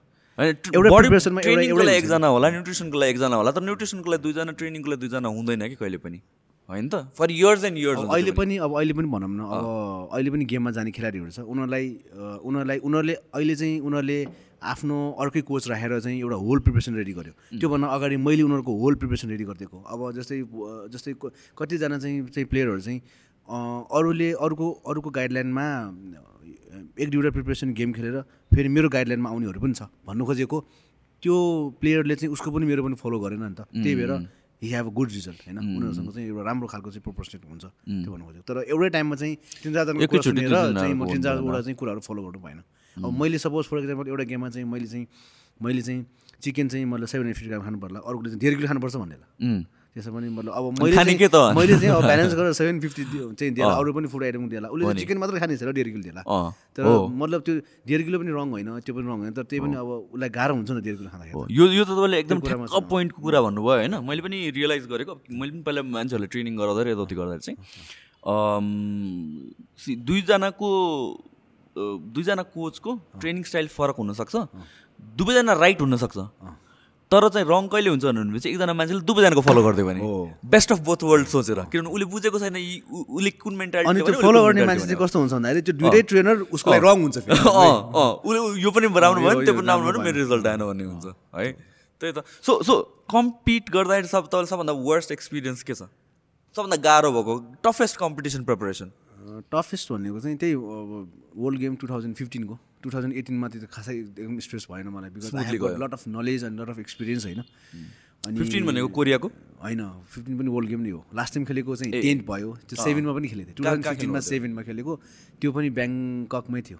एकजना 1.91 2.26
होला 2.26 2.49
न्युट्रिसनको 2.51 2.99
लागि 2.99 3.11
एकजना 3.11 3.36
होला 3.36 3.51
तर 3.51 3.62
न्युट्रिसनको 3.62 4.11
लागि 4.11 4.22
दुईजना 4.22 4.53
ट्रेनिङको 4.53 4.89
लागि 4.91 5.01
दुईजना 5.01 5.28
हुँदैन 5.28 5.62
कि 5.68 5.74
कहिले 5.74 5.99
पनि? 5.99 6.18
होइन 6.68 6.88
त? 6.88 6.94
फर 7.16 7.30
इयर्स 7.32 7.64
एन्ड 7.64 7.78
इयर्स 7.78 8.00
अहिले 8.12 8.32
पनि। 8.36 8.56
अब 8.60 8.72
अहिले 8.76 8.92
पनि 8.92 9.08
भनौँ 9.08 9.28
न 9.28 9.40
अब 9.40 9.64
अहिले 10.12 10.30
पनि 10.30 10.44
गेममा 10.44 10.70
जाने 10.76 10.90
खेलाडीहरू 10.92 11.30
छ। 11.32 11.40
उनीहरूलाई 11.40 11.86
उनीहरूलाई 12.44 12.78
उनीहरूले 12.84 13.14
अहिले 13.34 13.54
चाहिँ 13.56 13.80
उनीहरूले 13.80 14.18
आफ्नो 14.58 14.96
अर्कै 15.22 15.40
कोच 15.48 15.68
राखेर 15.68 15.92
चाहिँ 16.00 16.18
एउटा 16.20 16.36
होल 16.44 16.58
प्रिपरेसन 16.66 16.94
रेडी 17.00 17.12
गर्यो। 17.18 17.32
त्योभन्दा 17.56 17.88
अगाडि 17.88 18.16
मैले 18.20 18.42
उनीहरूको 18.42 18.72
होल 18.82 18.94
प्रिपरेसन 19.00 19.28
रेडी 19.32 19.44
गरिदिएको 19.48 19.78
अब 19.88 20.00
जस्तै 20.18 20.38
जस्तै 20.92 21.12
कतिजना 21.56 21.98
चाहिँ 22.04 22.16
चाहिँ 22.36 22.46
प्लेयरहरू 22.52 22.80
चाहिँ 22.84 23.00
अरूले 23.48 24.30
अरूको 24.44 24.66
अरूको 24.92 25.10
गाइडलाइनमा 25.18 25.66
एक 27.00 27.08
दुईवटा 27.10 27.30
प्रिपरेसन 27.36 27.72
गेम 27.78 27.92
खेलेर 27.96 28.20
फेरि 28.52 28.68
मेरो 28.68 28.88
गाइडलाइनमा 28.92 29.28
आउनेहरू 29.30 29.60
पनि 29.62 29.74
छ। 29.78 29.88
भन्नु 30.04 30.24
खोजेको 30.26 30.58
त्यो 31.22 31.36
प्लेयरले 31.80 32.14
चाहिँ 32.18 32.32
उसको 32.34 32.50
पनि 32.50 32.66
मेरो 32.66 32.82
पनि 32.84 32.96
फलो 32.98 33.18
गरेन 33.24 33.42
नि 33.42 33.54
त। 33.56 33.64
त्यही 33.72 33.94
भएर 33.94 34.12
he 34.62 34.68
have 34.68 34.86
a 34.86 34.90
good 34.90 35.09
result 35.12 35.40
होइन? 35.46 35.59
उनीहरूसँग 35.59 36.11
चाहिँ 36.12 36.28
एउटा 36.28 36.42
राम्रो 36.42 36.66
खालको 36.68 36.90
चाहिँ 36.90 37.02
प्रोपोर्सनेट 37.02 37.42
हुन्छ 37.46 37.64
त्यो 37.64 38.11
भन्नु 38.12 38.24
खोजेको 38.26 38.44
तर 38.48 38.56
एउटै 38.66 38.88
टाइममा 38.90 39.16
चाहिँ 39.16 39.34
तिन 39.62 39.72
चारजनाको 39.74 39.98
कुरा 39.98 40.04
एकैचोटि 40.04 40.40
सुनेर 40.42 40.74
चाहिँ 40.78 40.94
म 40.94 41.06
तिन। 41.06 41.22
चारवटा 41.22 41.61
चाहिँ 41.62 41.76
कुराहरू 41.78 42.00
फलो 42.02 42.20
गर्नु 42.26 42.40
भएन। 42.42 42.61
अब 42.96 43.11
मैले 43.20 43.38
सपोज 43.38 43.64
फर 43.70 43.78
इक्जाम्पल 43.78 44.09
एउटा 44.11 44.24
गेममा 44.26 44.48
चाहिँ 44.50 44.66
मैले 44.66 44.86
चाहिँ 44.86 45.06
मैले 45.62 45.82
चाहिँ 45.82 46.00
चिकन 46.42 46.68
चाहिँ 46.68 46.84
मतलब 46.84 47.06
सेभेन 47.06 47.32
फिफ्टी 47.32 47.48
ग्राम 47.48 47.62
खानुपर्ला 47.62 47.98
अर्कोले 48.02 48.28
चाहिँ 48.30 48.40
डेढ 48.40 48.56
किलो 48.59 48.66
खानुपर्छ 48.68 48.96
भन्नेला 48.96 49.26
त्यसो 49.95 50.11
पनि 50.12 50.28
मतलब 50.28 50.53
अब 50.53 50.64
मैले 50.78 50.95
खाने 50.97 51.11
चाहिँ- 51.11 51.18
के 51.18 51.28
त? 51.28 51.36
मैले 51.57 51.74
चाहिँ 51.80 51.91
अब 51.97 52.03
ब्यालेन्स 52.05 52.32
गरेर 52.39 52.53
सेभेन 52.61 52.76
फिफ्टी 52.80 53.03
चाहिँ 53.09 53.53
दिएला 53.57 53.74
अरू 53.82 53.91
पनि 53.97 54.07
फुड 54.12 54.22
आइटम 54.24 54.49
दिएला। 54.49 54.68
उसले 54.68 54.84
चाहिँ 54.84 54.99
चिकन 55.01 55.16
मात्रै 55.18 55.41
खाने 55.41 55.57
छ 55.59 55.62
र 55.64 55.72
डेढ 55.74 55.89
किलो 55.93 56.03
दिएला। 56.07 56.22
तर 56.76 56.82
मतलब 57.22 57.41
त्यो 57.47 57.55
डेढ 57.89 58.01
किलो 58.07 58.16
पनि 58.22 58.30
रङ 58.39 58.49
होइन 58.55 58.68
त्यो 58.84 58.93
पनि 58.95 59.07
रङ 59.09 59.18
होइन। 59.18 59.32
तर 59.34 59.45
त्यही 59.49 59.61
पनि 59.64 59.74
अब 59.80 59.89
उसलाई 60.14 60.30
गाह्रो 60.39 60.55
हुन्छ 60.55 60.70
नि 60.70 60.80
डेढ 60.86 60.97
किलो 61.01 61.09
खाँदाखेरि। 61.09 61.34
यो 61.59 61.64
यो 61.72 61.82
त 61.82 61.91
तपाईँले 61.99 62.16
एकदम 62.22 62.39
ठ्याक्क 62.47 62.84
पोइन्टको 62.93 63.18
कुरा 63.22 63.41
भन्नुभयो 63.49 63.76
होइन। 63.80 63.95
मैले 64.07 64.22
पनि 64.22 64.36
रियलाइज 64.55 64.84
गरेको 64.93 65.12
मैले 65.34 65.51
पनि 65.57 65.62
पहिला 65.66 65.82
मान्छेहरूले 65.97 66.28
ट्रेनिङ 66.30 66.53
गराउँदाखेरि 66.61 66.91
यताउति 66.95 67.14
गर्दाखेरि 67.18 67.45
चाहिँ। 67.49 67.59
दुईजनाको 70.07 70.68
दुईजना 72.14 72.43
कोचको 72.55 72.91
ट्रेनिङ 73.20 73.43
स्टाइल 73.51 73.66
फरक 73.70 73.97
हुनसक्छ। 73.99 74.34
दुवैजना 75.18 75.53
राइट 75.64 75.80
हुनसक्छ। 75.80 76.18
तर 77.12 77.28
चाहिँ 77.32 77.46
रङ 77.48 77.68
कहिले 77.72 77.88
हुन्छ 77.90 78.04
भनेपछि 78.04 78.48
एकजना 78.48 78.72
मान्छेले 78.76 79.00
दुवैजनाको 79.09 79.40
फलो 79.40 79.61
गरिदियो 79.64 79.86
भने। 79.88 80.00
बेस्ट 80.44 80.72
अफ 80.72 80.80
बोथ 80.84 81.00
वर्ल्ड 81.09 81.26
सोचेर। 81.28 81.61
किनभने 81.72 81.88
उसले 81.88 82.04
बुझेको 82.12 82.38
छैन 82.38 82.56
उसले 82.92 83.30
कुन 83.40 83.52
अनि 83.52 83.59
मेन्टालिटी 83.59 84.00
त्यो 84.04 84.20
फलो 84.20 84.42
गर्ने 84.44 84.64
मान्छे 84.68 84.86
चाहिँ 84.86 85.00
कस्तो 85.00 85.18
हुन्छ 85.18 85.32
भन्दाखेरि 85.32 85.62
त्यो 85.64 85.74
दुइटै 85.80 86.02
ट्रेनर 86.12 86.36
उसको 86.52 86.68
लागि 86.70 86.84
रङ 86.84 86.96
हुन्छ 87.09 87.16
उसले 87.24 88.61
यो 88.61 88.70
पनि 88.76 88.86
राम्रो 88.92 89.20
भयो 89.24 89.40
त्यो 89.40 89.54
पनि 89.56 89.66
राम्रो 89.72 89.88
राम्रो 89.88 89.98
भयो 89.98 90.04
मेरो 90.04 90.18
रिजल्ट 90.20 90.46
आएन 90.52 90.62
भन्ने 90.68 90.84
हुन्छ 90.84 91.06
है। 91.09 91.52
त्यही 92.00 92.12
त। 92.12 92.28
सो 92.44 92.52
सो 92.62 92.74
कम्पिट 93.09 93.64
गर्दाखेरि 93.72 94.09
सब 94.12 94.28
तपाईँले 94.28 94.52
सबभन्दा 94.52 94.74
वर्स्ट 94.84 95.09
एक्सपिरियन्स 95.12 95.62
के 95.64 95.74
छ? 95.74 95.88
सबभन्दा 96.54 96.76
गाह्रो 96.84 97.11
भएको 97.16 97.34
टफेस्ट 97.64 97.96
कम्पिटिसन 97.96 98.44
प्रिपरेसन 98.44 98.88
टफेस्ट 99.48 99.92
भनेको 99.92 100.20
चाहिँ 100.20 100.36
त्यही 100.36 100.54
वर्ल्ड 100.54 101.59
गेम 101.61 101.74
टु 101.80 101.88
थाउजन्ड 101.88 102.14
फिफ्टिनको 102.20 102.54
टु 102.82 102.90
थाउजन्ड 102.90 103.14
एटिनमा 103.20 103.48
त्यो 103.48 103.68
खासै 103.72 103.94
एकदम 103.98 104.38
स्ट्रेस 104.46 104.66
भएन 104.70 104.88
मलाई 104.96 105.10
because 105.10 105.34
lot 105.82 105.92
of 105.92 106.02
knowledge 106.08 106.44
and 106.44 106.60
lot 106.60 106.68
of 106.68 106.78
experience 106.78 107.24
होइन? 107.26 107.40
अनि 108.24 108.36
फिफ्टिन 108.38 108.66
भनेको 108.66 108.88
कोरियाको? 108.98 109.28
होइन 109.62 109.80
फिफ्टिन 110.12 110.38
पनि 110.38 110.50
वर्ल्ड 110.54 110.68
गेम 110.70 110.80
नै 110.82 110.90
हो। 110.90 111.00
लास्ट 111.14 111.34
टाइम 111.34 111.44
खेलेको 111.46 111.76
चाहिँ 111.76 111.92
टेन्थ 112.02 112.22
भयो 112.28 112.48
त्यो 112.68 112.76
सेभेनमा 112.82 113.12
पनि 113.18 113.28
खेलेको 113.28 113.48
थियो 113.48 113.56
टु 113.56 113.64
थाउजन्ड 113.64 113.84
फिफ्टिनमा 113.88 114.20
सेभेनमा 114.28 114.62
खेलेको। 114.68 114.92
त्यो 115.40 115.50
पनि 115.56 115.68
ब्याङ्ककमै 115.78 116.60
थियो। 116.68 116.78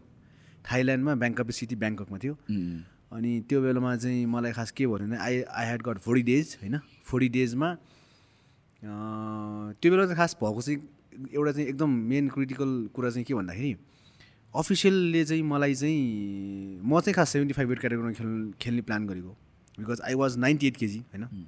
थाइल्यान्डमा 0.71 1.15
ब्याङ्कक 1.23 1.51
सिटी 1.59 1.77
ब्याङ्ककमा 1.83 2.19
थियो। 2.25 2.35
अनि 3.17 3.33
त्यो 3.49 3.59
बेलामा 3.63 3.91
चाहिँ 3.97 4.27
मलाई 4.29 4.53
खास 4.53 4.71
के 4.77 4.87
भन्यो 4.87 5.07
भने 5.09 5.17
I 5.17 5.35
I 5.49 5.65
had 5.67 5.83
got 5.83 5.99
forty 6.07 6.23
days 6.31 6.47
होइन? 6.63 6.75
फोर्टी 7.09 7.29
डेजमा 7.37 7.69
त्यो 8.83 9.89
बेला 9.91 10.05
चाहिँ 10.05 10.19
खास 10.19 10.37
भएको 10.43 10.61
चाहिँ 10.63 10.79
एउटा 11.35 11.51
चाहिँ 11.53 11.69
एकदम 11.69 11.91
मेन 12.11 12.29
क्रिटिकल 12.35 12.71
कुरा 12.95 13.11
चाहिँ 13.11 13.25
के 13.25 13.35
भन्दाखेरि 13.35 13.73
अफिसियलले 14.55 15.25
चाहिँ 15.25 15.43
मलाई 15.43 15.75
चाहिँ 15.75 16.81
म 16.85 17.01
चाहिँ 17.01 17.15
खास 17.15 17.31
सेभेन्टी 17.31 17.55
फाइभ 17.55 17.69
वेट 17.69 17.79
क्याटेगोरीमा 17.81 18.13
खेल् 18.13 18.53
खेल्ने 18.63 18.83
प्लान 18.83 19.07
गरेको 19.07 19.37
because 19.79 20.01
I 20.01 20.15
was 20.15 20.37
ninety 20.39 20.67
eight 20.67 20.77
KG 20.77 20.99
होइन? 20.99 21.47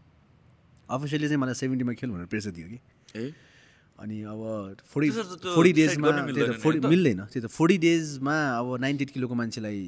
अफिसियलले 0.88 1.28
चाहिँ 1.28 1.40
मलाई 1.40 1.54
सेभेन्टीमा 1.54 1.92
खेल 1.92 2.10
भनेर 2.10 2.26
प्रेसर 2.26 2.50
दियो 2.50 2.68
कि। 2.68 2.78
अनि 3.98 4.22
अब 4.22 4.40
फोर्टी 4.92 5.10
त 5.10 5.12
त्यो 5.12 5.54
फोर्टी 5.54 5.72
डेजमा 5.72 6.10
मिल्दैन 6.10 6.52
त 6.52 6.58
फोर्टी 6.60 6.80
त? 6.80 6.86
मिल्दैन। 6.86 7.20
त्यही 7.24 7.46
त 7.46 7.50
फोर्टी 7.50 7.78
डेजमा 7.78 8.36
अब 8.58 8.76
नाइन्टी 8.80 9.04
एट 9.04 9.10
किलोको 9.10 9.34
मान्छेलाई 9.34 9.80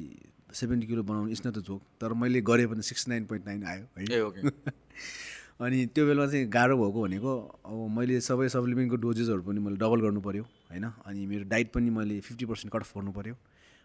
सेभेन्टी 0.53 0.87
किलो 0.87 1.03
बनाउनु 1.03 1.29
इट्स 1.31 1.45
नट 1.47 1.53
द 1.57 1.63
जोक 1.69 1.81
तर 2.01 2.13
मैले 2.13 2.41
गरेँ 2.41 2.67
पनि 2.67 2.81
सिक्सटी 2.81 3.09
नाइन 3.11 3.25
पोइन्ट 3.25 3.45
नाइन 3.47 3.63
आयो 3.63 4.29
है। 4.29 4.51
अनि 5.63 5.85
त्यो 5.95 6.05
बेलामा 6.05 6.27
चाहिँ 6.31 6.45
गाह्रो 6.49 6.75
भएको 6.77 7.01
भनेको 7.01 7.31
अब 7.65 7.89
मैले 7.97 8.19
सबै 8.21 8.49
सप्लिमेन्टको 8.49 8.97
डोजेसहरू 9.05 9.41
पनि 9.47 9.59
मैले 9.65 9.77
डबल 9.77 10.01
गर्नु 10.01 10.21
पऱ्यो 10.21 10.43
होइन? 10.73 10.85
अनि 11.05 11.25
मेरो 11.29 11.43
डाइट 11.49 11.71
पनि 11.73 11.89
मैले 11.97 12.19
फिफ्टी 12.27 12.45
पर्सेन्ट 12.45 12.73
कट 12.73 12.81
अफ 12.81 12.97
गर्नु 12.97 13.11
पऱ्यो 13.13 13.35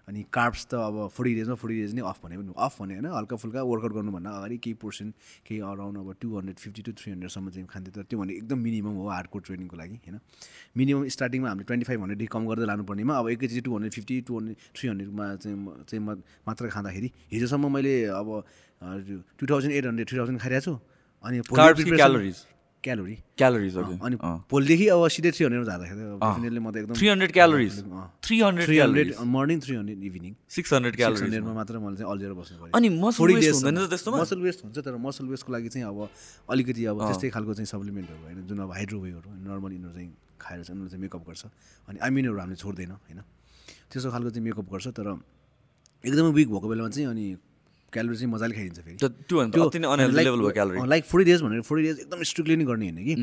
अनि 0.08 0.20
कार्ब्स 0.32 0.62
त 0.72 0.74
अब 0.74 1.12
फोर्टी 1.12 1.32
डेजमा 1.36 1.54
फोर्टी 1.60 1.74
डेज 1.80 1.94
नै 1.94 2.02
अफ 2.08 2.18
भने 2.24 2.36
पनि 2.40 2.52
अफ 2.56 2.74
भने 2.80 2.94
होइन? 2.96 3.06
हल्का 3.12 3.36
फुल्का 3.36 3.62
वर्कआउट 3.62 3.92
गर्नुभन्दा 3.92 4.30
अगाडि 4.40 4.56
केही 4.64 4.74
पोर्सन 4.80 5.08
केही 5.44 5.60
अराउन्ड 5.60 5.98
अब 6.00 6.08
two 6.20 6.28
hundred 6.36 6.58
fifty 6.58 6.82
two 6.82 6.92
three 6.96 7.12
हन्ड्रेडसम्म 7.12 7.50
चाहिँ 7.52 7.66
खान्थेँ 7.68 7.92
तर 7.92 8.02
त्यो 8.08 8.18
भने 8.20 8.32
एकदम 8.40 8.58
मिनिमम 8.58 8.94
हो 9.00 9.08
हार्डकोर 9.08 9.42
ट्रेनिङको 9.46 9.76
लागि 9.76 9.96
होइन? 10.08 10.16
मिनिमम 10.76 11.08
स्टार्टिङमा 11.12 11.48
हामीले 11.48 11.66
ट्वेन्टी 11.68 11.86
फाइभ 11.92 12.00
हन्ड्रेडदेखि 12.00 12.32
कम 12.32 12.42
गर्दै 12.48 12.66
लानुपर्नेमा 12.72 13.14
अब 13.20 13.28
एकैचोटि 13.36 13.60
two 13.68 13.72
hundred 13.76 13.92
fifty 13.92 14.20
two 14.24 14.32
hundred 14.38 14.56
three 14.76 14.88
हन्ड्रेडमा 14.88 15.26
चाहिँ 15.44 15.56
चाहिँ 15.84 16.02
म 16.04 16.08
मात्र 16.48 16.68
खाँदाखेरि 16.72 17.08
हिजोसम्म 17.32 17.72
मैले 17.76 17.94
अब 18.16 18.28
two 19.38 19.44
thousand 19.44 19.72
eight 19.76 19.84
hundred 19.86 20.08
three 20.08 20.18
thousand 20.18 20.40
खाइरहेको 20.40 20.64
छु। 20.64 20.74
अनि 21.24 21.36
भोलि 21.52 22.32
क्यालोरी। 22.88 23.16
क्यालोरिज 23.38 23.76
अनि 23.76 24.16
भोलिदेखि 24.50 24.86
अब 24.88 25.00
सिधै 25.14 25.30
थ्री 25.36 25.44
हन्ड्रेडमा 25.44 25.68
जाँदाखेरि 25.70 26.60
म 26.60 26.70
त 26.72 26.76
एकदम 26.80 26.94
three 26.98 27.08
hundred 27.08 27.32
calories. 27.38 27.74
Three 28.24 28.36
hundred 28.40 28.66
three 28.68 28.78
hundred 28.78 29.08
morning 29.36 29.58
three 29.64 29.74
hundred 29.76 29.98
evening 30.08 30.32
six 30.56 30.72
hundred 30.72 30.94
six 30.94 31.00
calories 31.00 31.22
हन्ड्रेडमा 31.22 31.52
मात्र 31.58 31.78
मैले 31.78 31.96
चाहिँ 31.96 32.10
अल्झेर 32.12 32.32
बस्नु 32.40 32.56
पऱ्यो। 32.58 32.72
अनि 32.78 32.88
मसल 33.04 33.34
वेस्ट 33.38 33.54
हुँदैन 33.54 33.76
त 33.78 33.88
त्यस्तोमा 33.92 34.16
मसल 34.22 34.40
वेस्ट 34.46 34.60
हुन्छ 34.64 34.76
तर 34.86 34.94
मसल 35.06 35.26
वेस्टको 35.32 35.50
लागि 35.52 35.68
चाहिँ 35.74 35.86
अब 35.88 35.98
अलिकति 36.50 36.82
अब 36.92 36.96
त्यस्तै 37.06 37.28
खालको 37.36 37.52
चाहिँ 37.58 37.70
सप्लिमेन्टहरू 37.72 38.22
होइन 38.24 38.38
जुन 38.48 38.58
अब 38.64 38.70
हाइड्रोवेहरू 38.78 39.28
नर्मल 39.48 39.72
यिनीहरू 39.76 39.94
चाहिँ 39.94 40.10
खाएर 40.38 40.60
चाहिँ 40.64 40.74
उनीहरू 40.76 40.90
चाहिँ 40.90 41.02
मेकअप 41.02 41.22
गर्छ। 41.28 41.42
अनि 41.88 41.98
आइमिनहरू 41.98 42.38
हामीले 42.38 42.58
छोड्दैन 42.64 42.90
होइन। 42.96 43.20
त्यस्तो 43.90 44.08
खालको 44.10 44.30
चाहिँ 44.30 44.44
मेकअप 44.48 44.66
गर्छ 44.72 44.86
तर 44.96 45.08
एकदमै 46.04 46.30
विक 46.38 46.48
भएको 46.48 46.66
बेलामा 46.68 46.90
चाहिँ 46.94 47.08
अनि 47.10 47.26
क्यालोरी 47.92 48.16
चाहिँ 48.16 48.32
मजाले 48.32 48.54
खाइदिन्छ 48.54 48.80
फेरि। 48.84 48.96
लाइक 50.88 51.04
फोर्टी 51.04 51.24
डेज 51.30 51.40
भनेर 51.42 51.60
फोर्टी 51.64 51.82
डेज 51.86 51.96
एकदम 51.98 52.22
स्ट्रिक्टली 52.22 52.56
नै 52.56 52.64
गर्ने 52.68 52.84
होइन 52.88 53.00
कि? 53.04 53.14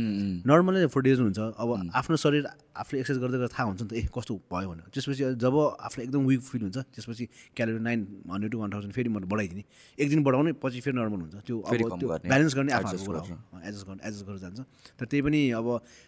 नर्मली 0.49 0.85
फोर्टी 0.89 1.09
डेज 1.09 1.19
हुन्छ। 1.21 1.39
अब 1.53 1.69
आफ्नो 1.93 2.15
शरीर 2.17 2.43
आफूले 2.75 2.99
एक्सर्साइज 2.99 3.21
गर्दै 3.23 3.37
गर्दा 3.37 3.53
थाहा 3.53 3.65
हुन्छ 3.69 3.81
नि 3.81 3.87
त 3.87 3.93
ए 3.93 4.09
कस्तो 4.09 4.33
भयो 4.49 4.67
भनेर। 4.69 4.89
त्यसपछि 4.89 5.23
जब 5.37 5.55
आफूले 5.85 6.01
एकदम 6.05 6.21
विक 6.25 6.41
फिल 6.41 6.61
हुन्छ 6.65 6.77
त्यसपछि 6.97 7.25
calorie 7.55 7.81
nine 7.85 7.99
hundred 8.25 8.51
to 8.51 8.57
one 8.59 8.69
thousand 8.73 8.93
फेरि 8.97 9.09
म 9.09 9.21
बढाइदिने। 9.29 9.63
एक 10.01 10.07
दिन 10.09 10.23
बढाउने 10.25 10.51
पछि 10.57 10.79
फेरि 10.81 10.97
नर्मल 10.97 11.19
हुन्छ। 11.29 11.35
त्यो 11.45 11.55
अब 11.61 11.71
त्यो 12.01 12.07
ब्यालेन्स 12.25 12.53
गर्ने 12.57 12.71
आफ्नो 12.73 12.97
कुरा 13.05 13.21
एडजस्ट 13.69 13.85
गर्ने 13.85 14.01
एडजस्ट 14.01 14.25
गरेर 14.25 14.39
जान्छ। 14.49 14.59
तर 14.97 15.05
त्यही 15.05 15.21
पनि 15.21 15.39
अब 15.61 15.67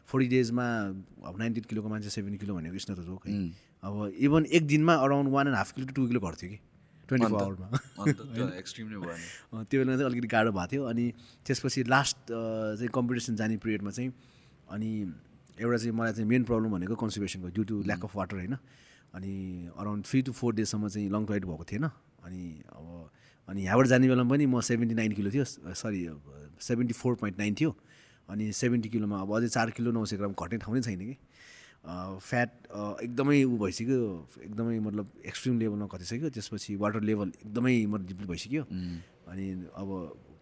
फोर्टी 0.09 0.27
डेजमा 0.33 0.65
अब 1.29 1.33
नाइन्टी 1.39 1.61
किलोको 1.69 1.87
मान्छे 1.93 2.09
सेभेन्टी 2.09 2.37
किलो 2.41 2.57
भनेको 2.57 2.73
नट 2.73 2.99
जोक 3.05 3.21
है। 3.27 3.33
अब 3.85 3.93
इभन 4.17 4.41
एक 4.49 4.63
दिनमा 4.67 4.93
around 5.05 5.29
one 5.29 5.45
and 5.47 5.57
half 5.57 5.71
kilo 5.77 5.85
to 5.87 5.93
two 5.93 6.07
kilo 6.07 6.19
घट्थ्यो 6.19 6.49
कि। 6.49 6.59
ट्वेन्टी 7.07 7.27
फोर 7.27 7.41
आवरमा। 7.41 7.67
त्यो 8.35 8.45
एक्सट्रिम 8.61 8.87
नै 8.87 8.97
भयो 9.03 9.63
त्यो 9.63 9.77
बेला 9.81 9.95
चाहिँ 9.97 10.09
अलिकति 10.09 10.27
गाह्रो 10.35 10.51
भएको 10.51 10.67
थियो 10.71 10.83
अनि 10.91 11.05
त्यसपछि 11.47 11.83
लास्ट 11.87 12.17
चाहिँ 12.29 12.91
कम्पिटिसन 12.93 13.35
जाने 13.35 13.57
पिरियडमा 13.63 13.91
चाहिँ 13.91 14.11
अनि 14.75 14.89
एउटा 15.57 15.77
चाहिँ 15.77 15.95
मलाई 15.97 16.13
चाहिँ 16.13 16.29
मेन 16.29 16.43
प्रब्लम 16.43 16.69
भनेको 16.77 16.95
कन्सिपेसनको 16.95 17.47
due 17.55 17.63
to 17.63 17.75
lack 17.89 18.03
of 18.05 18.15
water 18.15 18.35
होइन? 18.37 18.55
अनि 19.15 19.33
अराउन्ड 19.73 20.05
थ्री 20.05 20.21
टु 20.21 20.31
फोर 20.31 20.53
डेजसम्म 20.55 20.87
चाहिँ 20.87 21.09
लङ 21.09 21.25
राइड 21.25 21.45
भएको 21.45 21.65
थिएन। 21.71 21.85
अनि 22.27 22.43
अब 22.75 23.09
अनि 23.47 23.63
यहाँबाट 23.63 23.87
जाने 23.87 24.07
बेलामा 24.07 24.29
पनि 24.29 24.45
म 24.45 24.61
सेभेन्टी 24.61 24.95
नाइन 24.95 25.11
किलो 25.17 25.29
थियो 25.31 25.45
sorry 25.73 26.01
seventy 26.61 26.93
four 26.93 27.15
point 27.15 27.37
nine 27.39 27.55
थियो। 27.55 27.71
अनि 28.29 28.51
सेभेन्टी 28.51 28.89
किलोमा 28.89 29.21
अब 29.23 29.31
अझै 29.35 29.47
चार 29.47 29.71
किलो 29.71 29.91
नौ 29.95 30.03
सय 30.05 30.17
ग्राम 30.19 30.33
घट्ने 30.35 30.57
ठाउँ 30.59 30.75
नै 30.75 30.81
छैन 30.83 30.99
कि? 30.99 31.15
फ्याट 31.87 32.49
एकदमै 33.03 33.43
ऊ 33.43 33.57
भइसक्यो 33.57 33.97
एकदमै 34.43 34.79
मतलब 34.79 35.07
एक्सट्रिम 35.25 35.59
लेभलमा 35.59 35.87
घटिसक्यो 35.87 36.29
त्यसपछि 36.35 36.75
वाटर 36.83 37.01
लेभल 37.09 37.27
एकदमै 37.41 37.75
मतलब 37.87 38.07
डिप्ली 38.07 38.27
भइसक्यो। 38.27 38.63
अनि 39.31 39.45
अब 39.75 39.89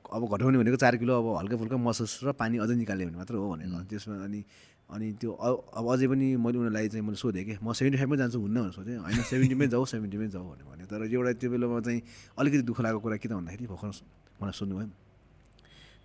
अब 0.06 0.22
घटाउने 0.26 0.58
भनेको 0.58 0.78
चार 0.78 0.98
किलो 0.98 1.14
अब 1.22 1.28
हल्का 1.38 1.56
फुल्का 1.58 1.78
मसल्स 1.78 2.14
र 2.26 2.32
पानी 2.34 2.58
अझै 2.66 2.76
निकाल्यो 2.76 3.08
भने 3.08 3.18
मात्र 3.18 3.36
हो 3.36 3.46
भनेको। 3.54 3.84
त्यसमा 3.90 4.16
अनि 4.26 4.42
अनि 4.90 5.08
त्यो 5.22 5.32
अब 5.34 5.86
अझै 5.86 6.08
पनि 6.10 6.28
मैले 6.38 6.58
उनीहरूलाई 6.58 6.88
चाहिँ 6.90 7.06
मैले 7.06 7.18
सोधेँ 7.18 7.46
कि 7.46 7.54
म 7.62 7.74
सेभेन्टी 7.74 7.98
फाइभमै 8.02 8.18
जान्छु 8.18 8.38
हुन्न 8.42 8.58
भनेर 8.62 8.74
सोधेँ। 8.78 8.98
होइन 9.06 9.22
सेभेन्टीमै 9.30 9.68
जाऊ 9.74 9.86
सेभेन्टीमै 9.86 10.28
जाऊ 10.30 10.46
भनेर 10.50 10.66
भने 10.66 10.84
तर 10.86 11.10
एउटा 11.10 11.32
त्यो 11.42 11.50
बेलामा 11.50 11.80
चाहिँ 11.86 12.02
अलिकति 12.38 12.62
दुःख 12.70 12.80
लागेको 12.86 13.00
कुरा 13.06 13.18
के 13.18 13.28
त 13.30 13.34
भन्दाखेरि 13.34 13.66
भर्खर 13.66 13.90
मलाई 14.42 14.54
सोध्नुभयो। 14.62 15.05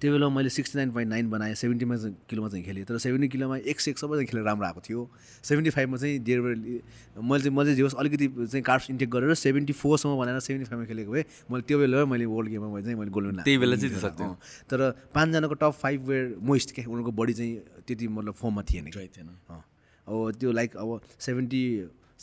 त्यो 0.01 0.13
बेलामा 0.13 0.35
मैले 0.37 0.49
सिक्सटी 0.49 0.79
नाइन 0.79 0.91
पोइन्ट 0.91 1.11
नाइन 1.11 1.31
बनाएँ 1.31 1.55
सेभेन्टीमा 1.55 1.97
चाहिँ 1.97 2.17
किलोमा 2.29 2.49
चाहिँ 2.49 2.65
खेलेँ 2.65 2.85
तर 2.85 2.99
सेभेन्टी 2.99 3.29
किलोमा 3.29 3.57
एक 3.69 3.81
से 3.81 3.91
एक 3.91 3.99
सबैजना 3.99 4.25
खेलेर 4.31 4.45
राम्रो 4.45 4.67
आएको 4.67 4.81
थियो 4.81 5.01
सेभेन्टी 5.45 5.71
फाइभमा 5.71 5.97
चाहिँ 5.97 6.19
डेढ 6.25 6.41
मैले 6.41 7.43
चाहिँ 7.45 7.57
मैले 7.57 7.75
जे 7.75 7.83
होस् 7.83 7.95
अलिकति 8.01 8.29
चाहिँ 8.29 8.63
कार्ड्स 8.65 8.91
इन्टेक 8.91 9.11
गरेर 9.11 9.35
सेभेन्टी 9.35 9.73
फोरसम्म 9.77 10.17
बनाएर 10.19 10.41
सेभेन्टी 10.41 10.71
फाइभमा 10.71 10.87
खेलेको 10.87 11.13
भए 11.13 11.25
मैले 11.51 11.63
त्यो 11.69 11.79
बेलामा 11.79 12.05
मैले 12.13 12.27
वर्ल्ड 12.33 12.51
गेममा 12.51 12.81
चाहिँ 12.81 12.97
मैले 12.97 13.11
गोल्ड 13.11 13.27
मेडल 13.29 13.43
त्यही 13.45 13.59
बेला 13.59 13.77
चाहिँ। 13.77 13.93
अँ। 14.25 14.35
तर 14.71 14.91
पाँचजनाको 15.15 15.55
टप 15.55 15.73
फाइभ 15.83 16.09
वेयर 16.09 16.35
मोइस्ट 16.43 16.75
क्या 16.75 16.85
उनीहरूको 16.89 17.13
बडी 17.21 17.33
चाहिँ 17.33 17.85
त्यति 17.87 18.09
मतलब 18.09 18.35
फर्ममा 18.41 18.63
थिएन 18.73 18.85
कि 18.97 19.09
थिएन। 19.17 19.29
अब 20.09 20.33
त्यो 20.41 20.53
लाइक 20.53 20.77
अब 20.77 21.01
सेभेन्टी 21.21 21.63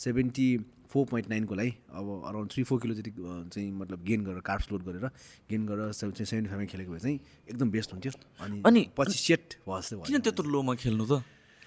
सेभेन्टी 0.04 0.46
फोर 0.92 1.04
पोइन्ट 1.06 1.28
नाइनको 1.30 1.54
लागि 1.54 1.72
अब 1.92 2.06
अराउन्ड 2.28 2.50
थ्री 2.52 2.62
फोर 2.64 2.78
किलो 2.80 2.94
जति 2.94 3.10
चाहिँ 3.18 3.70
मतलब 3.80 4.04
गेन 4.04 4.24
गरेर 4.24 4.40
कार्ब्स 4.48 4.70
लोड 4.72 4.82
गरेर 4.84 5.04
गेन 5.50 5.66
गरेर 5.66 5.92
सेभेन्टी 5.92 6.24
फाइभमा 6.24 6.64
खेलेको 6.72 6.92
भए 6.92 6.98
चाहिँ 6.98 7.18
एकदम 7.50 7.70
बेस्ट 7.70 7.92
हुन्थ्यो। 7.92 8.12
अनि 8.44 8.62
अनि- 8.66 8.86
पछि 8.96 9.18
सेट 9.18 9.54
भयो 9.68 10.00
किन 10.06 10.20
त्यत्रो 10.24 10.48
लोमा 10.50 10.74
खेल्नु 10.80 11.04
त? 11.10 11.22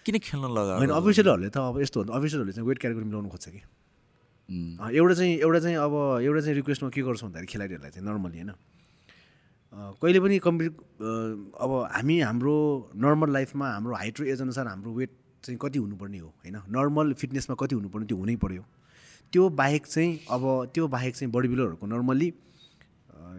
किन 0.05 0.17
खेल्न 0.25 0.45
लगा 0.57 0.73
होइन 0.81 0.89
अफिसियलहरूले 0.89 1.49
त 1.53 1.57
अब 1.61 1.75
यस्तो 1.81 1.97
हुन्छ 2.01 2.11
अफिसियलहरूले 2.17 2.53
चाहिँ 2.57 2.67
वेट 2.67 2.77
क्याटेगोरी 2.81 3.05
मिलाउनु 3.05 3.29
खोज्छ 3.29 3.47
कि। 3.53 3.61
एउटा 4.97 5.13
चाहिँ 5.13 5.33
एउटा 5.45 5.59
चाहिँ 5.59 5.77
अब 5.85 5.93
एउटा 6.25 6.41
चाहिँ 6.41 6.55
रिक्वेस्टमा 6.57 6.89
के 6.89 7.01
गर्छ 7.05 7.21
भन्दाखेरि 7.23 7.47
खेलाडीहरूलाई 7.53 7.91
चाहिँ 7.93 8.05
नर्मली 8.09 8.37
होइन। 8.41 8.51
कहिले 10.01 10.19
पनि 10.19 10.37
कम्पि 10.43 10.65
अँ, 10.67 11.51
अब 11.61 11.71
हामी 11.93 12.15
हाम्रो 12.25 12.55
नर्मल 13.05 13.29
लाइफमा 13.37 13.67
हाम्रो 13.77 13.93
हाइट 13.95 14.15
र 14.21 14.23
एज 14.33 14.41
अनुसार 14.41 14.67
हाम्रो 14.67 14.91
वेट 14.97 15.11
चाहिँ 15.43 15.57
कति 15.61 15.79
हुनुपर्ने 15.79 16.19
हो 16.19 16.27
होइन? 16.27 16.57
नर्मल 16.69 17.13
फिटनेसमा 17.21 17.55
कति 17.59 17.75
हुनुपर्ने 17.75 18.05
त्यो 18.05 18.17
हुनै 18.17 18.35
पऱ्यो 18.37 18.63
त्यो 19.33 19.49
बाहेक 19.49 19.85
चाहिँ 19.87 20.19
अब 20.29 20.43
त्यो 20.73 20.87
बाहेक 20.87 21.15
चाहिँ 21.15 21.31
body 21.31 21.47
बिल्डरहरूको 21.47 21.87
normally 21.87 22.29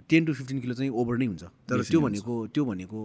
ten 0.09 0.25
to 0.25 0.33
fifteen 0.35 0.61
kilo 0.61 0.75
चाहिँ 0.75 0.91
ओभर 0.91 1.17
नै 1.19 1.27
हुन्छ। 1.27 1.45
तर 1.69 1.83
त्यो 1.85 2.01
भनेको 2.01 2.35
त्यो 2.55 2.65
भनेको 2.65 3.01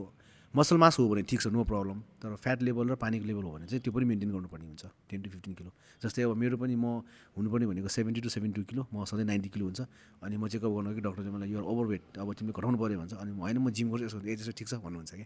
मसल 0.53 0.77
मास 0.79 0.97
हो 0.99 1.07
भने 1.09 1.21
ठिक 1.29 1.41
छ 1.41 1.47
नो 1.51 1.63
प्रब्लम 1.67 1.99
तर 2.23 2.35
फ्याट 2.39 2.61
लेभल 2.63 2.89
र 2.89 2.95
पानीको 2.95 3.25
लेभल 3.27 3.43
हो 3.43 3.51
भने 3.51 3.65
चाहिँ 3.67 3.81
त्यो 3.83 3.91
पनि 3.93 4.05
मेन्टेन 4.07 4.31
गर्नुपर्ने 4.31 4.65
हुन्छ 4.65 4.83
टेन 5.11 5.21
टु 5.21 5.29
फिफ्टिन 5.29 5.53
किलो 5.53 5.71
जस्तै 6.01 6.23
अब 6.23 6.33
मेरो 6.39 6.57
पनि 6.57 6.75
म 6.75 7.03
हुनुपर्ने 7.37 7.65
भनेको 7.67 7.89
seventy 7.91 8.21
to 8.21 8.29
seventy 8.31 8.61
two 8.61 8.65
kilo 8.65 8.87
म 8.89 9.03
सधैँ 9.03 9.25
नाइन्टी 9.27 9.49
किलो 9.51 9.65
हुन्छ। 9.67 9.81
अनि 10.23 10.35
म 10.37 10.47
चेकअप 10.47 10.71
गर्नु 10.71 10.95
कि 10.95 11.01
डक्टरले 11.03 11.31
मलाई 11.35 11.49
यो 11.51 11.61
ओभर 11.61 11.85
वेट 11.91 12.17
अब 12.17 12.33
तिमीले 12.33 12.53
घटाउनु 12.55 12.77
पऱ्यो 12.79 12.97
भन्छ। 12.97 13.13
अनि 13.13 13.31
म 13.35 13.39
होइन 13.43 13.57
म 13.59 13.69
जिम 13.69 13.91
गर्छु 13.91 14.05
यसो 14.07 14.17
ए 14.23 14.33
त्यसो 14.39 14.51
ठिक 14.57 14.67
छ 14.67 14.73
भन्नुहुन्छ 14.81 15.11
कि 15.13 15.25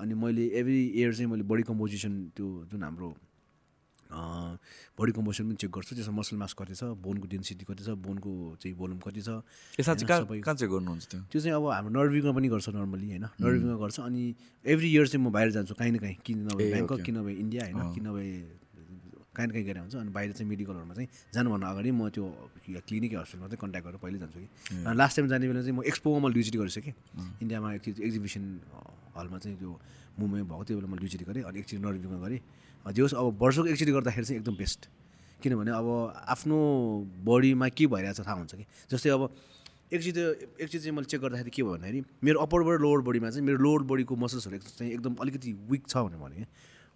अनि 0.00 0.14
मैले 0.14 0.44
एभ्री 0.60 0.80
इयर 0.96 1.14
चाहिँ 1.14 1.30
मैले 1.30 1.44
बडी 1.44 1.62
कम्पोजिसन 1.68 2.12
त्यो 2.36 2.46
जुन 2.70 2.82
हाम्रो 2.82 3.10
बडी 4.10 5.12
कम्पोजिसन 5.14 5.44
पनि 5.46 5.54
चेक 5.54 5.70
गर्छु। 5.70 5.94
त्यसमा 5.94 6.14
मसल 6.18 6.36
मास 6.36 6.52
कति 6.58 6.74
छ 6.74 6.98
बोनको 6.98 7.26
डेन्सिटी 7.30 7.64
कति 7.64 7.82
छ 7.86 7.94
बोनको 7.94 8.58
चाहिँ 8.58 8.74
भोल्युम 8.74 8.98
कति 9.06 9.22
छ। 9.22 9.46
गर्नुहुन्छ 10.66 11.04
त्यो? 11.10 11.20
चाहिँ 11.30 11.54
अब 11.54 11.64
हाम्रो 11.70 11.92
नर्विङमा 11.94 12.32
पनि 12.34 12.48
गर्छ 12.50 12.68
नर्मली 12.74 13.06
होइन? 13.06 13.26
नर्विङमा 13.38 13.76
गर्छ 13.78 14.00
अनि 14.10 14.22
एभ्री 14.66 14.88
इयर 14.90 15.06
चाहिँ 15.06 15.22
म 15.22 15.30
बाहिर 15.30 15.50
जान्छु 15.54 15.74
काहीँ 15.78 15.92
न 15.94 15.98
काहीँ। 16.02 16.16
किन 16.26 16.38
नभए 16.50 16.70
ब्याङ्कक. 16.74 16.98
किन 17.06 17.14
नभए 17.18 17.34
इन्डिया 17.38 17.62
होइन? 17.70 17.94
किन 17.94 18.02
नभए 18.10 18.28
काहीँ 19.40 19.52
काहीँ 19.52 19.64
गएर 19.66 19.78
हुन्छ। 19.80 19.94
अनि 19.96 20.10
बाहिर 20.12 20.32
चाहिँ 20.36 20.48
मेडिकलहरूमा 20.52 20.94
चाहिँ 20.94 21.08
जानुभन्दा 21.34 21.66
अगाडि 21.72 21.90
म 21.90 22.08
त्यो 22.12 22.24
क्लिनिक 22.86 23.10
हस्पिटलमा 23.16 23.46
चाहिँ 23.48 23.60
कन्ट्याक्ट 23.64 23.86
गरेर 23.88 23.98
पहिले 24.04 24.18
जान्छु 24.20 24.38
कि। 24.40 24.48
अनि 24.84 24.96
लास्ट 25.00 25.14
टाइम 25.16 25.26
जाने 25.32 25.44
बेला 25.48 25.60
चाहिँ 25.64 25.76
म 25.76 25.82
एक्सपोमा 25.90 26.18
मैले 26.24 26.34
ड्युटी 26.36 26.58
गरिसकेँ 26.60 26.94
इन्डियामा 27.42 27.68
एकचोटि 27.80 28.00
एक्जिबिसन 28.06 28.44
हलमा 29.16 29.38
चाहिँ 29.42 29.56
त्यो 29.58 29.70
मुम्बईमा 30.20 30.46
भएको 30.50 30.64
त्यो 30.68 30.76
बेला 30.78 30.88
मैले 30.92 31.00
ड्युटी 31.08 31.24
गरेँ। 31.24 31.42
अनि 31.48 31.56
एकचोटि 31.58 31.80
नर्विङमा 31.82 32.18
गरेँ। 32.24 32.40
जे 32.92 33.00
होस् 33.02 33.14
अब 33.14 33.26
वर्षको 33.40 33.66
एकचोटि 33.72 33.92
गर्दाखेरि 33.92 34.26
चाहिँ 34.26 34.38
एकदम 34.40 34.54
बेस्ट 34.56 34.80
किनभने 35.42 35.70
अब 35.72 35.86
आफ्नो 36.32 36.56
बडीमा 37.24 37.68
के 37.72 37.86
भइरहेछ 37.92 38.20
थाहा 38.20 38.36
हुन्छ 38.40 38.54
कि। 38.54 38.64
जस्तै 38.92 39.10
अब 39.16 39.22
एकचोटि 39.92 40.20
एकचोटि 40.62 40.78
चाहिँ 40.78 40.94
मैले 40.96 41.08
चेक 41.10 41.20
गर्दाखेरि 41.20 41.50
के 41.50 41.62
भयो 41.62 41.72
भन्दाखेरि 41.72 42.00
मेरो 42.24 42.38
अप्परबाट 42.40 42.80
लोवर 42.80 43.00
बडीमा 43.08 43.30
चाहिँ 43.30 43.44
मेरो 43.46 43.58
लोवर 43.58 43.82
बडीको 43.90 44.16
मसल्सहरू 44.16 44.56
एक- 44.56 44.68
चाहिँ 44.78 44.92
एकदम 44.92 45.14
अलिकति 45.20 45.52
विक 45.70 45.82
छ 45.88 45.96
भनेर 46.06 46.20
भने 46.20 46.46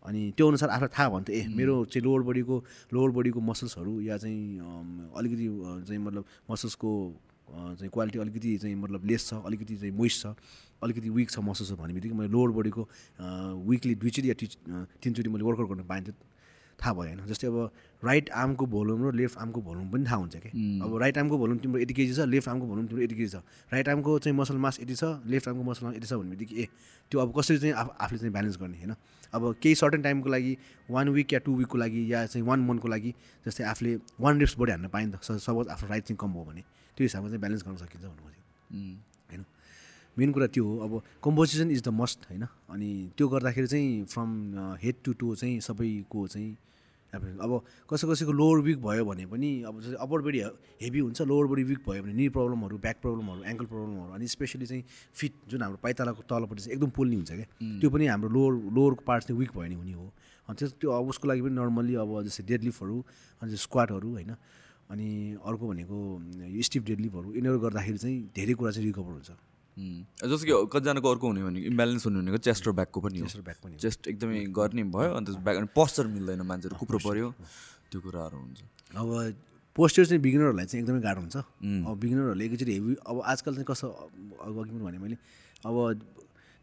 अनि 0.04 0.20
त्यो 0.36 0.48
अनुसार 0.48 0.68
आफूलाई 0.70 0.92
थाहा 0.96 1.08
भयो 1.08 1.16
भने 1.16 1.24
त 1.24 1.30
ए 1.30 1.48
मेरो 1.56 1.74
चाहिँ 1.92 2.04
लोवर 2.04 2.22
बडीको 2.28 2.56
लोवर 2.92 3.10
बडीको 3.18 3.40
मसल्सहरू 3.40 3.92
या 4.04 4.16
चाहिँ 4.20 4.60
अलिकति 5.16 5.46
चाहिँ 5.88 6.00
मतलब 6.06 6.24
मसल्सको 6.50 6.90
चाहिँ 7.78 7.90
क्वालिटी 7.94 8.18
अलिकति 8.18 8.56
चाहिँ 8.58 8.76
मतलब 8.84 9.04
लेस 9.10 9.28
छ 9.28 9.40
अलिकति 9.48 9.76
चाहिँ 9.76 9.94
मोइस्ट 9.96 10.22
छ 10.22 10.36
अलिकति 10.84 11.08
विक 11.08 11.30
छ 11.30 11.38
मसल्स 11.40 11.72
भन्ने 11.80 11.94
बित्तिकै 11.94 12.16
मैले 12.20 12.32
लोवर 12.36 12.50
बडीको 12.58 12.82
विकली 13.70 13.94
दुईचोटि 14.04 14.28
या 14.30 14.36
तिनचोटि 15.00 15.28
मैले 15.28 15.44
वर्कआउट 15.44 15.68
गर्न 15.72 15.84
पाइन्थ्यो। 15.88 16.14
थाहा 16.80 16.92
होइन 16.94 17.24
जस्तै 17.26 17.46
अब 17.46 17.70
राइट 18.02 18.30
आर्मको 18.30 18.66
भोल्युम 18.66 19.08
र 19.08 19.12
लेफ्ट 19.14 19.38
आर्मको 19.38 19.60
भोल्युम 19.62 19.90
पनि 19.90 20.04
थाहा 20.04 20.16
हुन्छ 20.16 20.36
कि? 20.36 20.50
अब 20.84 20.96
राइट 21.00 21.18
आर्मको 21.18 21.38
भोल्युम 21.38 21.58
तिम्रो 21.58 21.80
यति 21.80 21.94
केजी 21.94 22.14
छ 22.14 22.26
लेफ्ट 22.28 22.48
आर्मको 22.48 22.66
भोल्युम 22.66 22.86
तिम्रो 22.88 23.02
यति 23.04 23.14
केजी 23.14 23.36
छ। 23.36 23.42
राइट 23.72 23.88
आर्मको 23.88 24.18
चाहिँ 24.18 24.36
मसल 24.38 24.56
मास 24.58 24.78
यति 24.80 24.94
छ 24.94 25.04
लेफ्ट 25.26 25.48
आर्मको 25.48 25.64
मसल 25.70 25.86
मास 25.86 25.94
यति 25.96 26.06
छ 26.06 26.12
भन्ने 26.12 26.36
बित्तिकै 26.36 26.62
ए 26.62 26.68
त्यो 27.10 27.20
अब 27.20 27.32
कसरी 27.38 27.58
चाहिँ 27.58 27.74
आफ 27.74 27.96
आफूले 28.00 28.18
चाहिँ 28.18 28.32
ब्यालेन्स 28.32 28.56
गर्ने 28.60 28.78
होइन? 28.78 28.94
अब 29.34 29.54
केही 29.62 29.74
सर्टेन 29.74 30.02
टाइमको 30.02 30.28
लागि 30.28 30.56
वान 30.90 31.08
विक 31.08 31.32
या 31.32 31.38
टू 31.46 31.56
विकको 31.56 31.78
लागि 31.78 32.12
या 32.12 32.26
चाहिँ 32.26 32.46
वान 32.46 32.60
मन्थको 32.60 32.88
लागि 32.88 33.14
जस्तै 33.46 33.64
आफूले 33.64 33.96
वान 34.20 34.40
रेप्स 34.40 34.54
बढी 34.58 34.72
हान्न 34.72 34.88
पाइन्छ। 34.88 35.16
सपोज 35.22 35.68
आफ्नो 35.68 35.88
राइट 35.88 36.04
चाहिँ 36.04 36.18
कम 36.20 36.32
भयो 36.34 36.44
भने 36.44 36.62
त्यो 36.96 37.04
हिसाबमा 37.04 37.28
चाहिँ 37.28 37.40
ब्यालेन्स 37.40 37.64
गर्न 37.64 37.76
सकिन्छ 37.76 38.04
भन्नु 38.04 38.22
मेन 40.18 40.32
कुरा 40.32 40.46
त्यो 40.46 40.64
हो। 40.64 40.78
अब 40.78 40.92
कम्पोजिसन 41.24 41.70
इज 41.70 41.82
द 41.82 41.88
मस्ट 41.88 42.30
होइन? 42.30 42.44
अनि 42.70 42.90
त्यो 43.16 43.28
गर्दाखेरि 43.28 43.66
चाहिँ 43.66 44.04
फ्रम 44.04 44.30
हेड 44.82 44.96
टु 45.04 45.12
टो 45.12 45.34
चाहिँ 45.34 45.60
सबैको 45.60 46.26
चाहिँ 46.28 46.56
अब- 47.14 47.62
कसै 47.90 48.06
कसैको 48.10 48.32
लोवर 48.32 48.58
विक 48.66 48.78
भयो 48.82 49.04
भने 49.06 49.26
पनि 49.30 49.50
अब 49.62 49.80
जस्तै 49.80 49.96
अप्पर 50.02 50.20
बडी 50.26 50.38
हेभी 50.82 50.98
हुन्छ 50.98 51.22
लोवर 51.22 51.46
बडी 51.46 51.62
विक 51.62 51.80
भयो 51.86 52.02
भने 52.02 52.12
नि 52.12 52.28
प्रब्लमहरू 52.28 52.78
ब्याक 52.78 52.96
प्रब्लमहरू 53.02 53.42
एङ्कल 53.50 53.66
प्रब्लमहरू 53.70 54.12
अनि 54.18 54.26
स्पेसली 54.26 54.66
चाहिँ 54.66 54.82
फिट 55.14 55.32
जुन 55.46 55.62
हाम्रो 55.62 55.78
पाइतालाको 55.82 56.22
तलपट्टि 56.26 56.62
चाहिँ 56.62 56.74
एकदम 56.74 56.90
पोल्ने 56.90 57.16
हुन्छ 57.16 57.30
क्या। 57.30 57.46
त्यो 57.80 57.90
पनि 57.90 58.06
हाम्रो 58.06 58.28
लोवर 58.34 58.52
लोवरको 58.74 59.02
पार्ट 59.06 59.22
चाहिँ 59.24 59.38
विक 59.38 59.50
भयो 59.54 59.62
भने 59.62 59.74
हुने 59.74 59.92
हो। 59.94 60.06
अनि 60.48 60.54
त्यस 60.58 60.74
त्यो 60.74 60.90
अब 60.90 61.08
उसको 61.14 61.28
लागि 61.28 61.42
पनि 61.42 61.54
नर्मल्ली 61.54 61.94
अब 62.02 62.10
जस्तै 62.26 62.42
डेडलिफ्टहरू 62.50 62.96
अनि 63.42 63.56
स्क्वाटहरू 63.62 64.10
होइन? 64.10 64.34
अनि 64.90 65.08
अर्को 65.38 65.64
भनेको 65.70 65.96
यो 66.50 66.62
स्टिफ 66.62 66.82
डेडलिफ्टहरू 66.82 67.28
यिनीहरू 67.34 67.58
गर्दाखेरि 67.62 67.98
चाहिँ 67.98 68.18
धेरै 68.34 68.54
कुरा 68.58 68.70
चाहिँ 68.74 68.86
रिकभर 68.90 69.12
हुन्छ। 69.22 69.30
जस्तो 69.74 70.44
कि 70.46 70.52
कतिजनाको 70.70 71.08
अर्को 71.10 71.26
हुने 71.26 71.42
भनेको 71.42 71.66
इम्ब्यालेन्स 71.66 72.06
हुने 72.06 72.18
भनेको 72.20 72.38
चेस्ट 72.46 72.62
र 72.68 72.72
ब्याकको 72.78 72.98
पनि 73.00 73.18
हो। 73.18 73.26
चेस्ट 73.26 73.38
र 73.38 73.42
ब्याक 73.42 73.58
पनि 73.64 73.72
हो। 73.74 73.78
चेस्ट 73.82 74.00
एकदमै 74.08 74.40
गर्ने 74.54 74.82
भयो 74.94 75.10
अन्त 75.18 75.28
ब्याक 75.42 75.56
अनि 75.56 75.68
पोस्चर 75.74 76.06
मिल्दैन 76.14 76.42
मान्छेहरू 76.46 76.78
कुप्रो 76.78 76.98
पऱ्यो। 77.02 77.28
त्यो 77.90 77.98
कुराहरू 78.00 78.36
हुन्छ। 78.38 78.60
अब 78.94 79.34
पोस्टर 79.76 80.04
चाहिँ 80.06 80.22
बिगिनरहरूलाई 80.22 80.66
चाहिँ 80.66 80.82
एकदमै 80.82 81.00
गाह्रो 81.02 81.20
हुन्छ। 81.20 81.36
अब 81.36 81.94
बिगिनरहरूले 81.98 82.44
एकैचोटि 82.46 82.72
हेभी 82.72 82.94
अब 83.02 83.16
आजकल 83.26 83.52
चाहिँ 83.54 83.66
कस्तो 83.66 83.88
अब 83.90 84.54
अघि 84.62 84.70
पनि 84.70 84.82
भने 84.86 84.98
मैले 85.02 85.16
अब 85.66 85.74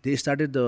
they 0.04 0.16
started 0.18 0.50
the 0.50 0.60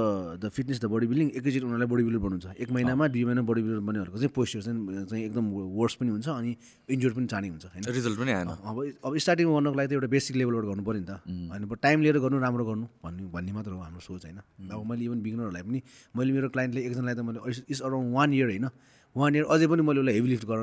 the 0.41 0.49
fitness 0.53 0.79
the 0.81 0.85
body 0.93 1.07
building 1.09 1.27
एकैचोटि 1.41 1.65
उनीहरूलाई 1.65 1.89
बडी 1.89 2.03
बिल्डर 2.05 2.21
बन्नुहुन्छ 2.21 2.61
एक 2.61 2.69
महिनामा 2.69 3.07
दुई 3.13 3.23
महिना 3.25 3.41
बडी 3.41 3.61
बिल्डर 3.65 3.81
बनेहरूको 3.89 4.17
चाहिँ 4.21 4.29
पोस्चर 4.29 4.61
चाहिँ 4.61 5.05
चाहिँ 5.09 5.23
एकदम 5.25 5.45
वर्स 5.73 5.93
पनि 5.97 6.09
हुन्छ 6.13 6.27
अनि 6.29 6.51
इन्जोर 6.93 7.11
पनि 7.17 7.25
चाँडै 7.33 7.49
हुन्छ 7.49 7.65
होइन? 7.65 7.83
रिजल्ट 7.97 8.17
पनि 8.21 8.31
आएन। 8.37 8.47
अब 8.53 8.77
अब 9.01 9.17
स्टार्टिङमा 9.17 9.53
गर्नको 9.57 9.73
लागि 9.73 9.89
त 9.89 9.93
एउटा 9.97 10.09
बेसिक 10.13 10.35
लेभलबाट 10.37 10.65
गर्नु 10.69 10.83
पऱ्यो 10.85 11.01
नि 11.01 11.05
त। 11.09 11.11
होइन 11.25 11.65
टाइम 11.81 11.97
लिएर 12.05 12.17
गर्नु 12.21 12.37
राम्रो 12.45 12.65
गर्नु 12.69 12.85
भन्ने 13.01 13.21
भन्ने 13.33 13.51
मात्र 13.57 13.71
हो 13.73 13.81
हाम्रो 13.81 14.01
सोच 14.05 14.21
होइन? 14.29 14.39
अब 14.69 14.85
मैले 14.85 15.03
इभन 15.09 15.19
बिगिनरहरूलाई 15.25 15.63
पनि 15.65 15.79
मैले 16.13 16.31
मेरो 16.37 16.47
क्लाइन्टले 16.53 16.81
एकजनालाई 16.85 17.15
त 17.17 17.21
मैले 17.25 17.39
इज 17.73 17.79
अराउन्ड 17.81 18.13
वान 18.13 18.29
इयर 18.37 18.47
होइन? 18.53 18.69
वान 19.17 19.31
इयर 19.33 19.45
अझै 19.49 19.65
पनि 19.65 19.81
मैले 19.81 19.99
उसलाई 20.05 20.13
हेभी 20.13 20.29
लिफ्ट 20.29 20.45
गर 20.45 20.59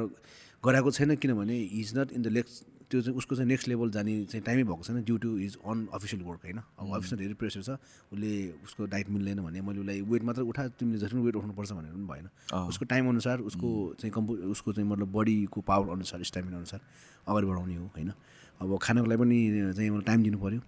गराएको 0.63 0.91
छैन 0.95 1.11
किनभने 1.19 1.57
is 1.59 1.91
not 1.99 2.09
in 2.15 2.23
the 2.23 2.39
legs 2.39 2.55
त्यो 2.91 3.01
चाहिँ 3.03 3.17
उसको 3.19 3.35
चाहिँ 3.37 3.49
नेक्स्ट 3.49 3.69
लेभल 3.69 3.91
जाने 3.91 4.13
चाहिँ 4.25 4.43
टाइमै 4.47 4.63
भएको 4.65 4.83
छैन 4.83 5.03
due 5.05 5.17
to 5.19 5.31
is 5.39 5.57
on 5.65 5.87
official 5.95 6.23
work 6.23 6.41
होइन? 6.45 6.59
अब 6.59 6.95
अफिसमा 6.97 7.19
धेरै 7.19 7.35
प्रेसर 7.39 7.63
छ 7.63 7.71
उसले 8.13 8.31
उसको 8.67 8.87
डाइट 8.91 9.11
मिल्दैन 9.11 9.41
भने 9.47 9.61
मैले 9.63 9.81
उसलाई 9.81 10.01
वेट 10.11 10.23
मात्र 10.27 10.43
उठा 10.51 10.67
तिमीले 10.75 10.99
जति 10.99 11.15
पनि 11.15 11.23
वेट 11.23 11.37
उठाउनुपर्छ 11.37 11.73
भनेर 11.73 11.93
पनि 11.95 12.07
भएन। 12.11 12.27
उसको 12.69 12.85
टाइम 12.85 13.09
अनुसार 13.09 13.41
उसको 13.47 13.69
चाहिँ 14.01 14.13
कम्पो 14.13 14.33
उसको 14.51 14.73
चाहिँ 14.73 14.89
मतलब 14.91 15.13
बडीको 15.13 15.61
पावर 15.71 15.93
अनुसार 15.97 16.23
स्ट्यामिना 16.27 16.57
अनुसार 16.57 16.81
अगाडि 17.29 17.47
बढाउने 17.47 17.77
हो 17.77 17.87
होइन? 17.97 18.13
अब 18.61 18.79
खानको 18.83 19.07
लागि 19.07 19.21
पनि 19.23 19.39
चाहिँ 19.77 19.91
मलाई 19.91 20.05
टाइम 20.11 20.23
दिनु 20.23 20.39
पऱ्यो 20.39 20.61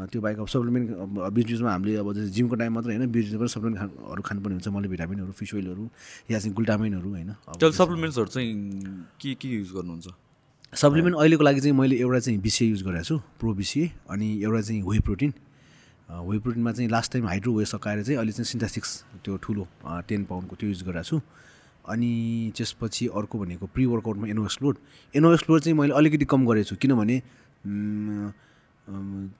त्यो 0.00 0.20
बाहेक 0.22 0.38
अब 0.38 0.46
सप्लिमेन्ट 0.48 0.90
अब 0.96 1.32
बिच 1.34 1.46
बिचमा 1.46 1.70
हामीले 1.72 1.96
अब 1.96 2.12
जस्तै 2.14 2.30
जिमको 2.36 2.54
टाइम 2.56 2.72
मात्रै 2.74 2.94
होइन 2.96 3.10
बिच 3.10 3.24
बिचमा 3.24 3.38
पनि 3.40 3.48
सप्लिमेन्ट 3.48 3.78
खानुहरू 3.80 4.22
खानुपर्ने 4.22 4.54
हुन्छ 4.54 4.68
मल्टिभिटामिनहरू 4.68 5.32
फिस 5.32 5.54
ओइलहरू 5.54 5.84
या 6.30 6.38
चाहिँ 6.38 6.54
ग्लुटामिनहरू 6.56 7.10
होइन? 7.10 7.30
सप्लिमेन्ट्सहरू 7.58 8.28
चाहिँ 8.28 8.50
के 9.20 9.34
के 9.34 9.48
युज 9.48 9.72
गर्नुहुन्छ? 9.74 10.08
सप्लिमेन्ट 10.72 11.16
अहिलेको 11.16 11.42
लागि 11.44 11.60
चाहिँ 11.60 11.76
मैले 11.76 11.96
एउटा 11.96 12.18
चाहिँ 12.18 12.40
बिसिए 12.40 12.68
युज 12.68 12.82
गरेको 12.82 13.04
छु 13.04 13.18
प्रो 13.40 13.54
बिसिए 13.54 13.90
अनि 14.10 14.28
एउटा 14.42 14.60
चाहिँ 14.60 14.82
वे 14.82 14.98
प्रोटिन 15.00 15.32
वे 16.10 16.38
प्रोटिनमा 16.38 16.72
चाहिँ 16.72 16.90
लास्ट 16.90 17.12
टाइम 17.12 17.26
हाइड्रो 17.26 17.54
वे 17.54 17.64
सकाएर 17.64 18.02
चाहिँ 18.02 18.18
अहिले 18.18 18.32
चाहिँ 18.32 18.44
सिन्थेटिक्स 18.44 18.90
त्यो 19.24 19.36
ठुलो 19.42 19.66
टेन 20.08 20.24
पाउन्डको 20.24 20.56
त्यो 20.56 20.68
युज 20.68 20.82
गरेको 20.82 21.02
छु। 21.02 21.20
अनि 21.88 22.52
त्यसपछि 22.56 23.06
अर्को 23.18 23.38
भनेको 23.38 23.66
प्रि 23.66 23.84
वर्कआउटमा 23.86 24.28
एनो 24.28 24.44
एक्सप्लोड 24.44 24.76
एनो 25.14 25.32
एक्सप्लोड 25.34 25.60
चाहिँ 25.60 25.76
मैले 25.78 25.94
अलिकति 25.94 26.24
कम 26.30 26.46
गरेको 26.46 26.68
छु 26.68 26.76
किनभने 26.76 27.16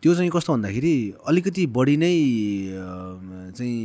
त्यो 0.02 0.14
चाहिँ 0.14 0.30
कस्तो 0.34 0.52
भन्दाखेरि 0.52 0.94
अलिकति 1.28 1.66
बढी 1.76 1.96
नै 1.96 2.14
चाहिँ 3.54 3.78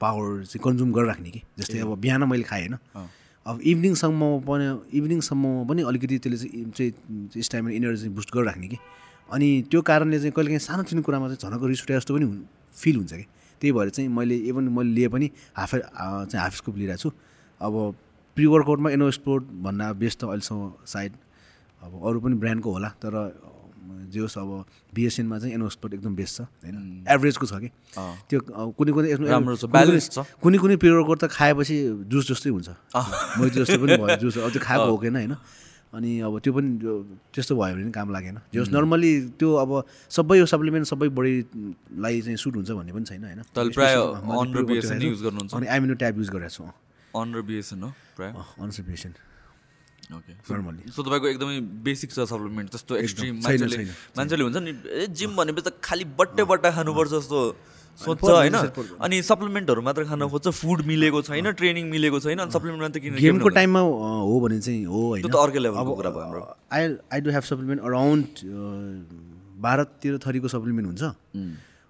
पावर 0.00 0.44
चाहिँ 0.44 0.62
कन्ज्युम 0.64 0.92
गरेर 0.92 1.06
राख्ने 1.06 1.30
कि। 1.30 1.42
जस्तै 1.58 1.78
अब 1.78 1.96
बिहान 2.00 2.24
मैले 2.24 2.42
खाएँ 2.42 2.68
होइन। 2.68 3.08
अब 3.46 3.60
इभिनिङसम्म 3.60 4.22
पनि 4.44 4.66
इभिनिङसम्म 4.98 5.44
पनि 5.68 5.82
अलिकति 5.82 6.18
त्यसले 6.18 6.36
चाहिँ 6.36 6.92
चाहिँ 7.32 7.42
स्टामिना 7.42 7.76
इनर्जी 7.76 8.08
बुस्ट 8.16 8.30
गरेर 8.34 8.46
राख्ने 8.46 8.68
कि? 8.68 8.78
अनि 9.32 9.48
त्यो 9.70 9.80
कारणले 9.82 10.18
चाहिँ 10.18 10.32
कहिले 10.36 10.50
काहीँ 10.50 10.58
सानोतिनो 10.60 11.02
कुरामा 11.02 11.26
चाहिँ 11.32 11.52
झनको 11.52 11.66
रिस 11.66 11.82
उठे 11.82 11.94
जस्तो 11.96 12.14
पनि 12.16 12.26
फिल 12.74 12.96
हुन्छ 12.96 13.12
कि? 13.12 13.24
त्यही 13.60 13.72
भएर 13.72 13.88
चाहिँ 13.88 14.08
मैले 14.08 14.36
इभन 14.50 14.64
मैले 14.76 14.90
लिए 14.92 15.08
पनि 15.08 15.30
हाफ 15.56 15.74
चाहिँ 15.74 16.42
हाफ 16.44 16.54
स्कुप 16.56 16.76
लिइरहेको 16.76 17.02
छु। 17.02 17.10
अब 17.60 17.74
प्रि 18.36 18.46
वर्कआउटमा 18.46 18.90
एनो 18.90 19.06
एक्सपोर्ट 19.08 19.44
भन्दा 19.64 19.92
बेस्ट 20.00 20.18
त 20.20 20.24
अहिलेसम्म 20.24 20.72
सायद 20.86 21.12
अब 21.82 21.92
अरू 22.06 22.20
पनि 22.20 22.34
ब्रान्डको 22.44 22.70
होला 22.72 22.88
तर 23.02 23.12
जे 24.10 24.20
होस् 24.20 24.38
अब 24.38 24.64
बिएसएनमा 24.94 25.38
चाहिँ 25.38 25.54
एनो 25.54 25.66
एक्सपोर्ट 25.66 25.94
एकदम 25.94 26.14
बेस्ट 26.16 26.34
छ 26.36 26.40
होइन? 26.40 27.04
एभरेजको 27.08 27.46
छ 27.46 27.52
कि। 27.62 27.68
त्यो 28.30 28.38
कुनै 28.78 28.92
कुनै 28.92 29.08
यसमा- 29.12 29.28
राम्रो 29.30 29.56
छ, 29.56 29.60
कुनै- 29.60 29.74
balance 29.74 30.06
छ। 30.10 30.18
कुनै 30.42 30.58
कुनै 30.58 30.76
प्रि 30.76 30.90
वर्कआउट 30.90 31.18
त 31.20 31.24
खाएपछि 31.30 31.76
जुस 32.10 32.24
जस्तै 32.30 32.50
हुन्छ। 32.50 32.68
मैले 33.38 33.50
जस्तो 33.50 33.78
पनि 33.78 33.96
भयो 33.96 34.16
जुस 34.22 34.38
अब 34.38 34.50
त्यो 34.50 34.62
खाएको 34.62 34.84
हो 34.90 34.96
कि 34.98 35.08
होइन 35.08 35.34
अनि 35.90 36.10
अब 36.22 36.38
त्यो 36.38 36.52
पनि 36.54 36.68
त्यो 36.78 36.92
त्यस्तो 37.34 37.54
भयो 37.58 37.74
भने 37.74 37.90
काम 37.90 38.08
लागेन। 38.14 38.36
जे 38.54 38.58
होस् 38.58 38.70
नर्मली 38.70 39.12
त्यो 39.38 39.48
अब 39.54 39.70
सबै 40.10 40.38
यो 40.38 40.46
सप्लिमेन्ट 40.46 40.86
सबै 40.86 41.08
बडीलाई 41.10 42.20
चाहिँ 42.22 42.36
सुट 42.38 42.54
हुन्छ 42.56 42.70
भन्ने 42.70 42.92
पनि 42.94 43.04
छैन 43.10 43.24
होइन? 43.24 43.42
अनि 45.58 45.66
एमिनो 45.76 45.94
ट्याब 45.94 46.14
युज 46.18 46.30
गरेको 46.30 46.50
छु 46.50 46.62
अन्डर 47.18 47.42
बिएसएन 47.42 47.82
हो 47.82 47.90
प्रायः। 48.16 48.34
ओके 49.14 49.29
नर्मली 50.10 50.82
सो 50.92 51.00
तपाईँको 51.02 51.26
एकदमै 51.32 51.56
बेसिक 51.88 52.10
छ 52.12 52.28
सप्लिमेन्ट 52.30 52.68
त्यस्तो 52.70 52.96
एक्सट्रिम 53.02 53.34
मान्छेले 53.46 53.84
मान्छेले 54.18 54.42
हुन्छ 54.44 54.58
नि 54.68 54.72
ए 54.72 55.06
जिम 55.18 55.30
भनेपछि 55.36 55.64
त 55.66 55.72
खालि 55.84 56.04
बट्टे 56.20 56.42
बट्टा 56.52 56.70
खानुपर्छ 56.78 57.10
जस्तो 57.10 57.38
सोध्छ 58.00 58.24
होइन। 58.24 58.54
अनि 59.04 59.16
सप्लिमेन्टहरू 59.22 59.80
मात्र 59.86 60.04
खान 60.10 60.22
खोज्छ 60.32 60.48
फुड 60.58 60.82
मिलेको 60.90 61.20
छैन 61.22 61.46
ट्रेनिङ 61.52 61.84
मिलेको 61.90 62.20
छैन 62.26 62.38
अनि 62.40 62.52
सप्लिमेन्ट 62.52 62.82
मात्र 62.82 62.98
किन 63.00 63.14
गेमको 63.20 63.48
टाइममा 63.56 63.80
हो 63.80 64.34
भने 64.40 64.58
चाहिँ 64.60 64.84
हो 64.84 65.00
होइन। 65.06 65.22
त्यो 65.22 65.30
त 65.30 65.36
अर्कै 65.36 65.60
लेभलको 65.60 65.94
कुरा 66.00 66.10
भयो 66.10 66.24
हाम्रो। 66.24 66.42
I 66.72 66.82
I 67.12 67.20
do 67.20 67.30
have 67.36 67.44
supplement 67.50 67.80
around 67.90 68.44
बाह्र 69.66 69.84
तेह्र 70.00 70.16
थरीको 70.26 70.48
सप्लिमेन्ट 70.48 70.86
हुन्छ। 70.88 71.02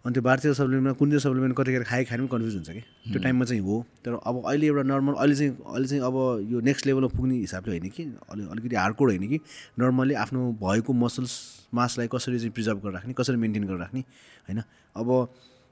अनि 0.05 0.13
त्यो 0.15 0.23
तेह्र 0.23 0.55
सप्लिमेन्टमा 0.55 0.93
कुन 0.93 1.09
चाहिँ 1.11 1.21
सप्लिमेन्ट 1.21 1.57
कतिखेर 1.57 1.83
खाए 1.85 2.05
खाने 2.05 2.23
पनि 2.23 2.29
कन्फ्युज 2.29 2.55
हुन्छ 2.55 2.71
कि? 2.71 2.81
त्यो 3.13 3.23
टाइममा 3.23 3.45
चाहिँ 3.45 3.63
हो। 3.63 3.85
तर 4.05 4.13
अब 4.27 4.43
अहिले 4.47 4.67
एउटा 4.67 4.83
नर्मल 4.83 5.13
अहिले 5.13 5.35
चाहिँ 5.35 5.53
अहिले 5.67 5.89
चाहिँ 5.89 6.03
अब 6.03 6.17
यो 6.53 6.61
नेक्स्ट 6.61 6.87
लेभलमा 6.87 7.09
पुग्ने 7.09 7.35
हिसाबले 7.35 7.79
होइन 7.79 7.91
कि? 7.93 8.03
अलि 8.33 8.43
अलिकति 8.51 8.77
हार्डकोड 8.77 9.09
होइन 9.09 9.29
कि? 9.29 9.41
नर्मली 9.79 10.15
आफ्नो 10.15 10.41
भएको 10.65 10.93
मसल्स 10.93 11.33
मासलाई 11.75 12.09
कसरी 12.09 12.39
चाहिँ 12.39 12.53
प्रिजर्भ 12.53 12.79
गरेर 12.81 12.93
राख्ने 12.95 13.13
कसरी 13.13 13.37
मेन्टेन 13.37 13.65
गरेर 13.65 13.79
राख्ने 13.79 14.01
होइन? 14.49 14.63
अब 14.97 15.09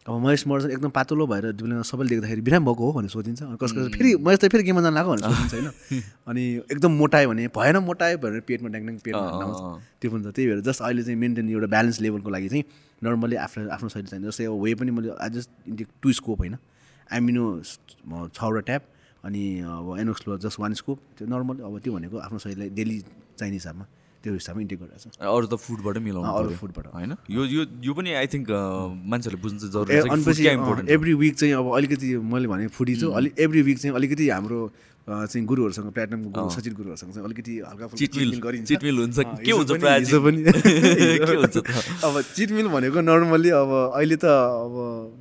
अब 0.08 0.14
महेश 0.24 0.46
मर्जन 0.48 0.70
एकदम 0.72 0.90
पातलो 0.96 1.26
भएर 1.28 1.52
बेला 1.60 1.82
सबैले 1.84 2.08
देख्दाखेरि 2.08 2.40
बिराम 2.40 2.64
भएको 2.64 2.82
हो 2.88 2.92
भनेर 2.96 3.12
सोधिन्छ। 3.12 3.42
अनि 3.44 3.56
कस 3.60 3.72
कसै 3.76 3.92
फेरि 3.92 4.10
महेश 4.24 4.38
त 4.40 4.48
फेरि 4.48 4.64
गेममा 4.64 4.82
जानु 4.88 4.96
लाग्यो 4.96 5.12
भनेर 5.12 5.24
सोधिन्छ 5.28 5.52
होइन। 5.52 5.68
अनि 6.32 6.44
एकदम 6.72 6.92
मोटायो 6.96 7.28
भने 7.28 7.46
भएन 7.52 7.76
मोटायो 7.84 8.16
भनेर 8.24 8.40
पेटमा 8.48 8.68
ड्याङ 8.72 8.96
पेटमा 9.04 9.20
अँ, 9.20 9.42
आउँछ। 9.44 9.60
त्यो 10.00 10.08
पनि 10.08 10.32
त्यही 10.32 10.46
भएर 10.48 10.60
जस्ट 10.64 10.80
अहिले 10.80 11.02
चाहिँ 11.04 11.18
मेन्टेन 11.20 11.48
एउटा 11.52 11.68
ब्यालेन्स 11.68 12.00
लेभलको 12.00 12.30
लागि 12.30 12.48
चाहिँ 12.48 12.64
नर्मली 13.04 13.36
आफ्नो 13.36 13.68
आफ्नो 13.68 13.88
शरीर 13.92 14.08
चाहिन्छ। 14.08 14.26
जस्तै 14.32 14.44
अब 14.48 14.56
वे 14.64 14.74
पनि 14.80 14.90
मैले 14.96 15.12
आज 15.20 15.44
टु 16.00 16.08
स्कोप 16.08 16.38
होइन। 16.40 16.56
एमिनो 17.12 17.44
छवटा 18.32 18.60
ट्याप 18.64 18.82
अनि 19.28 19.42
अब 19.60 19.86
एनोक्सलो 20.00 20.38
जस्ट 20.40 20.56
वान 20.60 20.72
स्कोप 20.80 20.98
त्यो 21.20 21.26
नर्मल 21.28 21.56
अब 21.68 21.78
त्यो 21.84 21.92
भनेको 21.92 22.16
आफ्नो 22.16 22.38
शरीरलाई 22.38 22.68
डेली 22.72 22.96
चाहिने 23.36 23.56
हिसाबमा। 23.60 23.84
त्यो 24.22 24.32
हिसाबमा 24.34 24.60
इन्टेक 24.62 24.78
गरेर 24.82 24.98
छ। 24.98 25.06
अरू 25.22 25.46
त 25.46 25.54
फुडबाटै 25.62 26.00
मिलाउनु 26.02 26.30
अरू 26.38 26.50
फुडबाट। 26.58 26.86
होइन? 26.94 27.12
यो 27.30 27.42
यो 27.44 27.62
यो 27.86 27.92
पनि 27.94 28.10
आई 28.18 28.26
थिङ्क 28.34 28.50
मान्छेहरूले 28.50 29.42
बुझ्नु 29.42 29.58
चाहिँ 29.62 29.72
जरुरी 29.74 29.94
छ 30.34 30.90
एभ्री 30.90 31.14
विक 31.22 31.34
चाहिँ 31.38 31.54
अब 31.54 31.66
अलिकति 31.78 32.08
मैले 32.18 32.48
भने 32.48 32.66
फुडी 32.74 32.94
छु 32.98 33.06
अलिक 33.14 33.32
एभ्री 33.38 33.62
विक 33.62 33.78
चाहिँ 33.78 33.94
अलिकति 33.94 34.28
हाम्रो 34.28 34.60
चाहिँ 35.08 35.44
गुरुहरूसँग 35.46 35.88
प्लेटिनमको 35.92 36.30
गुरु 36.30 36.50
सचिन 36.52 36.72
गुरुहरूसँग 36.74 37.10
चाहिँ 37.12 37.24
अलिकति 37.24 37.52
हल्का 37.64 37.86
गरिन्छ। 38.44 38.68
चिटमिल 38.68 38.96
हुन्छ। 38.98 39.18
के 39.40 39.52
हुन्छ 39.52 39.70
हिजो 39.72 40.18
पनि। 40.20 40.40
अब 42.04 42.14
चिटमिल 42.36 42.68
भनेको 42.68 43.00
नर्मली 43.00 43.50
अब 43.56 43.70
अहिले 43.96 44.16
त 44.16 44.24
अब 44.28 44.74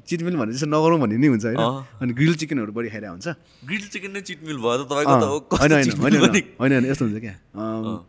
चिटमिल 0.07 0.35
भने 0.37 0.51
जस्तो 0.53 0.67
नगरौँ 0.67 0.99
भन्ने 0.99 1.17
नै 1.17 1.27
हुन्छ 1.27 1.45
होइन। 1.45 1.63
अनि 2.03 2.11
ग्रिल 2.13 2.35
चिकनहरू 2.35 2.71
बढी 2.71 2.89
खाइरहेको 2.89 3.15
हुन्छ। 3.15 3.27
ग्रिल 3.63 3.87
चिकन 3.87 4.11
नै 4.11 4.21
चिटमिल 4.21 4.57
भयो 4.57 4.83
होइन 4.91 5.71
होइन 5.71 6.15
होइन 6.19 6.35
होइन 6.59 6.85
यस्तो 6.85 7.03
हुन्छ 7.05 7.19
क्या। 7.23 7.35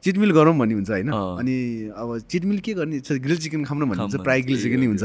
चिटमिल 0.02 0.30
गरौँ 0.32 0.54
भन्ने 0.58 0.74
हुन्छ 0.74 0.90
होइन। 0.90 1.08
अनि 1.14 1.54
अब 1.94 2.08
चिटमिल 2.26 2.58
के 2.58 2.74
गर्ने? 2.74 2.98
ग्रिल 2.98 3.38
चिकन 3.38 3.64
खाउँ 3.64 3.78
न 3.78 3.88
भन्ने 3.88 4.02
हुन्छ 4.02 4.16
प्रायः 4.18 4.42
ग्रिल 4.44 4.62
चिकन 4.62 4.80
नै 4.80 4.86
हुन्छ। 4.86 5.04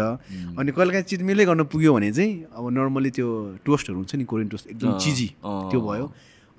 अनि 0.57 0.71
कहिले 0.71 0.91
काहीँ 0.91 1.05
चिटमिलै 1.05 1.45
गर्न 1.45 1.63
पुग्यो 1.69 1.93
भने 1.93 2.11
चाहिँ 2.11 2.31
अब 2.49 2.63
नर्मली 2.73 3.09
त्यो 3.13 3.27
टोस्टहरू 3.65 3.97
हुन्छ 3.97 4.15
नि 4.15 4.23
कोरियन 4.25 4.49
टोस्ट 4.49 4.65
एकदम 4.67 4.97
चिजी। 4.97 5.27
त्यो 5.69 5.79
भयो। 5.81 6.05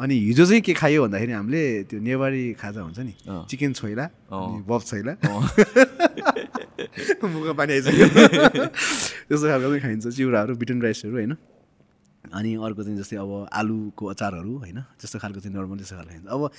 अनि 0.00 0.14
हिजो 0.18 0.44
चाहिँ 0.46 0.60
के 0.60 0.72
खायो 0.74 1.02
भन्दाखेरि 1.02 1.32
हामीले 1.32 1.62
त्यो 1.86 2.00
नेवारी 2.00 2.52
खाजा 2.58 2.80
हुन्छ 2.82 2.98
नि। 2.98 3.14
चिकन 3.50 3.72
छोइला 3.72 4.04
अनि 4.04 4.62
बब 4.66 4.82
छोइला। 4.82 5.12
अँ। 5.22 5.42
मुखमा 7.30 7.52
पानी 7.54 7.72
आइसक्यो। 7.72 8.06
त्यस्तो 9.28 9.46
खालको 9.48 9.68
चाहिँ 9.68 9.80
खाइन्छ 9.80 10.06
चिउराहरू 10.08 10.54
बिटन 10.56 10.82
राइसहरू 10.82 11.14
होइन। 11.14 11.36
अनि 12.34 12.54
अर्को 12.58 12.82
चाहिँ 12.82 12.98
जस्तै 12.98 13.16
अब 13.16 13.48
आलुको 13.52 14.04
अचारहरू 14.06 14.52
होइन। 14.58 14.78
त्यस्तो 14.98 15.18
खालको 15.18 15.40
चाहिँ 15.40 15.54
नर्मल 15.56 15.76
त्यस्तो 15.78 15.96
खालको 15.96 16.10
खाइन्छ। 16.10 16.26
अब 16.26 16.50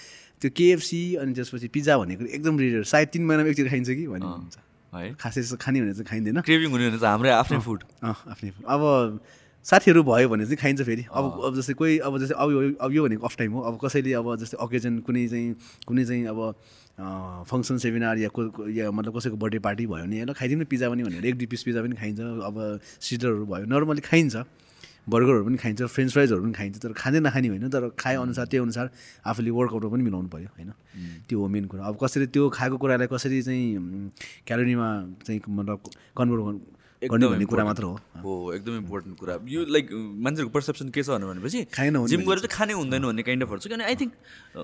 त्यो 0.42 0.50
केएफसी 0.56 1.02
अनि 1.16 1.34
त्यसपछि 1.34 1.68
पिज्जा 1.68 1.98
भनेको 1.98 2.24
एकदम 2.26 2.60
रेयर 2.60 2.84
सायद 2.84 3.08
तिन 3.14 3.26
महिनामा 3.26 3.50
एकचोटि 3.50 3.70
खाइन्छ 3.70 3.90
कि 3.90 4.08
भन्ने 4.08 4.26
हुन्छ। 4.26 4.58
है। 4.96 5.14
खासै 5.20 5.42
त्यस्तो 5.42 5.58
खाने 5.60 5.82
भने 5.82 5.94
चाहिँ 5.94 6.08
खाइँदैन। 6.08 6.42
क्रेभिङ 6.42 6.70
हुने 6.72 6.90
भने 6.90 7.00
चाहिँ 7.00 7.12
हाम्रै 7.12 7.32
आफ्नै 7.36 7.60
फुड 7.60 7.84
अँ 8.04 8.16
आफ्नै 8.32 8.50
अब 8.64 8.82
साथीहरू 9.66 10.04
भयो 10.04 10.30
भने 10.30 10.46
चाहिँ 10.46 10.58
खाइन्छ 10.58 10.82
फेरि। 10.86 11.06
अब 11.10 11.42
अब 11.46 11.56
जस्तै 11.58 11.74
कोही 11.74 11.98
अब 12.06 12.18
जस्तै 12.22 12.36
अब 12.38 12.78
अब 12.82 12.92
यो 12.94 13.04
भनेको 13.06 13.26
अफ 13.26 13.36
टाइम 13.38 13.52
हो। 13.52 13.62
अब 13.66 13.80
कसैले 13.84 14.14
अब 14.14 14.36
जस्तै 14.38 14.58
अकेजन 14.62 15.00
कुनै 15.02 15.28
चाहिँ 15.28 15.56
कुनै 15.88 16.06
चाहिँ 16.06 16.26
अब 16.30 16.40
फङ्सन 17.50 17.78
सेमिनार 17.82 18.18
या 18.18 18.30
को 18.30 18.70
या 18.70 18.92
मतलब 18.92 19.18
कसैको 19.18 19.36
बर्थडे 19.36 19.60
पार्टी 19.60 19.86
भयो 19.90 20.06
भने 20.06 20.26
ल 20.26 20.34
खाइदिउँ 20.38 20.62
न 20.62 20.66
पिज्जा 20.70 20.90
पनि 20.90 21.04
भनेर। 21.04 21.26
एक 21.26 21.36
दुई 21.38 21.48
पिस 21.50 21.64
पिज्जा 21.66 21.82
पनि 21.82 21.96
खाइन्छ। 21.98 22.20
अब 22.46 22.56
सिडरहरू 23.02 23.46
भयो। 23.46 23.66
नर्मली 23.66 24.02
खाइन्छ। 24.06 24.46
बर्गरहरू 25.10 25.46
पनि 25.46 25.58
खाइन्छ। 25.58 25.82
फ्रेन्च 25.82 26.12
फ्राइजहरू 26.14 26.42
पनि 26.46 26.54
खाइन्छ। 26.54 26.78
तर 26.86 26.94
खाँदै 26.94 27.20
नखाने 27.26 27.48
होइन। 27.50 27.70
तर 27.70 27.90
खाए 27.98 28.16
अनुसार 28.22 28.46
त्यही 28.46 28.62
अनुसार 28.64 28.90
आफूले 29.26 29.50
वर्कआउटमा 29.50 29.90
पनि 29.92 30.04
मिलाउनु 30.06 30.30
पऱ्यो 30.30 30.50
होइन। 30.56 30.72
त्यो 31.26 31.38
हो 31.42 31.48
मेन 31.50 31.66
कुरा। 31.70 31.84
अब 31.90 31.98
कसरी 32.02 32.26
त्यो 32.30 32.50
खाएको 32.54 32.78
कुरालाई 32.78 33.08
कसरी 33.10 33.42
चाहिँ 33.42 34.10
क्यालोरीमा 34.46 34.88
चाहिँ 35.26 35.42
मतलब 35.50 35.80
कन्भर्ट 36.18 36.42
गर्ने 37.12 37.28
भन्ने 37.28 37.46
कुरा 37.46 37.64
मात्र 37.66 37.84
हो। 37.84 38.54
एकदम 38.54 38.76
इम्पोर्टेन्ट 38.76 39.16
कुरा। 39.20 39.34
यो 39.46 39.60
लाइक 39.76 39.86
मान्छेहरूको 39.94 40.54
पर्सेप्सन 40.56 40.90
के 40.90 41.04
छ 41.04 41.10
भनेपछि 41.22 41.60
खाएन 41.74 42.06
जिम 42.08 42.22
गरेर 42.26 42.40
चाहिँ 42.46 42.54
खानै 42.58 42.74
हुँदैन 42.74 43.04
भन्ने 43.06 43.24
काइन्ड 43.24 43.44
अफहरू 43.46 43.60
छ 43.60 43.68
किन 43.72 43.82
आई 43.86 43.96
थिङ्क 44.02 44.12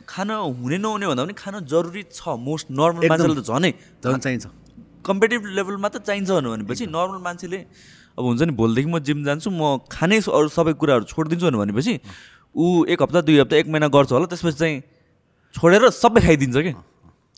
खान 0.08 0.30
हुने 0.32 0.78
नहुने 0.78 1.06
भन्दा 1.12 1.24
पनि 1.24 1.34
खान 1.38 1.56
जरुरी 1.66 2.04
छ। 2.10 2.22
Most 2.48 2.66
normal. 2.72 3.08
मान्छेलाई 3.08 3.38
त 3.38 3.46
झनै 3.46 3.72
झन् 4.04 4.22
चाहिन्छ। 4.26 4.46
कम्पिटेटिभ 5.02 5.42
लेभलमा 5.58 5.90
त 5.90 5.98
चाहिन्छ 6.08 6.30
भनेपछि 6.30 6.86
नर्मल 6.90 7.20
मान्छेले 7.26 7.60
अब 8.12 8.24
हुन्छ 8.26 8.42
नि 8.44 8.54
भोलिदेखि 8.60 8.90
म 8.92 9.00
जिम 9.00 9.20
जान्छु 9.24 9.50
म 9.50 9.82
खाने 9.88 10.18
अरू 10.30 10.48
सबै 10.52 10.74
कुराहरू 10.78 11.04
छोडिदिन्छु 11.08 11.58
भनेपछि 11.58 11.94
ऊ 12.56 12.66
एक 12.92 13.02
हप्ता 13.02 13.22
दुई 13.24 13.40
हप्ता 13.40 13.56
एक 13.56 13.68
महिना 13.72 13.88
गर्छ 13.88 14.12
होला 14.12 14.28
त्यसपछि 14.28 14.58
चाहिँ 14.60 14.76
छोडेर 15.56 15.90
सबै 15.90 16.20
खाइदिन्छ 16.22 16.58
कि? 16.60 16.74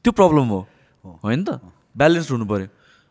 त्यो 0.06 0.12
प्रब्लम 0.12 0.48
हो। 0.50 0.60
होइन 1.24 1.44
त? 1.46 1.62
ब्यालेन्स 1.98 2.32
हुनु 2.32 2.46
पऱ्यो 2.50 2.68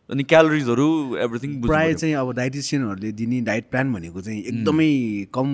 अनि 0.09 0.23
क्यालोरिजहरू 0.23 0.85
एभ्रिथिङ 1.25 1.51
प्रायः 1.61 1.93
चाहिँ 1.93 2.15
अब 2.15 2.31
डाइटिसियनहरूले 2.35 3.11
दिने 3.11 3.39
डाइट 3.41 3.69
प्लान 3.71 3.93
भनेको 3.93 4.21
चाहिँ 4.21 4.41
एकदमै 4.43 4.89
कम 5.33 5.47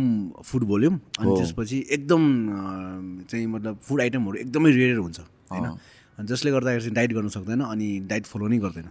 फुड 0.45 0.63
भोल्युम 0.71 0.99
अनि 1.19 1.35
त्यसपछि 1.37 1.77
एकदम 1.97 2.23
चाहिँ 3.29 3.45
मतलब 3.45 3.79
फुड 3.87 4.01
आइटमहरू 4.01 4.37
एकदमै 4.39 4.71
रेयर 4.71 4.97
हुन्छ 4.97 5.19
होइन? 5.51 5.77
जसले 6.25 6.51
गर्दाखेरि 6.51 6.83
चाहिँ 6.83 6.95
डाइट 6.95 7.13
गर्नु 7.13 7.29
सक्दैन 7.29 7.61
अनि 7.61 7.89
डाइट 8.09 8.25
फलो 8.25 8.47
नै 8.47 8.57
गर्दैन। 8.59 8.89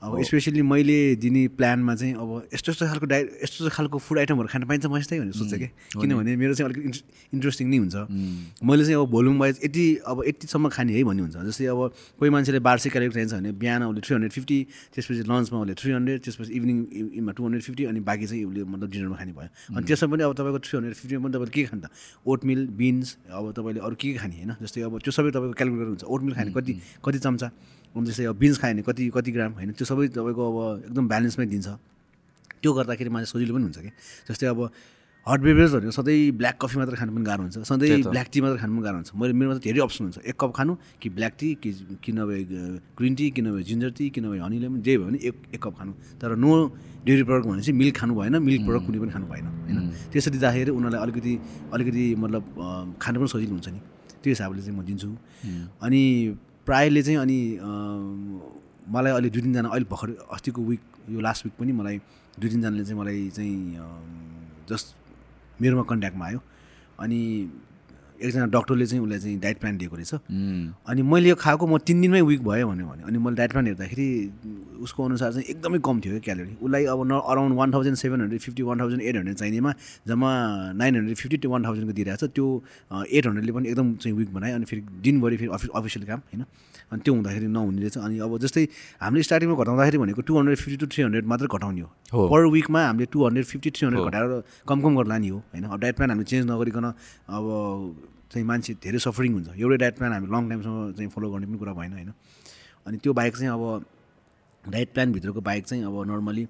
अब 0.00 0.22
स्पेसली 0.24 0.62
मैले 0.64 1.20
दिने 1.20 1.46
प्लानमा 1.60 1.94
चाहिँ 1.94 2.14
अब 2.16 2.48
यस्तो 2.54 2.72
यस्तो 2.72 2.86
खालको 2.88 3.06
डाइट 3.06 3.26
यस्तो 3.44 3.64
यस्तो 3.64 3.68
खालको 3.76 3.98
फुड 4.00 4.18
आइटमहरू 4.18 4.48
खान 4.48 4.64
पाइन्छ 4.64 4.86
मस्तै 4.88 5.18
भनेर 5.20 5.32
सोध्छ 5.36 5.54
कि? 5.60 5.68
किनभने 5.92 6.36
मेरो 6.40 6.54
चाहिँ 6.56 6.72
अलिक 6.72 6.80
इन्ट्रेस्टिङ 7.36 7.68
नै 7.68 7.76
हुन्छ। 7.84 7.96
मैले 8.64 8.84
चाहिँ 8.84 8.96
अब 8.96 9.10
भोल्युम 9.12 9.36
वाइज 9.40 9.60
यति 9.64 9.84
अब 10.08 10.22
यतिसम्म 10.26 10.68
खाने 10.72 10.92
है 10.96 11.04
भन्ने 11.04 11.22
हुन्छ। 11.22 11.36
जस्तै 11.52 11.66
अब 11.68 11.80
कोही 12.16 12.30
मान्छेले 12.32 12.58
वार्षिक 12.64 12.92
क्यालोरी 12.92 13.12
चाहिन्छ 13.12 13.32
भने 13.34 13.52
बिहान 13.60 13.82
उसले 13.92 14.00
थ्री 14.00 14.14
हन्ड्रेड 14.16 14.32
फिफ्टी 14.32 14.58
त्यसपछि 14.96 15.22
लन्चमा 15.28 15.58
उसले 15.60 15.74
थ्री 15.76 15.92
हन्ड्रेड 15.92 16.18
त्यसपछि 16.24 16.52
इभिनिङ 16.56 16.76
इमा 17.20 17.32
टू 17.36 17.44
हन्ड्रेड 17.44 17.62
फिफ्टी 17.68 17.84
अनि 17.92 18.00
बाँकी 18.00 18.26
चाहिँ 18.26 18.44
उसले 18.48 18.64
मतलब 18.64 18.88
डिनरमा 18.90 19.16
खाने 19.20 19.32
भयो। 19.36 19.76
अनि 19.76 19.84
त्यसमा 19.84 20.08
पनि 20.16 20.22
अब 20.24 20.32
तपाईँको 20.32 20.58
थ्री 20.64 20.74
हन्ड्रेड 20.80 20.96
फिफ्टीमा 20.96 21.20
पनि 21.28 21.32
तपाईँले 21.36 21.52
के 21.52 21.62
खान्छ 21.68 21.84
ओटमिल 22.24 22.60
बिन्स 22.80 23.08
अब 23.36 23.52
तपाईँले 23.52 23.80
अरू 23.84 23.94
के 24.00 24.06
के 24.12 24.18
खाने 24.18 24.34
होइन? 24.40 24.56
जस्तै 24.64 24.80
अब 24.88 24.96
त्यो 25.04 25.12
सबै 25.12 25.30
तपाईँको 25.36 25.54
क्यालकुलेटर 25.60 25.88
हुन्छ 25.92 26.04
ओटमिल 26.08 26.34
खाने 26.40 26.50
कति 26.56 26.72
कति 27.04 27.18
चम्चा? 27.20 27.48
अनि 27.96 28.06
जस्तै 28.06 28.24
अब 28.30 28.36
बिन्स 28.38 28.56
खायो 28.58 28.74
भने 28.74 28.82
कति 28.86 29.02
कति 29.14 29.30
ग्राम 29.32 29.52
होइन 29.58 29.70
त्यो 29.74 29.86
सबै 29.90 30.08
तपाईँको 30.14 30.42
अब 30.50 30.56
एकदम 30.86 31.04
ब्यालेन्समै 31.08 31.46
दिन्छ। 31.46 31.68
त्यो 32.60 32.70
गर्दाखेरि 32.72 33.10
मान्छे 33.10 33.28
सजिलो 33.32 33.52
पनि 33.54 33.64
हुन्छ 33.66 33.78
कि? 33.78 33.90
जस्तै 34.30 34.46
अब 34.46 34.60
हट 35.26 35.40
बेभरेज 35.40 35.70
भनेको 35.74 35.92
सधैँ 35.92 36.32
ब्ल्याक 36.32 36.56
कफी 36.64 36.76
मात्र 36.80 36.96
खानु 36.96 37.12
पनि 37.12 37.24
गाह्रो 37.28 37.42
हुन्छ। 37.44 37.56
सधैँ 37.68 38.08
ब्ल्याक 38.08 38.28
टी 38.32 38.40
मात्र 38.40 38.56
खानु 38.56 38.72
पनि 38.72 38.82
गाह्रो 38.84 38.96
हुन्छ। 39.04 39.10
मैले 39.20 39.32
मेरोमा 39.36 39.54
त 39.58 39.60
धेरै 39.60 39.80
अप्सन 39.84 40.02
हुन्छ। 40.08 40.18
एक 40.24 40.36
कप 40.40 40.50
खानु 40.56 40.72
कि 40.96 41.08
ब्ल्याक 41.12 41.34
टी 41.40 41.48
कि 41.60 41.70
कि 42.00 42.10
नभए 42.16 42.40
ग्रिन 42.96 43.14
टी 43.20 43.26
कि 43.36 43.40
नभए 43.44 43.62
जिन्जर 43.68 43.90
टी 44.00 44.04
कि 44.16 44.20
नभए 44.20 44.38
हनी 44.40 44.58
लेमन 44.64 44.80
जे 44.80 44.96
भयो 44.96 45.06
भने 45.06 45.18
एक 45.20 45.36
एक 45.54 45.60
कप 45.60 45.74
खानु। 45.76 45.92
तर 46.20 46.36
नो 46.40 46.50
डेरी 47.04 47.22
प्रडक्ट 47.28 47.46
भनेपछि 47.52 47.72
मिल्क 47.72 47.94
खानु 48.00 48.12
भएन 48.16 48.34
मिल्क 48.40 48.60
प्रडक्ट 48.64 48.84
कुनै 48.86 48.98
पनि 49.00 49.12
खानु 49.12 49.26
भएन 49.28 49.46
होइन। 49.46 49.78
त्यसरी 50.08 50.32
दिँदाखेरि 50.40 50.70
उनीहरूलाई 50.72 51.00
अलिकति 51.04 51.32
अलिकति 51.74 52.04
मतलब 52.16 52.42
खानु 52.96 53.16
पनि 53.20 53.28
सजिलो 53.28 53.52
हुन्छ 53.60 53.68
नि। 53.68 53.80
त्यो 54.24 54.30
हिसाबले 54.32 54.60
चाहिँ 54.64 54.76
म 54.78 54.82
दिन्छु। 54.88 55.08
अनि 55.84 56.02
प्रायःले 56.70 57.02
चाहिँ 57.02 57.18
अनि 57.18 57.38
मलाई 58.94 59.12
अहिले 59.12 59.30
दुई 59.34 59.42
तिनजना 59.42 59.68
अहिले 59.68 59.86
भर्खर 59.90 60.08
अस्तिको 60.34 60.60
विक 60.62 60.82
यो 61.10 61.20
लास्ट 61.20 61.44
विक 61.44 61.54
पनि 61.58 61.72
मलाई 61.72 61.96
दुई 62.38 62.48
तिनजनाले 62.50 62.84
चाहिँ 62.84 63.00
मलाई 63.00 63.28
चाहिँ 63.36 63.56
जस्ट 64.70 64.86
मेरोमा 65.60 65.82
कन्ट्याक्टमा 65.90 66.24
आयो। 66.26 66.40
अनि 67.02 67.20
एकजना 68.20 68.46
डक्टरले 68.52 68.86
चाहिँ 68.86 69.02
उसलाई 69.04 69.18
चाहिँ 69.18 69.38
डाइट 69.40 69.58
प्लान 69.60 69.76
दिएको 69.78 69.96
रहेछ। 69.96 70.14
अनि 70.86 71.02
मैले 71.02 71.28
यो 71.28 71.36
खाएको 71.36 71.66
म 71.66 71.78
तिन 71.80 72.00
दिनमै 72.00 72.20
विक 72.22 72.42
भयो 72.44 72.68
भन्यो 72.68 72.86
भने 72.86 73.02
अनि 73.08 73.18
मैले 73.18 73.36
डाइट 73.36 73.50
प्लान 73.52 73.66
हेर्दाखेरि 73.66 74.08
उसको 74.84 75.04
अनुसार 75.04 75.32
चाहिँ 75.32 75.46
एकदमै 75.48 75.78
कम 75.80 76.00
थियो 76.00 76.12
क्या 76.12 76.20
क्यालोरी। 76.26 76.54
उसलाई 76.60 76.84
अब 76.84 77.00
न 77.06 77.12
around 77.20 77.54
one 77.56 77.68
thousand 77.72 77.96
seven 77.96 78.20
hundred 78.20 78.40
fifty 78.40 78.62
one 78.62 78.80
thousand 78.80 79.02
eight 79.02 79.16
hundred 79.16 79.36
चाहिनेमा 79.36 79.72
जम्मा 80.08 80.30
nine 80.76 80.96
hundred 80.96 81.16
fifty 81.16 81.36
to 81.36 81.48
one 81.50 81.64
थाउजन्डको 81.64 81.92
दिइरहेको 81.92 82.26
छ। 82.26 82.30
त्यो 82.36 82.46
एट 83.08 83.26
हन्ड्रेडले 83.26 83.52
पनि 83.52 83.68
एकदम 83.68 83.94
चाहिँ 83.96 84.16
विक 84.16 84.34
बनायो 84.34 84.54
अनि 84.56 84.64
फेरि 84.64 84.82
दिनभरि 85.00 85.36
फेरि 85.36 85.50
अफिस 85.56 85.70
अफिसियल 85.74 86.06
काम 86.06 86.20
होइन? 86.28 86.44
अनि 86.90 87.00
त्यो 87.04 87.14
हुँदाखेरि 87.14 87.46
नहुने 87.46 87.80
रहेछ। 87.80 87.96
अनि 87.98 88.18
अब 88.18 88.38
जस्तै 88.42 88.64
हामीले 89.00 89.22
स्टार्टिङमा 89.22 89.54
घटाउँदाखेरि 89.62 89.98
भनेको 89.98 90.22
two 90.26 90.32
hundred 90.38 90.58
fifty 90.58 90.76
to 90.76 90.86
three 90.90 91.02
hundred 91.04 91.26
मात्रै 91.30 91.48
घटाउने 91.48 91.80
हो। 91.80 91.88
पर 92.28 92.46
विकमा 92.50 92.80
हामीले 92.86 93.06
two 93.12 93.18
hundred 93.26 93.46
fifty 93.46 93.70
three 93.70 93.86
hundred 93.86 94.06
घटाएर 94.06 94.42
कम 94.68 94.78
कम 94.82 94.92
गरेर 94.96 95.08
लाने 95.08 95.28
हो 95.28 95.38
होइन? 95.38 95.64
अब 95.70 95.78
डाइट 95.80 95.96
प्लान 95.96 96.10
हामीले 96.10 96.28
चेन्ज 96.30 96.50
नगरिकन 96.50 96.84
अब 96.84 97.44
चाहिँ 98.30 98.46
मान्छे 98.46 98.74
धेरै 98.82 98.98
सफरिङ 98.98 99.32
हुन्छ। 99.34 99.48
एउटै 99.58 99.76
डाइट 99.76 99.94
प्लान 99.98 100.12
हामी 100.12 100.26
लङ 100.30 100.42
टाइमसम्म 100.48 100.92
चाहिँ 100.96 101.10
फलो 101.10 101.30
गर्ने 101.30 101.46
पनि 101.46 101.58
कुरा 101.58 101.72
भएन 101.74 101.92
होइन? 101.92 102.10
अनि 102.86 102.96
त्यो 103.02 103.12
बाहेक 103.12 103.34
चाहिँ 103.36 103.52
अब 103.52 103.84
डाइट 104.70 104.88
प्लानभित्रको 104.94 105.40
बाहेक 105.40 105.64
चाहिँ 105.66 105.84
अब 105.84 105.94
नर्मली 106.10 106.46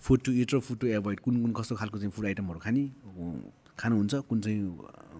फुड 0.00 0.20
टु 0.24 0.32
इट 0.32 0.54
र 0.54 0.58
फुड 0.58 0.78
टु 0.80 0.86
एभोइड 0.98 1.20
कुन 1.20 1.34
कुन 1.42 1.52
कस्तो 1.52 1.76
खालको 1.76 1.98
चाहिँ 1.98 2.12
फुड 2.12 2.26
आइटमहरू 2.26 2.58
खाने 2.58 2.82
खानुहुन्छ 3.78 4.14
कुन 4.28 4.40
चाहिँ 4.40 4.58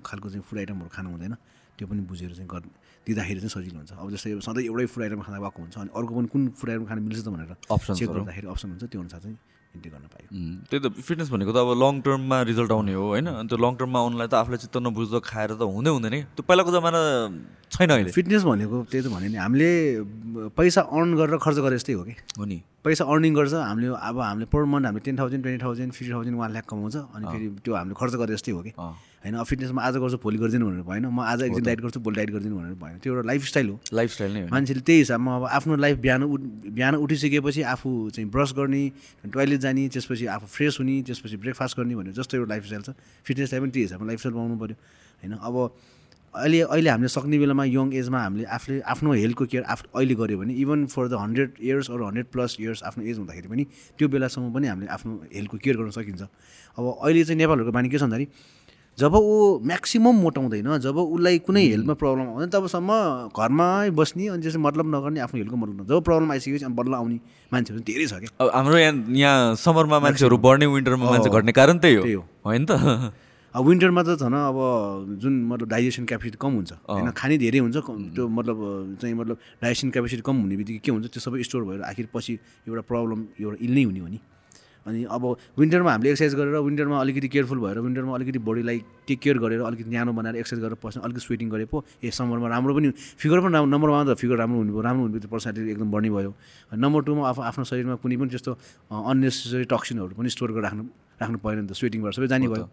खालको 0.04 0.28
चाहिँ 0.30 0.44
फुड 0.48 0.58
आइटमहरू 0.58 0.88
खानु 0.88 1.08
हुँदैन 1.10 1.34
त्यो 1.78 1.86
पनि 1.88 2.00
बुझेर 2.10 2.32
चाहिँ 2.32 2.48
गर् 2.48 2.66
दिँदाखेरि 3.06 3.40
चाहिँ 3.40 3.52
सजिलो 3.54 3.78
हुन्छ। 3.78 3.92
अब 3.92 4.10
जस्तै 4.10 4.40
सधैँ 4.40 4.64
एउटै 4.66 4.86
फुड 4.92 5.02
आइटम 5.02 5.20
खाँदा 5.20 5.38
भएको 5.40 5.60
हुन्छ 5.62 5.76
अनि 5.78 5.90
अर्को 5.94 6.12
पनि 6.16 6.28
कुन 6.32 6.42
फुड 6.58 6.68
आइटम 6.70 6.84
खानु 6.90 7.00
मिल्छ 7.06 7.20
त 7.24 7.28
भनेर 7.28 7.56
अप्सन 7.70 7.94
चेक 7.94 8.08
गर्दाखेरि 8.08 8.46
अप्सन 8.48 8.68
हुन्छ 8.72 8.84
त्यो 8.84 9.00
अनुसार 9.00 9.20
चाहिँ 9.20 9.36
इन्ट्री 9.70 9.90
गर्न 9.90 10.06
पायो। 10.10 10.26
त्यही 10.70 10.80
त 10.82 10.86
फिटनेस 10.98 11.28
भनेको 11.30 11.52
त 11.54 11.58
अब 11.62 11.70
लङ 11.78 12.00
टर्ममा 12.02 12.36
रिजल्ट 12.50 12.70
आउने 12.74 12.94
हो 12.94 13.04
होइन? 13.14 13.26
अनि 13.30 13.48
त्यो 13.50 13.58
लङ 13.58 13.72
टर्ममा 13.78 13.98
आउनलाई 14.02 14.26
त 14.26 14.34
आफूलाई 14.42 14.58
चित्त 14.66 14.76
नबुझ्दो 14.82 15.18
खाएर 15.22 15.50
त 15.54 15.62
हुँदै 15.62 15.90
हुँदैन 15.94 16.16
त्यो 16.34 16.42
पहिलाको 16.42 16.70
जमाना 16.74 17.00
छैन 17.70 17.90
अहिले। 17.94 18.10
फिटनेस 18.10 18.42
भनेको 18.50 18.76
त्यही 18.90 19.02
त 19.06 19.08
भने 19.14 19.28
नि 19.30 19.38
हामीले 19.38 19.70
पैसा 20.58 20.80
अर्न 20.90 21.10
गरेर 21.14 21.38
खर्च 21.38 21.58
गरे 21.62 21.76
जस्तै 21.78 21.94
हो 21.94 22.02
कि? 22.02 22.14
हो 22.38 22.44
नि। 22.50 22.58
पैसा 22.82 23.04
अर्निङ 23.06 23.32
गर्छ 23.38 23.54
हामीले 23.62 23.94
अब 23.94 24.16
हामीले 24.18 24.46
पर 24.50 24.64
मन्थ 24.66 24.86
हामीले 24.90 25.04
ten 25.06 25.16
thousand 25.22 25.42
twenty 25.44 25.62
thousand 25.62 25.90
fifty 25.94 26.12
thousand 26.14 26.36
one 26.42 26.50
lakh 26.50 26.64
कमाउँछ 26.66 26.96
अनि 27.14 27.24
फेरि 27.30 27.46
त्यो 27.62 27.72
हामीले 27.78 27.94
खर्च 27.94 28.14
गरे 28.18 28.32
जस्तै 28.34 28.52
हो 28.52 28.62
कि? 28.66 28.72
होइन 29.20 29.42
फिटनेसमा 29.44 29.82
आज 29.84 29.96
गर्छु 30.00 30.16
भोलि 30.16 30.38
गरिदिनु 30.40 30.64
भनेर 30.66 30.82
भएन। 30.88 31.06
म 31.12 31.20
आज 31.20 31.42
एकदिन 31.42 31.64
डाइट 31.64 31.80
गर्छु 31.80 32.00
भोलि 32.00 32.16
डाइट 32.16 32.30
गरिदिनु 32.30 32.56
भनेर 32.56 32.74
भएन। 32.80 32.98
त्यो 33.04 33.12
एउटा 33.12 33.26
लाइफस्टाइल 33.28 33.68
हो। 33.68 33.76
लाइफस्टाइल 33.92 34.32
नै 34.32 34.42
मान्छेले 34.48 34.80
त्यही 34.80 34.98
हिसाबमा 34.98 35.36
अब 35.36 35.44
आफ्नो 35.60 35.76
लाइफ 35.76 35.96
बिहान 36.00 36.22
उठ 36.24 36.40
बिहान 36.72 36.94
उठिसकेपछि 37.04 37.62
आफू 37.68 37.88
चाहिँ 38.16 38.28
ब्रस 38.32 38.52
गर्ने 38.56 38.82
टोइलेट 39.28 39.60
जाने 39.60 39.88
त्यसपछि 39.92 40.26
आफू 40.40 40.46
फ्रेस 40.48 40.80
हुने 40.80 41.02
त्यसपछि 41.04 41.36
ब्रेकफास्ट 41.36 41.76
गर्ने 41.76 41.94
भनेर 42.00 42.14
जस्तो 42.16 42.36
एउटा 42.36 42.48
लाइफस्टाइल 42.48 42.82
छ। 42.82 42.90
फिटनेसलाई 43.28 43.60
पनि 43.60 43.70
त्यही 43.70 43.84
हिसाबमा 43.84 44.06
लाइफस्टाइल 44.08 44.34
बनाउनु 44.34 44.56
पऱ्यो 44.56 44.76
होइन 45.20 45.32
अब 45.36 45.56
अहिले 46.30 46.60
अहिले 46.62 46.90
हामीले 46.90 47.08
सक्ने 47.10 47.38
बेलामा 47.42 47.64
यङ 47.66 47.90
एजमा 47.90 48.18
हामीले 48.22 48.44
आफूले 48.46 48.80
आफ्नो 48.86 49.12
हेल्थको 49.12 49.44
केयर 49.50 49.64
आफ 49.66 49.80
अहिले 49.98 50.14
गऱ्यो 50.14 50.38
भने 50.38 50.54
even 50.62 50.86
for 50.86 51.08
the 51.10 51.14
hundred 51.18 51.50
years 51.58 51.90
अरू 51.90 52.06
हन्ड्रेड 52.06 52.26
प्लस 52.30 52.56
इयर्स 52.60 52.82
आफ्नो 52.86 53.02
एज 53.04 53.18
हुँदाखेरि 53.18 53.48
पनि 53.50 53.64
त्यो 53.98 54.08
बेलासम्म 54.08 54.52
पनि 54.54 54.66
हामीले 54.70 54.88
आफ्नो 54.94 55.12
हेल्थको 55.34 55.56
केयर 55.58 55.76
गर्न 55.76 55.90
सकिन्छ। 55.90 56.22
अब 56.78 56.84
अहिले 57.02 57.24
चाहिँ 57.26 57.38
नेपालहरूको 57.38 57.72
बानी 57.74 57.88
के 57.90 57.98
छ 57.98 58.02
भन्दाखेरि 58.06 58.26
जब 58.98 59.14
ऊ 59.14 59.58
म्याक्सिमम् 59.64 60.18
मोटाउँदैन 60.20 60.68
जब 60.84 60.96
उसलाई 60.98 61.38
कुनै 61.46 61.64
हेल्थमा 61.64 61.94
प्रब्लम 61.94 62.26
आउँदैन 62.28 62.50
तबसम्म 62.52 62.90
घरमै 63.32 63.90
बस्ने 63.96 64.26
अनि 64.28 64.42
त्यसै 64.44 64.58
मतलब 64.58 64.86
नगर्ने 64.94 65.20
आफ्नो 65.24 65.38
हेल्थको 65.40 65.56
मतलब 65.56 65.86
जब 65.88 66.02
प्रब्लम 66.04 66.28
आइसकेपछि 66.32 66.64
अनि 66.64 66.74
बदला 66.76 66.96
आउने 67.00 67.18
मान्छेहरू 67.52 67.80
धेरै 67.80 68.06
छ 68.06 68.12
क्या। 68.20 68.30
अब 68.36 68.50
हाम्रो 68.52 68.76
यहाँ 68.76 68.94
यहाँ 69.16 69.54
समरमा 69.56 69.98
मान्छेहरू 70.04 70.36
बढ्ने 70.36 70.66
विन्टरमा 70.68 71.10
मान्छे 71.10 71.30
घट्ने 71.30 71.52
कारण 71.52 71.78
त्यही 71.80 72.12
हो। 72.12 72.24
होइन 72.44 72.64
त? 72.68 72.72
अब 73.54 73.62
विन्टरमा 73.66 74.02
त 74.04 74.20
झन् 74.20 74.36
अब 74.36 74.58
जुन 75.16 75.34
मतलब 75.48 75.68
डाइजेसन 75.68 76.04
क्यापेसिटी 76.04 76.38
कम 76.38 76.52
हुन्छ। 76.60 76.72
होइन 76.86 77.10
खाने 77.16 77.38
धेरै 77.40 77.58
हुन्छ 77.64 77.76
त्यो 78.14 78.28
मतलब 78.28 78.56
चाहिँ 79.00 79.14
मतलब 79.16 79.36
डाइजेसन 79.64 79.90
क्यापेसिटी 79.90 80.22
कम 80.22 80.36
हुने 80.44 80.56
बित्तिकै 80.60 80.80
के 80.84 80.90
हुन्छ 80.92 81.06
त्यो 81.08 81.20
सबै 81.24 81.42
स्टोर 81.48 81.62
भएर 81.64 81.80
आखिर 81.88 82.06
पछि 82.14 82.32
एउटा 82.68 82.82
प्रब्लम 82.84 83.18
एउटा 83.40 83.58
इल 83.64 83.72
नै 83.74 83.84
हुने 83.88 84.00
हो 84.00 84.08
नि। 84.12 84.20
अनि 84.86 85.04
अब 85.10 85.24
विन्टरमा 85.58 85.90
हामीले 85.92 86.10
एक्सर्साइज 86.10 86.34
गरेर 86.40 86.56
विन्टरमा 86.56 87.00
अलिकति 87.00 87.28
केयरफुल 87.28 87.58
भएर 87.60 87.78
विन्टरमा 87.84 88.14
अलिकति 88.16 88.38
बडीलाई 88.48 88.78
टेक 89.06 89.18
केयर 89.20 89.38
गरेर 89.38 89.60
अलिकति 89.60 89.90
न्यानो 89.90 90.12
बनाएर 90.12 90.36
एक्सर्साइज 90.40 90.62
गरेर 90.64 90.76
बस्नु 90.84 91.02
अलिकति 91.04 91.20
स्वेटिङ 91.20 91.48
गरे 91.50 91.64
पो 91.68 91.84
ए 92.04 92.10
समरमा 92.10 92.48
राम्रो 92.48 92.74
पनि 92.74 92.88
फिगर 93.20 93.38
पनि 93.44 93.52
राम्रो 93.52 93.70
नम्बर 93.76 93.88
वान 93.90 94.04
त 94.08 94.16
फिगर 94.16 94.36
राम्रो 94.40 94.58
हुने 94.58 94.72
भयो 94.72 94.82
राम्रो 94.88 95.02
हुने 95.04 95.12
बित्तिकै 95.14 95.32
पर्सनालिटी 95.32 95.70
एकदम 95.70 95.90
बढ्ने 95.90 96.10
भयो। 96.10 96.32
नम्बर 96.80 97.00
टूमा 97.06 97.22
आफू 97.28 97.40
आफ्नो 97.50 97.64
शरीरमा 97.70 97.94
कुनै 98.00 98.16
पनि 98.16 98.30
त्यस्तो 98.32 98.52
अननेसेसरी 98.88 99.64
टक्सिनहरू 99.68 100.12
पनि 100.16 100.28
स्टोर 100.32 100.50
गरेर 100.56 100.64
राख्नु 100.64 100.84
राख्नु 101.20 101.38
परेन 101.44 101.60
नि 101.64 101.68
त 101.68 101.72
स्वेटिङ 101.76 102.00
भएर 102.00 102.12
सबै 102.16 102.28
जाने 102.32 102.48
भयो। 102.48 102.66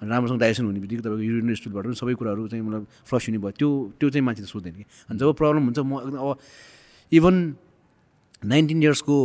अनि 0.00 0.08
राम्रोसँग 0.08 0.38
डाइजेसन 0.40 0.64
हुने 0.64 0.80
बित्तिकै 0.80 1.02
तपाईँको 1.02 1.24
युरिन 1.28 1.54
स्टुलबाट 1.60 1.84
पनि 1.90 1.96
सबै 1.98 2.14
कुराहरू 2.14 2.48
चाहिँ 2.48 2.64
मतलब 2.64 2.82
फ्लस 3.10 3.22
हुने 3.28 3.38
भयो। 3.42 3.52
त्यो 3.58 3.68
त्यो 3.98 4.08
चाहिँ 4.14 4.24
मान्छेले 4.24 4.48
सोध्दैन 4.48 4.74
कि। 4.78 4.84
अनि 5.10 5.18
जब 5.18 5.28
प्रब्लम 5.34 5.62
हुन्छ 5.66 5.78
म 5.82 5.92
एकदम 5.98 6.18
अब 6.24 6.30
इभन 7.12 7.34
नाइन्टिन 8.48 8.78
इयर्सको 8.80 9.16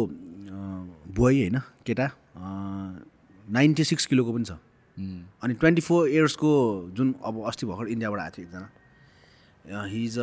बोय 1.15 1.39
होइन 1.39 1.59
केटा 1.85 2.07
नाइन्टी 2.37 3.83
सिक्स 3.83 4.05
किलोको 4.05 4.33
पनि 4.33 4.45
छ। 4.45 4.51
अनि 5.43 5.53
ट्वेन्टी 5.53 5.81
फोर 5.81 6.09
इयर्सको 6.09 6.51
जुन 6.97 7.13
अब 7.23 7.43
अस्ति 7.47 7.65
भर्खर 7.67 7.87
इन्डियाबाट 7.91 8.19
आएको 8.19 8.35
थियो 8.37 8.45
एकजना 8.45 9.83
he 9.85 10.03
is 10.05 10.17
a 10.19 10.21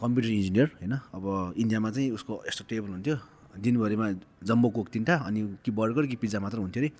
computer 0.00 0.28
engineer 0.30 0.66
होइन। 0.80 0.92
अब 0.92 1.54
इन्डियामा 1.56 1.90
चाहिँ 1.90 2.10
उसको 2.10 2.42
यस्तो 2.48 2.64
टेबल 2.68 2.90
हुन्थ्यो 2.90 3.16
दिनभरिमा 3.64 4.10
जम्बो 4.44 4.68
कोक 4.70 4.88
तिनवटा 4.92 5.16
अनि 5.26 5.40
कि 5.64 5.70
बर्गर 5.72 6.06
कि 6.06 6.16
पिज्जा 6.22 6.40
मात्र 6.40 6.58
हुन्थ्यो 6.58 6.82
अरे। 6.82 6.90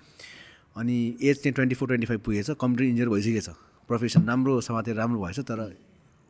अनि 0.75 0.95
एज 1.21 1.35
चाहिँ 1.43 1.53
ट्वेन्टी 1.53 1.75
फोर 1.75 1.87
ट्वेन्टी 1.87 2.07
फाइभ 2.07 2.21
पुगेछ 2.25 2.49
कम्प्युटर 2.51 2.83
इन्जिनियर 2.83 3.09
भइसकेछ 3.09 3.49
प्रोफेसन 3.89 4.27
राम्रो 4.27 4.61
समातेर 4.61 4.95
राम्रो 4.95 5.19
भएछ 5.21 5.39
तर 5.39 5.59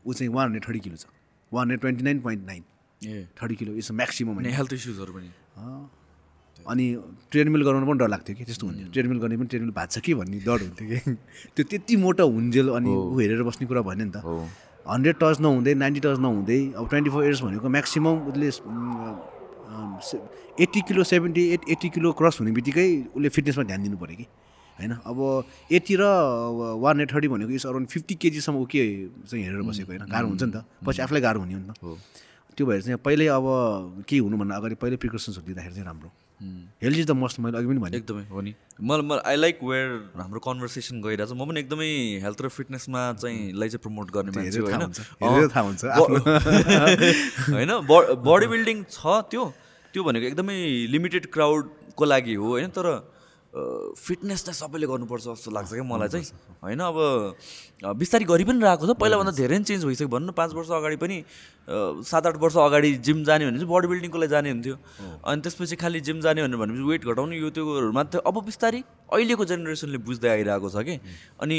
ऊ 0.06 0.14
चाहिँ 0.14 0.32
वान 0.34 0.46
हन्ड्रेड 0.46 0.68
थर्टी 0.68 0.80
किलो 0.80 0.96
छ। 0.96 1.06
One 1.52 1.62
hundred 1.62 1.80
twenty 1.82 2.04
nine 2.04 2.20
point 2.22 2.46
nine 2.46 2.64
a 3.06 3.28
thirty 3.38 3.56
kilo 3.56 3.72
it's 3.78 3.92
maximum 3.92 4.40
health 4.58 4.74
इस्युजहरू 4.74 5.14
पनि। 5.14 5.30
अनि 6.68 6.86
ट्रेडमिल 7.32 7.62
गराउनु 7.64 7.86
पनि 7.88 7.98
डर 8.00 8.08
लाग्थ्यो 8.10 8.36
कि 8.36 8.44
त्यस्तो 8.46 8.68
हुन्थ्यो। 8.68 8.88
ट्रेडमिल 8.94 9.18
गर्ने 9.20 9.38
पनि 9.38 9.48
ट्रेडमिल 9.48 9.72
भाग्छ 9.72 10.00
कि 10.00 10.14
भन्ने 10.20 10.40
डर 10.48 10.60
हुन्थ्यो 10.66 10.88
कि। 10.90 11.00
त्यो 11.56 11.64
त्यति 11.70 11.96
मोटो 12.04 12.26
हुन्जेल 12.28 12.68
अनि 12.78 12.90
ऊ 12.90 13.20
हेरेर 13.20 13.44
बस्ने 13.48 13.68
कुरा 13.68 13.82
भएन 13.88 14.02
नि 14.02 14.12
त। 14.16 14.18
हन्ड्रेड 14.88 15.16
टच 15.22 15.40
नहुँदै 15.44 15.74
नाइन्टी 15.84 16.00
टच 16.04 16.20
नहुँदै 16.20 16.60
अब 16.80 16.84
ट्वेन्टी 16.90 17.10
फोर 17.12 17.24
इयर्स 17.24 17.42
भनेको 17.44 17.70
म्याक्सिमम् 17.70 18.20
उसले 18.32 18.48
eighty 20.64 20.82
kilo 20.90 21.04
seventy 21.04 21.44
eight 21.54 21.62
eighty 21.70 21.90
kilo 21.96 22.12
cross 22.18 22.40
हुने 22.40 22.52
बित्तिकै 22.58 22.88
उसले 23.14 23.30
फिटनेसमा 23.30 23.64
ध्यान 23.70 23.84
दिनु 23.84 23.98
पऱ्यो 24.02 24.16
कि। 24.18 24.26
होइन? 24.78 24.92
अब 25.06 25.18
एट्टी 25.72 25.96
र 26.02 26.04
वान 26.82 27.02
एट 27.02 27.10
थर्टी 27.14 27.28
भनेको 27.28 27.52
इज 27.52 27.66
अराउन्ड 27.66 27.88
फिफ्टी 27.94 28.16
केजीसम्म 28.22 28.66
के 28.66 28.82
चाहिँ 29.30 29.44
हेरेर 29.44 29.62
बसेको 29.70 29.92
होइन? 29.92 30.04
गाह्रो 30.10 30.28
हुन्छ 30.28 30.44
नि 30.44 30.52
त। 30.52 30.66
पछि 30.86 31.02
आफूलाई 31.06 31.22
गाह्रो 31.22 31.40
हुने 31.42 31.54
हो 31.54 31.60
नि 31.60 31.68
त। 31.70 31.74
त्यो 32.58 32.66
भएर 32.66 32.82
चाहिँ 32.82 32.98
पहिल्यै 33.06 33.28
अब 33.38 33.46
केही 34.10 34.20
हुनुभन्दा 34.26 34.56
अगाडि 34.56 34.76
पहिल्यै 34.82 34.98
प्रिकसन्सहरू 34.98 35.46
दिँदाखेरि 35.48 35.76
चाहिँ 35.76 35.88
राम्रो। 35.88 36.10
हेल्थ 36.84 36.98
इज 36.98 37.06
द 37.08 37.12
मस्ट 37.18 37.40
मैले 37.40 37.58
अघि 37.58 37.68
पनि 37.68 37.80
भने। 37.82 37.98
एकदमै 37.98 38.24
हो 38.30 38.42
नि। 38.42 38.54
मलाई 38.82 39.06
मलाई 39.10 39.22
आई 39.30 39.36
लाइक 39.36 39.60
वेयर 39.64 39.90
हाम्रो 40.18 40.40
कन्भर्सेसन 40.48 41.02
गइरहेको 41.02 41.34
छ 41.34 41.38
म 41.38 41.46
पनि 41.50 41.60
एकदमै 41.60 41.90
हेल्थ 42.26 42.42
र 42.42 42.48
फिटनेसमा 42.58 43.02
चाहिँ 43.22 43.54
लाई 43.54 43.70
चाहिँ 43.70 43.82
प्रमोट 43.86 44.08
गर्ने 44.14 44.32
मान्छे 44.38 44.60
होइन? 47.54 47.72
बडी 48.30 48.48
बिल्डिङ 48.54 48.78
छ 48.96 49.22
त्यो। 49.32 49.44
त्यो 49.94 50.02
भनेको 50.04 50.26
एकदमै 50.26 50.58
लिमिटेड 50.94 51.24
क्राउडको 51.34 52.04
लागि 52.06 52.34
हो 52.42 52.48
होइन? 52.58 52.70
तर 52.70 52.86
फिटनेस 53.98 54.44
चाहिँ 54.46 54.58
सबैले 54.58 54.88
गर्नुपर्छ 54.88 55.24
जस्तो 55.24 55.52
लाग्छ 55.52 55.72
क्या 55.74 55.84
मलाई 55.84 56.10
चाहिँ। 56.10 56.26
होइन 56.64 56.80
अब 56.80 56.98
बिस्तारै 57.98 58.26
गरि 58.26 58.44
पनि 58.44 58.60
रहेको 58.62 58.86
छ। 58.88 58.92
पहिलाभन्दा 58.98 59.34
धेरै 59.34 59.58
नै 59.58 59.66
चेन्ज 59.66 59.86
भइसक्यो। 59.86 60.08
भनौँ 60.08 60.28
न 60.28 60.32
पाँच 60.32 60.52
वर्ष 60.54 60.70
अगाडि 60.78 60.98
पनि 60.98 61.18
सात 62.04 62.24
आठ 62.28 62.38
वर्ष 62.38 62.56
अगाडि 62.58 62.90
जिम 63.02 63.24
जाने 63.24 63.46
भने 63.46 63.58
चाहिँ 63.60 63.72
बडी 63.72 63.88
बिल्डिङको 63.88 64.18
लागि 64.18 64.32
जाने 64.32 64.50
हुन्थ्यो। 64.52 64.76
अनि 65.26 65.42
त्यसपछि 65.42 65.76
खालि 65.76 66.00
जिम 66.02 66.20
जाने 66.22 66.42
भनेर 66.44 66.58
भनेपछि 66.58 66.84
वेट 66.86 67.02
घटाउनु 67.06 67.34
यो 67.38 67.50
त्योहरू 67.50 67.92
मात्रै। 67.92 68.22
अब 68.26 68.36
बिस्तारै 68.46 68.82
अहिलेको 69.14 69.44
जेनेरेसनले 69.46 70.00
बुझ्दै 70.04 70.30
आइरहेको 70.30 70.68
छ 70.70 70.78
कि। 70.84 70.96
अनि 71.42 71.58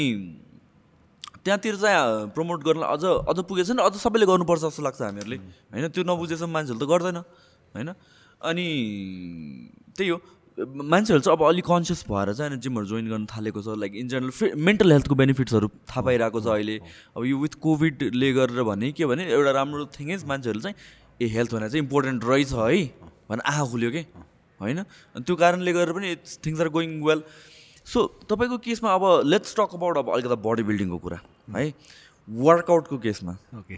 त्यहाँतिर 1.39 1.75
चाहिँ 1.79 2.35
प्रमोट 2.35 2.59
गर्न 2.63 2.83
अझ 2.83 3.03
अझ 3.27 3.37
पुगेछ 3.47 3.69
नि 3.71 3.81
अझ 3.81 3.95
सबैले 3.95 4.25
गर्नुपर्छ 4.27 4.61
जस्तो 4.61 4.81
लाग्छ 4.83 5.01
हामीहरूले। 5.01 5.37
होइन 5.71 5.87
त्यो 5.95 6.03
नबुझेसम्म 6.03 6.51
मान्छेहरूले 6.51 6.85
त 6.85 6.89
गर्दैन। 6.89 7.17
होइन? 7.75 7.89
अनि 8.39 8.67
त्यही 9.95 10.09
हो। 10.09 10.17
मान्छेहरू 10.59 11.21
चाहिँ 11.21 11.37
अब 11.37 11.43
अलिक 11.47 11.65
कन्सियस 11.65 12.03
भएर 12.09 12.33
चाहिँ 12.33 12.49
होइन 12.49 12.59
जिमहरू 12.61 12.85
जोइन 12.85 13.09
गर्न 13.09 13.25
थालेको 13.25 13.61
छ 13.61 13.75
लाइक 13.79 13.95
इन 13.95 14.07
जेनरल 14.09 14.29
फि 14.29 14.51
मेन्टल 14.59 14.91
हेल्थको 14.91 15.15
बेनिफिट्सहरू 15.15 15.67
थाहा 15.67 16.01
पाइरहेको 16.01 16.41
छ 16.41 16.47
अहिले। 16.47 16.75
अब 17.17 17.25
यो 17.25 17.37
विथ 17.39 17.53
कोभिडले 17.59 18.31
गरेर 18.33 18.63
भने 18.63 18.91
के 18.91 19.05
भने 19.05 19.23
एउटा 19.27 19.51
राम्रो 19.51 19.85
थिङ 19.95 20.11
इज 20.13 20.25
मान्छेहरू 20.25 20.59
चाहिँ 20.59 20.75
ए 21.21 21.27
हेल्थ 21.35 21.53
भनेर 21.53 21.69
चाहिँ 21.69 21.83
इम्पोर्टेन्ट 21.83 22.25
रहेछ 22.25 22.51
है। 22.53 22.83
भनेर 23.29 23.45
आँखा 23.45 23.65
खुल्यो 23.71 23.91
कि? 23.91 24.03
होइन? 24.59 24.83
त्यो 25.15 25.35
कारणले 25.35 25.73
गरेर 25.73 25.93
पनि 25.93 26.15
things 26.45 26.61
are 26.61 26.69
going 26.69 27.01
well 27.03 27.23
so 27.87 28.05
तपाईँको 28.29 28.57
केसमा 28.59 28.93
अब 28.93 29.03
लेट्स 29.25 29.55
टक 29.55 29.73
अबाउट 29.73 29.97
अब 29.97 30.09
अलिकति 30.13 30.35
बडी 30.43 30.63
बिल्डिङको 30.63 30.97
कुरा 30.97 31.19
है? 31.55 31.73
वर्कआउटको 32.27 32.97
केसमा। 32.99 33.33
ओके। 33.57 33.75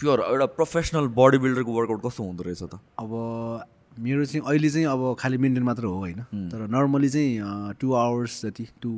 प्योर 0.00 0.20
एउटा 0.30 0.46
प्रोफेसनल 0.56 1.06
बडी 1.18 1.38
बिल्डरको 1.38 1.72
वर्कआउट 1.72 2.00
कस्तो 2.06 2.22
हुँदो 2.24 2.42
रहेछ 2.42 2.62
त? 2.62 2.78
अब 2.98 3.10
मेरो 3.98 4.24
चाहिँ 4.24 4.42
अहिले 4.46 4.68
चाहिँ 4.70 4.86
अब 4.86 5.16
खालि 5.18 5.36
मेन्टेन 5.38 5.64
मात्र 5.64 5.84
हो 5.84 5.96
होइन। 5.98 6.48
तर 6.50 6.66
नर्मली 6.70 7.08
चाहिँ 7.08 7.74
टु 7.80 7.92
आवर्स 7.92 8.42
जति 8.44 8.66
to 8.82 8.90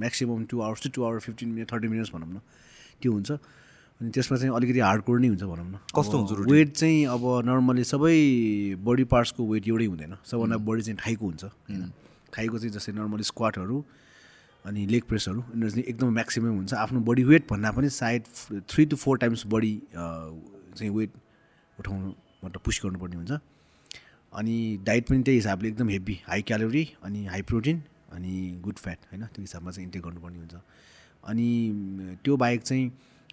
maximum 0.00 0.44
two 0.50 0.60
hours 0.60 0.82
to 0.82 0.88
two 0.94 1.04
hour 1.04 1.18
fifteen 1.20 1.48
minute 1.48 1.72
thirty 1.72 1.88
minutes 1.88 2.10
भनौँ 2.14 2.28
न 2.28 2.40
त्यो 3.02 3.12
हुन्छ। 3.12 3.30
अनि 4.00 4.10
त्यसमा 4.10 4.36
चाहिँ 4.38 4.54
अलिकति 4.54 4.80
हार्डकोर 4.80 5.20
नै 5.20 5.28
हुन्छ 5.28 5.42
भनौँ 5.42 5.66
न। 5.70 5.78
कस्तो 5.96 6.18
हुन्छ 6.18 6.50
वेट 6.50 6.72
चाहिँ 6.76 7.06
अब 7.06 7.22
नर्मली 7.46 7.84
सबै 7.84 8.16
बडी 8.84 9.04
पार्ट्सको 9.06 9.46
वेट 9.46 9.68
एउटै 9.68 9.86
हुँदैन। 9.86 10.14
सबभन्दा 10.26 10.56
बडी 10.66 10.82
चाहिँ 10.82 10.98
थाइको 10.98 11.24
हुन्छ। 11.24 11.44
होइन? 11.44 11.92
थाइको 12.36 12.58
चाहिँ 12.58 12.72
जस्तै 12.74 12.92
नर्मली 12.92 13.24
स्क्वाटहरू 13.24 13.84
अनि 14.64 14.86
लेग 14.86 15.02
प्रेसहरू 15.08 15.40
यिनीहरू 15.40 15.70
चाहिँ 15.70 15.84
एकदम 15.88 16.08
म्याक्सिमम् 16.12 16.56
हुन्छ। 16.56 16.74
आफ्नो 16.74 17.00
बडी 17.06 17.22
वेट 17.24 17.42
भन्दा 17.50 17.70
पनि 17.70 17.88
सायद 17.90 18.22
three 18.68 18.84
to 18.86 18.96
four 18.96 19.18
times 19.18 19.46
body 19.46 19.72
चाहिँ 19.94 20.90
वेट 20.90 21.10
उठाउनु 21.78 22.08
मतलब 22.44 22.60
पुस 22.64 22.80
गर्नुपर्ने 22.84 23.16
हुन्छ। 23.16 23.32
अनि 24.34 24.56
डाइट 24.82 25.08
पनि 25.08 25.22
त्यही 25.22 25.38
हिसाबले 25.38 25.68
एकदम 25.68 25.88
हेभी 25.88 26.20
हाई 26.26 26.42
क्यालोरी 26.42 26.84
अनि 27.02 27.24
हाई 27.26 27.42
प्रोटिन 27.42 27.82
अनि 28.12 28.60
गुड 28.62 28.78
फ्याट 28.78 28.98
होइन? 29.12 29.24
त्यो 29.24 29.42
हिसाबमा 29.42 29.70
चाहिँ 29.70 29.86
इन्टेक 29.86 30.02
गर्नुपर्ने 30.02 30.38
हुन्छ। 30.38 30.54
अनि 31.24 32.16
त्यो 32.24 32.36
बाहेक 32.36 32.62
चाहिँ 32.62 32.86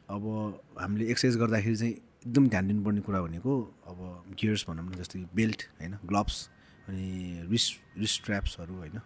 अब 0.10 0.24
हामीले 0.80 1.06
एक्सर्साइज 1.12 1.38
गर्दाखेरि 1.38 1.76
चाहिँ 1.76 1.94
एकदम 1.94 2.48
ध्यान 2.50 2.68
दिनुपर्ने 2.68 3.02
कुरा 3.02 3.22
भनेको 3.22 3.62
अब 3.88 3.98
गियर्स 4.40 4.66
भनौँ 4.70 4.86
न 4.86 4.96
जस्तै 4.96 5.26
बेल्ट 5.36 5.64
होइन? 5.82 5.98
ग्लोभ्स 6.06 6.50
अनि 6.88 7.48
रिस्ट 7.52 8.00
रिस्ट 8.00 8.24
ट्र्याप्सहरू 8.26 8.76
होइन? 8.76 9.00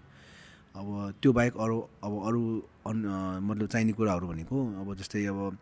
अब 0.75 1.13
त्यो 1.21 1.33
बाहेक 1.33 1.57
अरू 1.57 1.79
अब 2.03 2.13
अरू 2.27 2.41
अन 2.87 2.97
मतलब 3.43 3.67
चाहिने 3.67 3.93
कुराहरू 3.93 4.27
भनेको 4.27 4.65
अब 4.81 4.95
जस्तै 4.95 5.25
अब 5.25 5.57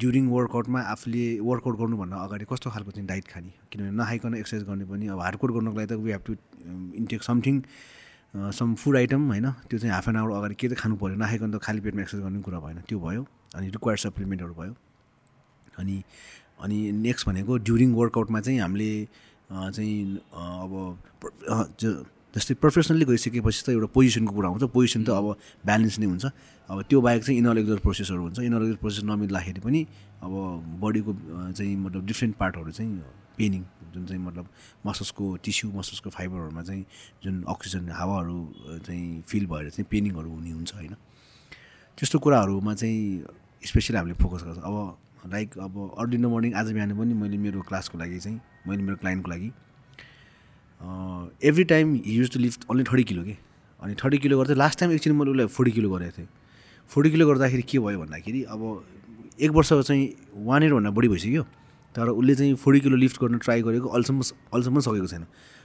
ड्युरिङ 0.00 0.28
वर्कआउटमा 0.30 0.80
आफूले 0.92 1.24
वर्कआउट 1.48 1.76
गर्नुभन्दा 1.78 2.16
अगाडि 2.26 2.44
कस्तो 2.50 2.70
खालको 2.70 2.90
चाहिँ 2.90 3.06
डाइट 3.06 3.26
खाने? 3.28 3.50
किनभने 3.70 3.90
नखाइकन 4.02 4.34
एक्सर्साइज 4.34 4.64
गर्ने 4.68 4.84
पनि 4.90 5.06
अब 5.14 5.20
हार्डकोड 5.20 5.50
गर्नुको 5.54 5.76
लागि 5.78 5.88
त 5.94 5.98
we 6.00 6.10
have 6.10 6.22
to 6.26 6.32
intake 7.00 7.22
something 7.22 7.62
some 8.58 8.74
food 8.80 8.96
item 8.96 9.28
होइन? 9.28 9.50
त्यो 9.68 9.78
चाहिँ 9.78 9.94
हाफ 9.94 10.08
एन 10.08 10.16
आवर 10.16 10.30
अगाडि 10.36 10.54
के 10.54 10.68
त 10.68 10.74
खानु 10.78 10.96
पऱ्यो 10.96 11.16
नखाइकन 11.22 11.50
त 11.50 11.62
खाली 11.62 11.80
पेटमा 11.80 12.02
एक्सर्साइज 12.02 12.24
गर्ने 12.24 12.40
कुरा 12.46 12.60
भएन। 12.60 12.78
त्यो 12.88 12.98
भयो। 13.00 13.26
अनि 13.56 13.66
रिक्वायर्ड 13.76 14.00
सप्लिमेन्टहरू 14.00 14.54
भयो। 14.54 14.74
अनि 15.78 15.96
अनि 16.62 16.78
नेक्स्ट 16.92 17.26
भनेको 17.28 17.56
ड्युरिङ 17.66 17.92
वर्कआउटमा 17.94 18.40
चाहिँ 18.40 18.60
हामीले 18.60 18.92
चाहिँ 19.50 20.16
अब 20.30 20.72
जस्तै 22.34 22.54
प्रोफेसनली 22.62 23.04
गइसकेपछि 23.04 23.60
त 23.66 23.68
एउटा 23.74 23.88
पोजिसनको 23.90 24.32
कुरा 24.34 24.48
आउँछ। 24.48 24.64
पोजिसन 24.70 25.02
त 25.04 25.10
अब 25.10 25.26
ब्यालेन्स 25.66 25.98
नै 25.98 26.06
हुन्छ। 26.06 26.24
अब 26.70 26.76
त्यो 26.86 26.98
बाहेक 27.02 27.22
चाहिँ 27.24 27.38
इनअलेक्जर 27.38 27.78
प्रोसेसहरू 27.82 28.22
हुन्छ। 28.22 28.38
इनअलेक्जर 28.46 28.78
प्रोसेस 28.78 29.02
नमिल्दाखेरि 29.04 29.60
पनि 29.60 29.80
अब 30.22 30.32
बडीको 30.78 31.12
चाहिँ 31.58 31.74
मतलब 31.76 32.06
डिफ्रेन्ट 32.06 32.34
पार्टहरू 32.38 32.70
चाहिँ 32.70 32.92
पेनिङ 33.38 33.62
जुन 33.94 34.06
चाहिँ 34.06 34.22
मतलब 34.22 34.46
मसल्सको 34.86 35.24
टिस्यु 35.42 35.70
मसल्सको 35.74 36.10
फाइबरहरूमा 36.10 36.62
चाहिँ 36.62 36.84
जुन 37.24 37.42
अक्सिजन 37.48 37.88
हावाहरू 37.90 38.38
चाहिँ 38.86 39.22
फिल 39.26 39.46
भएर 39.50 39.70
चाहिँ 39.70 39.86
पेनिङहरू 39.90 40.30
हुने 40.30 40.50
हुन्छ 40.50 40.74
होइन। 40.74 40.94
त्यस्तो 41.98 42.18
कुराहरूमा 42.18 42.74
चाहिँ 42.74 43.00
स्पेसली 43.66 43.96
हामीले 43.96 44.14
फोकस 44.22 44.42
गर्छ। 44.46 44.58
अब 44.62 45.32
लाइक 45.32 45.58
अब 45.58 45.74
अर्ली 45.98 46.16
इन 46.16 46.22
द 46.22 46.26
मर्निङ 46.26 46.54
आज 46.54 46.72
बिहान 46.72 46.94
पनि 46.94 47.14
मैले 47.14 47.36
मेरो 47.36 47.60
क्लासको 47.66 47.98
लागि 47.98 48.18
चाहिँ 48.18 48.40
मैले 48.68 48.82
मेरो 48.82 48.96
क्लाइन्टको 49.02 49.30
लागि 49.30 49.50
every 50.80 51.64
time 51.64 51.94
he 52.06 52.18
use 52.18 52.30
to 52.32 52.38
lift 52.40 52.64
only 52.70 52.84
thirty 52.84 53.04
kilo 53.04 53.22
के। 53.24 53.36
अनि 53.82 53.94
थर्टी 54.04 54.18
किलो 54.18 54.38
गर्दै 54.38 54.54
लास्ट 54.54 54.78
टाइम 54.80 54.92
एकछिन 54.92 55.12
मैले 55.16 55.30
उसलाई 55.30 55.46
फोर्टी 55.46 55.72
किलो 55.72 55.90
गरेको 55.90 56.12
थिएँ। 56.18 56.28
फोर्टी 56.90 57.10
किलो 57.10 57.26
गर्दाखेरि 57.26 57.62
के 57.62 57.78
भयो 57.78 57.98
भन्दाखेरि 58.00 58.42
अब 58.48 58.60
एक 59.40 59.50
वर्ष 59.50 59.72
चाहिँ 59.72 60.04
वान 60.46 60.62
इयरभन्दा 60.62 60.90
बढी 60.90 61.08
भइसक्यो। 61.08 61.42
तर 61.94 62.08
उसले 62.08 62.34
चाहिँ 62.34 62.54
फोर्टी 62.54 62.80
किलो 62.80 62.96
लिफ्ट 62.96 63.20
गर्न 63.20 63.38
ट्राई 63.38 63.62
गरेको 63.62 63.88
अहिलेसम्म 63.88 64.20
अहिलेसम्म 64.20 64.80
सकेको 64.80 65.06
छैन। 65.06 65.24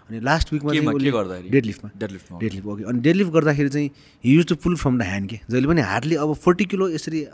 अनि 0.09 0.19
लास्ट 0.21 0.53
विकमा 0.53 0.73
चाहिँ 0.73 0.87
उसले 0.87 1.49
डेड 1.49 1.65
लिफ्टमा 1.65 1.89
डेड 1.97 2.11
लिफ्टमा 2.11 2.39
डेड 2.39 2.53
लिफ्ट 2.53 2.67
ओके 2.67 2.83
अनि 2.83 2.99
डेड 3.01 3.15
लिफ्ट 3.15 3.31
गर्दाखेरि 3.33 3.69
चाहिँ 3.69 3.89
he 4.23 4.35
use 4.35 4.45
to 4.47 4.55
pull 4.63 4.75
from 4.75 4.97
the 4.97 5.01
hand 5.01 5.29
के। 5.29 5.39
जहिले 5.49 5.67
पनि 5.67 5.81
हार्डली 5.81 6.15
अब 6.15 6.33
फोर्टी 6.45 6.65
किलो 6.65 6.89
यसरी 6.89 7.25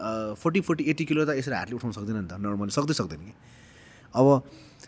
फोर्टी 0.42 0.62
फोर्टी 0.62 0.84
एट्टी 0.90 1.06
किलो 1.06 1.26
त 1.26 1.36
यसरी 1.38 1.56
हार्डली 1.56 1.76
उठाउनु 1.76 1.94
सक्दैन 2.00 2.18
नि 2.18 2.28
त। 2.28 2.40
नर्मली 2.40 2.72
सक्दै 2.72 2.94
सक्दैन 2.94 3.20
कि। 3.26 3.34
अब 4.16 4.26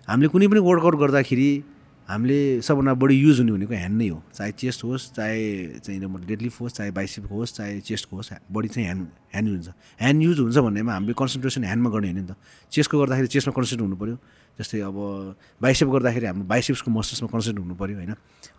हामीले 0.09 0.27
कुनै 0.31 0.47
पनि 0.47 0.59
वर्कआउट 0.63 0.95
गर्दाखेरि 0.99 1.49
हामीले 2.03 2.61
सबभन्दा 2.61 2.93
बढी 2.99 3.15
युज 3.15 3.39
हुने 3.39 3.51
भनेको 3.51 3.73
ह्यान्ड 3.73 3.97
नै 3.97 4.07
हो। 4.11 4.19
चाहे 4.35 4.51
चेस्ट 4.59 4.83
होस् 4.83 5.03
चाहे 5.15 5.79
चाहिँ 5.87 5.99
डेडलिफ्ट 6.03 6.61
होस् 6.61 6.73
चाहे 6.75 6.91
बाइसिप 6.91 7.25
होस् 7.31 7.53
चाहे 7.55 7.79
चेस्टको 7.79 8.15
होस् 8.15 8.31
बडी 8.51 8.67
चाहिँ 8.67 8.85
ह्यान्ड 8.87 9.07
ह्यान्ड 9.31 9.47
युज 9.49 9.55
हुन्छ। 9.55 9.69
ह्यान्ड 10.03 10.19
युज 10.23 10.39
हुन्छ 10.39 10.57
भन्नेमा 10.57 10.91
हामीले 10.93 11.13
कन्सन्ट्रेसन 11.15 11.63
ह्यान्डमा 11.63 11.89
गर्ने 11.89 12.07
होइन 12.11 12.19
नि 12.19 12.27
त। 12.27 12.35
चेस्टको 12.71 12.95
गर्दाखेरि 12.99 13.27
चेस्टमा 13.31 13.53
कन्सन्ट्रेट 13.55 13.87
हुनु 13.87 13.95
पऱ्यो 13.95 14.15
जस्तै 14.59 14.79
अब 14.83 14.97
बाइसेप 15.63 15.87
गर्दाखेरि 15.95 16.25
हाम्रो 16.27 16.45
बाइसेप्सको 16.45 16.89
मसल्समा 16.91 17.27
कन्सन्ट्रेट 17.31 17.63
हुनु 17.63 17.75
पऱ्यो 17.79 17.95
होइन। 17.95 18.13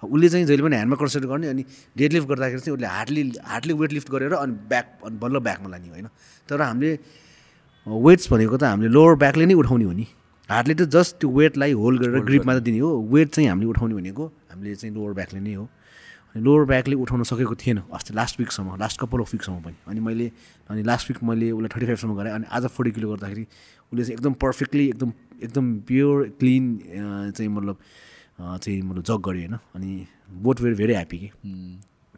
उसले 0.08 0.28
चाहिँ 0.32 0.46
जहिले 0.48 0.62
पनि 0.64 0.76
ह्यान्डमा 0.80 0.96
कन्सन्ट्रेट 0.96 1.30
गर्ने 1.30 1.46
अनि 1.52 1.62
डेडलिफ्ट 2.00 2.28
गर्दाखेरि 2.32 2.60
चाहिँ 2.64 2.74
उसले 2.74 2.88
हार्डली 2.88 3.22
हार्डली 3.44 3.72
वेट 3.76 3.92
लिफ्ट 3.92 4.08
गरेर 4.10 4.32
अनि 4.40 4.54
ब्याक 4.72 4.86
अनि 5.04 5.16
बल्ल 5.20 5.36
ब्याकमा 5.44 5.68
लाने 5.68 5.88
होइन। 5.92 6.08
तर 6.48 6.60
हामीले 6.64 6.90
वेट्स 7.86 8.24
भनेको 8.32 8.56
त 8.56 8.64
हामीले 8.72 8.88
लोवर 8.88 9.14
ब्याकले 9.20 9.44
नै 9.46 9.54
उठाउने 9.54 9.84
हो 9.84 9.92
नि। 9.92 10.06
हार्डले 10.50 10.74
त 10.74 10.82
जस्ट 10.92 11.16
त्यो 11.20 11.28
वेटलाई 11.30 11.72
होल्ड 11.72 12.00
गरेर 12.02 12.20
ग्रिपमा 12.24 12.52
त 12.54 12.60
दिने 12.62 12.78
हो। 12.78 12.90
वेट 13.08 13.28
चाहिँ 13.34 13.48
हामीले 13.48 13.68
उठाउने 13.72 13.94
भनेको 13.94 14.24
हामीले 14.52 14.74
चाहिँ 14.76 14.94
लोवर 14.94 15.12
ब्याकले 15.16 15.40
नै 15.40 15.54
हो। 15.54 15.64
अनि 16.34 16.42
लोवर 16.44 16.64
ब्याकले 16.68 16.94
उठाउन 17.00 17.22
सकेको 17.24 17.54
थिएन 17.56 17.78
अस्ति 17.88 18.12
लास्ट 18.14 18.40
विकसम्म 18.40 18.76
लास्ट 18.76 19.00
कपाल 19.00 19.20
अफ 19.24 19.32
विकसम्म 19.32 19.58
पनि। 19.64 19.76
अनि 19.88 20.00
मैले 20.04 20.26
अनि 20.68 20.82
लास्ट 20.84 21.10
विक 21.10 21.22
मैले 21.24 21.50
उसलाई 21.50 21.70
थर्टी 21.74 21.86
फाइभसम्म 21.86 22.12
गरेँ 22.18 22.32
अनि 22.32 22.44
आज 22.52 22.66
फोर्टी 22.76 22.90
किलो 22.92 23.06
गर्दाखेरि 23.10 23.44
उसले 23.92 24.02
चाहिँ 24.04 24.16
एकदम 24.18 24.32
पर्फेक्टली 24.44 24.84
एकदम 24.88 25.12
एकदम 25.42 25.64
प्योर 25.88 26.16
क्लिन 26.38 26.64
चाहिँ 27.32 27.48
मतलब 27.48 27.76
चाहिँ 28.36 28.80
मतलब 28.82 29.02
जग 29.02 29.20
गरेँ 29.24 29.46
होइन? 29.46 29.58
अनि 29.74 30.06
बोथ 30.44 30.60
वेयर 30.60 30.74
भेरी 30.76 30.92
ह्याप्पी 30.92 31.18
कि। 31.18 31.30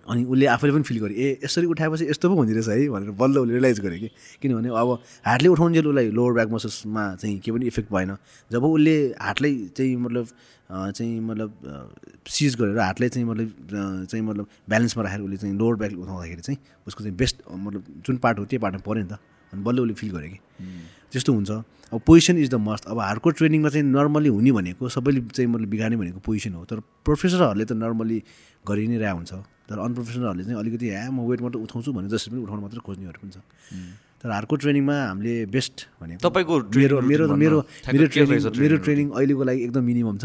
अनि 0.07 0.25
उसले 0.25 0.47
आफैले 0.47 0.73
पनि 0.73 0.83
फिल 0.83 0.99
गरेँ 1.01 1.17
ए 1.17 1.39
यसरी 1.45 1.67
उठाएपछि 1.67 2.05
यस्तो 2.11 2.29
पो 2.29 2.35
हुँदो 2.35 2.53
रहेछ 2.53 2.69
है? 2.69 2.89
भनेर 2.89 3.11
बल्ल 3.11 3.39
उसले 3.39 3.53
रियलाइज 3.53 3.81
गरेँ 3.81 3.99
कि 4.01 4.09
किनभने 4.43 4.69
अब 4.71 4.91
हार्टले 5.27 5.49
उठाउन्जेल 5.49 5.87
उसलाई 5.87 6.11
लोवर 6.11 6.33
ब्याक 6.33 6.49
मसल्समा 6.51 7.05
चाहिँ 7.17 7.39
केही 7.39 7.57
पनि 7.57 7.67
इफेक्ट 7.67 7.93
भएन। 7.93 8.17
जब 8.51 8.65
उसले 8.65 8.97
हार्टलाई 9.19 9.55
चाहिँ 9.77 9.97
मतलब 9.97 10.27
चाहिँ 10.67 11.21
मतलब 11.21 11.51
सिज 12.27 12.57
गरेर 12.57 12.79
हार्टलाई 12.79 13.09
चाहिँ 13.09 13.27
मतलब 13.29 14.07
चाहिँ 14.11 14.25
मतलब 14.27 14.47
ब्यालेन्समा 14.69 15.03
राखेर 15.05 15.21
उसले 15.21 15.37
चाहिँ 15.37 15.57
लोवर 15.57 15.75
ब्याक 15.77 15.93
उठाउँदाखेरि 15.93 16.43
चाहिँ 16.43 16.59
उसको 16.87 17.05
चाहिँ 17.05 17.17
बेस्ट 17.17 17.43
मतलब 17.51 17.83
जुन 18.07 18.17
पार्ट 18.19 18.39
हो 18.39 18.45
त्यो 18.45 18.61
पार्टमा 18.61 18.83
पऱ्यो 18.87 19.03
नि 19.03 19.09
त। 19.11 19.19
अनि 19.53 19.63
बल्ल 19.63 19.81
उसले 19.81 19.95
फिल 19.95 20.11
गरेँ 20.11 20.31
कि। 20.31 20.39
त्यस्तो 21.13 21.33
हुन्छ। 21.33 21.51
अब 21.93 22.01
पोजिसन 22.03 22.37
इज 22.43 22.51
द 22.51 22.59
मस्ट। 22.59 22.85
अब 22.91 22.99
हार्डकोर 22.99 23.33
ट्रेनिङमा 23.39 23.69
चाहिँ 23.71 23.87
नर्मली 23.87 24.29
हुने 24.29 24.53
भनेको 24.53 24.89
सबैले 24.91 25.21
चाहिँ 25.31 25.49
मतलब 25.51 25.69
बिगार्ने 25.71 25.97
भनेको 25.97 26.21
पोजिसन 26.21 26.53
हो। 26.59 26.65
तर 26.67 26.81
प्रोफेसरहरूले 27.07 27.65
त 27.65 27.73
नर्मली 27.79 28.19
गरि 28.67 28.87
नै 28.91 28.99
रहेको 28.99 29.17
हुन्छ। 29.17 29.33
तर 29.67 29.79
अनप्रोफेसनलहरूले 29.79 30.45
चाहिँ 30.47 30.59
अलिकति 30.59 30.87
ह्या 30.91 31.11
म 31.11 31.27
वेट 31.27 31.41
मात्रै 31.43 31.63
उठाउँछु 31.63 31.91
भने 31.95 32.09
जसरी 32.11 32.31
पनि 32.35 32.43
उठाउनु 32.43 32.63
मात्रै 32.67 32.81
खोज्नेहरू 32.87 33.19
पनि 33.23 33.33
छ 33.35 33.39
तर 34.17 34.31
हार्डकोर 34.31 34.59
ट्रेनिङमा 34.59 34.97
हामीले 35.11 35.35
बेस्ट 35.47 35.77
भनेको। 36.01 36.21
तपाईँको 36.27 36.55
मेरो 36.75 36.97
मेरो 37.03 37.25
मेरो। 37.35 37.59
मेरो 37.87 38.07
ट्रेनिङ 38.11 38.39
मेरो 38.59 38.77
ट्रेनिङ 38.83 39.07
अहिलेको 39.15 39.43
लागि 39.47 39.61
एकदम 39.67 39.83
मिनिमम 39.87 40.17
छ। 40.19 40.25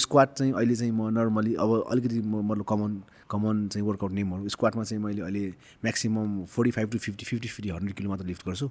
स्क्वाड 0.00 0.28
चाहिँ 0.36 0.52
अहिले 0.56 0.74
चाहिँ 0.76 0.92
म 0.92 1.12
नर्मली 1.12 1.52
अब 1.60 1.70
अलिकति 1.92 2.20
म 2.24 2.40
मतलब 2.40 2.64
कमन 2.64 2.92
कमन 3.28 3.56
चाहिँ 3.68 3.84
वर्कआउट 3.84 4.12
नेमहरू 4.12 4.48
स्क्वाडमा 4.48 4.82
चाहिँ 4.84 5.02
मैले 5.02 5.22
अहिले 5.28 5.44
maximum 5.84 6.44
forty 6.48 6.70
five 6.76 6.88
to 6.92 6.98
fifty 7.04 7.24
fifty 7.24 7.48
fifty 7.48 7.68
hundred 7.76 7.94
kilo 7.96 8.08
मात्र 8.10 8.24
लिफ्ट 8.32 8.44
गर्छु। 8.48 8.68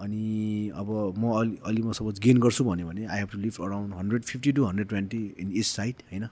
अनि 0.00 0.70
अब 0.74 0.88
म 1.18 1.32
अलि 1.40 1.56
अलि 1.66 1.82
म 1.82 1.92
सपोज 1.92 2.20
गेन 2.20 2.38
गर्छु 2.40 2.64
भन्यो 2.64 2.86
भने 2.88 3.06
I 3.06 3.18
have 3.18 3.28
to 3.32 3.38
lift 3.38 3.60
around 3.60 3.94
hundred 3.94 4.22
fifty 4.24 4.52
two 4.52 4.64
hundred 4.64 4.88
twenty 4.88 5.22
in 5.40 5.52
each 5.52 5.76
side 5.76 5.94
होइन? 6.10 6.26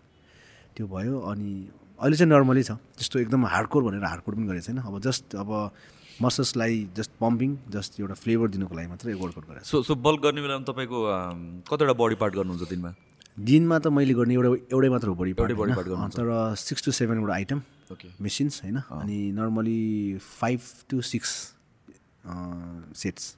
त्यो 0.76 0.86
भयो 0.86 1.20
अनि 1.32 1.50
अहिले 2.00 2.16
चाहिँ 2.16 2.30
नर्मली 2.32 2.62
छ। 2.62 2.72
त्यस्तो 2.96 3.18
एकदम 3.18 3.46
हार्डकोर 3.46 3.82
भनेर 3.84 4.04
हार्डकोर 4.04 4.34
पनि 4.34 4.46
गरेको 4.46 4.66
छैन। 4.66 4.78
अब 4.78 5.00
जस्ट 5.06 5.34
अब 5.36 5.50
मसल्सलाई 6.22 6.76
जस्ट 6.96 7.10
पम्पिङ 7.20 7.56
जस्ट 7.70 8.00
एउटा 8.00 8.14
फ्लेभर 8.22 8.48
दिनुको 8.50 8.74
लागि 8.74 8.88
मात्रै 8.88 9.14
वर्कआउट 9.14 9.44
गरेको 9.48 9.64
छु। 9.64 9.70
सो 9.70 9.82
सो 9.82 9.94
बल्क 10.06 10.20
गर्ने 10.22 10.40
बेलामा 10.42 10.64
तपाईँको 10.70 10.98
कतिवटा 11.70 11.94
बडी 12.02 12.16
पार्ट 12.22 12.34
गर्नुहुन्छ 12.34 12.68
दिनमा? 12.70 12.90
दिनमा 13.38 13.78
त 13.78 13.86
मैले 13.94 14.14
गर्ने 14.18 14.34
एउटा 14.34 14.50
एउटै 14.74 14.88
मात्र 14.90 15.08
हो 15.08 15.14
बडी 15.14 15.32
पार्ट। 15.38 16.14
तर 16.18 16.54
सिक्स 16.58 16.84
टु 16.84 16.90
सेभेनवटा 16.92 17.34
आइटम 17.34 17.58
ओके 17.92 18.08
मेसिन्स 18.20 18.62
होइन? 18.62 18.76
अनि 18.98 19.18
normally 19.32 20.18
five 20.18 20.60
to 20.90 21.00
six 21.10 21.30
sets 22.98 23.36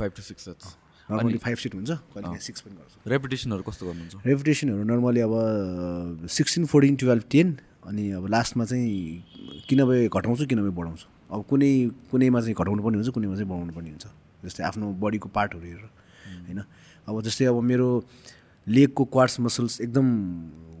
five 0.00 0.12
to 0.16 0.22
six 0.22 0.44
sets 0.44 0.76
normally 1.08 1.38
five 1.44 1.56
set 1.58 1.74
हुन्छ 1.74 1.90
कहिले 2.14 2.38
सिक्स 2.40 2.60
पनि 2.60 2.74
गर्छु। 2.74 3.10
रेपिटेसनहरू 3.10 3.62
कस्तो 3.68 3.86
गर्नुहुन्छ? 3.86 4.14
रेपुटेसनहरू 4.26 4.82
नर्मली 4.90 5.20
अब 5.20 5.34
सिक्सटिन 6.30 6.66
फोर्टिन 6.72 6.96
टुवेल्भ 7.02 7.24
टेन 7.30 7.48
अनि 7.86 8.10
अब 8.18 8.26
लास्टमा 8.30 8.64
चाहिँ 8.64 9.64
कि 9.68 9.76
नभए 9.76 10.08
घटाउँछु 10.08 10.46
कि 10.46 10.54
नभए 10.54 10.70
बढाउँछु। 10.78 11.06
अब 11.30 11.40
कुनै 11.50 11.72
कुनैमा 12.10 12.40
चाहिँ 12.40 12.54
घटाउनु 12.54 12.82
पर्ने 12.82 12.96
हुन्छ 12.98 13.10
कुनैमा 13.16 13.34
चाहिँ 13.34 13.48
बढाउनु 13.48 13.72
पर्ने 13.74 13.90
हुन्छ। 13.90 14.06
जस्तै 14.44 14.62
आफ्नो 14.64 14.86
बडीको 15.02 15.28
पार्टहरू 15.34 15.64
हेरेर 15.66 15.88
होइन? 16.46 16.60
अब 17.08 17.22
जस्तै 17.26 17.44
अब 17.50 17.58
मेरो 17.70 17.88
लेगको 18.66 19.04
क्वार्ट्स 19.10 19.40
मसल्स 19.40 19.80
एकदम 19.80 20.06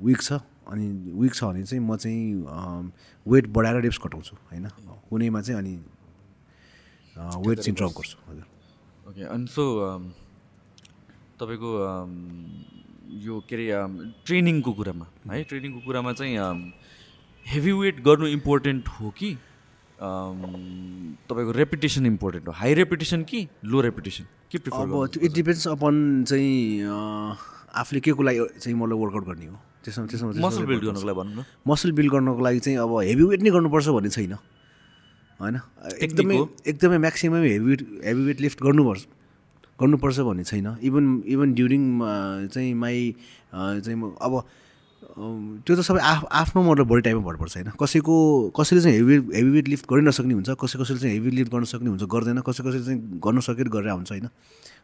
विक 0.06 0.20
छ 0.22 0.38
अनि 0.70 0.86
विक 1.18 1.34
छ 1.34 1.44
भने 1.44 1.62
चाहिँ 1.66 1.82
म 1.82 1.96
चाहिँ 1.96 2.92
वेट 3.26 3.44
बढाएर 3.50 3.80
रेप्स 3.82 3.98
घटाउँछु 3.98 4.34
होइन? 4.50 4.68
कुनैमा 5.10 5.40
चाहिँ 5.42 5.58
अनि 5.58 5.74
वेट 7.46 7.58
चाहिँ 7.58 7.74
ड्रप 7.74 7.92
गर्छु 7.98 8.16
हजुर। 8.30 8.46
ओके 9.10 9.26
अनि 9.26 9.46
सो 9.50 9.64
तपाईँको 11.40 11.70
अम, 11.82 12.10
यो 13.26 13.34
के 13.48 13.54
अरे 13.56 13.70
अम, 13.74 13.92
ट्रेनिङको 14.26 14.72
कुरामा 14.72 15.06
है? 15.30 15.42
ट्रेनिङको 15.50 15.80
कुरामा 15.86 16.12
चाहिँ 16.12 16.34
हेभी 17.46 17.72
वेट 17.72 18.02
गर्नु 18.06 18.26
इम्पोर्टेन्ट 18.38 18.88
हो 19.00 19.10
कि 19.18 19.30
तपाईँको 20.00 21.52
रेपुटेसन 21.52 22.06
इम्पोर्टेन्ट 22.06 22.48
हो? 22.48 22.52
हाई 22.60 22.74
रेपुटेसन 22.74 23.22
कि 23.30 23.38
लो 23.64 23.80
रेपुटेसन 23.88 24.24
के 24.50 24.58
प्रिफर 24.58 24.82
अब 24.82 25.06
त्यो 25.12 25.22
इट 25.26 25.32
डिपेन्ड्स 25.32 25.66
अपन 25.68 26.24
चाहिँ 26.28 26.86
आफूले 27.80 28.00
के 28.00 28.12
को 28.12 28.22
लागि 28.22 28.38
चाहिँ 28.60 28.76
मलाई 28.78 28.98
वर्कआउट 29.00 29.24
गर्ने 29.26 29.46
हो। 29.46 29.56
त्यसमा 29.84 30.06
त्यसमा 30.06 30.30
त्यसमा 30.32 30.48
मसल 30.48 30.64
बिल्ड 30.70 30.82
गर्नुको 30.84 31.06
लागि 31.06 31.18
भनौँ 31.18 31.34
न। 31.34 31.44
मसल 31.68 31.92
बिल्ड 31.98 32.12
गर्नको 32.12 32.40
लागि 32.46 32.60
चाहिँ 32.60 32.78
अब 32.78 32.92
हेभी 33.10 33.24
वेट 33.32 33.42
नै 33.42 33.50
गर्नुपर्छ 33.50 33.88
भन्ने 33.88 34.10
छैन। 34.16 34.34
होइन? 35.40 35.56
एकदमै। 36.02 36.36
एकदमै 36.70 36.98
maximum 36.98 37.44
heavy 37.44 37.58
weight 37.66 37.80
heavy 38.04 38.22
weight 38.24 38.40
lift 38.40 38.62
गर्नुपर्छ। 38.62 39.02
गर्नुपर्छ 39.80 40.18
भन्ने 40.20 40.44
छैन। 40.44 40.76
इभन 40.84 41.04
इभन 41.26 41.52
ड्युरिङ 41.54 41.84
चाहिँ 42.52 42.74
माई 42.74 43.14
चाहिँ 43.54 43.96
अब 44.20 44.42
त्यो 45.66 45.74
त 45.76 45.80
सबै 45.82 46.00
आफ 46.00 46.24
आफ्नो 46.30 46.62
मतलब 46.62 46.86
बडी 46.86 47.02
टाइपमा 47.02 47.24
भर 47.24 47.36
पर्छ 47.36 47.56
होइन। 47.56 47.70
कसैको 47.80 48.14
कसैले 48.56 48.80
चाहिँ 48.82 48.96
हेभी 48.96 49.14
हेभी 49.36 49.50
वेट 49.50 49.68
लिफ्ट 49.68 49.84
गरि 49.90 50.02
नसक्ने 50.06 50.34
हुन्छ 50.34 50.50
कसै 50.60 50.78
कसैले 50.78 50.98
चाहिँ 51.00 51.14
हेभी 51.14 51.30
लिफ्ट 51.30 51.52
गर्न 51.52 51.64
सक्ने 51.72 51.88
हुन्छ 51.90 52.04
गर्दैन 52.04 52.40
कसै 52.46 52.62
कसैले 52.62 52.84
चाहिँ 52.84 53.00
गर्न 53.24 53.40
सकेर 53.40 53.68
गरेर 53.68 53.90
हुन्छ 53.90 54.10
होइन। 54.12 54.28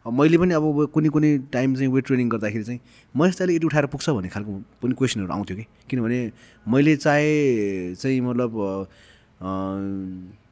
मैले 0.07 0.39
पनि 0.39 0.55
अब 0.55 0.91
कुनै 0.95 1.09
कुनै 1.13 1.31
टाइम 1.53 1.75
चाहिँ 1.77 1.91
वेट 1.93 2.05
ट्रेनिङ 2.07 2.29
गर्दाखेरि 2.33 2.65
चाहिँ 2.65 2.81
म 3.15 3.27
यस्तो 3.27 3.45
अलिकति 3.45 3.67
उठाएर 3.67 3.87
पुग्छ 3.93 4.07
भन्ने 4.11 4.29
खालको 4.33 4.53
पनि 4.83 4.95
क्वेसनहरू 4.99 5.33
आउँथ्यो 5.33 5.57
कि। 5.57 5.65
किनभने 5.91 6.19
मैले 6.67 6.97
चाहे 6.97 7.95
चाहिँ 7.95 8.21
मतलब 8.21 8.51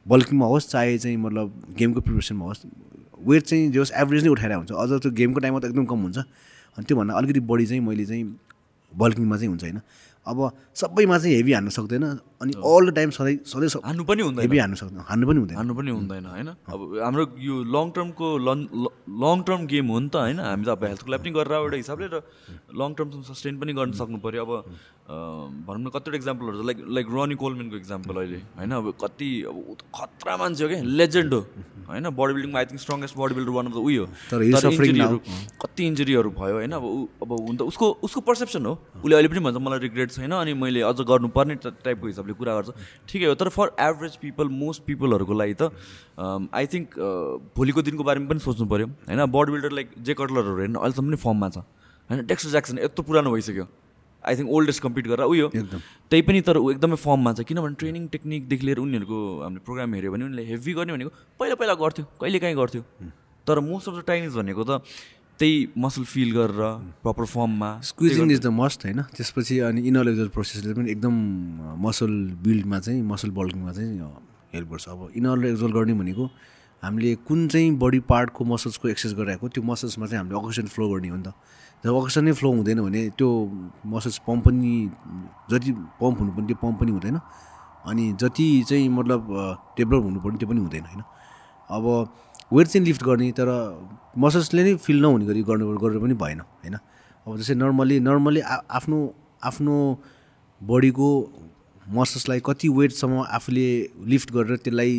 बल्किङमा 0.05 0.45
होस् 0.45 0.69
चाहे 0.69 0.97
चाहिँ 0.97 1.17
मतलब 1.17 1.75
गेमको 1.77 2.01
प्रिपरेसनमा 2.01 2.45
होस् 2.45 2.65
वेट 3.27 3.43
चाहिँ 3.43 3.71
जे 3.71 3.79
होस् 3.79 3.91
एभरेज 3.91 4.23
नै 4.23 4.29
उठाएर 4.29 4.53
हुन्छ। 4.53 4.71
अझ 4.71 4.89
त्यो 5.01 5.11
गेमको 5.11 5.39
टाइममा 5.39 5.59
त 5.59 5.65
एकदम 5.65 5.85
कम 5.85 5.99
हुन्छ। 5.99 6.17
अनि 6.17 6.85
त्योभन्दा 6.85 7.13
अलिकति 7.13 7.39
बढी 7.39 7.65
चाहिँ 7.65 7.81
मैले 7.81 8.05
चाहिँ 8.05 8.23
बल्किङमा 8.93 9.35
चाहिँ 9.37 9.49
हुन्छ 9.49 9.63
होइन। 9.63 9.81
अब 10.27 10.37
सबैमा 10.75 11.17
चाहिँ 11.17 11.35
हेभी 11.35 11.53
हान्न 11.53 11.69
सक्दैन 11.69 12.03
अनि 12.41 12.53
अल 12.57 12.89
द 12.89 12.95
टाइम 12.95 13.09
सधैँ 13.09 13.37
सधैँ 13.45 13.69
हान्नु 13.85 14.03
पनि 14.03 14.21
हुँदैन। 14.21 14.41
हेभी 14.41 14.57
हान्नु 14.57 14.75
सक्दैन। 14.75 15.03
हान्नु 15.09 15.25
पनि 15.27 15.39
हुँदैन। 15.39 15.57
हान्नु 15.57 15.73
पनि 15.75 15.91
हुँदैन 15.91 16.25
होइन? 16.25 16.49
अब 16.65 16.79
हाम्रो 17.03 17.23
यो 17.39 17.55
लङ 17.63 17.85
टर्मको 17.93 18.27
लन 18.37 18.59
लङ 19.21 19.37
टर्म 19.45 19.61
गेम 19.65 19.85
हो 19.87 19.99
नि 19.99 20.09
त 20.09 20.15
होइन? 20.15 20.39
हामी 20.39 20.65
त 20.65 20.69
अब 20.69 20.83
हेल्थको 20.83 21.09
लागि 21.11 21.21
पनि 21.23 21.31
गरेर 21.37 21.53
एउटा 21.61 21.77
हिसाबले 21.77 22.07
र 22.09 22.17
लङ 22.73 22.89
टर्म 22.97 23.21
सस्टेन 23.21 23.53
पनि 23.61 23.73
गर्न 23.73 23.91
सक्नु 24.01 24.17
पऱ्यो 24.17 24.45
अब 24.45 24.51
भनौँ 25.05 25.81
न 25.85 25.87
कतिवटा 25.93 26.17
इक्जाम्पलहरू 26.17 26.63
लाइक 26.65 26.77
लाइक 26.89 27.07
रनी 27.13 27.35
कोलमेनको 27.37 27.75
इक्जाम्पल 27.77 28.15
अहिले 28.17 28.39
होइन? 28.57 28.71
अब 28.81 28.85
कति 28.97 29.29
अब 29.45 29.55
खतरा 29.93 30.33
मान्छे 30.37 30.63
हो 30.63 30.69
क्या 30.69 30.81
लेजेन्ड 30.81 31.33
हो 31.33 31.41
होइन? 31.85 32.09
Body 32.09 32.33
बिल्डिङमा 32.33 32.59
I 32.59 32.65
think 32.65 32.81
strongest 32.81 33.15
body 33.17 33.33
builder 33.37 33.51
one 33.53 33.65
of 33.69 33.73
the 33.73 33.81
उयो 33.85 34.03
injury-हरू- 34.89 35.21
कति 35.61 35.81
इन्जुरीहरू 35.85 36.29
भयो 36.33 36.55
होइन? 36.57 36.71
अब 36.73 36.85
अब 37.21 37.29
हुन 37.45 37.55
त 37.57 37.61
उसको 37.69 37.85
उसको 38.01 38.21
पर्सेप्सन 38.25 38.65
हो। 38.65 38.73
उसले 39.05 39.15
अहिले 39.15 39.29
पनि 39.29 39.39
भन्छ 39.45 39.57
मलाई 39.61 39.79
रिग्रेट 39.85 40.11
छैन 40.15 40.31
अनि 40.33 40.53
मैले 40.55 40.81
अझ 40.81 40.97
गर्नुपर्ने 41.03 41.55
टाइपको 41.65 42.07
हिसाबले 42.07 42.33
कुरा 42.33 42.53
गर्छ। 42.55 42.69
ठिकै 43.09 43.25
हो 43.25 43.35
तर 43.35 43.49
फर 43.51 43.71
एभरेज 43.79 44.15
पिपल 44.17 44.47
मोस्ट 44.57 44.83
पिपलहरूको 44.85 45.33
लागि 45.33 45.55
त 45.61 45.71
आई 46.51 46.65
थिङ्क 46.73 46.99
भोलिको 47.55 47.81
दिनको 47.87 48.03
बारेमा 48.03 48.27
पनि 48.29 48.39
सोच्नु 48.41 48.67
पऱ्यो 48.67 48.87
होइन 49.07 49.25
बडी 49.31 49.51
बिल्डर 49.51 49.71
लाइक 49.79 49.89
जे 49.99 50.13
कटलरहरू 50.19 50.59
हेर्नु 50.59 50.79
अहिलेसम्म 50.79 51.07
पनि 51.07 51.19
फर्ममा 51.25 51.49
छ। 51.49 51.57
होइन 52.09 52.25
डेक्सर 52.27 52.49
ज्याक्सन 52.49 52.79
यत्रो 52.79 53.03
पुरानो 53.03 53.31
भइसक्यो। 53.31 53.65
आई 54.23 54.35
थिङ्क 54.37 54.49
ओल्डेस्ट 54.57 54.81
कम्पिट 54.81 55.07
गरेर 55.07 55.25
उयो। 55.25 55.47
एकदम। 55.53 55.79
त्यही 56.11 56.21
पनि 56.27 56.41
तर 56.41 56.57
ऊ 56.57 56.71
एकदमै 56.71 56.97
फर्ममा 56.97 57.31
छ 57.33 57.45
किनभने 57.49 57.75
ट्रेनिङ 57.81 58.07
टेक्निकदेखि 58.13 58.65
लिएर 58.65 58.79
उनीहरूको 58.81 59.17
हामीले 59.41 59.61
प्रोग्राम 59.65 59.93
हेऱ्यो 59.93 60.11
भने 60.11 60.23
उनीहरूले 60.25 60.45
हेभी 60.49 60.73
गर्ने 60.73 60.93
भनेको 60.93 61.11
पहिला 61.39 61.55
पहिला 61.61 61.73
गर्थ्यो 61.83 62.05
कहिले 62.21 62.39
काहीँ 62.41 62.55
गर्थ्यो। 62.57 62.81
तर 63.47 63.59
मोस्ट 63.61 63.89
अफ 63.89 63.93
द 63.95 64.03
टाइम्स 64.07 64.33
भनेको 64.35 64.63
त 64.65 64.81
त्यही 65.39 65.55
मसल 65.77 66.03
फिल 66.07 66.31
गरेर 66.31 66.61
प्रपर 67.03 67.25
फर्ममा 67.25 67.69
स्क्विजिङ 67.83 68.31
इज 68.31 68.39
द 68.41 68.47
मस्ट 68.55 68.85
होइन? 68.85 69.01
त्यसपछि 69.15 69.59
अनि 69.67 69.81
इनअलेक्जल 69.87 70.27
प्रोसेसले 70.35 70.73
पनि 70.73 70.91
एकदम 70.91 71.15
मसल 71.85 72.11
बिल्डमा 72.43 72.79
चाहिँ 72.79 73.01
मसल 73.03 73.29
बल्किङमा 73.35 73.71
चाहिँ 73.71 73.99
हेल्प 74.53 74.69
गर्छ। 74.71 74.87
अब 74.89 75.09
इनअलेक्जल 75.15 75.71
गर्ने 75.71 75.93
भनेको 75.93 76.25
हामीले 76.83 77.15
कुन 77.27 77.47
चाहिँ 77.47 77.71
बडी 77.83 77.99
पार्टको 78.07 78.45
मसल्सको 78.45 78.87
एक्सर्साइज 78.89 79.17
गरिरहेको 79.19 79.47
त्यो 79.49 79.63
मसल्समा 79.63 80.05
चाहिँ 80.07 80.19
हामीले 80.23 80.39
अक्सिजन 80.39 80.67
फ्लो 80.71 80.89
गर्ने 80.89 81.09
हो 81.09 81.17
नि 81.17 81.23
त। 81.23 81.33
जब 81.83 81.95
अक्सिजन 81.95 82.25
नै 82.25 82.33
फ्लो 82.39 82.49
हुँदैन 82.51 82.79
भने 82.81 83.01
त्यो 83.19 83.29
मसल्स 83.85 84.17
पम्प 84.27 84.43
पनि 84.47 84.73
जति 85.51 85.71
पम्प 85.99 86.17
हुनुपर्ने 86.19 86.47
त्यो 86.47 86.57
पम्प 86.63 86.79
पनि 86.79 86.91
हुँदैन। 86.91 87.17
अनि 87.85 88.03
जति 88.21 88.47
चाहिँ 88.69 88.87
मतलब 88.89 89.19
डेभलप 89.77 90.03
हुनुपर्ने 90.03 90.37
त्यो 90.39 90.49
पनि 90.49 90.59
हुँदैन 90.59 90.85
होइन? 90.85 91.03
अब 91.75 91.83
वेट 92.55 92.67
चाहिँ 92.67 92.85
लिफ्ट 92.85 93.03
गर्ने 93.03 93.31
तर 93.39 93.49
मसल्सले 94.17 94.63
नै 94.63 94.75
फिल 94.85 95.01
नहुने 95.01 95.25
गरी 95.25 95.41
गर्नु 95.43 95.77
गरेर 95.77 95.99
पनि 95.99 96.13
भएन 96.23 96.39
होइन? 96.39 96.75
अब 97.27 97.37
जस्तै 97.37 97.55
नर्मली 97.55 97.99
नर्मली 97.99 98.41
आफ्नो 98.79 98.99
आफ्नो 99.43 99.75
बडीको 100.61 101.09
मसल्सलाई 101.85 102.39
कति 102.45 102.67
वेटसम्म 102.79 103.23
आफूले 103.37 103.67
लिफ्ट 104.11 104.31
गरेर 104.33 104.57
त्यसलाई 104.63 104.93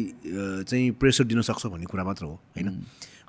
चाहिँ 0.68 0.90
प्रेसर 1.00 1.24
दिन 1.32 1.40
सक्छ 1.48 1.66
भन्ने 1.66 1.86
कुरा 1.90 2.04
मात्र 2.04 2.24
हो 2.24 2.34
होइन? 2.56 2.68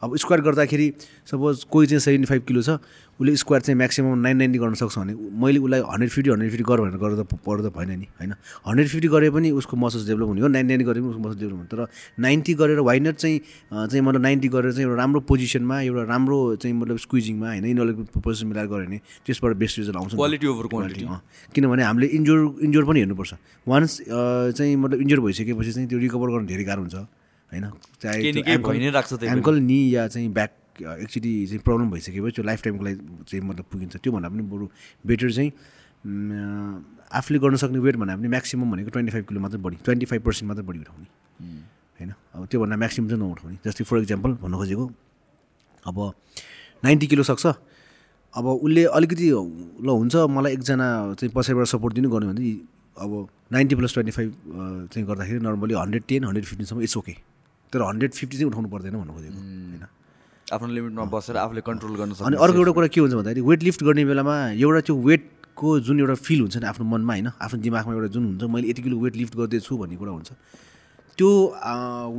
अब 0.03 0.15
स्क्वायर 0.15 0.41
गर्दाखेरि 0.45 0.87
सपोज 1.25 1.63
कोही 1.73 1.87
चाहिँ 1.87 1.99
सेभेन्टी 1.99 2.27
फाइभ 2.29 2.43
किलो 2.47 2.61
छ 2.61 2.77
उसले 3.17 3.35
स्क्वायर 3.35 3.61
चाहिँ 3.61 3.77
म्याक्सिमम् 3.77 4.21
नाइन 4.21 4.37
नाइन्टी 4.37 4.59
गर्न 4.59 4.73
सक्छ 4.77 4.97
भने 4.97 5.13
मैले 5.41 5.59
उसलाई 5.59 5.81
हन्ड्रेड 5.81 6.09
फिफ्टी 6.09 6.29
हन्ड्रेड 6.29 6.51
फिफ्टी 6.51 6.65
गर 6.69 6.77
भनेर 6.81 6.97
गर्दा 7.01 7.23
पर्दा 7.47 7.69
भएन 7.73 7.91
नि 7.99 8.07
होइन? 8.19 8.33
हन्ड्रेड 8.67 8.87
फिफ्टी 8.87 9.07
गरे 9.07 9.29
पनि 9.33 9.49
उसको 9.57 9.77
मसल्स 9.77 10.07
डेभलप 10.07 10.27
हुने 10.27 10.41
हो 10.41 10.47
नाइन 10.47 10.65
नाइन्टी 10.67 10.85
गरे 10.85 10.99
पनि 11.01 11.09
उसको 11.09 11.21
मसल्स 11.25 11.39
डेभलप 11.41 11.57
हुने 11.57 11.67
तर 11.73 11.87
नाइन्टी 12.21 12.53
गरेर 12.61 12.79
वाइनट 12.89 13.15
चाहिँ 13.17 13.39
चाहिँ 13.73 14.01
मतलब 14.05 14.21
नाइन्टी 14.21 14.47
गरेर 14.53 14.71
चाहिँ 14.71 14.85
एउटा 14.87 14.97
राम्रो 15.01 15.19
पोजिसनमा 15.25 15.81
एउटा 15.81 16.03
राम्रो 16.13 16.37
चाहिँ 16.61 16.75
मतलब 16.77 16.97
स्क्विजिङमा 17.05 17.47
होइन? 17.47 17.65
यिनीहरूले 17.65 18.21
पोजिसन 18.21 18.47
मिलाएर 18.47 18.67
गऱ्यो 18.67 18.85
भने 18.85 18.97
त्यसबाट 19.25 19.55
बेस्ट 19.57 19.79
रिजल्ट 19.79 19.97
आउँछ। 19.97 20.13
क्वालिटी 20.15 20.47
ओभर 20.47 20.67
क्वान्टिटी 20.67 21.05
अँ, 21.05 21.21
किनभने 21.55 21.83
हामीले 21.83 22.07
इन्जोर 22.21 22.39
इन्जोर 22.69 22.85
पनि 22.85 22.99
हेर्नुपर्छ। 22.99 23.33
वान्स 23.67 23.91
चाहिँ 24.57 24.75
मतलब 24.75 25.01
इन्जोर 25.01 25.19
भइसकेपछि 25.25 25.71
चाहिँ 25.73 25.87
त्यो 25.89 25.99
रिकभर 26.05 26.29
गर्नु 26.37 26.47
धेरै 26.47 26.63
गाह्रो 26.69 26.81
हुन्छ 26.81 26.95
होइन? 26.95 27.65
चाहे। 28.01 28.17
एङ्कल 29.33 29.55
नि 29.63 29.79
या 29.95 30.07
चाहिँ 30.07 30.29
ब्याक 30.33 30.51
एकचोटि 30.81 31.31
चाहिँ 31.47 31.61
प्रब्लम 31.65 31.89
भइसकेपछि 31.91 32.35
त्यो 32.35 32.43
लाइफ 32.45 32.59
टाइमको 32.63 32.83
लागि 32.85 32.97
चाहिँ 33.27 33.43
मतलब 33.45 33.65
पुगिन्छ। 33.71 33.95
त्योभन्दा 33.97 34.29
पनि 34.29 34.43
बरु 34.51 34.65
बेटर 35.07 35.31
चाहिँ 35.31 35.51
आफूले 37.17 37.37
गर्न 37.39 37.55
सक्ने 37.61 37.79
वेट 37.79 37.95
भन्दा 37.95 38.15
पनि 38.15 38.27
म्याक्सिमम् 38.27 38.71
भनेको 38.71 38.89
ट्वेन्टी 38.95 39.11
फाइभ 39.11 39.25
किलो 39.27 39.39
मात्रै 39.41 39.59
बढी 39.61 39.77
ट्वेन्टी 39.85 40.05
फाइभ 40.05 40.21
पर्सेन्ट 40.23 40.47
मात्रै 40.47 40.65
बढी 40.67 40.79
उठाउने। 40.79 41.07
होइन? 41.99 42.11
अब 42.35 42.45
त्योभन्दा 42.51 42.75
म्याक्सिमम् 42.77 43.09
चाहिँ 43.09 43.21
नउठाउने। 43.23 43.57
जस्तै 43.65 43.83
फर 43.83 43.97
इक्जाम्पल 44.05 44.31
भन्नु 44.43 44.57
खोजेको 44.57 44.85
अब 45.85 45.97
नाइन्टी 46.83 47.07
किलो 47.07 47.23
सक्छ। 47.23 47.45
अब 48.33 48.45
उसले 48.45 48.83
अलिकति 48.97 49.27
ल 49.81 49.89
हुन्छ 49.89 50.15
मलाई 50.29 50.53
एकजना 50.53 50.87
चाहिँ 51.17 51.31
पछाडिबाट 51.33 51.67
सपोर्ट 51.73 51.93
दिनु 51.95 52.09
गर्नु 52.11 52.27
भने 52.29 52.51
अब 52.97 53.11
नाइन्टी 53.53 53.75
प्लस 53.75 53.93
ट्वेन्टी 53.93 54.11
फाइभ 54.11 54.29
चाहिँ 54.93 55.05
गर्दाखेरि 55.07 55.39
नर्मली 55.39 55.73
हन्ड्रेड 55.73 56.03
टेन 56.07 56.23
हन्ड्रेड 56.23 56.45
फिफ्टिनसम्म 56.45 56.81
इट्स 56.81 56.97
ओके 56.97 57.13
तर 57.73 57.81
हन्ड्रेड 57.81 58.11
फिफ्टी 58.13 58.37
चाहिँ 58.37 58.49
उठाउनु 58.49 58.69
पर्दैन 58.69 58.93
भन्नु 58.97 59.13
खोजेको। 59.13 59.37
होइन? 59.37 59.85
आफ्नो 60.53 60.67
लिमिटमा 60.73 61.03
बसेर 61.11 61.37
आफूले 61.37 61.61
कन्ट्रोल 61.61 61.95
गर्न 61.99 62.11
अनि 62.11 62.15
सक्ने 62.15 62.37
अर्को 62.43 62.57
एउटा 62.57 62.71
कुरा 62.71 62.87
के 62.87 62.99
हुन्छ 63.01 63.13
भन्दाखेरि 63.13 63.41
वेट 63.49 63.63
लिफ्ट 63.63 63.83
गर्ने 63.83 64.03
बेलामा 64.05 64.35
एउटा 64.55 64.81
त्यो 64.87 64.95
वेटको 64.95 65.79
जुन 65.83 65.99
एउटा 65.99 66.15
फिल 66.27 66.39
हुन्छ 66.41 66.57
नि 66.57 66.65
आफ्नो 66.71 66.85
मनमा 66.87 67.13
होइन? 67.13 67.27
आफ्नो 67.35 67.59
दिमागमा 67.61 67.93
एउटा 67.93 68.07
जुन 68.15 68.23
हुन्छ 68.25 68.43
मैले 68.55 68.69
यति 68.71 68.81
किलो 68.81 68.97
वेट 69.03 69.15
लिफ्ट 69.15 69.35
गर्दैछु 69.35 69.77
भन्ने 69.77 69.95
कुरा 69.99 70.11
हुन्छ। 70.11 70.31
त्यो 71.17 71.29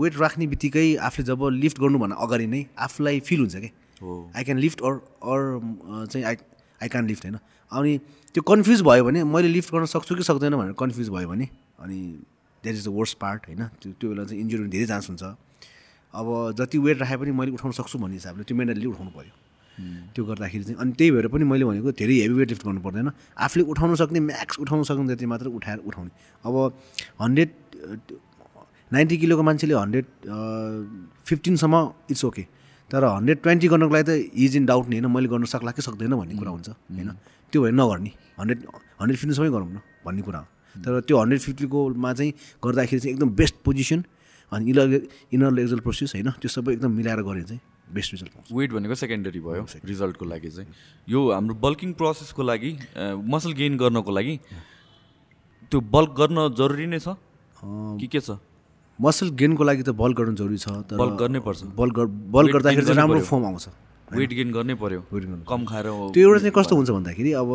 वेट 0.00 0.12
राख्ने 0.20 0.46
बित्तिकै 0.52 0.86
आफूले 1.08 1.24
जब 1.24 1.40
लिफ्ट 1.56 1.78
गर्नुभन्दा 1.80 2.16
अगाडि 2.20 2.46
नै 2.52 2.60
आफूलाई 2.76 3.20
फिल 3.24 3.40
हुन्छ 3.40 3.56
कि? 3.56 3.70
हो। 4.02 4.30
I 4.36 4.44
can 4.44 4.58
lift 4.58 4.78
or 4.84 4.94
or 5.24 5.40
चाहिँ 6.12 6.24
आई 6.28 6.36
आई 6.82 6.88
क्यान 6.88 7.06
लिफ्ट 7.08 7.24
होइन? 7.24 7.38
अनि 7.72 7.92
त्यो 8.34 8.42
कन्फ्युज 8.44 8.82
भयो 8.84 9.04
भने 9.04 9.24
मैले 9.24 9.48
लिफ्ट 9.48 9.72
गर्न 9.72 9.86
सक्छु 9.88 10.14
कि 10.14 10.22
सक्दैन 10.28 10.56
भनेर 10.60 10.72
कन्फ्युज 10.76 11.08
भयो 11.16 11.28
भने 11.28 11.48
अनि 11.80 11.98
that 12.62 12.74
is 12.74 12.84
the 12.84 12.92
worst 12.92 13.18
part 13.18 13.40
होइन? 13.48 13.62
त्यो 13.80 13.92
त्यो 13.96 14.10
बेला 14.10 14.24
चाहिँ 14.24 14.40
इन्जुरी 14.42 14.62
हुने 14.62 14.72
धेरै 14.76 14.86
चान्स 14.86 15.08
हुन्छ। 15.08 15.24
अब 16.18 16.26
जति 16.58 16.78
वेट 16.78 16.98
राखे 17.00 17.16
पनि 17.16 17.30
मैले 17.30 17.50
उठाउन 17.58 17.72
सक्छु 17.78 17.98
भन्ने 17.98 18.16
हिसाबले 18.20 18.44
त्यो 18.48 18.56
मेन्टली 18.58 18.86
उठाउनु 18.86 19.10
पऱ्यो 19.18 19.34
त्यो 20.14 20.22
गर्दाखेरि 20.24 20.64
चाहिँ 20.64 20.78
अनि 20.82 20.92
त्यही 20.98 21.10
भएर 21.14 21.26
पनि 21.30 21.44
मैले 21.46 21.64
भनेको 21.64 21.90
धेरै 21.94 22.14
हेभी 22.20 22.34
वेट 22.34 22.48
लिफ्ट 22.50 22.64
गर्नु 22.66 22.80
पर्दैन। 22.82 23.10
आफूले 23.38 23.64
उठाउन 23.72 23.94
सक्ने 24.02 24.20
म्याक्स 24.20 24.58
उठाउन 24.58 24.82
सक्ने 24.90 25.14
जति 25.14 25.26
मात्र 25.30 25.46
उठाएर 25.54 25.78
उठाउने। 25.86 26.10
अब 26.44 26.54
हन्ड्रेड 27.22 27.50
नाइन्टी 28.90 29.16
किलोको 29.22 29.42
मान्छेले 29.42 29.74
हन्ड्रेड 29.74 30.06
फिफ्टिनसम्म 31.28 31.74
इट्स 32.10 32.24
ओके 32.24 32.42
तर 32.90 33.04
हन्ड्रेड 33.04 33.38
ट्वेन्टी 33.42 33.68
गर्नको 33.68 33.94
लागि 33.94 34.04
त 34.08 34.10
इज 34.34 34.56
इन 34.56 34.64
डाउट 34.66 34.88
नि 34.88 34.96
होइन। 34.98 35.06
मैले 35.14 35.28
गर्न 35.28 35.44
सक्ला 35.54 35.70
कि 35.70 35.82
सक्दैन 35.82 36.14
भन्ने 36.18 36.34
कुरा 36.34 36.50
हुन्छ 36.50 36.68
होइन? 36.68 37.10
त्यो 37.52 37.62
भएर 37.62 37.74
नगर्ने। 37.78 38.10
हन्ड्रेड 38.40 38.58
हन्ड्रेड 39.00 39.16
फिफ्टिनसम्मै 39.16 39.50
गरौँ 39.54 39.68
न 39.70 39.80
भन्ने 40.04 40.22
कुरा 40.26 40.38
हो। 40.38 40.46
तर 40.74 41.00
त्यो 41.06 41.16
हन्ड्रेड 41.20 41.40
फिफ्टीकोमा 41.40 42.12
चाहिँ 42.18 42.32
गर्दाखेरि 42.64 43.00
चाहिँ 43.00 43.12
एकदम 43.14 43.30
बेस्ट 43.38 43.54
पोजिसन 43.64 44.00
अनि 44.52 44.70
इनर 44.70 44.88
इनर 45.34 45.50
लेजल 45.52 45.80
प्रोसेस 45.86 46.14
होइन 46.14 46.30
त्यो 46.40 46.48
सबै 46.48 46.72
एकदम 46.72 46.92
मिलाएर 46.92 47.22
गऱ्यो 47.22 47.44
चाहिँ 47.48 47.60
बेस्ट 47.92 48.12
रिजल्ट 48.14 48.32
पाउँछ। 48.32 48.52
वेट 48.52 48.70
भनेको 48.72 48.94
सेकेन्डरी 48.94 49.40
भयो 49.40 49.64
रिजल्टको 49.84 50.24
लागि 50.24 50.50
चाहिँ। 50.50 50.68
यो 51.08 51.20
हाम्रो 51.32 51.54
बल्किङ 51.56 51.92
प्रोसेसको 52.00 52.42
लागि 52.42 52.70
मसल 53.32 53.52
गेन 53.60 53.76
गर्नको 53.76 54.12
लागि 54.12 54.34
त्यो 55.70 55.80
बल्क 55.80 56.10
गर्न 56.20 56.48
जरुरी 56.56 56.86
नै 56.86 56.98
छ? 56.98 57.16
कि 58.00 58.06
के 58.06 58.20
छ? 58.20 58.38
मसल 58.98 59.28
गेनको 59.40 59.64
लागि 59.64 59.82
त 59.82 59.94
बल 59.94 60.12
गर्नु 60.18 60.34
जरुरी 60.36 60.58
छ 60.58 60.68
तर 60.90 60.96
बल्क 60.98 61.14
गर्नै 61.20 61.40
पर्छ। 61.40 61.62
बल 61.76 61.90
गर 61.94 62.06
बल 62.06 62.44
Weight 62.44 62.52
गर्दाखेरि 62.54 62.86
चाहिँ 62.86 62.98
राम्रो 62.98 63.20
फर्म 63.30 63.44
आउँछ। 63.46 63.68
वेट 64.10 64.30
गेन 64.32 64.50
गर्नै 64.52 64.74
पर्यो। 64.74 65.00
Gain 65.12 65.44
कम 65.48 65.64
खाएर 65.70 65.86
त्यो 66.14 66.22
एउटा 66.28 66.38
चाहिँ 66.40 66.54
कस्तो 66.56 66.76
हुन्छ 66.76 66.90
भन्दाखेरि 66.90 67.32
अब 67.38 67.50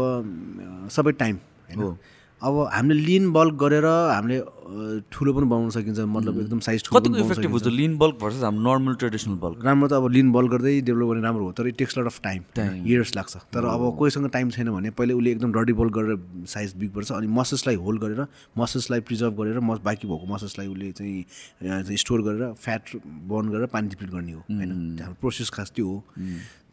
सबै 0.87 1.11
टाइम 1.19 1.35
होइन? 1.67 1.97
अब 2.43 2.67
हामीले 2.73 3.01
लिन 3.03 3.31
बल्क 3.33 3.53
गरेर 3.63 3.85
हामीले 3.85 4.39
ठुलो 5.13 5.33
पनि 5.33 5.45
बनाउन 5.45 5.69
सकिन्छ 5.69 5.99
मतलब 5.99 6.39
एकदम 6.39 6.59
साइज 6.65 6.83
ठुलो 6.83 6.99
कतिको 6.99 7.17
इफेक्टिभ 7.25 7.51
हुन्छ 7.51 7.67
लिन 7.75 7.97
बल्क 7.97 8.15
भर्सेस 8.21 8.43
हाम्रो 8.43 8.61
नर्मल 8.63 8.95
ट्रेडिसनल 9.01 9.35
बल्क 9.43 9.65
राम्रो 9.65 9.87
त 9.87 9.93
अब 9.93 10.07
लिन 10.11 10.31
बल 10.31 10.47
गर्दै 10.53 10.73
डेभलप 10.81 11.07
गर्ने 11.09 11.23
राम्रो 11.23 11.45
हो 11.45 11.51
तर 11.57 11.67
it 11.67 11.77
takes 11.77 11.97
lot 11.97 12.05
of 12.05 12.19
time 12.23 12.41
years 12.87 13.15
लाग्छ। 13.15 13.35
तर 13.53 13.65
अब 13.65 13.85
कोहीसँग 13.99 14.29
टाइम 14.33 14.49
छैन 14.55 14.71
भने 14.71 14.89
पहिले 14.97 15.13
उसले 15.13 15.31
एकदम 15.31 15.51
डर्टी 15.53 15.73
बल 15.81 15.89
गरेर 15.97 16.17
साइज 16.53 16.73
बिग 16.79 16.91
पर्छ 16.95 17.11
अनि 17.11 17.27
मसल्सलाई 17.39 17.75
होल्ड 17.85 18.01
गरेर 18.01 18.25
मसल्सलाई 18.57 18.99
प्रिजर्भ 19.11 19.33
गरेर 19.41 19.59
म 19.59 19.77
बाँकी 19.85 20.07
भएको 20.07 20.33
मसल्सलाई 20.33 20.67
उसले 20.67 20.91
चाहिँ 20.99 21.97
स्टोर 22.03 22.21
गरेर 22.27 22.53
फ्याट 22.65 22.95
बर्न 23.31 23.55
गरेर 23.55 23.67
पानी 23.75 23.87
डिप्लिट 23.93 24.11
गर्ने 24.11 24.31
हो 24.31 24.39
होइन। 24.39 24.99
हाम्रो 24.99 25.17
प्रोसेस 25.21 25.49
खास 25.55 25.71
त्यो 25.75 25.87
हो। 25.87 25.97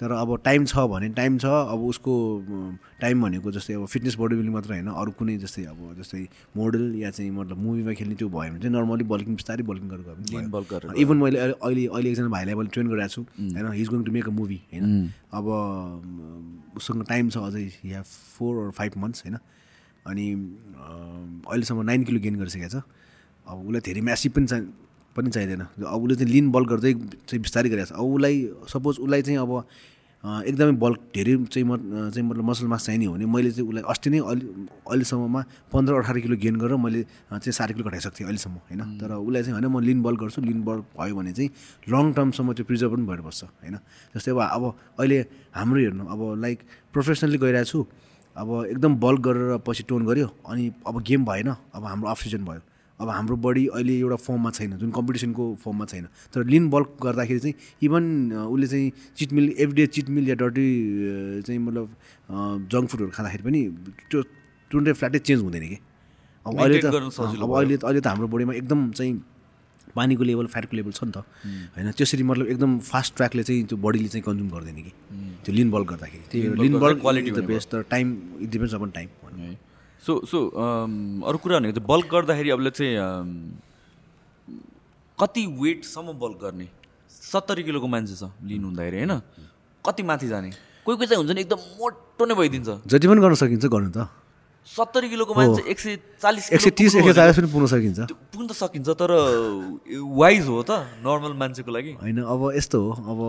तर 0.01 0.13
अब 0.17 0.31
टाइम 0.45 0.65
छ 0.65 0.83
भने 0.91 1.09
टाइम 1.17 1.37
छ 1.39 1.45
अब 1.45 1.81
उसको 1.85 2.13
टाइम 3.01 3.23
भनेको 3.23 3.51
जस्तै 3.53 3.75
अब 3.75 3.87
फिटनेस 3.87 4.17
बडी 4.21 4.37
बिल्डिङ 4.37 4.53
मात्र 4.53 4.73
होइन 4.73 4.89
अरू 4.89 5.13
कुनै 5.19 5.37
जस्तै 5.39 5.65
अब 5.73 5.81
जस्तै 5.99 6.23
मोडल 6.57 6.85
या 6.97 7.11
चाहिँ 7.11 7.31
मतलब 7.31 7.59
मुभीमा 7.65 7.93
खेल्ने 8.01 8.15
त्यो 8.17 8.29
भयो 8.29 8.51
भने 8.51 8.61
चाहिँ 8.61 8.75
नर्मली 8.77 9.05
बल्किङ 9.13 9.35
बिस्तारै 9.37 9.65
बल्किङ 9.71 9.89
गरेर 9.93 10.97
इभन 10.97 11.17
मैले 11.17 11.39
अहिले 11.39 11.87
अहिले 11.87 12.11
एकजना 12.11 12.29
भाइलाई 12.37 12.55
मैले 12.55 12.73
ट्रेन 12.73 12.89
गरिरहेको 12.89 13.15
छु 13.15 13.23
होइन 13.53 13.73
he's 13.77 13.89
going 13.89 14.03
to 14.05 14.13
make 14.13 14.29
a 14.29 14.35
movie 14.41 14.61
होइन। 14.73 14.85
अब 15.37 15.45
उसँग 16.77 17.05
टाइम 17.09 17.29
छ 17.31 17.37
अझै 17.53 17.69
या 17.93 18.03
फोर 18.09 18.65
अर 18.65 18.71
फाइभ 18.81 18.93
मन्थ्स 19.05 19.25
होइन। 19.27 19.37
अनि 20.09 20.27
अहिलेसम्म 20.81 21.83
नाइन 21.85 22.05
किलो 22.05 22.21
गेन 22.21 22.37
गरिसकेको 22.41 22.69
छ। 22.69 22.83
अब 23.47 23.67
उसलाई 23.69 23.81
धेरै 23.85 24.01
म्यासिभ 24.01 24.33
पनि 24.33 24.47
चाहिँ 24.47 24.65
पनि 25.17 25.31
चाहिँदैन। 25.31 25.63
अब 25.85 26.03
उसले 26.03 26.17
चाहिँ 26.17 26.33
लिन 26.33 26.51
बल्क 26.51 26.69
गर्दै 26.69 26.93
चाहिँ 27.29 27.41
बिस्तारै 27.43 27.69
गरिरहेको 27.69 27.95
छ। 27.95 27.99
अब 27.99 28.05
उसलाई 28.17 28.37
सपोज 28.73 28.95
उसलाई 29.05 29.23
चाहिँ 29.23 29.39
अब 29.39 29.53
एकदमै 30.21 30.73
बल्क 30.77 31.01
धेरै 31.17 31.35
चाहिँ 31.49 31.65
म 31.65 31.77
चाहिँ 32.13 32.27
मतलब 32.29 32.45
मसल 32.45 32.67
मास 32.69 32.87
चाहिने 32.87 33.05
हो 33.09 33.13
भने 33.15 33.25
मैले 33.25 33.51
चाहिँ 33.57 33.69
उसलाई 33.69 33.85
अस्ति 33.89 34.11
नै 34.11 34.19
अलि 34.21 34.45
अहिलेसम्ममा 34.85 35.41
पन्ध्र 35.73 35.93
अठार 35.97 36.19
किलो 36.21 36.37
गेन 36.37 36.57
गरेर 36.61 36.77
मैले 36.77 37.01
चाहिँ 37.33 37.53
साह्र 37.57 37.73
किलो 37.73 37.89
घटाइसक्थेँ 37.89 38.21
थिएँ 38.21 38.29
अहिलेसम्म 38.29 38.57
होइन? 38.69 38.81
तर 39.01 39.11
उसलाई 39.17 39.43
चाहिँ 39.43 39.55
होइन 39.57 39.67
म 39.73 39.81
लिन 39.81 40.03
बल्क 40.05 40.21
गर्छु। 40.21 40.41
लिन 40.45 40.61
बल्क 40.61 40.85
भयो 41.01 41.15
भने 41.17 41.33
चाहिँ 41.33 41.51
लङ 41.89 42.13
टर्मसम्म 42.13 42.53
त्यो 42.53 42.65
प्रिजर्भ 42.69 42.93
पनि 42.93 43.05
भएर 43.09 43.21
बस्छ 43.25 43.45
होइन? 43.45 43.77
जस्तै 44.13 44.31
अब 44.31 44.41
अब 44.45 44.65
अहिले 45.01 45.19
हाम्रो 45.57 45.81
हेर्नु 45.81 46.05
अब 46.05 46.21
लाइक 46.37 46.59
प्रोफेसनली 46.93 47.39
गइरहेको 47.41 47.71
छु 47.73 47.81
अब 48.37 48.49
एकदम 48.77 48.93
बल्क 49.01 49.21
गरेर 49.25 49.57
पछि 49.65 49.83
टोन 49.89 50.05
गऱ्यो 50.05 50.29
अनि 50.45 50.65
अब 50.85 51.01
गेम 51.01 51.25
भएन। 51.25 51.49
अब 51.49 51.83
हाम्रो 51.85 52.09
अफ 52.13 52.21
सिजन 52.23 52.45
भयो। 52.45 52.61
अब 53.01 53.09
हाम्रो 53.09 53.37
बडी 53.41 53.67
अहिले 53.67 53.95
एउटा 53.99 54.17
फर्ममा 54.21 54.51
छैन 54.51 54.77
जुन 54.79 54.91
कम्पिटिसनको 54.93 55.45
फर्ममा 55.65 55.85
छैन। 55.93 56.07
तर 56.33 56.45
लिन 56.45 56.69
बल्क 56.71 56.89
गर्दाखेरि 57.03 57.41
चाहिँ 57.41 57.55
इभन 57.83 58.05
उसले 58.45 58.67
चाहिँ 58.67 58.93
cheat 59.17 59.33
meal 59.33 59.47
everyday 59.57 59.87
cheat 59.97 60.09
meal 60.13 60.29
या 60.29 60.35
डर्टी 60.37 60.69
चाहिँ 61.47 61.61
मतलब 61.61 61.87
जङ्क 62.69 62.87
फुडहरू 62.91 63.11
खाँदाखेरि 63.17 63.43
पनि 63.49 63.61
त्यो 64.11 64.23
टुन्डे 64.71 64.93
फ्ल्याटै 64.93 65.19
चेन्ज 65.19 65.43
हुँदैन 65.43 65.65
कि। 65.69 65.79
अब 66.47 66.61
अहिले 66.61 66.79
त 66.81 66.87
अब 66.87 67.51
अहिले 67.57 67.77
त 67.77 67.85
अहिले 67.85 68.01
त 68.01 68.07
हाम्रो 68.07 68.29
बडीमा 68.29 68.53
एकदम 68.61 68.91
चाहिँ 68.93 69.15
पानीको 69.97 70.23
लेभल 70.25 70.47
फ्याटको 70.47 70.77
लेभल 70.77 70.93
छ 70.93 71.05
नि 71.05 71.13
त। 71.13 71.25
होइन 71.77 71.91
त्यसरी 71.99 72.23
मतलब 72.23 72.47
एकदम 72.47 72.79
फास्ट 72.85 73.17
ट्र्याकले 73.17 73.43
चाहिँ 73.43 73.65
त्यो 73.65 73.79
बडीले 73.81 74.09
चाहिँ 74.09 74.25
कन्ज्युम 74.29 74.49
गर्दैन 74.51 74.77
कि। 74.77 74.93
त्यो 75.45 75.53
लिन 75.55 75.71
बल्क 75.71 75.87
गर्दाखेरि। 75.91 76.25
त्यही 76.31 76.49
bulk 76.49 76.63
लिन 76.63 76.79
बल्क 76.79 77.01
क्वालिटी 77.01 77.31
द 77.31 77.45
बेस्ट 77.49 77.69
तर 77.73 77.83
time 77.91 78.07
it 78.41 78.49
depends 78.51 78.75
upon 78.75 78.91
time. 78.95 79.09
So 80.07 80.13
so 80.27 80.39
अरू 81.29 81.39
कुरा 81.39 81.59
भनेको 81.59 81.73
चाहिँ 81.77 81.87
बल्क 81.89 82.07
गर्दाखेरि 82.13 82.51
अब 82.51 82.61
चाहिँ 82.69 82.95
कति 85.19 85.43
वेटसम्म 85.61 86.13
बल्क 86.17 86.39
गर्ने? 86.43 86.67
सत्तरी 87.13 87.63
किलोको 87.63 87.87
मान्छे 87.87 88.15
छ 88.17 88.33
लिन 88.49 88.65
हुँदाखेरि 88.65 88.97
होइन? 88.97 89.13
कति 89.85 90.03
माथि 90.03 90.29
जाने? 90.29 90.51
कोही 90.85 90.97
कोही 90.97 91.07
चाहिँ 91.07 91.21
हुन्छ 91.21 91.33
नि 91.37 91.41
एकदम 91.41 91.61
मोटो 91.77 92.25
नै 92.25 92.35
भइदिन्छ। 92.35 92.69
जति 92.89 93.07
पनि 93.09 93.21
गर्न 93.21 93.35
सकिन्छ 93.37 93.65
गर्नु 93.69 93.91
त। 93.93 94.09
सत्तरी 94.67 95.09
किलोको 95.09 95.35
मान्छे 95.35 95.63
एक 95.69 95.79
सय 95.81 95.97
चालिस 96.21 96.53
एक 96.53 96.61
सय 96.61 96.71
तिस 96.81 96.95
एक 96.97 97.05
सय 97.05 97.13
चालिस 97.13 97.37
पनि 97.37 97.49
पुग्न 97.53 97.67
सकिन्छ। 97.69 97.99
पुग्न 98.33 98.47
त 98.49 98.53
सकिन्छ 98.57 98.89
तर 98.97 99.13
वाइज 100.21 100.45
हो 100.49 100.63
त 100.65 100.71
नर्मल 101.05 101.33
मान्छेको 101.37 101.71
लागि। 101.73 101.93
होइन 102.01 102.19
अब 102.25 102.41
यस्तो 102.57 102.79
हो 102.81 102.91
अब 102.93 103.21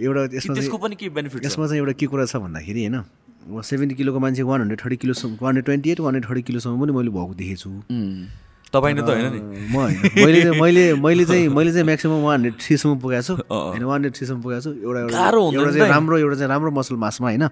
एउटा 0.00 0.22
त्यसको 0.36 0.76
पनि 0.76 0.96
के 0.96 1.08
बेनिफिट 1.08 1.44
यसमा 1.44 1.64
चाहिँ 1.66 1.80
एउटा 1.80 1.92
के 1.96 2.06
कुरा 2.08 2.24
छ 2.28 2.36
भन्दाखेरि 2.40 2.80
होइन? 2.84 3.04
सेभेन्टी 3.48 3.94
किलोको 3.94 4.18
मान्छे 4.20 4.42
one 4.42 4.60
hundred 4.60 4.80
thirty 4.84 4.96
किलोसम्म 5.02 5.32
one 5.40 5.48
hundred 5.48 5.64
twenty 5.64 5.88
eight 5.90 6.00
one 6.00 6.14
hundred 6.14 6.30
thirty 6.30 6.42
किलोसम्म 6.48 6.74
पनि 6.82 6.92
मैले 6.92 7.10
भएको 7.10 7.34
देखेको 7.34 7.60
छु 7.62 7.70
उम्, 7.70 8.20
तपाईँ 8.72 8.94
नै 8.94 9.02
त 9.02 9.08
होइन 9.08 9.26
नि? 9.32 9.40
म 9.72 9.76
मैले 10.20 10.40
मैले 10.60 10.82
मैले 11.00 11.24
चाहिँ 11.24 11.48
मैले 11.56 11.70
चाहिँ 11.72 11.86
म्याक्सिमम् 11.88 12.22
वान 12.24 12.34
हन्ड्रेड 12.34 12.54
थ्रीसम्म 12.60 12.98
पुगेको 13.00 13.22
छु। 13.24 13.34
होइन 13.48 13.82
वान 13.88 13.96
हन्ड्रेड 13.96 14.14
थ्रीसम्म 14.18 14.40
पुगेको 14.44 14.60
छु। 14.60 14.70
एउटा 14.84 15.00
एउटा 15.00 15.70
चाहिँ? 15.72 15.88
राम्रो 15.88 16.16
एउटा 16.18 16.36
चाहिँ 16.36 16.50
राम्रो 16.52 16.70
मसल 16.76 16.96
मासमा 17.00 17.28
होइन। 17.28 17.48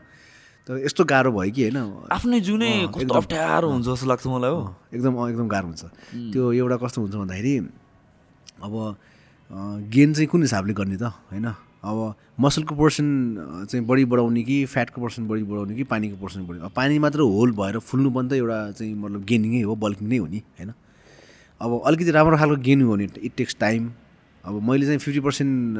तर 0.66 0.82
यस्तो 0.84 1.02
गाह्रो 1.06 1.30
भयो 1.32 1.52
कि 1.56 1.62
होइन। 1.70 1.78
आफ्नै 2.12 2.40
जुनै 2.42 2.70
अप्ठ्यारो 2.92 3.66
हुन्छ 3.70 3.86
जस्तो 3.86 4.06
लाग्छ 4.06 4.26
मलाई 4.26 4.50
हो। 4.50 4.62
एकदम 4.92 5.12
एकदम 5.30 5.46
गाह्रो 5.48 5.66
हुन्छ। 5.72 5.84
त्यो 6.32 6.42
एउटा 6.52 6.76
कस्तो 6.84 6.98
हुन्छ 7.00 7.14
भन्दाखेरि 7.14 7.54
अब 8.66 8.74
गेन 9.94 10.12
चाहिँ 10.12 10.28
कुन 10.28 10.42
हिसाबले 10.42 10.74
गर्ने 10.74 10.96
त? 10.98 11.04
होइन? 11.32 11.46
अब 11.86 12.14
मसलको 12.40 12.74
पोर्सन 12.74 13.06
चाहिँ 13.70 13.84
बढी 13.86 14.04
बढाउने 14.12 14.42
कि 14.44 14.64
फ्याटको 14.74 15.00
पोर्सन 15.00 15.28
बढी 15.28 15.42
बढाउने 15.50 15.74
कि 15.74 15.84
पानीको 15.92 16.16
पोर्सन 16.20 16.46
बढी 16.46 16.58
अब 16.66 16.72
पानी 16.76 16.98
मात्र 16.98 17.20
होल 17.34 17.52
भएर 17.60 17.78
फुल्नु 17.78 18.10
पनि 18.16 18.28
त 18.28 18.32
एउटा 18.32 18.58
चाहिँ 18.78 18.94
मतलब 18.94 19.24
गेनिङै 19.24 19.62
हो 19.62 19.74
बल्किङ 19.84 20.08
नै 20.08 20.16
हो 20.18 20.26
नि 20.26 20.42
होइन? 20.58 20.72
अब 21.60 21.80
अलिकति 21.86 22.10
राम्रो 22.18 22.36
खालको 22.36 22.56
गेन 22.62 22.82
हो 22.82 22.92
भने 22.92 23.08
इट 23.22 23.32
टेक्स 23.36 23.56
टाइम 23.60 23.90
अब 24.44 24.62
मैले 24.70 24.86
चाहिँ 24.86 24.98
fifty 24.98 25.20
percent 25.20 25.78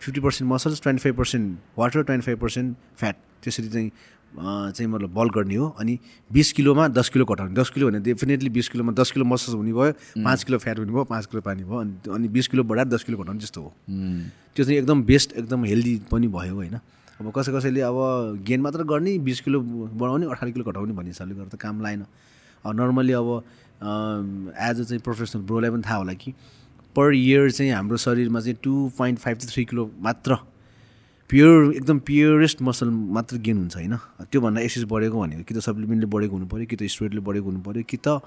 fifty 0.00 0.20
percent 0.20 0.52
muscles 0.52 0.82
twenty 0.82 1.02
five 1.02 1.16
percent 1.16 1.58
water 1.78 2.02
twenty 2.02 2.26
five 2.26 2.38
percent 2.40 2.76
fat 2.96 3.16
त्यसरी 3.42 3.68
चाहिँ 3.68 3.90
चाहिँ 4.36 4.86
मतलब 4.86 5.12
बल 5.14 5.28
गर्ने 5.30 5.54
हो 5.54 5.68
अनि 5.80 5.98
बिस 6.32 6.52
किलोमा 6.52 6.86
दस 6.88 7.08
किलो 7.08 7.24
घटाउने 7.24 7.54
दस 7.54 7.70
किलो 7.70 7.88
भने 7.88 8.00
डेफिनेटली 8.00 8.50
बिस 8.50 8.68
किलोमा 8.68 8.92
दस 8.92 9.10
किलो 9.10 9.24
मसल्स 9.24 9.54
हुने 9.54 9.72
भयो 9.72 9.92
पाँच 10.24 10.44
किलो 10.44 10.58
फ्याट 10.58 10.78
हुने 10.78 10.92
भयो 10.92 11.04
पाँच 11.04 11.26
किलो 11.26 11.40
पानी 11.42 11.64
भयो 11.64 11.78
अनि 11.78 12.12
अनि 12.14 12.28
बिस 12.28 12.48
किलो 12.48 12.64
बढाएर 12.64 12.88
दस 12.88 13.04
किलो 13.04 13.18
घटाउने 13.18 13.40
जस्तो 13.40 13.60
हो। 13.60 13.72
त्यो 13.88 14.64
चाहिँ 14.64 14.78
एकदम 14.78 15.02
बेस्ट 15.04 15.32
एकदम 15.32 15.64
हेल्दी 15.64 16.00
पनि 16.10 16.28
भयो 16.28 16.54
होइन। 16.54 16.74
अब 17.20 17.32
कसै 17.36 17.52
कसैले 17.52 17.80
अब 17.80 18.42
गेन 18.46 18.60
मात्र 18.60 18.84
गर्ने 18.84 19.18
बिस 19.20 19.40
किलो 19.40 19.60
बढाउने 19.60 20.26
अठार 20.26 20.50
किलो 20.50 20.64
घटाउने 20.64 20.92
भन्ने 20.92 21.10
हिसाबले 21.10 21.34
गर्दा 21.34 21.56
काम 21.60 21.82
लाएन। 21.82 22.04
अब 22.64 22.80
नर्मली 22.80 23.12
अब 23.12 23.28
एज 23.82 24.80
अ 24.80 24.84
चाहिँ 24.84 25.00
प्रोफेसनल 25.04 25.42
ब्रोलाई 25.42 25.70
पनि 25.70 25.82
थाहा 25.86 25.96
होला 25.96 26.12
कि 26.14 26.32
पर 26.96 27.14
इयर 27.14 27.50
चाहिँ 27.50 27.72
हाम्रो 27.72 27.96
शरीरमा 27.96 28.40
चाहिँ 28.40 28.56
two 28.62 28.90
point 28.98 29.18
five 29.18 29.38
two 29.38 29.46
three 29.48 29.64
kilo 29.64 29.90
मात्र 30.00 30.36
प्योर 31.32 31.72
एकदम 31.74 31.98
प्योरेस्ट 31.98 32.60
मसल 32.62 32.88
मात्र 33.16 33.36
गेन 33.40 33.56
हुन्छ 33.56 33.76
होइन? 33.76 33.96
त्योभन्दा 34.28 34.60
एक्सर्साइज 34.60 34.88
बढेको 34.92 35.20
भनेको 35.20 35.42
कि 35.48 35.54
त 35.54 35.58
सप्लिमेन्टले 35.64 36.08
बढेको 36.12 36.34
हुनु 36.36 36.46
पऱ्यो 36.52 36.66
कि 36.68 36.76
त 36.76 36.82
स्टोरेडले 36.92 37.20
बढेको 37.24 37.46
हुनु 37.48 37.60
पऱ्यो 37.64 37.82
कि 37.88 37.96
त 37.96 38.20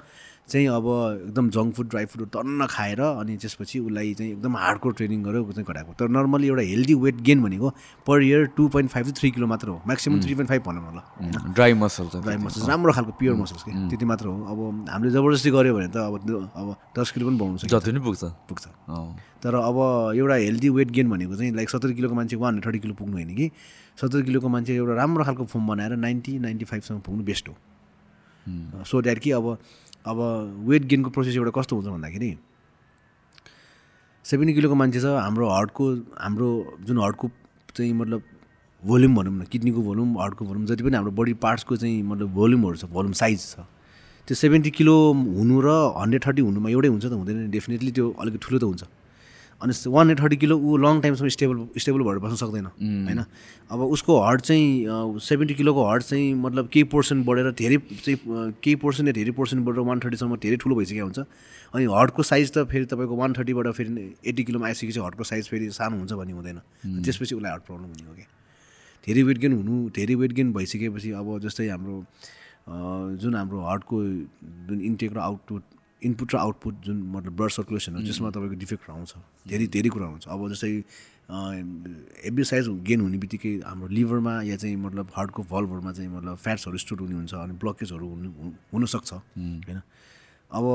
चाहिँ 0.50 0.68
अब 0.70 0.86
एकदम 1.26 1.50
जङ्क 1.50 1.74
फुड 1.76 1.88
ड्राई 1.90 2.06
फुड 2.06 2.30
टन्न 2.34 2.66
खाएर 2.70 3.00
अनि 3.02 3.38
त्यसपछि 3.38 3.80
उसलाई 3.80 4.14
चाहिँ 4.14 4.32
एकदम 4.32 4.56
हार्डकोर 4.58 4.94
ट्रेनिङ 4.94 5.24
गरेर 5.24 5.42
ऊ 5.42 5.52
चाहिँ 5.52 5.66
घटाएको। 5.66 5.94
तर 6.00 6.08
नर्मली 6.08 6.48
एउटा 6.48 6.62
हेल्दी 6.62 6.94
वेट 6.94 7.22
गेन 7.26 7.42
भनेको 7.44 7.70
per 8.08 8.24
year 8.24 8.46
two 8.58 8.68
point 8.70 8.92
five 8.92 9.06
to 9.06 9.12
three 9.20 9.32
kilo 9.32 9.48
मात्र 9.48 9.68
हो। 9.70 9.82
म्याक्सिमम् 9.88 10.22
थ्री 10.24 10.34
पोइन्ट 10.36 10.50
फाइभ 10.50 10.62
भनौँ 10.66 10.84
न 10.86 10.98
ल 10.98 11.54
ड्राई 11.54 11.74
मसल 11.74 12.10
ड्राई 12.22 12.38
मसल्स 12.38 12.70
राम्रो 12.70 12.94
खालको 12.94 13.12
प्योर 13.20 13.36
मसल्स 13.36 13.64
कि? 13.64 13.72
त्यति 13.90 14.06
मात्र 14.06 14.26
हो। 14.28 14.36
अब 14.46 14.90
हामीले 14.90 15.12
जबरजस्ती 15.14 15.50
गऱ्यो 15.52 15.74
भने 15.76 15.88
त 15.90 15.98
अब 15.98 16.14
अब 16.56 16.76
दस 17.00 17.12
किलो 17.12 17.30
पनि 17.30 17.38
पाउनु 17.40 17.58
सक्छ 17.58 17.74
जति 17.74 17.92
नै 17.92 18.00
पुग्छ। 18.06 18.24
पुग्छ। 18.50 18.66
तर 19.42 19.56
अब 19.56 19.78
एउटा 20.14 20.36
हेल्दी 20.36 20.70
वेट 20.70 20.90
गेन 20.92 21.10
भनेको 21.10 21.36
चाहिँ 21.36 21.52
लाइक 21.56 21.70
सत्तरी 21.70 21.94
किलोको 21.94 22.16
मान्छे 22.16 22.36
वान 22.36 22.54
हन्ड्रेड 22.54 22.66
थर्टी 22.66 22.80
किलो 22.80 22.94
पुग्नु 22.94 23.16
होइन 23.18 23.36
कि? 23.36 23.52
सत्तरी 23.98 24.24
किलोको 24.24 24.50
मान्छे 24.50 24.76
एउटा 24.76 24.94
राम्रो 24.94 25.24
खालको 25.24 25.46
फर्म 25.46 25.68
बनाएर 25.68 25.96
नाइन्टी 25.98 26.40
नाइन्टी 26.40 26.66
फाइभसम्म 26.66 27.00
पुग्नु 27.02 27.24
बेस्ट 27.24 27.50
हो। 27.50 27.56
सो 28.86 29.02
द्याट 29.02 29.20
कि 29.20 29.32
अब 29.32 29.58
अब 30.12 30.18
वेट 30.70 30.84
गेनको 30.92 31.10
प्रोसेस 31.10 31.36
एउटा 31.36 31.52
कस्तो 31.60 31.76
हुन्छ 31.76 31.88
भन्दाखेरि 31.88 32.30
सेभेन्टी 34.26 34.54
किलोको 34.54 34.76
मान्छे 34.82 35.00
छ 35.00 35.06
हाम्रो 35.26 35.50
हार्टको 35.50 35.86
हाम्रो 36.26 36.50
जुन 36.88 36.98
हार्टको 37.02 37.30
चाहिँ 37.76 37.94
मतलब 38.02 38.22
भोल्युम 38.84 39.16
भनौँ 39.16 39.34
न 39.34 39.44
किडनीको 39.52 39.82
भोल्युम 39.82 40.18
हार्टको 40.20 40.46
भोल्युम 40.46 40.66
जति 40.66 40.84
पनि 40.84 40.96
हाम्रो 40.96 41.12
बडी 41.20 41.34
पार्ट्सको 41.46 41.78
चाहिँ 41.78 42.02
मतलब 42.12 42.30
भोल्युमहरू 42.34 42.78
छ 42.78 42.86
भोल्युम 42.98 43.14
साइज 43.22 43.40
छ 43.52 43.66
त्यो 44.28 44.36
सेभेन्टी 44.36 44.72
किलो 44.78 44.96
हुनु 45.38 45.56
र 45.66 45.70
हन्ड्रेड 46.02 46.22
थर्टी 46.26 46.42
हुनुमा 46.42 46.70
एउटै 46.70 46.90
हुन्छ 46.94 47.06
त 47.06 47.14
हुँदैन 47.14 47.50
डेफिनेटली 47.58 47.92
त्यो 47.98 48.06
अलिकति 48.22 48.40
ठुलो 48.46 48.60
त 48.60 48.64
हुन्छ। 48.64 48.84
अनि 49.62 49.74
वान 49.88 50.08
हन्ड्रेड 50.08 50.20
थर्टी 50.20 50.38
किलो 50.38 50.58
ऊ 50.58 50.78
लङ 50.78 51.00
टाइमसम्म 51.02 51.30
स्टेबल 51.30 51.80
स्टेबल 51.80 52.02
भएर 52.04 52.18
बस्न 52.20 52.36
सक्दैन 52.36 52.66
होइन? 52.66 53.24
अब 53.72 53.80
उसको 53.82 54.20
हर्ट 54.22 54.42
चाहिँ 54.42 55.20
सेभेन्टी 55.28 55.54
किलोको 55.56 55.86
हर्ट 55.90 56.04
चाहिँ 56.04 56.34
मतलब 56.36 56.68
केही 56.74 56.84
पोर्सन 56.94 57.24
बढेर 57.24 57.52
धेरै 57.62 57.78
चाहिँ 57.78 58.52
केही 58.64 58.76
पोर्सन 58.84 59.08
या 59.08 59.14
धेरै 59.14 59.32
पोर्सन 59.40 59.64
बढेर 59.66 59.84
वान 59.90 60.00
थर्टीसम्म 60.06 60.36
धेरै 60.44 60.58
ठुलो 60.64 60.76
भइसकेको 60.76 61.06
हुन्छ। 61.06 61.20
अनि 61.76 61.86
हर्टको 61.94 62.24
साइज 62.24 62.52
त 62.52 62.66
फेरि 62.72 62.86
तपाईँको 62.92 63.16
वान 63.16 63.34
थर्टीबाट 63.34 63.68
फेरि 63.80 64.14
एट्टी 64.28 64.44
किलोमा 64.44 64.68
आइसकेपछि 64.68 65.00
हर्टको 65.00 65.24
साइज 65.24 65.50
फेरि 65.50 65.70
सानो 65.80 65.98
हुन्छ 65.98 66.14
भन्ने 66.14 66.34
हुँदैन। 66.34 66.60
त्यसपछि 67.04 67.36
उसलाई 67.36 67.52
हर्ट 67.52 67.64
प्रब्लम 67.66 67.86
हुने 67.86 68.08
हो 68.08 68.16
क्या 68.16 68.28
धेरै 69.08 69.24
वेट 69.24 69.38
गेन 69.38 69.54
हुनु 69.54 69.90
धेरै 69.96 70.16
वेट 70.16 70.34
गेन 70.34 70.54
भइसकेपछि 70.54 71.12
अब 71.22 71.40
जस्तै 71.46 71.68
हाम्रो 71.70 72.04
जुन 73.22 73.36
हाम्रो 73.36 73.60
हार्टको 73.62 74.04
जुन 74.68 74.82
इन्टेक 74.82 75.14
र 75.14 75.20
आउटपुट 75.22 75.64
इनपुट 76.06 76.34
र 76.34 76.38
आउटपुट 76.38 76.74
जुन 76.86 76.98
मतलब 77.16 77.34
ब्लड 77.38 77.52
सर्कुलेसन 77.58 77.96
हो 77.96 78.02
त्यसमा 78.06 78.30
तपाईँको 78.30 78.56
डिफेक्ट 78.64 78.90
आउँछ 78.90 79.14
धेरै 79.50 79.68
धेरै 79.76 79.90
कुरा 79.90 80.08
हुन्छ। 80.08 80.28
अब 80.28 80.40
जस्तै 80.54 80.72
एभ्री 82.30 82.44
साइज 82.46 82.68
गेन 82.86 83.02
हुने 83.02 83.18
बित्तिकै 83.18 83.54
हाम्रो 83.66 83.88
लिभरमा 83.90 84.34
या 84.46 84.56
चाहिँ 84.56 84.76
मतलब 84.78 85.08
हार्टको 85.16 85.42
भल्भहरूमा 85.50 85.92
चाहिँ 85.98 86.10
मतलब 86.10 86.36
फ्याट्सहरू 86.38 86.78
स्टोर 86.78 87.00
हुने 87.02 87.16
हुन्छ 87.16 87.34
अनि 87.34 87.54
ब्लकेजहरू 87.58 88.06
हुनु 88.08 88.30
हुनु- 88.32 88.58
हुनसक्छ। 88.74 89.12
होइन? 89.14 89.82
अब 90.52 90.66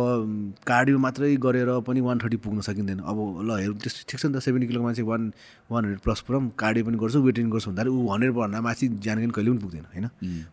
कार्डियो 0.66 0.98
मात्रै 0.98 1.36
गरेर 1.36 1.68
पनि 1.86 2.00
वान 2.00 2.18
थर्टी 2.18 2.36
पुग्न 2.44 2.60
सकिँदैन। 2.60 2.98
अब 3.00 3.18
ल 3.46 3.50
हेरौँ 3.60 3.76
त्यस 3.78 4.04
ठिक 4.08 4.18
छ 4.20 4.26
नि 4.26 4.34
त 4.34 4.42
सेभेन्टी 4.42 4.66
किलोको 4.66 4.84
मान्छे 4.84 5.02
वान 5.02 5.32
वान 5.70 5.84
हन्ड्रेड 5.84 6.00
प्लस 6.04 6.20
पुऱ्याउँ 6.26 6.50
कार्डियो 6.58 6.84
पनि 6.84 6.96
गर्छु 6.98 7.20
वेट 7.22 7.38
गर्छु 7.54 7.70
भन्दाखेरि 7.70 7.90
ऊ 7.94 8.08
हन्ड्रेडभन्दा 8.12 8.60
माथि 8.60 8.88
जाने 8.98 9.20
पनि 9.22 9.32
कहिले 9.32 9.50
पनि 9.50 9.60
पुग्दैन 9.62 9.84
होइन? 9.94 10.06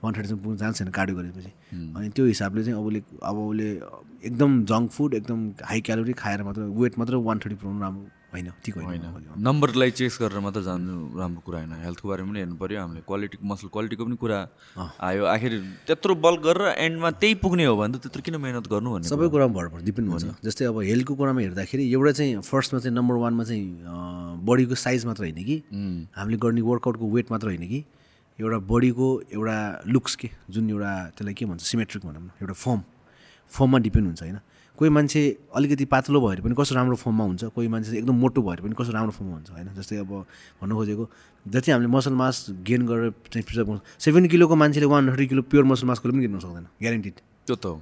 वान 0.03 0.11
थर्टीसम्म 0.13 0.39
पुग्न 0.43 0.57
चान्स 0.57 0.77
छैन 0.77 0.89
कार्डियो 0.93 1.15
गरेपछि। 1.17 1.51
अनि 1.97 2.09
त्यो 2.15 2.25
हिसाबले 2.25 2.63
चाहिँ 2.63 2.77
अब 2.77 2.85
उसले 2.85 3.01
अब 3.25 3.37
उसले 3.37 3.67
एकदम 4.27 4.51
जङ्क 4.69 4.91
फुड 4.91 5.13
एकदम 5.13 5.39
हाई 5.65 5.81
क्यालोरी 5.81 6.13
खाएर 6.13 6.43
मात्र 6.43 6.61
वेट 6.77 6.93
मात्र 6.99 7.15
वान 7.27 7.37
थर्टी 7.41 7.55
पुऱ्याउनु 7.55 7.81
राम्रो। 7.81 8.05
होइन 8.33 8.47
ठिक 8.63 8.75
होइन 8.77 9.03
नम्बरलाई 9.39 9.91
चेस 9.97 10.17
गरेर 10.21 10.39
मात्र 10.43 10.61
जानु 10.61 10.93
राम्रो 11.15 11.41
कुरा 11.47 11.57
होइन। 11.59 11.73
हेल्थको 11.83 12.05
बारेमा 12.09 12.29
पनि 12.29 12.39
हेर्नु 12.39 12.55
पऱ्यो 12.59 12.79
हामीले 12.81 13.01
क्वालिटी 13.07 13.37
मसल 13.39 13.67
क्वालिटीको 13.71 14.03
पनि 14.05 14.17
कुरा 14.19 14.37
आयो। 14.99 15.23
आखिर 15.25 15.51
त्यत्रो 15.87 16.15
बल 16.19 16.35
गरेर 16.43 16.75
एन्डमा 16.75 17.09
त्यही 17.23 17.35
पुग्ने 17.39 17.65
हो 17.65 17.75
भने 17.79 17.97
त 17.97 18.03
त्यत्रो 18.03 18.21
किन 18.27 18.35
मिहिनेत 18.35 18.67
गर्नु 18.67 18.89
भन्ने 18.93 19.07
सबै 19.07 19.27
कुरामा 19.31 19.53
भर 19.55 19.67
पर्छ 19.71 19.83
डिपेन्ड 19.87 20.07
हुन्छ। 20.11 20.43
जस्तै 20.43 20.65
अब 20.67 20.77
हेल्थको 20.91 21.13
कुरामा 21.15 21.39
हेर्दाखेरि 21.41 21.83
एउटा 21.87 22.11
चाहिँ 22.19 22.41
फर्स्टमा 22.43 22.79
चाहिँ 22.83 22.95
नम्बर 22.99 23.15
वानमा 23.23 23.43
चाहिँ 23.47 23.65
बडीको 24.43 24.75
साइज 24.75 25.05
मात्र 25.07 25.23
होइन 25.23 25.39
कि। 25.47 25.57
हामीले 26.17 26.37
गर्ने 26.43 26.61
वर्कआउटको 26.67 27.05
वेट 27.15 27.31
मात्र 27.31 27.47
होइन 27.47 27.63
कि। 27.67 27.79
एउटा 28.39 28.57
बडीको 28.69 29.07
एउटा 29.33 29.57
लुक्स 29.87 30.15
के? 30.19 30.29
जुन 30.51 30.69
एउटा 30.69 30.91
त्यसलाई 31.15 31.33
के 31.33 31.45
भन्छ 31.47 31.61
सिमेट्रिक 31.63 32.05
भनौँ 32.05 32.21
न 32.21 32.29
एउटा 32.43 32.53
फर्म। 32.53 32.81
फर्ममा 33.49 33.77
डिपेन्ड 33.79 34.05
हुन्छ 34.07 34.21
होइन। 34.21 34.39
कोही 34.77 34.89
मान्छे 34.89 35.21
अलिकति 35.55 35.85
पातलो 35.85 36.19
भएर 36.21 36.41
पनि 36.41 36.55
कस्तो 36.57 36.75
राम्रो 36.75 36.95
फर्ममा 36.95 37.23
हुन्छ 37.23 37.43
कोही 37.55 37.67
मान्छे 37.67 37.97
एकदम 37.97 38.15
मोटो 38.15 38.41
भएर 38.41 38.59
पनि 38.61 38.75
कस्तो 38.77 38.93
राम्रो 38.93 39.11
फर्ममा 39.11 39.33
हुन्छ 39.33 39.49
होइन? 39.51 39.67
जस्तै 39.73 39.97
अब 39.97 40.11
भन्नु 40.61 40.75
खोजेको 40.75 41.05
जति 41.45 41.71
हामीले 41.71 41.89
मसल 41.89 42.13
मास 42.13 42.45
गेन 42.61 42.85
गरेर 42.87 43.11
चाहिँ 43.33 43.43
प्रिजर्भ 43.43 43.67
गर्छ 43.69 43.81
सेभेन 44.05 44.27
किलोको 44.27 44.55
मान्छेले 44.55 44.85
one 44.85 45.09
thirty 45.11 45.27
kilo 45.27 45.41
pure 45.49 45.65
muscle 45.65 45.87
mass 45.87 45.99
पनि 45.99 46.21
गेन 46.21 46.39
सक्दैन 46.39 46.65
ग्यारेन्टिड 46.81 47.13
त्यो 47.47 47.55
त 47.55 47.65
हो। 47.65 47.81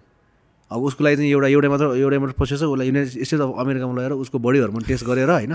अब 0.71 0.81
उसको 0.81 1.03
लागि 1.03 1.15
चाहिँ 1.15 1.31
एउटा 1.31 1.47
एउटै 1.47 1.69
मात्र 1.69 1.85
एउटै 1.99 2.17
मात्र 2.17 2.33
प्रोसेस 2.39 2.61
हो 2.63 2.71
उसलाई 2.73 2.87
युनाइटेड 2.87 3.11
स्टेट्स 3.11 3.41
अफ 3.43 3.51
अमेरिकामा 3.59 3.93
लगेर 3.95 4.11
उसको 4.17 4.37
बडी 4.39 4.59
हर्मोन 4.59 4.83
टेस्ट 4.89 5.05
गरेर 5.05 5.29
होइन? 5.29 5.53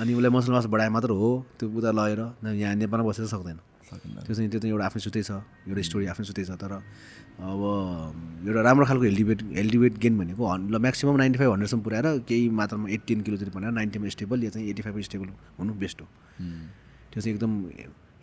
अनि 0.00 0.10
उसलाई 0.14 0.30
मसल 0.32 0.52
मास 0.52 0.66
बढाए 0.72 0.88
मात्र 0.96 1.10
हो 1.12 1.28
त्यो 1.58 1.68
उता 1.68 1.90
लगेर 1.92 2.20
यहाँ 2.56 2.74
नेपालमा 2.74 3.04
बसेर 3.08 3.26
सक्दैन। 3.26 3.58
त्यो 3.86 4.34
चाहिँ 4.34 4.48
त्यो 4.50 4.60
चाहिँ 4.60 4.72
एउटा 4.74 4.84
आफ्नै 4.86 5.00
सुतै 5.06 5.22
छ 5.22 5.30
एउटा 5.70 5.82
स्टोरी 5.88 6.06
आफ्नै 6.12 6.26
सुतै 6.26 6.44
छ 6.44 6.50
तर 6.62 6.72
अब 6.76 7.60
एउटा 8.48 8.60
राम्रो 8.66 8.84
खालको 8.86 9.04
healthy 9.04 9.24
weight 9.30 9.40
healthy 9.56 9.78
weight 9.78 9.94
gain 10.04 10.14
भनेको 10.18 10.42
ल 10.72 10.76
म्याक्सिमम् 10.86 11.18
नाइन्टी 11.22 11.38
फाइभ 11.38 11.50
हन्ड्रेडसम्म 11.52 11.82
पुऱ्याएर 11.86 12.06
केही 12.28 12.48
मात्रामा 12.60 12.88
एट 12.96 13.02
टेन 13.06 13.20
किलो 13.26 13.36
जति 13.36 13.52
बनाएर 13.56 13.72
नाइन्टीमा 13.78 14.08
स्टेबल 14.16 14.44
या 14.44 14.50
चाहिँ 14.50 14.68
एट्टी 14.70 14.82
फाइभ 14.82 14.98
स्टेबल 15.08 15.28
हुनु 15.58 15.72
बेस्ट 15.82 16.00
हो। 16.00 16.06
त्यो 17.12 17.20
चाहिँ 17.20 17.34
एकदम 17.34 17.52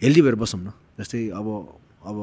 हेल्दी 0.02 0.22
भएर 0.22 0.36
बसौँ 0.44 0.60
न। 0.60 0.74
जस्तै 1.00 1.22
अब 1.40 1.48
अब 2.10 2.18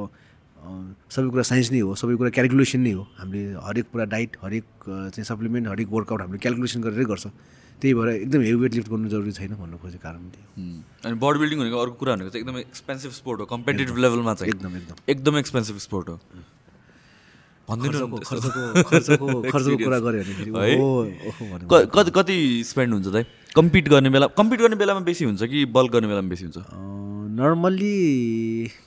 सबै 1.09 1.29
कुरा 1.33 1.43
साइन्स 1.49 1.71
नै 1.73 1.81
हो 1.81 1.95
सबै 1.97 2.15
कुरा 2.21 2.31
क्यालकुलेसन 2.37 2.81
नै 2.85 2.93
हो। 2.93 3.03
हामीले 3.17 3.57
हरेक 3.65 3.87
कुरा 3.93 4.05
डाइट 4.15 4.31
हरेक 4.45 4.65
चाहिँ 4.85 5.25
सप्लिमेन्ट 5.25 5.69
हरेक 5.69 5.89
वर्कआउट 5.89 6.21
हामीले 6.21 6.41
क्यालकुलेसन 6.45 6.81
गरेरै 6.85 7.05
गर्छ। 7.09 7.27
त्यही 7.81 7.95
भएर 7.95 8.09
एकदम 8.09 8.41
हेभी 8.41 8.59
वेट 8.63 8.75
लिफ्ट 8.75 8.89
गर्नु 8.91 9.09
जरुरी 9.09 9.33
छैन 9.33 9.53
भन्नु 9.57 9.77
खोजेको 9.79 10.03
कारण 10.03 10.29
त्यही 10.31 10.45
हो। 10.45 10.51
उम्, 10.63 10.81
अनि 11.05 11.15
बडी 11.25 11.39
बिल्डिङ 11.39 11.59
भनेको 11.61 11.79
अर्को 11.79 11.97
कुरा 12.01 12.13
भनेको 12.15 12.31
चाहिँ 12.31 12.43
एकदम 12.45 12.59
एक्सपेन्सिभ 12.59 13.11
स्पोर्ट 13.13 13.41
हो 13.41 13.47
कम्पिटेटिभ 13.47 13.97
लेभलमा 13.97 14.35
चाहिँ। 14.35 14.53
एकदम 14.55 14.77
एकदम। 14.77 14.97
एकदम 15.09 15.35
एक्सपेन्सिभ 15.39 15.77
स्पोर्ट 15.79 16.09
हो। 16.09 16.17
भनिदिनु 17.69 18.07
खर्चको 19.53 19.77
कुरा 19.85 19.99
गऱ्यो 19.99 20.23
कति 21.95 22.11
कति 22.11 22.37
स्पेन्ड 22.67 22.91
हुन्छ 22.95 23.09
त 23.15 23.27
कम्पिट 23.57 23.89
गर्ने 23.89 24.11
बेला 24.11 24.27
कम्पिट 24.39 24.61
गर्ने 24.61 24.77
बेलामा 24.77 25.01
बेसी 25.01 25.25
हुन्छ 25.25 25.43
कि 25.43 25.65
बल्क 25.77 25.91
गर्ने 25.93 26.09
बेलामा 26.09 26.29
बेसी 26.29 26.45
हुन्छ? 26.45 26.59
नर्मल्ली 27.41 27.95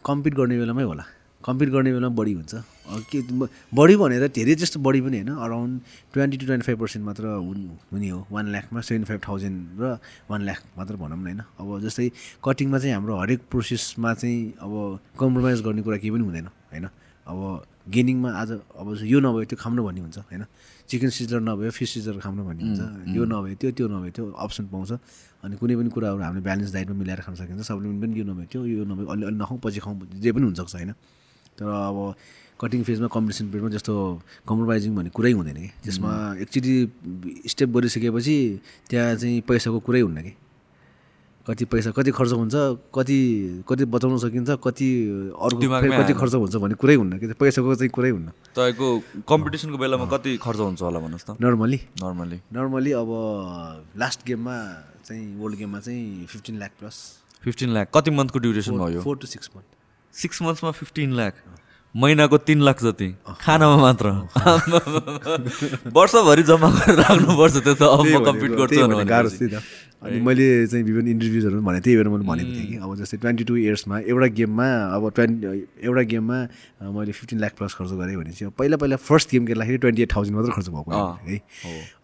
कम्पिट 0.05 0.33
गर्ने 0.33 0.55
बेलामै 0.59 0.83
होला। 0.83 1.05
कम्पिट 1.45 1.69
गर्ने 1.69 1.91
बेलामा 1.93 2.15
बढी 2.15 2.33
हुन्छ। 2.33 2.53
के 3.11 3.19
बढी 3.75 3.95
भनेर 3.95 4.27
धेरै 4.27 4.55
जस्तो 4.55 4.79
बढी 4.79 5.01
पनि 5.01 5.17
होइन 5.19 5.31
around 5.45 5.73
twenty 6.13 6.37
to 6.37 6.45
twenty 6.45 6.65
five 6.67 6.79
percent 6.79 7.03
मात्र 7.05 7.23
हुन- 7.47 7.69
हुने 7.91 8.09
हो 8.09 8.19
वान 8.31 8.45
लाखमा 8.51 8.79
सेभेन्टी 8.81 9.07
फाइभ 9.09 9.21
थाउजन्ड 9.27 9.57
र 9.81 9.97
वान 10.29 10.41
लाख 10.47 10.59
मात्र 10.77 10.93
भनौँ 10.95 11.17
न 11.17 11.23
होइन। 11.23 11.39
अब 11.59 11.67
जस्तै 11.83 12.09
कटिङमा 12.43 12.77
चाहिँ 12.79 12.93
हाम्रो 12.95 13.13
हरेक 13.19 13.39
प्रोसेसमा 13.51 14.13
चाहिँ 14.13 14.39
अब 14.63 14.73
कम्प्रोमाइज 15.19 15.59
गर्ने 15.61 15.81
कुरा 15.81 15.97
केही 15.97 16.11
पनि 16.11 16.23
हुँदैन 16.23 16.47
होइन। 16.71 16.85
अब 17.27 17.39
गेनिङमा 17.91 18.29
आज 18.31 18.49
अब 18.79 18.87
यो 19.03 19.19
नभए 19.19 19.45
त्यो 19.51 19.57
खानु 19.59 19.81
भन्ने 19.83 20.01
हुन्छ 20.01 20.17
होइन। 20.31 20.43
चिकन 20.87 21.09
सिजर 21.09 21.39
नभए 21.39 21.69
फिस 21.75 21.89
सिजर 21.93 22.19
खानु 22.23 22.43
भन्ने 22.47 22.63
हुन्छ 22.63 22.81
यो 23.15 23.23
नभए 23.25 23.55
त्यो 23.59 23.69
त्यो 23.77 23.87
नभए 23.87 24.09
त्यो 24.15 24.23
अप्सन 24.31 24.63
पाउँछ। 24.71 24.91
अनि 25.43 25.55
कुनै 25.59 25.75
पनि 25.75 25.89
कुराहरू 25.91 26.19
हामीले 26.23 26.43
ब्यालेन्स 26.47 26.71
डाइटमा 26.73 26.95
मिलाएर 26.95 27.19
खान 27.27 27.35
सकिन्छ 27.35 27.61
सप्लिमेन्ट 27.67 27.99
पनि 28.03 28.13
यो 28.19 28.25
नभए 28.31 28.45
त्यो 28.51 28.59
यो 28.63 28.83
नभए 28.87 29.03
अलि 29.11 29.23
अलि 29.27 29.37
नखाउँ 29.43 29.59
पछि 29.59 29.79
खाउँ 29.83 29.95
जे 30.23 30.31
पनि 30.31 30.43
हुनसक्छ 30.47 30.75
होइन। 30.75 30.91
तर 31.57 31.65
अब 31.65 31.97
कटिङ 32.61 32.83
फेजमा 32.87 33.07
कम्पिटिसन 33.11 33.45
पिरियडमा 33.51 33.69
जस्तो 33.75 33.93
कम्प्रोमाइजिङ 34.47 34.91
भन्ने 34.95 35.11
कुरै 35.11 35.31
हुँदैन 35.31 35.57
कि। 35.57 35.69
त्यसमा 35.83 36.11
एकचोटि 36.43 36.73
स्टेप 37.51 37.69
गरिसकेपछि 37.75 38.37
त्यहाँ 38.89 39.15
चाहिँ 39.19 39.41
पैसाको 39.49 39.79
कुरै 39.83 40.01
हुन्न 40.07 40.21
कि। 40.23 40.33
कति 41.43 41.65
पैसा 41.67 41.91
कति 41.91 42.11
खर्च 42.15 42.31
हुन्छ 42.39 42.55
कति 42.95 43.19
कति 43.67 43.83
बचाउन 43.91 44.17
सकिन्छ 44.23 44.49
कति 44.63 44.87
फेरि 45.35 45.91
कति। 45.91 46.13
खर्च 46.15 46.33
हुन्छ 46.39 46.55
भन्ने 46.55 46.75
कुरै 46.79 46.95
हुन्न 46.95 47.19
कि। 47.19 47.35
पैसाको 47.35 47.75
चाहिँ 47.75 47.91
कुरै 47.91 48.09
हुन्न। 48.15 48.31
तपाईँको 48.55 48.87
कम्पिटिसनको 49.27 49.77
बेलामा 49.77 50.05
कति 50.07 50.37
खर्च 50.39 50.59
हुन्छ 50.63 50.81
होला 50.87 50.99
भन्नुहोस् 51.03 51.27
त। 51.27 51.35
नर्मली 51.43 51.79
नर्मली 51.99 52.39
नर्मली 52.47 52.91
अब 52.95 53.11
लास्ट 53.99 54.19
गेममा 54.27 54.55
चाहिँ 55.03 55.35
वर्ल्ड 55.35 55.57
गेममा 55.59 55.79
चाहिँ 55.83 56.25
fifteen 56.31 56.55
lakh 56.63 56.71
plus 56.79 56.95
fifteen 57.43 57.69
lakh 57.75 57.91
कति 57.91 58.11
मन्थको 58.15 58.39
ड्युरेसनमा 58.39 58.83
हो 58.83 58.89
यो 58.89 59.01
four 59.03 59.17
to 59.19 59.27
six 59.27 59.49
month 59.55 59.82
six 60.13 60.41
मन्थ्समा 60.41 60.71
fifteen 60.71 61.13
lakh 61.13 61.33
महिनाको 61.95 62.37
तिन 62.37 62.61
लाख 62.61 62.83
जति। 62.83 63.07
खानामा 63.41 63.77
मात्र। 63.77 64.07
वर्षभरि 65.93 66.43
जम्मा 66.43 66.69
गरेर 66.69 66.97
राख्नुपर्छ 66.99 67.55
त्यो 67.57 67.73
त 67.73 67.81
अब 67.81 68.05
म 68.05 68.23
कम्प्लिट 68.25 68.51
गर्छु 68.51 68.81
अनि 70.03 70.19
मैले 70.21 70.45
चाहिँ 70.67 70.83
विभिन्न 70.83 71.07
इन्टरभ्युजहरू 71.09 71.55
पनि 71.55 71.65
भने 71.65 71.79
त्यही 71.81 71.95
भएर 71.97 72.07
मैले 72.09 72.25
भनेको 72.25 72.51
थिएँ 72.51 72.67
कि 72.67 72.75
अब 72.77 72.95
जस्तै 72.97 73.17
ट्वेन्टी 73.17 73.43
टू 73.43 73.55
इयर्समा 73.57 73.99
एउटा 74.05 74.27
गेममा 74.35 74.67
अब 74.95 75.03
ट्वेन्टी 75.11 75.45
एउटा 75.81 76.01
गेममा 76.11 76.37
मैले 76.91 77.11
फिफ्टिन 77.13 77.39
लाख 77.39 77.51
प्लस 77.57 77.73
खर्च 77.75 77.91
गरेँ 77.93 78.15
भने 78.17 78.31
चाहिँ 78.33 78.51
पहिला 78.53 78.77
पहिला 78.77 78.95
फर्स्ट 79.01 79.31
गेम 79.31 79.45
खेल्दाखेरि 79.47 79.77
ट्वेन्टी 79.79 80.01
एट 80.01 80.11
थाउजन्ड 80.15 80.35
मात्र 80.37 80.51
खर्च 80.53 80.67
भएको 80.69 80.91
है। 80.91 81.37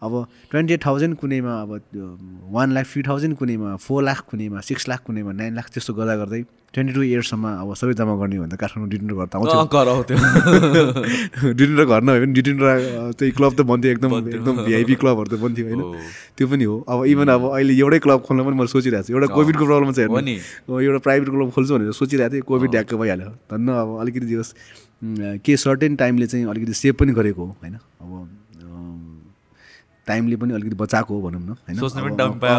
अब 0.02 0.12
ट्वेन्टी 0.50 0.74
एट 0.74 0.84
थाउजन्ड 0.86 1.16
कुनैमा 1.18 1.60
अब 1.62 1.70
वान 2.50 2.72
लाख 2.72 2.84
फिफ्टी 2.86 3.08
थाउजन्ड 3.08 3.36
कुनैमा 3.36 3.76
फोर 3.78 4.02
लाख 4.02 4.20
कुनैमा 4.30 4.60
सिक्स 4.62 4.88
लाख 4.88 5.02
कुनैमा 5.06 5.32
नाइन 5.34 5.54
लाख 5.54 5.68
त्यस्तो 5.70 5.94
गर्दा 5.94 6.16
गर्दै 6.16 6.42
ट्वेन्टी 6.74 6.92
टू 6.94 7.02
इयर्ससम्म 7.02 7.46
अब 7.60 7.74
सबै 7.74 7.94
जम्मा 7.94 8.14
गर्ने 8.16 8.36
हो 8.36 8.42
भने 8.42 8.54
त 8.54 8.58
काठमाडौँ 8.60 8.90
डिटेन 8.90 9.08
घर 9.12 9.26
त 9.26 9.34
आउँछ 9.36 9.50
अँ, 9.50 9.66
कराउ 9.68 10.02
त्यो 10.06 10.16
डिटेन 11.52 11.76
र 11.76 11.84
घर 11.84 12.00
नभए 12.00 12.20
पनि 12.20 12.32
डिटेन 12.32 12.56
र 12.60 12.68
त्यही 13.12 13.30
क्लब 13.32 13.52
त 13.52 13.60
बन्थ्यो 13.66 13.90
एकदम 13.90 14.10
एकदम 14.30 14.54
भिआइपी 14.64 14.94
क्लबहरू 14.94 15.28
त 15.28 15.40
बन्थ्यो 15.42 15.64
होइन। 15.66 15.82
त्यो 16.38 16.46
पनि 16.46 16.64
हो। 16.64 16.76
अब 16.86 16.98
इभन 17.06 17.28
अब 17.28 17.42
अहिले 17.50 17.74
एउटै 17.74 17.89
क्लब 17.98 18.20
खोल्न 18.20 18.44
पनि 18.44 18.54
मैले 18.56 18.68
सोचिरहेको 18.68 19.06
छु। 19.06 19.12
एउटा 19.12 19.26
कोभिडको 19.26 19.66
प्रब्लम 19.66 19.92
छ 19.92 19.98
हेर्नु। 19.98 20.20
नि। 20.20 20.34
एउटा 20.86 20.98
प्राइभेट 20.98 21.28
क्लब 21.28 21.50
खोल्छु 21.50 21.78
भनेर 21.78 21.92
सोचिरहेको 21.92 22.32
थिएँ। 22.34 22.42
कोभिड 22.42 22.70
ढ्याक्क 22.70 22.94
भइहाल्यो। 22.94 23.28
धन्न 23.28 23.68
अब 23.68 24.00
अलिकति 24.00 24.34
होस् 24.34 24.54
के 25.44 25.56
सर्टेन 25.56 25.96
टाइमले 25.96 26.26
चाहिँ 26.26 26.46
अलिकति 26.46 26.72
सेभ 26.72 26.94
पनि 26.94 27.12
गरेको 27.12 27.44
हो 27.44 27.56
होइन? 27.62 27.74
अब 27.74 28.28
टाइमले 30.06 30.36
पनि 30.36 30.54
अलिकति 30.54 30.76
बचाएको 30.76 31.20
हो 31.20 31.30
भनौँ 31.30 31.40
न 31.40 31.48
होइन? 31.48 31.78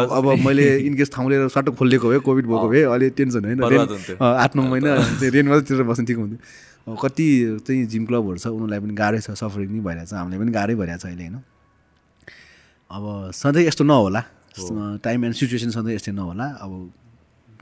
अब- 0.08 0.46
मैले 0.46 0.78
इनकेस 0.78 1.10
ठाउँ 1.12 1.30
लिएर 1.30 1.48
सट्ट 1.48 1.70
खोलिदिएको 1.70 2.08
भए 2.08 2.18
कोभिड 2.18 2.46
भएको 2.46 2.68
भए 2.68 2.82
अहिले 2.82 3.10
टेन्सन 3.10 3.44
होइन। 3.44 3.62
आठ 4.22 4.56
नौ 4.56 4.62
महिना 4.62 4.96
चाहिँ 4.96 5.42
मात्रै 5.42 5.60
तिरेर 5.60 5.82
बस्नु 5.82 6.06
ठिक 6.06 6.16
हुन्थ्यो। 6.16 6.96
कति 6.96 7.58
चाहिँ 7.66 7.84
जिम 7.86 8.06
क्लबहरू 8.06 8.38
छ 8.38 8.46
उनीहरूलाई 8.46 8.80
पनि 8.80 8.94
गाह्रै 8.94 9.20
छ 9.20 9.30
सफरिङ 9.30 9.68
पनि 9.68 9.80
भइरहेको 9.80 10.10
छ 10.10 10.14
हामीलाई 10.14 10.38
पनि 10.38 10.52
गाह्रै 10.52 10.74
भइरहेको 10.74 11.02
छ 11.02 11.06
अहिले 11.06 11.22
होइन? 11.22 11.38
अब 12.90 13.30
सधैँ 13.34 13.66
यस्तो 13.66 13.84
नहोला। 13.84 14.24
टाइम 15.04 15.24
एन्ड 15.24 15.34
सिचुएसन 15.36 15.70
सधैँ 15.70 15.94
यस्तै 15.94 16.12
नहोला। 16.12 16.44
अब 16.44 16.92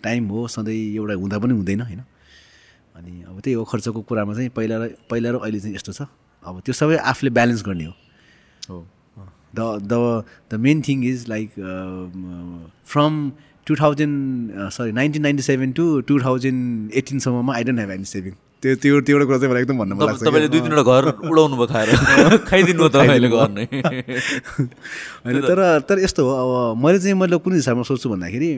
टाइम 0.02 0.28
हो 0.28 0.48
सधैँ 0.48 0.94
एउटा 0.94 1.14
हुँदा 1.14 1.38
पनि 1.38 1.54
हुँदैन 1.54 1.80
होइन? 1.80 2.00
अनि 2.96 3.22
अब 3.22 3.40
त्यही 3.40 3.54
हो 3.54 3.64
खर्चको 3.64 4.02
कुरामा 4.02 4.34
चाहिँ 4.34 4.48
पहिला 4.48 4.76
र 4.78 4.88
पहिला 5.10 5.30
र 5.30 5.34
अहिले 5.34 5.60
चाहिँ 5.60 5.74
यस्तो 5.74 5.92
छ। 5.92 6.02
अब 6.46 6.60
त्यो 6.60 6.72
सबै 6.72 6.96
आफूले 6.96 7.30
ब्यालेन्स 7.30 7.62
गर्ने 7.62 7.84
हो। 7.84 7.94
हो। 8.70 8.86
the 9.54 9.78
the 9.78 10.24
the 10.48 10.58
main 10.58 10.82
thing 10.82 11.02
is 11.02 11.28
like 11.28 11.50
um, 11.58 12.10
uh, 12.26 12.70
from 12.84 13.34
2000 13.66 14.50
uh, 14.52 14.70
sorry 14.70 14.92
1997 14.92 15.72
to 15.74 16.02
2018 16.02 17.18
सम्ममा 17.18 17.54
I 17.54 17.64
don't 17.64 17.80
have 17.80 17.90
any 17.90 18.04
saving 18.04 18.32
त्यो 18.62 18.74
त्यो 18.76 19.00
त्यो 19.00 19.16
एउटा 19.16 19.24
कुरा 19.26 19.38
चाहिँ 19.40 19.50
मलाई 19.52 19.62
एकदम 19.62 19.78
भन्न 19.80 19.92
मन 19.96 20.04
लाग्छ 20.06 20.20
तपाईँले 20.20 20.48
दुई 20.52 20.60
तिनवटा 20.60 20.84
घर 20.84 21.04
उडाउनु 21.32 21.56
भयो 21.56 21.66
खाएर। 21.72 21.88
खाइदिनु 22.50 22.80
भयो 22.80 22.88
तपाईँले 22.92 23.28
घर 23.32 23.48
नै। 23.56 23.64
होइन 25.24 25.40
तर 25.48 25.60
तर 25.88 25.96
यस्तो 26.04 26.20
हो 26.24 26.32
अब 26.72 26.76
मैले 26.84 26.98
चाहिँ 27.00 27.16
मैले 27.16 27.36
कुन 27.40 27.52
हिसाबमा 27.56 27.82
सोच्छु 27.88 28.08
भन्दाखेरि 28.12 28.50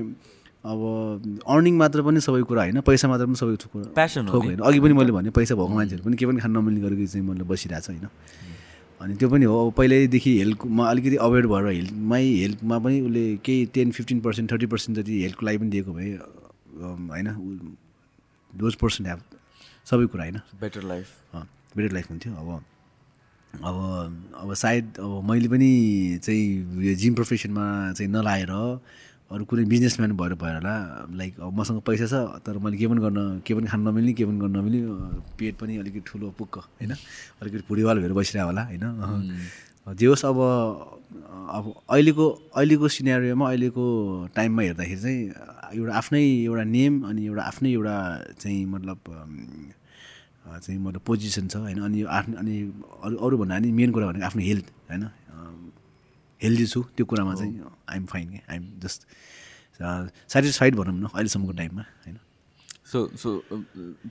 अब 0.62 0.80
अर्निङ 1.46 1.74
मात्र 1.78 2.02
पनि 2.02 2.20
सबै 2.20 2.42
कुरा 2.50 2.62
होइन 2.62 2.80
पैसा 2.82 3.08
मात्र 3.08 3.26
पनि 3.26 3.36
सबै 3.38 3.56
कुरा 3.62 3.94
Passion 3.94 4.26
हो। 4.26 4.40
होइन। 4.40 4.58
अघि 4.58 4.80
पनि 4.80 4.92
मैले 4.94 5.12
भने 5.12 5.30
पैसा 5.30 5.54
भएको 5.54 5.74
मान्छेहरू 5.74 6.04
पनि 6.04 6.16
के 6.16 6.26
पनि 6.26 6.40
खान 6.42 6.50
नमिल्ने 6.50 6.80
गरेको 6.82 7.06
चाहिँ 7.06 7.26
मैले 7.26 7.44
बसिरहेको 7.46 7.82
छ 7.82 7.90
होइन। 7.90 8.06
अनि 9.00 9.14
त्यो 9.18 9.28
पनि 9.30 9.44
हो। 9.44 9.54
अब 9.66 9.72
पहिल्यैदेखि 9.78 10.32
हेल्थमा 10.38 10.84
अलिकति 10.90 11.16
अवेर 11.26 11.46
भएर 11.46 11.66
हेल्थमै 11.66 12.22
हेल्थमा 12.22 12.78
पनि 12.78 13.00
उसले 13.00 13.24
केही 13.46 13.66
ten 13.74 13.90
fifteen 13.90 14.20
percent 14.26 14.52
thirty 14.52 14.66
percent 14.66 14.98
जति 14.98 15.22
हेल्थको 15.22 15.46
लागि 15.46 15.58
पनि 15.58 15.70
दिएको 15.70 15.92
भए 15.92 16.10
होइन 17.10 17.28
दोज 18.52 18.74
पर्सेन्ट 18.74 19.06
ह्याभ 19.06 19.20
सबै 19.86 20.06
कुरा 20.12 20.22
होइन। 20.24 20.38
बेटर 20.60 20.82
लाइफ 20.82 21.08
बेटर 21.76 21.92
लाइफ 21.92 22.10
हुन्थ्यो। 22.10 22.32
अब 22.32 22.48
अब 23.52 23.76
अब 24.40 24.54
सायद 24.54 24.84
अब 24.98 25.12
मैले 25.28 25.48
पनि 25.48 25.70
चाहिँ 26.24 26.44
यो 26.84 26.94
जिम 26.96 27.14
प्रोफेसनमा 27.14 27.64
चाहिँ 27.96 28.10
नलाएर 28.12 28.52
अरू 29.32 29.44
कुनै 29.48 29.64
बिजनेसम्यान 29.64 30.12
भएर 30.16 30.34
भएर 30.40 30.54
होला 30.54 30.76
लाइक 31.08 31.40
अब 31.40 31.52
मसँग 31.58 31.80
पैसा 31.88 32.06
छ 32.06 32.44
तर 32.44 32.58
मैले 32.60 32.76
के 32.76 32.86
पनि 32.86 33.00
गर्न 33.00 33.20
के 33.46 33.54
पनि 33.54 33.66
खान 33.66 33.80
नमिल्ने 33.88 34.12
के 34.12 34.24
पनि 34.24 34.38
गर्न 34.40 34.56
नमिल्ने 34.56 34.80
पेट 35.40 35.54
पनि 35.60 35.76
अलिकति 35.80 36.00
ठुलो 36.06 36.30
पुक्क 36.38 36.54
होइन? 36.58 36.92
अलिकति 37.40 37.64
भुँडीवाल 37.68 37.96
भएर 38.00 38.12
बसिरहेको 38.12 38.48
होला 38.48 38.62
होइन। 38.68 38.84
जे 39.98 40.06
होस् 40.06 40.24
अब 40.24 40.38
अब 40.38 41.64
अहिलेको 41.90 42.26
अहिलेको 42.56 42.88
सिनेरियोमा 42.88 43.48
अहिलेको 43.48 43.84
टाइममा 44.36 44.62
हेर्दाखेरि 44.62 45.00
चाहिँ 45.00 45.20
एउटा 45.76 45.92
आफ्नै 45.96 46.22
एउटा 46.22 46.64
नेम 46.76 46.92
अनि 47.08 47.26
एउटा 47.26 47.42
आफ्नै 47.42 47.70
एउटा 47.72 47.96
चाहिँ 48.40 48.64
मतलब 48.68 48.98
चाहिँ 50.44 50.78
मतलब 50.80 51.00
पोजिसन 51.06 51.48
छ 51.48 51.56
होइन? 51.56 51.78
अनि 51.82 52.00
यो 52.00 52.06
आफ्नो 52.08 52.36
अनि 52.38 52.54
अरू 53.04 53.16
अरू 53.16 53.38
भन्दा 53.38 53.58
पनि 53.58 53.70
मेन 53.72 53.90
कुरा 53.92 54.06
भनेको 54.06 54.26
आफ्नो 54.26 54.42
हेल्थ 54.42 54.66
होइन? 54.90 55.04
हेल्दी 56.40 56.66
छु 56.66 56.80
त्यो 56.96 57.04
कुरामा 57.06 57.34
चाहिँ 57.34 57.54
आइएम 57.90 58.04
फाइन 58.06 58.26
के 58.30 58.40
आइएम 58.50 58.64
जस्ट 58.82 59.00
सेटिस्फाइड 60.32 60.76
भनौँ 60.76 60.94
न 60.94 61.04
अहिलेसम्मको 61.14 61.52
टाइममा 61.52 61.82
होइन? 61.82 62.18
So 62.92 62.98
so 63.16 63.30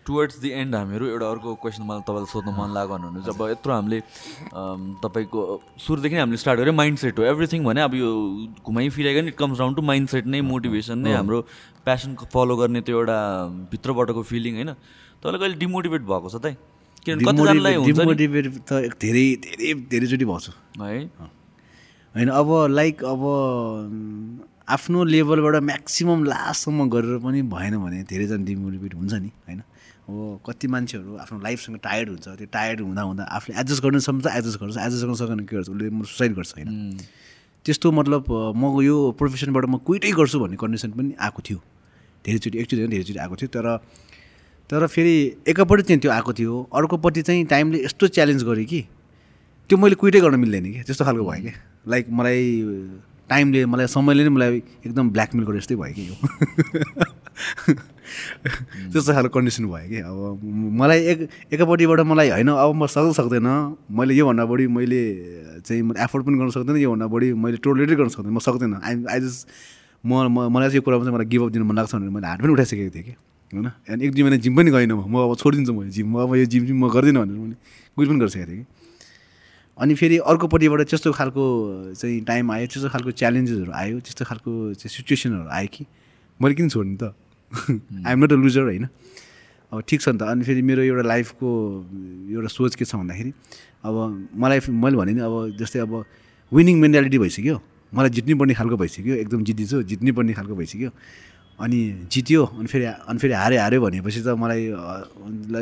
towards 0.08 0.40
the 0.42 0.50
end 0.50 0.76
हामीहरू 0.76 1.06
एउटा 1.08 1.30
अर्को 1.30 1.54
क्वेसन 1.62 1.84
मलाई 1.84 2.02
तपाईँलाई 2.02 2.32
सोध्नु 2.32 2.52
मन 2.52 2.74
लाग्यो 2.74 2.90
भन्नुहुन्छ 2.94 3.28
अब 3.30 3.42
यत्रो 3.50 3.74
हामीले 3.74 4.00
तपाईँको 5.04 5.42
सुरुदेखि 5.78 6.16
नै 6.16 6.22
हामीले 6.22 6.38
स्टार्ट 6.42 6.60
गऱ्यो 6.60 6.74
माइन्ड 6.74 6.98
सेट 7.00 7.20
हो। 7.20 7.24
एभ्रिथिङ 7.26 7.66
भने 7.66 7.82
अब 7.82 7.94
यो 7.96 8.10
घुमाइ 8.66 8.90
फिराइकन 8.96 9.28
it 9.28 9.36
comes 9.38 9.58
down 9.60 9.74
to 9.76 9.82
mind 9.92 10.10
set 10.10 10.26
नै 10.26 10.42
मोटिभेसन 10.50 10.98
नै 10.98 11.14
हाम्रो 11.14 11.42
प्यासन 11.86 12.16
फलो 12.34 12.56
गर्ने 12.58 12.82
त्यो 12.82 12.98
एउटा 12.98 13.20
भित्रबाटको 13.72 14.24
फिलिङ 14.32 14.56
होइन? 14.56 14.74
तपाईँलाई 15.22 15.40
कहिले 15.40 15.60
डिमोटिभेट 15.62 16.02
भएको 16.02 16.30
छ 16.30 16.36
त? 16.42 16.58
किनभने 17.06 17.26
कतिजनालाई 17.26 17.76
डिमोटिभेट 17.86 18.46
त 18.66 18.72
धेरै 18.98 19.26
धेरै 19.46 19.74
धेरैचोटि 19.90 20.26
भएको 20.26 20.40
छु। 20.42 20.52
है? 20.82 21.06
होइन 22.16 22.30
अब 22.30 22.50
लाइक 22.74 23.04
अब 23.06 23.22
आफ्नो 24.66 25.04
लेभलबाट 25.04 25.56
म्याक्सिमम् 25.62 26.26
लास्टसम्म 26.26 26.90
गरेर 26.90 27.18
पनि 27.22 27.42
भएन 27.54 27.78
भने 27.84 28.04
धेरैजना 28.10 28.46
डिमोटिभेट 28.46 28.94
हुन्छ 28.98 29.14
नि 29.14 29.30
होइन? 29.46 29.62
अब 30.10 30.42
कति 30.46 30.68
मान्छेहरू 30.74 31.18
आफ्नो 31.22 31.38
लाइफसँग 31.40 31.78
टायर्ड 31.86 32.10
हुन्छ 32.10 32.28
त्यो 32.42 32.48
टायर्ड 32.50 32.80
हुँदा 32.82 33.02
हुँदा 33.02 33.24
आफूले 33.24 33.54
एडजस्ट 33.62 33.82
गर्नुसम्म 33.84 34.20
त 34.22 34.28
एडजस्ट 34.42 34.58
गर्छ 34.60 34.78
एडजस्ट 34.78 35.06
गर्न 35.06 35.16
सकेन 35.22 35.40
के 35.46 35.56
गर्छ 35.56 35.70
उसले 35.70 35.90
म 35.90 36.02
सुसाइड 36.04 36.32
गर्छ 36.34 36.52
होइन? 36.58 36.70
त्यस्तो 37.66 37.88
मतलब 37.94 38.24
म 38.58 38.82
यो 38.82 38.96
प्रोफेसनबाट 39.22 39.66
म 39.70 39.78
क्विटै 39.86 40.12
गर्छु 40.18 40.38
भन्ने 40.42 40.58
कन्डिसन 40.58 40.92
पनि 40.98 41.14
आएको 41.22 41.42
थियो। 41.46 41.60
धेरैचोटि 42.26 42.58
एकचोटि 42.58 42.82
होइन 42.82 42.92
धेरैचोटि 42.92 43.20
आएको 43.22 43.36
थियो 43.38 43.50
तर 43.54 43.66
तर 44.72 44.88
फेरि 44.88 45.16
एकपट्टि 45.52 45.84
चाहिँ 45.84 46.00
त्यो 46.02 46.12
आएको 46.12 46.34
थियो। 46.34 46.70
अर्कोपट्टि 46.72 47.22
चाहिँ 47.28 47.46
टाइमले 47.46 47.84
यस्तो 47.84 48.08
च्यालेन्ज 48.08 48.44
गर्यो 48.48 48.66
कि 48.66 48.82
त्यो 49.70 49.78
मैले 49.78 49.96
क्विटै 50.00 50.20
गर्न 50.24 50.40
मिल्दैन 50.40 50.66
कि 50.72 50.80
त्यस्तो 50.88 51.06
खालको 51.06 51.24
भयो 51.28 51.44
कि। 51.44 51.52
लाइक 51.92 52.06
मलाई 52.08 52.44
टाइमले 53.28 53.66
मलाई 53.68 53.88
समयले 53.92 54.24
नै 54.24 54.32
मलाई 54.32 54.64
एकदम 54.88 55.10
ब्ल्याकमेल 55.12 55.44
गरे 55.46 55.60
जस्तै 55.60 55.76
भयो 55.76 55.94
कि 55.96 56.04
यो। 56.08 56.16
त्यस्तो 58.92 59.12
खालको 59.12 59.32
कन्डिसन 59.36 59.66
भयो 59.68 59.88
कि। 59.92 60.00
अब 60.08 60.40
मलाई 60.80 61.00
एक 61.12 61.20
एकपट्टिबाट 61.52 62.00
मलाई 62.08 62.30
होइन 62.32 62.50
अब 62.56 62.72
म 62.72 62.88
सक्दै 62.88 63.14
सक्दैन। 63.20 63.48
मैले 63.92 64.14
योभन्दा 64.16 64.46
बढी 64.48 64.68
मैले 64.72 65.02
चाहिँ 65.68 65.84
म 65.84 66.00
एफोर्ड 66.00 66.26
पनि 66.26 66.36
गर्न 66.40 66.50
सक्दैन 66.56 66.78
योभन्दा 66.80 67.08
बढी 67.12 67.28
मैले 67.36 67.58
टोलरेटै 67.60 67.96
गर्न 68.00 68.12
सक्दैन 68.16 68.32
म 68.32 68.40
सक्दैन। 68.40 68.80
आइ 68.84 68.94
आई 69.04 69.20
जस्ट 69.20 69.48
म 70.04 70.48
मलाई 70.48 70.68
चाहिँ 70.72 70.80
यो 70.80 70.84
कुरामा 70.88 71.04
चाहिँ 71.04 71.16
मलाई 71.16 71.28
गिभ 71.28 71.42
अप 71.44 71.50
दिनु 71.60 71.66
मन 71.68 71.76
लाग्छ 71.76 71.92
भनेर 71.96 72.10
मैले 72.16 72.28
हात 72.28 72.40
पनि 72.40 72.52
उठाइसकेको 72.56 72.96
थिएँ 72.96 73.04
कि। 73.04 73.31
होइन? 73.54 73.68
अनि 73.90 74.06
एक 74.06 74.12
दुई 74.12 74.24
महिना 74.24 74.38
जिम 74.38 74.54
पनि 74.56 74.72
गइनँ 74.72 74.96
म। 74.96 75.16
अब 75.28 75.36
छोडिदिन्छु 75.36 75.74
म 75.74 75.90
जिम। 75.90 76.08
म 76.08 76.16
अब 76.24 76.36
यो 76.36 76.46
जिम 76.46 76.64
चाहिँ 76.68 76.80
म 76.80 76.88
गर्दिनँ 76.88 77.20
भनेर 77.22 77.38
मैले 77.38 77.56
कुछ 77.96 78.08
पनि 78.08 78.20
गरिसकेको 78.20 78.48
थिएँ 78.52 78.64
कि। 78.64 78.66
अनि 79.78 79.94
फेरि 79.96 80.18
अर्कोपट्टिबाट 80.24 80.82
त्यस्तो 80.90 81.12
खालको 81.12 81.44
चाहिँ 81.98 82.22
टाइम 82.24 82.52
आयो 82.52 82.66
त्यस्तो 82.70 82.90
खालको 82.94 83.12
च्यालेन्जेसहरू 83.12 83.72
आयो 83.72 84.00
त्यस्तो 84.06 84.24
खालको 84.26 84.52
चाहिँ 84.78 84.92
सिचुएसनहरू 84.96 85.50
आयो 85.50 85.68
कि 85.74 85.84
मैले 86.40 86.54
किन 86.56 86.70
छोड्ने 86.70 86.98
त? 87.02 87.14
आइएम 88.06 88.20
नट 88.24 88.32
अ 88.32 88.38
लुजर 88.38 88.64
होइन? 88.70 88.86
अब 89.72 89.84
ठिक 89.88 90.00
छ 90.02 90.08
नि 90.10 90.18
त। 90.20 90.24
अनि 90.28 90.44
फेरि 90.44 90.62
मेरो 90.62 90.82
एउटा 90.84 91.04
लाइफको 91.08 91.48
एउटा 92.32 92.50
सोच 92.52 92.76
के 92.76 92.86
छ 92.86 92.96
भन्दाखेरि 92.96 93.32
अब 93.84 93.96
मलाई 94.38 94.60
मैले 94.70 94.96
भने 95.00 95.12
नि 95.18 95.22
अब 95.26 95.58
जस्तै 95.58 95.80
अब 95.88 95.94
विनिङ 96.52 96.76
मेन्टालिटी 96.80 97.18
भइसक्यो। 97.18 97.56
मलाई 97.92 98.10
जित्नै 98.16 98.36
पर्ने 98.40 98.54
खालको 98.54 98.78
भइसक्यो। 98.78 99.16
एकदम 99.24 99.44
जितिछु 99.44 99.82
जित्नै 99.84 100.12
पर्ने 100.12 100.34
खालको 100.36 100.56
भइसक्यो। 100.56 100.90
अनि 101.62 102.08
जित्यो 102.12 102.46
अनि 102.46 102.68
फेरि 102.68 102.86
अनि 102.86 103.20
फेरि 103.20 103.34
हारे 103.34 103.58
हाऱ्यो 103.58 103.82
भनेपछि 103.82 104.22
त 104.22 104.28
मलाई 104.28 104.64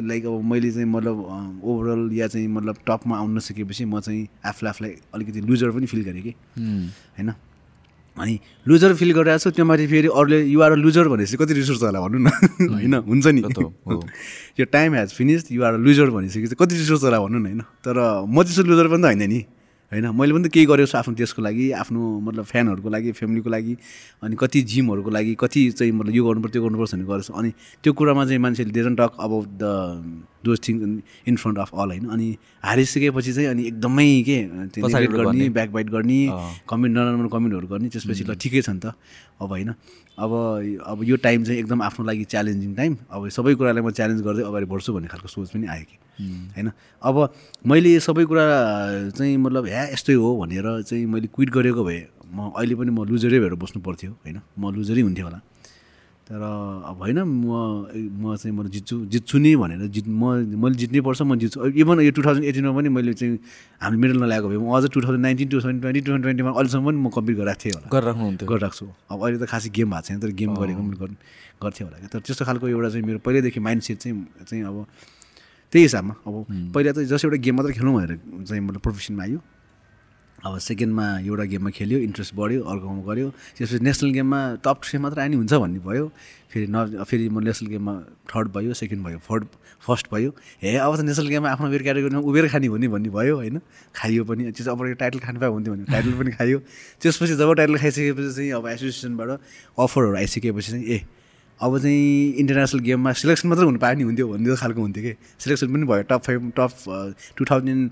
लाइक 0.02 0.26
अब 0.26 0.44
मैले 0.44 0.72
चाहिँ 0.72 0.88
मतलब 0.88 1.60
ओभरअल 1.64 2.10
या 2.14 2.28
चाहिँ 2.28 2.48
मतलब 2.48 2.76
टपमा 2.88 3.18
आउन 3.18 3.36
नसकेपछि 3.38 3.86
म 3.86 4.00
चाहिँ 4.00 4.28
आफूलाई 4.46 4.70
आफूलाई 4.70 4.96
अलिकति 5.14 5.42
लुजर 5.42 5.72
पनि 5.72 5.86
फिल 5.86 6.04
गरेँ 6.04 6.22
कि। 6.24 6.34
होइन? 7.20 7.34
अनि 8.18 8.40
लुजर 8.68 8.96
फिल 8.96 9.12
गरिरहेको 9.14 9.44
छु 9.44 9.52
त्योमाथि 9.52 9.88
फेरि 9.88 10.08
अरूले 10.08 10.40
युआर 10.46 10.76
लुजर 10.76 11.08
भनेपछि 11.08 11.38
कति 11.38 11.54
रिस 11.54 11.70
उठ्छ 11.70 11.84
होला 11.84 12.00
भन्नु 12.00 12.20
न। 12.20 12.28
होइन? 12.74 12.94
हुन्छ 12.96 13.28
नि। 13.28 13.42
यो 14.60 14.66
time 14.66 14.96
has 14.96 15.10
finish 15.14 15.52
you're 15.52 15.78
loser 15.78 16.10
भनेपछि 16.10 16.56
कति 16.56 16.76
रिस 16.76 16.92
उठ्छ 16.92 17.04
होला 17.04 17.20
भन्नु 17.20 17.40
न 17.40 17.46
होइन? 17.46 17.62
तर 17.84 18.24
म 18.24 18.44
त्यस्तो 18.44 18.64
लुजर 18.64 18.88
पनि 18.88 19.02
त 19.04 19.06
होइन 19.06 19.24
नि। 19.30 19.46
होइन? 19.92 20.06
मैले 20.14 20.34
पनि 20.34 20.44
त 20.46 20.52
केही 20.54 20.66
गरेको 20.70 20.90
छु 20.92 20.98
आफ्नो 20.98 21.14
देशको 21.18 21.42
लागि 21.42 21.66
आफ्नो 21.82 22.02
मतलब 22.22 22.46
फ्यानहरूको 22.46 22.90
लागि 22.90 23.12
फ्यामिलीको 23.18 23.50
लागि 23.50 23.74
अनि 24.24 24.36
कति 24.40 24.62
जिमहरूको 24.70 25.10
लागि 25.10 25.34
कति 25.42 25.62
चाहिँ 25.78 25.92
मतलब 25.92 26.14
यो 26.16 26.24
गर्नुपर्छ 26.26 26.54
त्यो 26.54 26.62
गर्नुपर्छ 26.64 26.92
भन्ने 26.94 27.06
गरेको 27.10 27.26
छु। 27.26 27.34
अनि 27.34 27.50
त्यो 27.84 27.92
कुरामा 27.94 28.26
चाहिँ 28.26 28.40
मान्छेले 28.40 28.72
doesn't 28.72 28.96
talk 29.02 29.12
about 29.18 29.48
the 29.58 29.64
those 30.46 30.58
thing 30.68 30.76
in 31.28 31.36
front 31.36 31.58
of 31.60 31.70
all 31.74 31.90
होइन? 31.90 32.06
अनि 32.06 32.28
हारिसकेपछि 32.64 33.34
चाहिँ 33.34 33.50
अनि 33.50 33.64
एकदमै 33.68 34.10
के 34.30 34.38
गर्ने 34.46 35.08
गर्ने। 35.10 35.50
ब्याक 35.50 35.70
बाइट 35.70 35.90
गर्ने। 35.90 36.20
कमेन्ट 36.70 36.94
नराम्रो 36.96 37.30
कमेन्टहरू 37.30 37.68
गर्ने 37.68 37.90
त्यसपछि 37.90 38.24
ल 38.24 38.36
ठिकै 38.38 38.62
छ 38.62 38.70
नि 38.70 38.80
त। 38.80 38.94
अब 39.42 39.50
होइन। 39.50 39.74
अब 40.20 40.32
अब 40.84 41.04
यो 41.04 41.16
टाइम 41.16 41.44
चाहिँ 41.44 41.60
एकदम 41.60 41.82
आफ्नो 41.82 42.06
लागि 42.06 42.24
च्यालेन्जिङ 42.24 42.74
टाइम 42.76 42.98
अब 43.10 43.28
सबै 43.30 43.56
कुरालाई 43.56 43.84
म 43.84 43.92
च्यालेन्ज 43.92 44.22
गर्दै 44.22 44.44
अगाडि 44.44 44.66
बढ्छु 44.66 44.94
भन्ने 44.94 45.08
खालको 45.08 45.28
सोच 45.28 45.50
पनि 45.56 45.68
आयो 45.68 45.86
कि। 45.88 45.98
होइन? 46.56 46.72
अब 47.02 47.16
मैले 47.66 48.00
सबै 48.00 48.26
कुरा 48.26 48.46
चाहिँ 49.16 49.38
मतलब 49.38 49.66
ह्या 49.66 49.84
यस्तै 49.96 50.14
हो 50.14 50.36
भनेर 50.44 50.68
चाहिँ 50.84 51.06
मैले 51.06 51.28
क्विट 51.32 51.50
गरेको 51.50 51.84
भए 51.84 52.02
म 52.30 52.52
अहिले 52.52 52.76
पनि 52.76 52.92
म 52.92 53.08
लुजरै 53.08 53.40
भएर 53.40 53.56
बस्नु 53.56 53.82
पर्थ्यो 53.82 54.12
होइन? 54.12 54.40
म 54.60 54.76
लुजरै 54.76 55.02
हुन्थेँ 55.02 55.24
होला। 55.24 55.40
तर 56.30 56.42
अब 56.86 56.98
होइन 57.02 57.20
म 57.26 57.50
म 58.22 58.36
चाहिँ 58.38 58.54
म 58.54 58.68
जित्छु 58.70 58.96
जित्छु 59.10 59.38
नि 59.42 59.56
भनेर 59.58 59.88
जित 59.90 60.06
म 60.06 60.46
मैले 60.62 60.76
जित्नै 60.78 61.02
पर्छ 61.02 61.22
म 61.26 61.34
जित्छु। 61.42 61.58
इभन 61.74 62.00
यो 62.06 62.12
टु 62.14 62.22
थाउजन्ड 62.22 62.46
एटिनमा 62.46 62.72
पनि 62.78 62.90
मैले 62.94 63.14
चाहिँ 63.18 63.34
हामी 63.82 63.98
मेडल 63.98 64.18
नल्याएको 64.22 64.48
भए 64.50 64.58
म 64.62 64.70
अझ 64.78 64.86
two 64.94 65.02
thousand 65.02 65.22
nineteen 65.26 65.48
two 65.50 65.58
thousand 65.58 65.82
twenty 65.82 66.02
two 66.06 66.10
thousand 66.12 66.24
ट्वेन्टीमा 66.30 66.50
अहिलेसम्म 66.54 66.86
पनि 66.86 66.98
म 67.02 67.10
कम्प्लिट 67.10 67.36
गरिरहेको 67.38 67.62
थिएँ 67.66 67.74
होला। 67.74 67.88
गरिराख्नु 67.90 68.24
हुन्थ्यो 68.30 68.46
गरिरहेको 68.46 68.78
छु 68.78 68.86
अब 69.10 69.18
अहिले 69.26 69.38
त 69.42 69.46
खासै 69.50 69.70
गेम 69.74 69.90
भएको 69.90 70.06
छैन 70.06 70.18
तर 70.22 70.30
गेम 70.38 70.50
गरेको 70.54 70.82
पनि 70.86 70.98
गर्- 71.02 71.20
गर्थेँ 71.66 71.84
होला। 71.90 71.98
क्या 71.98 72.10
तर 72.14 72.20
त्यस्तो 72.22 72.44
खालको 72.46 72.66
एउटा 72.70 72.90
चाहिँ 72.94 73.06
मेरो 73.10 73.20
पहिल्यैदेखि 73.26 73.60
माइन्ड 73.66 73.82
सेट 73.90 73.98
चाहिँ 73.98 74.16
चाहिँ 74.46 74.64
अब 74.70 74.78
त्यही 75.74 75.84
हिसाबमा 75.90 76.14
अब 76.30 76.34
पहिला 76.74 76.92
त 76.94 76.98
जस्ट 77.10 77.26
एउटा 77.26 77.38
गेम 77.42 77.54
मात्रै 77.58 77.74
खेलौँ 77.74 77.94
भनेर 77.98 78.12
चाहिँ 78.46 78.62
मतलब 78.70 78.82
प्रोफेसनमा 78.86 79.24
आयो। 79.26 79.40
अब 80.46 80.58
सेकेन्डमा 80.58 81.06
एउटा 81.20 81.44
गेममा 81.52 81.70
खेल्यो 81.78 82.00
इन्ट्रेस्ट 82.00 82.36
बढ्यो 82.36 82.62
अर्कोमा 82.64 83.02
गऱ्यो। 83.08 83.30
त्यसपछि 83.58 83.84
नेसनल 83.84 84.10
गेममा 84.18 84.40
टप 84.66 84.78
थ्री 84.84 85.00
मात्र 85.00 85.20
आयो 85.20 85.38
हुन्छ 85.38 85.54
भन्ने 85.54 85.80
भयो। 85.80 86.06
फेरि 86.52 86.68
न 86.70 87.04
फेरि 87.04 87.30
म 87.30 87.44
नेसनल 87.44 87.68
गेममा 87.70 87.94
थर्ड 88.32 88.48
भयो 88.56 88.74
सेकेन्ड 88.74 89.06
भयो 89.06 89.18
फोर्थ 89.28 89.48
फर्स्ट 89.86 90.08
भयो। 90.14 90.30
हे 90.64 90.76
अब 90.80 90.96
त 90.96 91.02
नेसनल 91.06 91.28
गेममा 91.28 91.50
आफ्नो 91.50 91.68
मेरो 91.70 91.84
क्याटेगोरीमा 91.84 92.22
उबेर 92.24 92.48
खाने 92.50 92.68
हुने 92.68 92.88
भन्ने 92.88 93.10
भयो 93.10 93.36
होइन? 93.36 93.60
खाइयो 93.96 94.24
पनि 94.24 94.52
त्यस 94.56 94.68
अब 94.68 94.80
टाइटल 94.96 95.20
खानु 95.20 95.40
पाए 95.40 95.50
हुन्थ्यो 95.50 95.74
भने 95.74 95.86
टाइटल 95.92 96.14
पनि 96.20 96.32
खायो 96.40 96.58
त्यसपछि 97.04 97.36
जब 97.36 97.54
टाइटल 97.54 97.78
खाइसकेपछि 97.78 98.32
चाहिँ 98.36 98.52
अब 98.58 98.68
एसोसिएसनबाट 98.68 99.30
अफरहरू 99.78 100.16
आइसकेपछि 100.16 100.72
चाहिँ 100.72 100.86
ए 100.88 101.00
अब 101.60 101.78
चाहिँ 101.78 102.34
इन्टरनेसनल 102.40 102.80
गेममा 102.88 103.12
सिलेक्सन 103.20 103.48
मात्रै 103.52 103.66
हुनु 103.68 103.80
पाए 103.80 103.96
नि 103.96 104.04
हुन्थ्यो 104.08 104.28
भन्ने 104.28 104.56
खालको 104.56 104.82
हुन्थ्यो 104.82 105.04
कि? 105.04 105.14
सिलेक्सन 105.44 105.68
पनि 105.74 105.86
भयो। 105.86 106.04
Top 106.08 106.22
five 106.24 106.52
top 106.56 106.72
two 107.36 107.46
thousand 107.46 107.92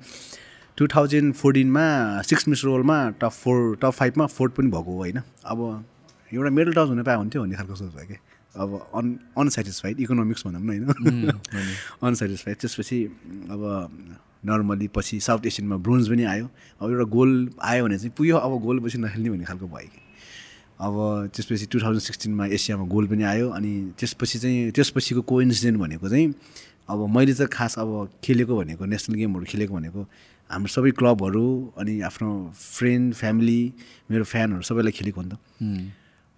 two 0.78 0.88
thousand 0.88 1.34
फोर्टिनमा 1.34 2.22
six 2.22 2.48
miss 2.48 2.64
रोलमा 2.66 2.98
टप 3.10 3.32
फोर 3.34 3.76
टप 3.82 3.90
फाइभमा 3.90 4.26
फोर्थ 4.26 4.54
पनि 4.54 4.68
भएको 4.68 4.91
हो 4.91 4.98
होइन। 4.98 5.22
अब 5.45 5.86
एउटा 6.34 6.49
मेडल 6.49 6.72
टच 6.72 6.88
हुन 6.88 7.04
पाए 7.04 7.16
हुन्थ्यो 7.16 7.41
भन्ने 7.41 7.56
खालको 7.56 7.76
सोच 7.76 7.94
भयो 7.95 8.08
कि। 8.08 8.18
अब 8.56 8.90
अन 8.95 9.18
अनसेटिस्फाइड 9.38 9.99
इकोनोमिक्स 9.99 10.48
भनौँ 10.48 10.62
न 10.62 10.70
होइन। 10.70 11.74
अनसेटिस्फाइड 12.04 12.58
त्यसपछि 12.62 13.04
अब 13.52 13.62
नर्मली 14.45 14.88
पछि 14.88 15.20
साउथ 15.20 15.45
एसियनमा 15.45 15.78
ब्रोन्ज 15.78 16.10
पनि 16.10 16.24
आयो। 16.24 16.49
अब 16.82 16.91
एउटा 16.91 17.04
गोल 17.10 17.49
आयो 17.62 17.86
भने 17.86 17.98
चाहिँ 17.98 18.14
पुग्यो 18.18 18.38
अब 18.38 18.60
गोल 18.62 18.80
पछि 18.80 18.98
नखेल्ने 18.98 19.30
भन्ने 19.30 19.45
खालको 19.45 19.68
भयो 19.68 19.88
कि। 19.88 20.02
अब 20.78 20.95
त्यसपछि 21.34 21.66
टु 21.66 21.80
थाउजन्ड 21.80 22.02
सिक्सटिनमा 22.02 22.45
एसियामा 22.54 22.86
गोल 22.86 23.08
पनि 23.08 23.24
आयो 23.24 23.49
अनि 23.49 23.74
त्यसपछि 23.99 24.40
चाहिँ 24.40 24.72
त्यसपछिको 24.72 25.22
को 25.22 25.41
इन्सिडेन्ट 25.41 25.80
भनेको 25.80 26.10
चाहिँ 26.10 26.34
अब 26.90 26.99
मैले 27.10 27.34
त 27.34 27.49
खास 27.52 27.78
अब 27.80 28.10
खेलेको 28.24 28.58
भनेको 28.58 28.86
नेसनल 28.86 29.16
गेमहरू 29.16 29.45
खेलेको 29.45 29.74
भनेको 29.74 30.02
हाम्रो 30.49 30.69
सबै 30.72 30.91
क्लबहरू 30.99 31.45
अनि 31.78 31.94
आफ्नो 32.10 32.30
फ्रेन्ड 32.56 33.14
फ्यामिली 33.19 33.61
मेरो 34.11 34.24
फ्यानहरू 34.24 34.61
सबैलाई 34.69 34.91
खेलेको 34.98 35.19
हो 35.22 35.26
नि 35.28 35.32
त। 35.34 35.38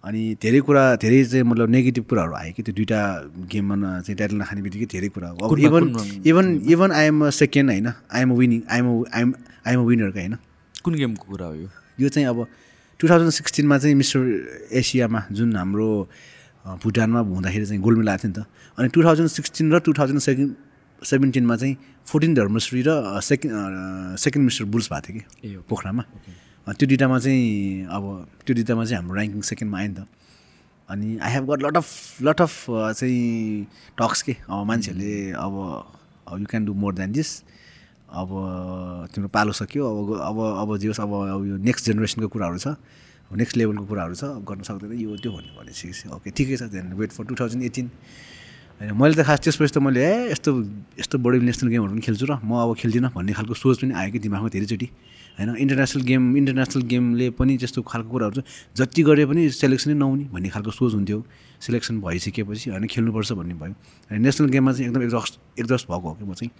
अनि 0.04 0.22
धेरै 0.42 0.60
कुरा 0.66 0.82
धेरै 1.02 1.18
चाहिँ 1.30 1.44
मतलब 1.44 1.68
नेगेटिभ 1.70 2.04
कुराहरू 2.10 2.32
आयो 2.34 2.52
कि 2.56 2.62
त्यो 2.66 2.74
दुइटा 2.74 3.00
गेममा 3.52 3.74
न- 3.76 4.00
चाहिँ 4.02 4.16
टाइटल 4.18 4.36
नखाने 4.42 4.60
बित्तिकै 4.66 4.86
धेरै 4.94 5.08
कुरा 5.14 5.28
हो। 5.30 5.36
Even 5.68 5.84
even 6.26 6.46
even 6.72 6.90
I'm 7.00 7.16
a 7.26 7.30
second 7.30 7.68
होइन 7.70 7.86
I'm 8.16 8.30
a 8.32 8.36
winning 8.40 8.60
I'm 8.70 8.86
I'm 9.14 9.30
I'm 9.66 9.80
a 9.80 9.86
विनरको 9.90 10.18
होइन। 10.18 10.34
कुन 10.84 10.94
गेमको 10.94 11.24
कुरा 11.30 11.46
हो 11.46 11.54
यो? 11.54 11.68
यो 12.00 12.08
चाहिँ 12.08 12.26
अब 12.28 12.38
टु 13.00 13.08
थाउजन्ड 13.08 13.30
सिक्सटिनमा 13.30 13.76
चाहिँ 13.78 13.94
मिस्टर 13.94 14.20
एसियामा 14.80 15.20
जुन 15.32 15.56
हाम्रो 15.56 15.88
भुटानमा 16.82 17.20
हुँदाखेरि 17.20 17.66
चाहिँ 17.66 17.80
गोल्ड 17.82 17.98
मेडल 17.98 18.08
आएको 18.10 18.22
थियो 18.24 18.32
नि 18.32 18.42
त। 18.42 18.46
अनि 18.78 18.88
टु 18.88 19.00
थाउजन्ड 19.04 19.28
सिक्सटिन 19.36 19.72
र 19.72 19.78
टु 19.84 19.92
थाउजन्ड 19.92 20.20
सेभेन 20.20 20.48
सेभेन्टिनमा 21.02 21.56
चाहिँ 21.56 21.76
फोर्टिन 22.06 22.34
धर्मश्री 22.34 22.82
र 22.86 23.20
सेकेन्ड 23.20 24.16
सेकेन्ड 24.18 24.44
मिस्टर 24.44 24.64
बुल्स 24.68 24.88
भएको 24.92 25.06
थियो 25.06 25.20
कि। 25.42 25.56
पोखरामा। 25.68 26.02
त्यो 26.66 26.86
दुइटामा 26.86 27.18
चाहिँ 27.18 27.86
अब 27.88 28.04
त्यो 28.46 28.54
दुइटामा 28.54 28.84
चाहिँ 28.84 28.96
हाम्रो 29.00 29.16
ऱ्याङ्किङ 29.16 29.40
सेकेन्डमा 29.42 29.78
आयो 29.78 29.88
नि 29.88 29.94
त। 29.94 30.06
अनि 30.88 31.08
I 31.22 31.30
have 31.32 31.44
got 31.50 31.60
lot 31.62 31.76
of 31.76 31.88
lot 32.22 32.40
of 32.40 32.54
चाहिँ 32.98 33.66
टक्स 33.98 34.22
के 34.22 34.32
अब 34.44 34.66
मान्छेहरूले 34.66 35.14
अब 35.38 35.54
you 36.40 36.46
can 36.50 36.64
do 36.64 36.74
more 36.74 36.94
than 36.94 37.12
this. 37.12 37.30
अब 38.10 38.28
तिम्रो 39.14 39.28
पालो 39.30 39.52
सक्यो। 39.54 39.82
अब 39.86 40.08
अब 40.18 40.36
अब 40.62 40.76
जे 40.78 40.86
होस् 40.90 41.00
अब 41.00 41.12
यो 41.46 41.56
नेक्स्ट 41.62 41.86
जेनेरेसनको 41.86 42.28
कुराहरू 42.28 42.58
छ 42.58 42.74
नेक्स्ट 43.30 43.56
लेभलको 43.56 43.86
कुराहरू 43.86 44.14
छ 44.18 44.42
गर्न 44.42 44.62
सक्दैन। 44.66 44.98
यो 44.98 45.16
त्यो 45.22 45.30
भन्ने 45.30 45.54
भनेपछि 45.54 46.10
ओके 46.10 46.30
ठिकै 46.34 46.56
छ। 46.58 46.62
Then 46.74 46.92
wait 46.98 47.10
for 47.14 47.24
two 47.30 47.34
thousand 47.38 47.62
eighteen. 47.70 47.86
होइन 48.80 48.96
मैले 48.96 49.14
त 49.14 49.20
खास 49.28 49.40
त्यसपछि 49.44 49.76
त 49.76 49.78
मैले 49.84 50.00
ए 50.00 50.32
यस्तो 50.32 50.50
यस्तो 50.96 51.16
बढी 51.20 51.44
नेसनल 51.44 51.68
गेमहरू 51.68 51.92
पनि 51.92 52.00
खेल्छु 52.00 52.24
र 52.24 52.40
म 52.40 52.64
अब 52.64 52.72
खेल्दिनँ 52.80 53.12
भन्ने 53.12 53.32
खालको 53.36 53.52
सोच 53.52 53.84
पनि 53.84 53.92
आयो 53.92 54.08
कि 54.08 54.18
दिमागमा 54.24 54.48
धेरैचोटि। 54.56 54.88
होइन 55.36 55.48
इन्टरनेसनल 55.52 56.02
गेम 56.08 56.22
इन्टरनेसनल 56.40 56.82
गेमले 56.88 57.26
पनि 57.36 57.56
त्यस्तो 57.60 57.84
खालको 57.84 58.08
कुराहरू 58.08 58.40
चाहिँ 58.40 58.48
जति 58.80 59.02
गरे 59.04 59.24
पनि 59.28 59.42
सेलेक्सनै 59.52 59.94
नहुने 60.00 60.24
भन्ने 60.32 60.48
खालको 60.48 60.72
सोच 60.72 60.92
हुन्थ्यो। 60.96 61.18
सेलेक्सन 61.60 62.00
भइसकेपछि 62.00 62.70
होइन 62.72 62.86
खेल्नुपर्छ 62.88 63.32
भन्ने 63.36 63.54
भयो। 63.60 63.74
अनि 64.08 64.18
नेसनल 64.24 64.48
गेममा 64.48 64.72
चाहिँ 64.72 64.88
एकदम 64.88 65.02
एक्जस्ट 65.04 65.60
एक्जस्ट 65.60 65.84
भएको 65.92 66.08
हो 66.08 66.14
कि 66.16 66.24
म 66.24 66.32
चाहिँ। 66.40 66.50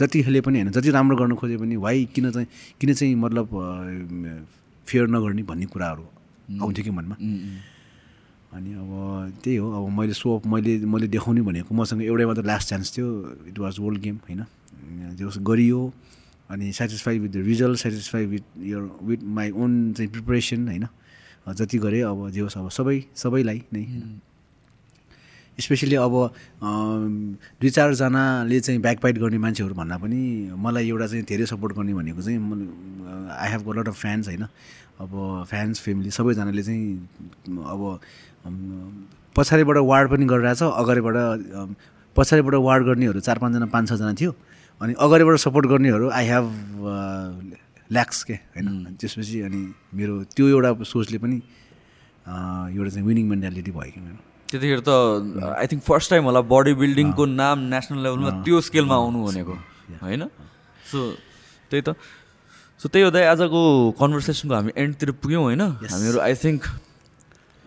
जति 0.00 0.16
खेले 0.24 0.40
पनि 0.40 0.56
होइन 0.64 0.72
जति 0.72 0.88
राम्रो 0.96 1.16
गर्न 1.20 1.34
खोजे 1.36 1.56
पनि 1.60 1.76
वाइ 1.76 2.08
किन 2.08 2.32
चाहिँ 2.32 2.48
किन 2.80 2.94
चाहिँ 2.96 3.14
मतलब 3.20 3.46
फेयर 4.86 5.06
नगर्ने 5.12 5.42
भन्ने 5.44 5.66
कुराहरू 5.68 6.04
आउँथ्यो 6.56 6.84
कि 6.84 6.90
मनमा। 6.90 7.16
अनि 8.56 8.72
अब 8.72 8.90
त्यही 9.44 9.56
हो 9.56 9.66
अब 9.76 9.90
मैले 9.98 10.12
सो 10.12 10.40
मैले 10.46 10.78
मैले 10.88 11.06
देखाउने 11.08 11.40
भनेको 11.44 11.74
मसँग 11.74 12.02
एउटै 12.02 12.24
मात्र 12.26 12.44
लास्ट 12.44 12.68
चान्स 12.68 12.96
थियो। 12.96 13.08
इट 13.48 13.58
वाज 13.58 13.78
वर्ल्ड 13.80 14.00
गेम 14.02 14.16
होइन? 14.24 14.40
होस् 15.22 15.38
गरियो 15.44 15.80
अनि 16.50 16.72
satisfy 16.72 17.18
with 17.18 17.30
the 17.30 17.36
result 17.44 17.78
satisfy 17.78 18.26
with 18.26 18.44
your 18.64 18.82
with 19.02 19.20
my 19.36 19.50
own 19.52 19.92
चाहिँ 19.92 20.10
प्रिपरेसन 20.12 20.68
होइन? 20.68 20.86
जति 21.48 21.78
गरेँ 21.78 22.02
अब 22.02 22.30
जे 22.30 22.40
होस् 22.40 22.58
अब 22.58 22.68
सबै 22.70 23.02
सबैलाई 23.16 23.62
नै। 23.72 23.84
स्पेसली 25.58 25.94
अब 25.96 26.14
दुई 26.62 27.70
चारजनाले 27.70 28.60
चाहिँ 28.60 28.80
ब्याकपाइट 28.80 29.18
गर्ने 29.18 29.38
मान्छेहरू 29.38 29.74
भन्दा 29.74 29.96
पनि 29.98 30.20
मलाई 30.52 30.88
एउटा 30.88 31.06
चाहिँ 31.06 31.24
धेरै 31.24 31.46
सपोर्ट 31.46 31.76
गर्ने 31.76 31.94
भनेको 31.94 32.22
चाहिँ 32.22 32.38
I 33.32 33.50
have 33.52 33.62
got 33.68 33.78
lot 33.78 33.88
of 33.88 34.00
fans 34.00 34.28
होइन? 34.28 34.44
अब 35.00 35.12
फ्यान्स 35.48 35.80
फ्यामिली 35.80 36.10
सबैजनाले 36.10 36.62
चाहिँ 36.62 36.84
अब 37.64 38.00
पछाडिबाट 39.36 39.76
वार्ड 39.90 40.06
पनि 40.10 40.24
गरिरहेछ 40.32 40.62
अगाडिबाट 40.62 41.16
पछाडिबाट 42.16 42.54
वार्ड 42.66 42.82
गर्नेहरू 42.86 43.20
चार 43.20 43.38
पाँचजना 43.38 43.66
पाँच 43.74 43.84
छजना 43.90 44.12
थियो 44.20 44.32
अनि 44.80 44.92
अगाडिबाट 44.98 45.36
सपोर्ट 45.46 45.66
गर्नेहरू 45.72 46.06
आई 46.10 46.24
हेभ 46.26 46.46
ल्याक्स 47.92 48.22
के 48.28 48.34
होइन? 48.34 48.96
त्यसपछि 49.00 49.40
अनि 49.46 49.60
मेरो 49.94 50.14
त्यो 50.36 50.46
एउटा 50.48 50.70
सोचले 50.84 51.18
पनि 51.18 51.36
एउटा 51.36 52.90
चाहिँ 52.90 53.06
विनिङ 53.06 53.24
मेन्टालिटी 53.28 53.70
भयो 53.70 53.90
कि 53.94 54.00
मेरो। 54.00 54.18
त्यतिखेर 54.50 54.80
त 54.88 54.90
आई 55.58 55.66
थिङ्क 55.70 55.82
फर्स्ट 55.82 56.10
टाइम 56.10 56.24
होला 56.30 56.40
बडी 56.50 56.72
बिल्डिङको 56.82 57.24
नाम 57.26 57.58
नेसनल 57.74 57.98
लेभलमा 58.02 58.30
त्यो 58.46 58.60
स्केलमा 58.68 58.94
आउनु 58.94 59.18
भनेको 59.26 59.54
होइन? 60.02 60.22
सो 60.90 60.98
त्यही 61.70 61.82
त। 61.82 61.94
सो 62.80 62.88
त्यही 62.88 63.04
हुँदै 63.06 63.24
आजको 63.26 63.60
कन्भर्सेसनको 64.00 64.54
हामी 64.54 64.72
एन्डतिर 64.76 65.10
पुग्यौँ 65.22 65.42
होइन? 65.42 65.62
हामीहरू 65.92 66.18
आई 66.26 66.34
थिङ्क 66.42 66.60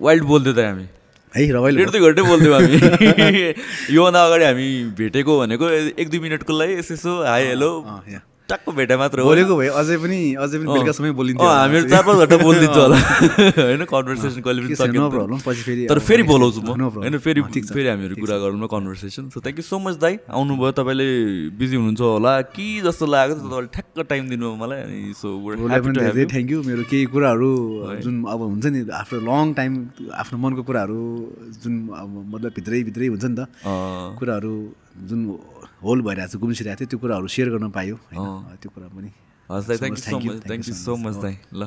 वाइल्ड 0.01 0.23
बोल्थ्यो 0.31 0.53
त 0.53 0.59
हामी 0.69 0.85
है 1.34 1.51
रमाइलो 1.55 1.77
दुई 1.91 1.99
घन्टै 2.07 2.23
बोल्थ्यौँ 2.30 2.53
हामी 2.55 2.73
योभन्दा 3.97 4.19
अगाडि 4.26 4.45
हामी 4.45 4.67
भेटेको 4.97 5.39
भनेको 5.39 5.69
एक 6.01 6.09
दुई 6.09 6.19
मिनटको 6.26 6.53
लागि 6.59 6.73
यसो 6.80 7.21
हाई 7.23 7.45
हेलो। 7.53 7.71
टक्क 8.51 8.69
भेटे 8.77 8.95
मात्र 8.97 9.19
हो 9.21 9.27
बोलेको 9.30 9.55
भए 9.59 9.67
अझै 9.80 9.97
पनि 10.03 10.19
अझै 10.43 10.57
पनि 10.59 10.67
बेलुकासम्मै 10.73 11.11
बोलिन्थ्यो। 11.19 11.47
हामीहरू 11.49 11.85
चार 11.89 12.03
पाँच 12.07 12.17
घन्टा 12.23 12.38
बोलिदिन्छु 12.43 12.80
होला। 12.81 12.97
होइन 13.69 13.84
कन्भर्सेसन 13.93 14.41
कहिले 14.41 14.61
पनि 14.65 15.85
तर 15.89 15.99
फेरि 16.09 16.23
बोलाउँछु 16.31 16.61
म. 16.61 16.89
होइन 16.97 17.17
फेरि 17.19 17.41
फेरि 17.45 17.88
हामीहरू 17.89 18.15
कुरा 18.19 18.38
गरौँ 18.43 18.57
न 18.57 18.67
conversation 18.73 19.30
so 19.30 19.39
thank 19.45 19.57
you 19.59 19.65
so 19.69 19.80
much 19.80 19.95
दाई। 20.01 20.17
आउनुभयो 20.30 20.71
तपाईँले 20.80 21.07
बिजी 21.59 21.76
हुनुहुन्छ 21.76 22.01
होला 22.01 22.34
कि 22.55 22.67
जस्तो 22.85 23.05
लागेको 23.05 23.39
थियो 23.39 23.49
तपाईँले 23.49 23.69
ठ्याक्क 23.76 24.07
टाइम 24.09 24.23
दिनुभयो 24.30 24.55
मलाई 24.61 24.80
अनि 24.81 24.99
सो 25.13 25.27
थ्याङ्क 26.34 26.49
यू 26.51 26.59
मेरो 26.63 26.84
केही 26.89 27.05
कुराहरू 27.13 27.51
जुन 28.03 28.15
अब 28.34 28.39
हुन्छ 28.49 28.65
नि 28.73 28.80
आफ्टर 29.01 29.19
लङ 29.30 29.53
टाइम 29.53 29.71
आफ्नो 30.15 30.38
मनको 30.39 30.61
कुराहरू 30.69 30.99
जुन 31.63 31.73
अब 32.01 32.09
मतलब 32.34 32.51
भित्रै 32.57 32.84
भित्रै 32.89 33.07
हुन्छ 33.13 33.26
नि 33.26 33.35
त। 33.35 33.47
कुराहरू 34.19 34.53
जुन 35.09 35.19
होल 35.84 36.01
भइरहेको 36.07 36.31
छ 36.31 36.41
गुम्सिरहेको 36.43 36.80
थियो 36.80 36.88
त्यो 36.91 36.99
कुराहरू 36.99 37.27
सेयर 37.35 37.49
गर्न 37.56 37.69
पायो 37.77 37.95
होइन? 37.95 38.57
त्यो 38.61 38.69
कुरा 38.76 38.88
पनि 38.95 39.10
हस् 39.49 39.68
दाइ 39.69 39.77
thank 39.80 39.97
you 39.97 40.03
so 40.03 40.18
much 40.19 40.43
thank 40.47 40.68
you 40.68 40.76
so. 40.76 40.95
Much 41.06 41.15
दाइ 41.23 41.35
ल। 41.53 41.64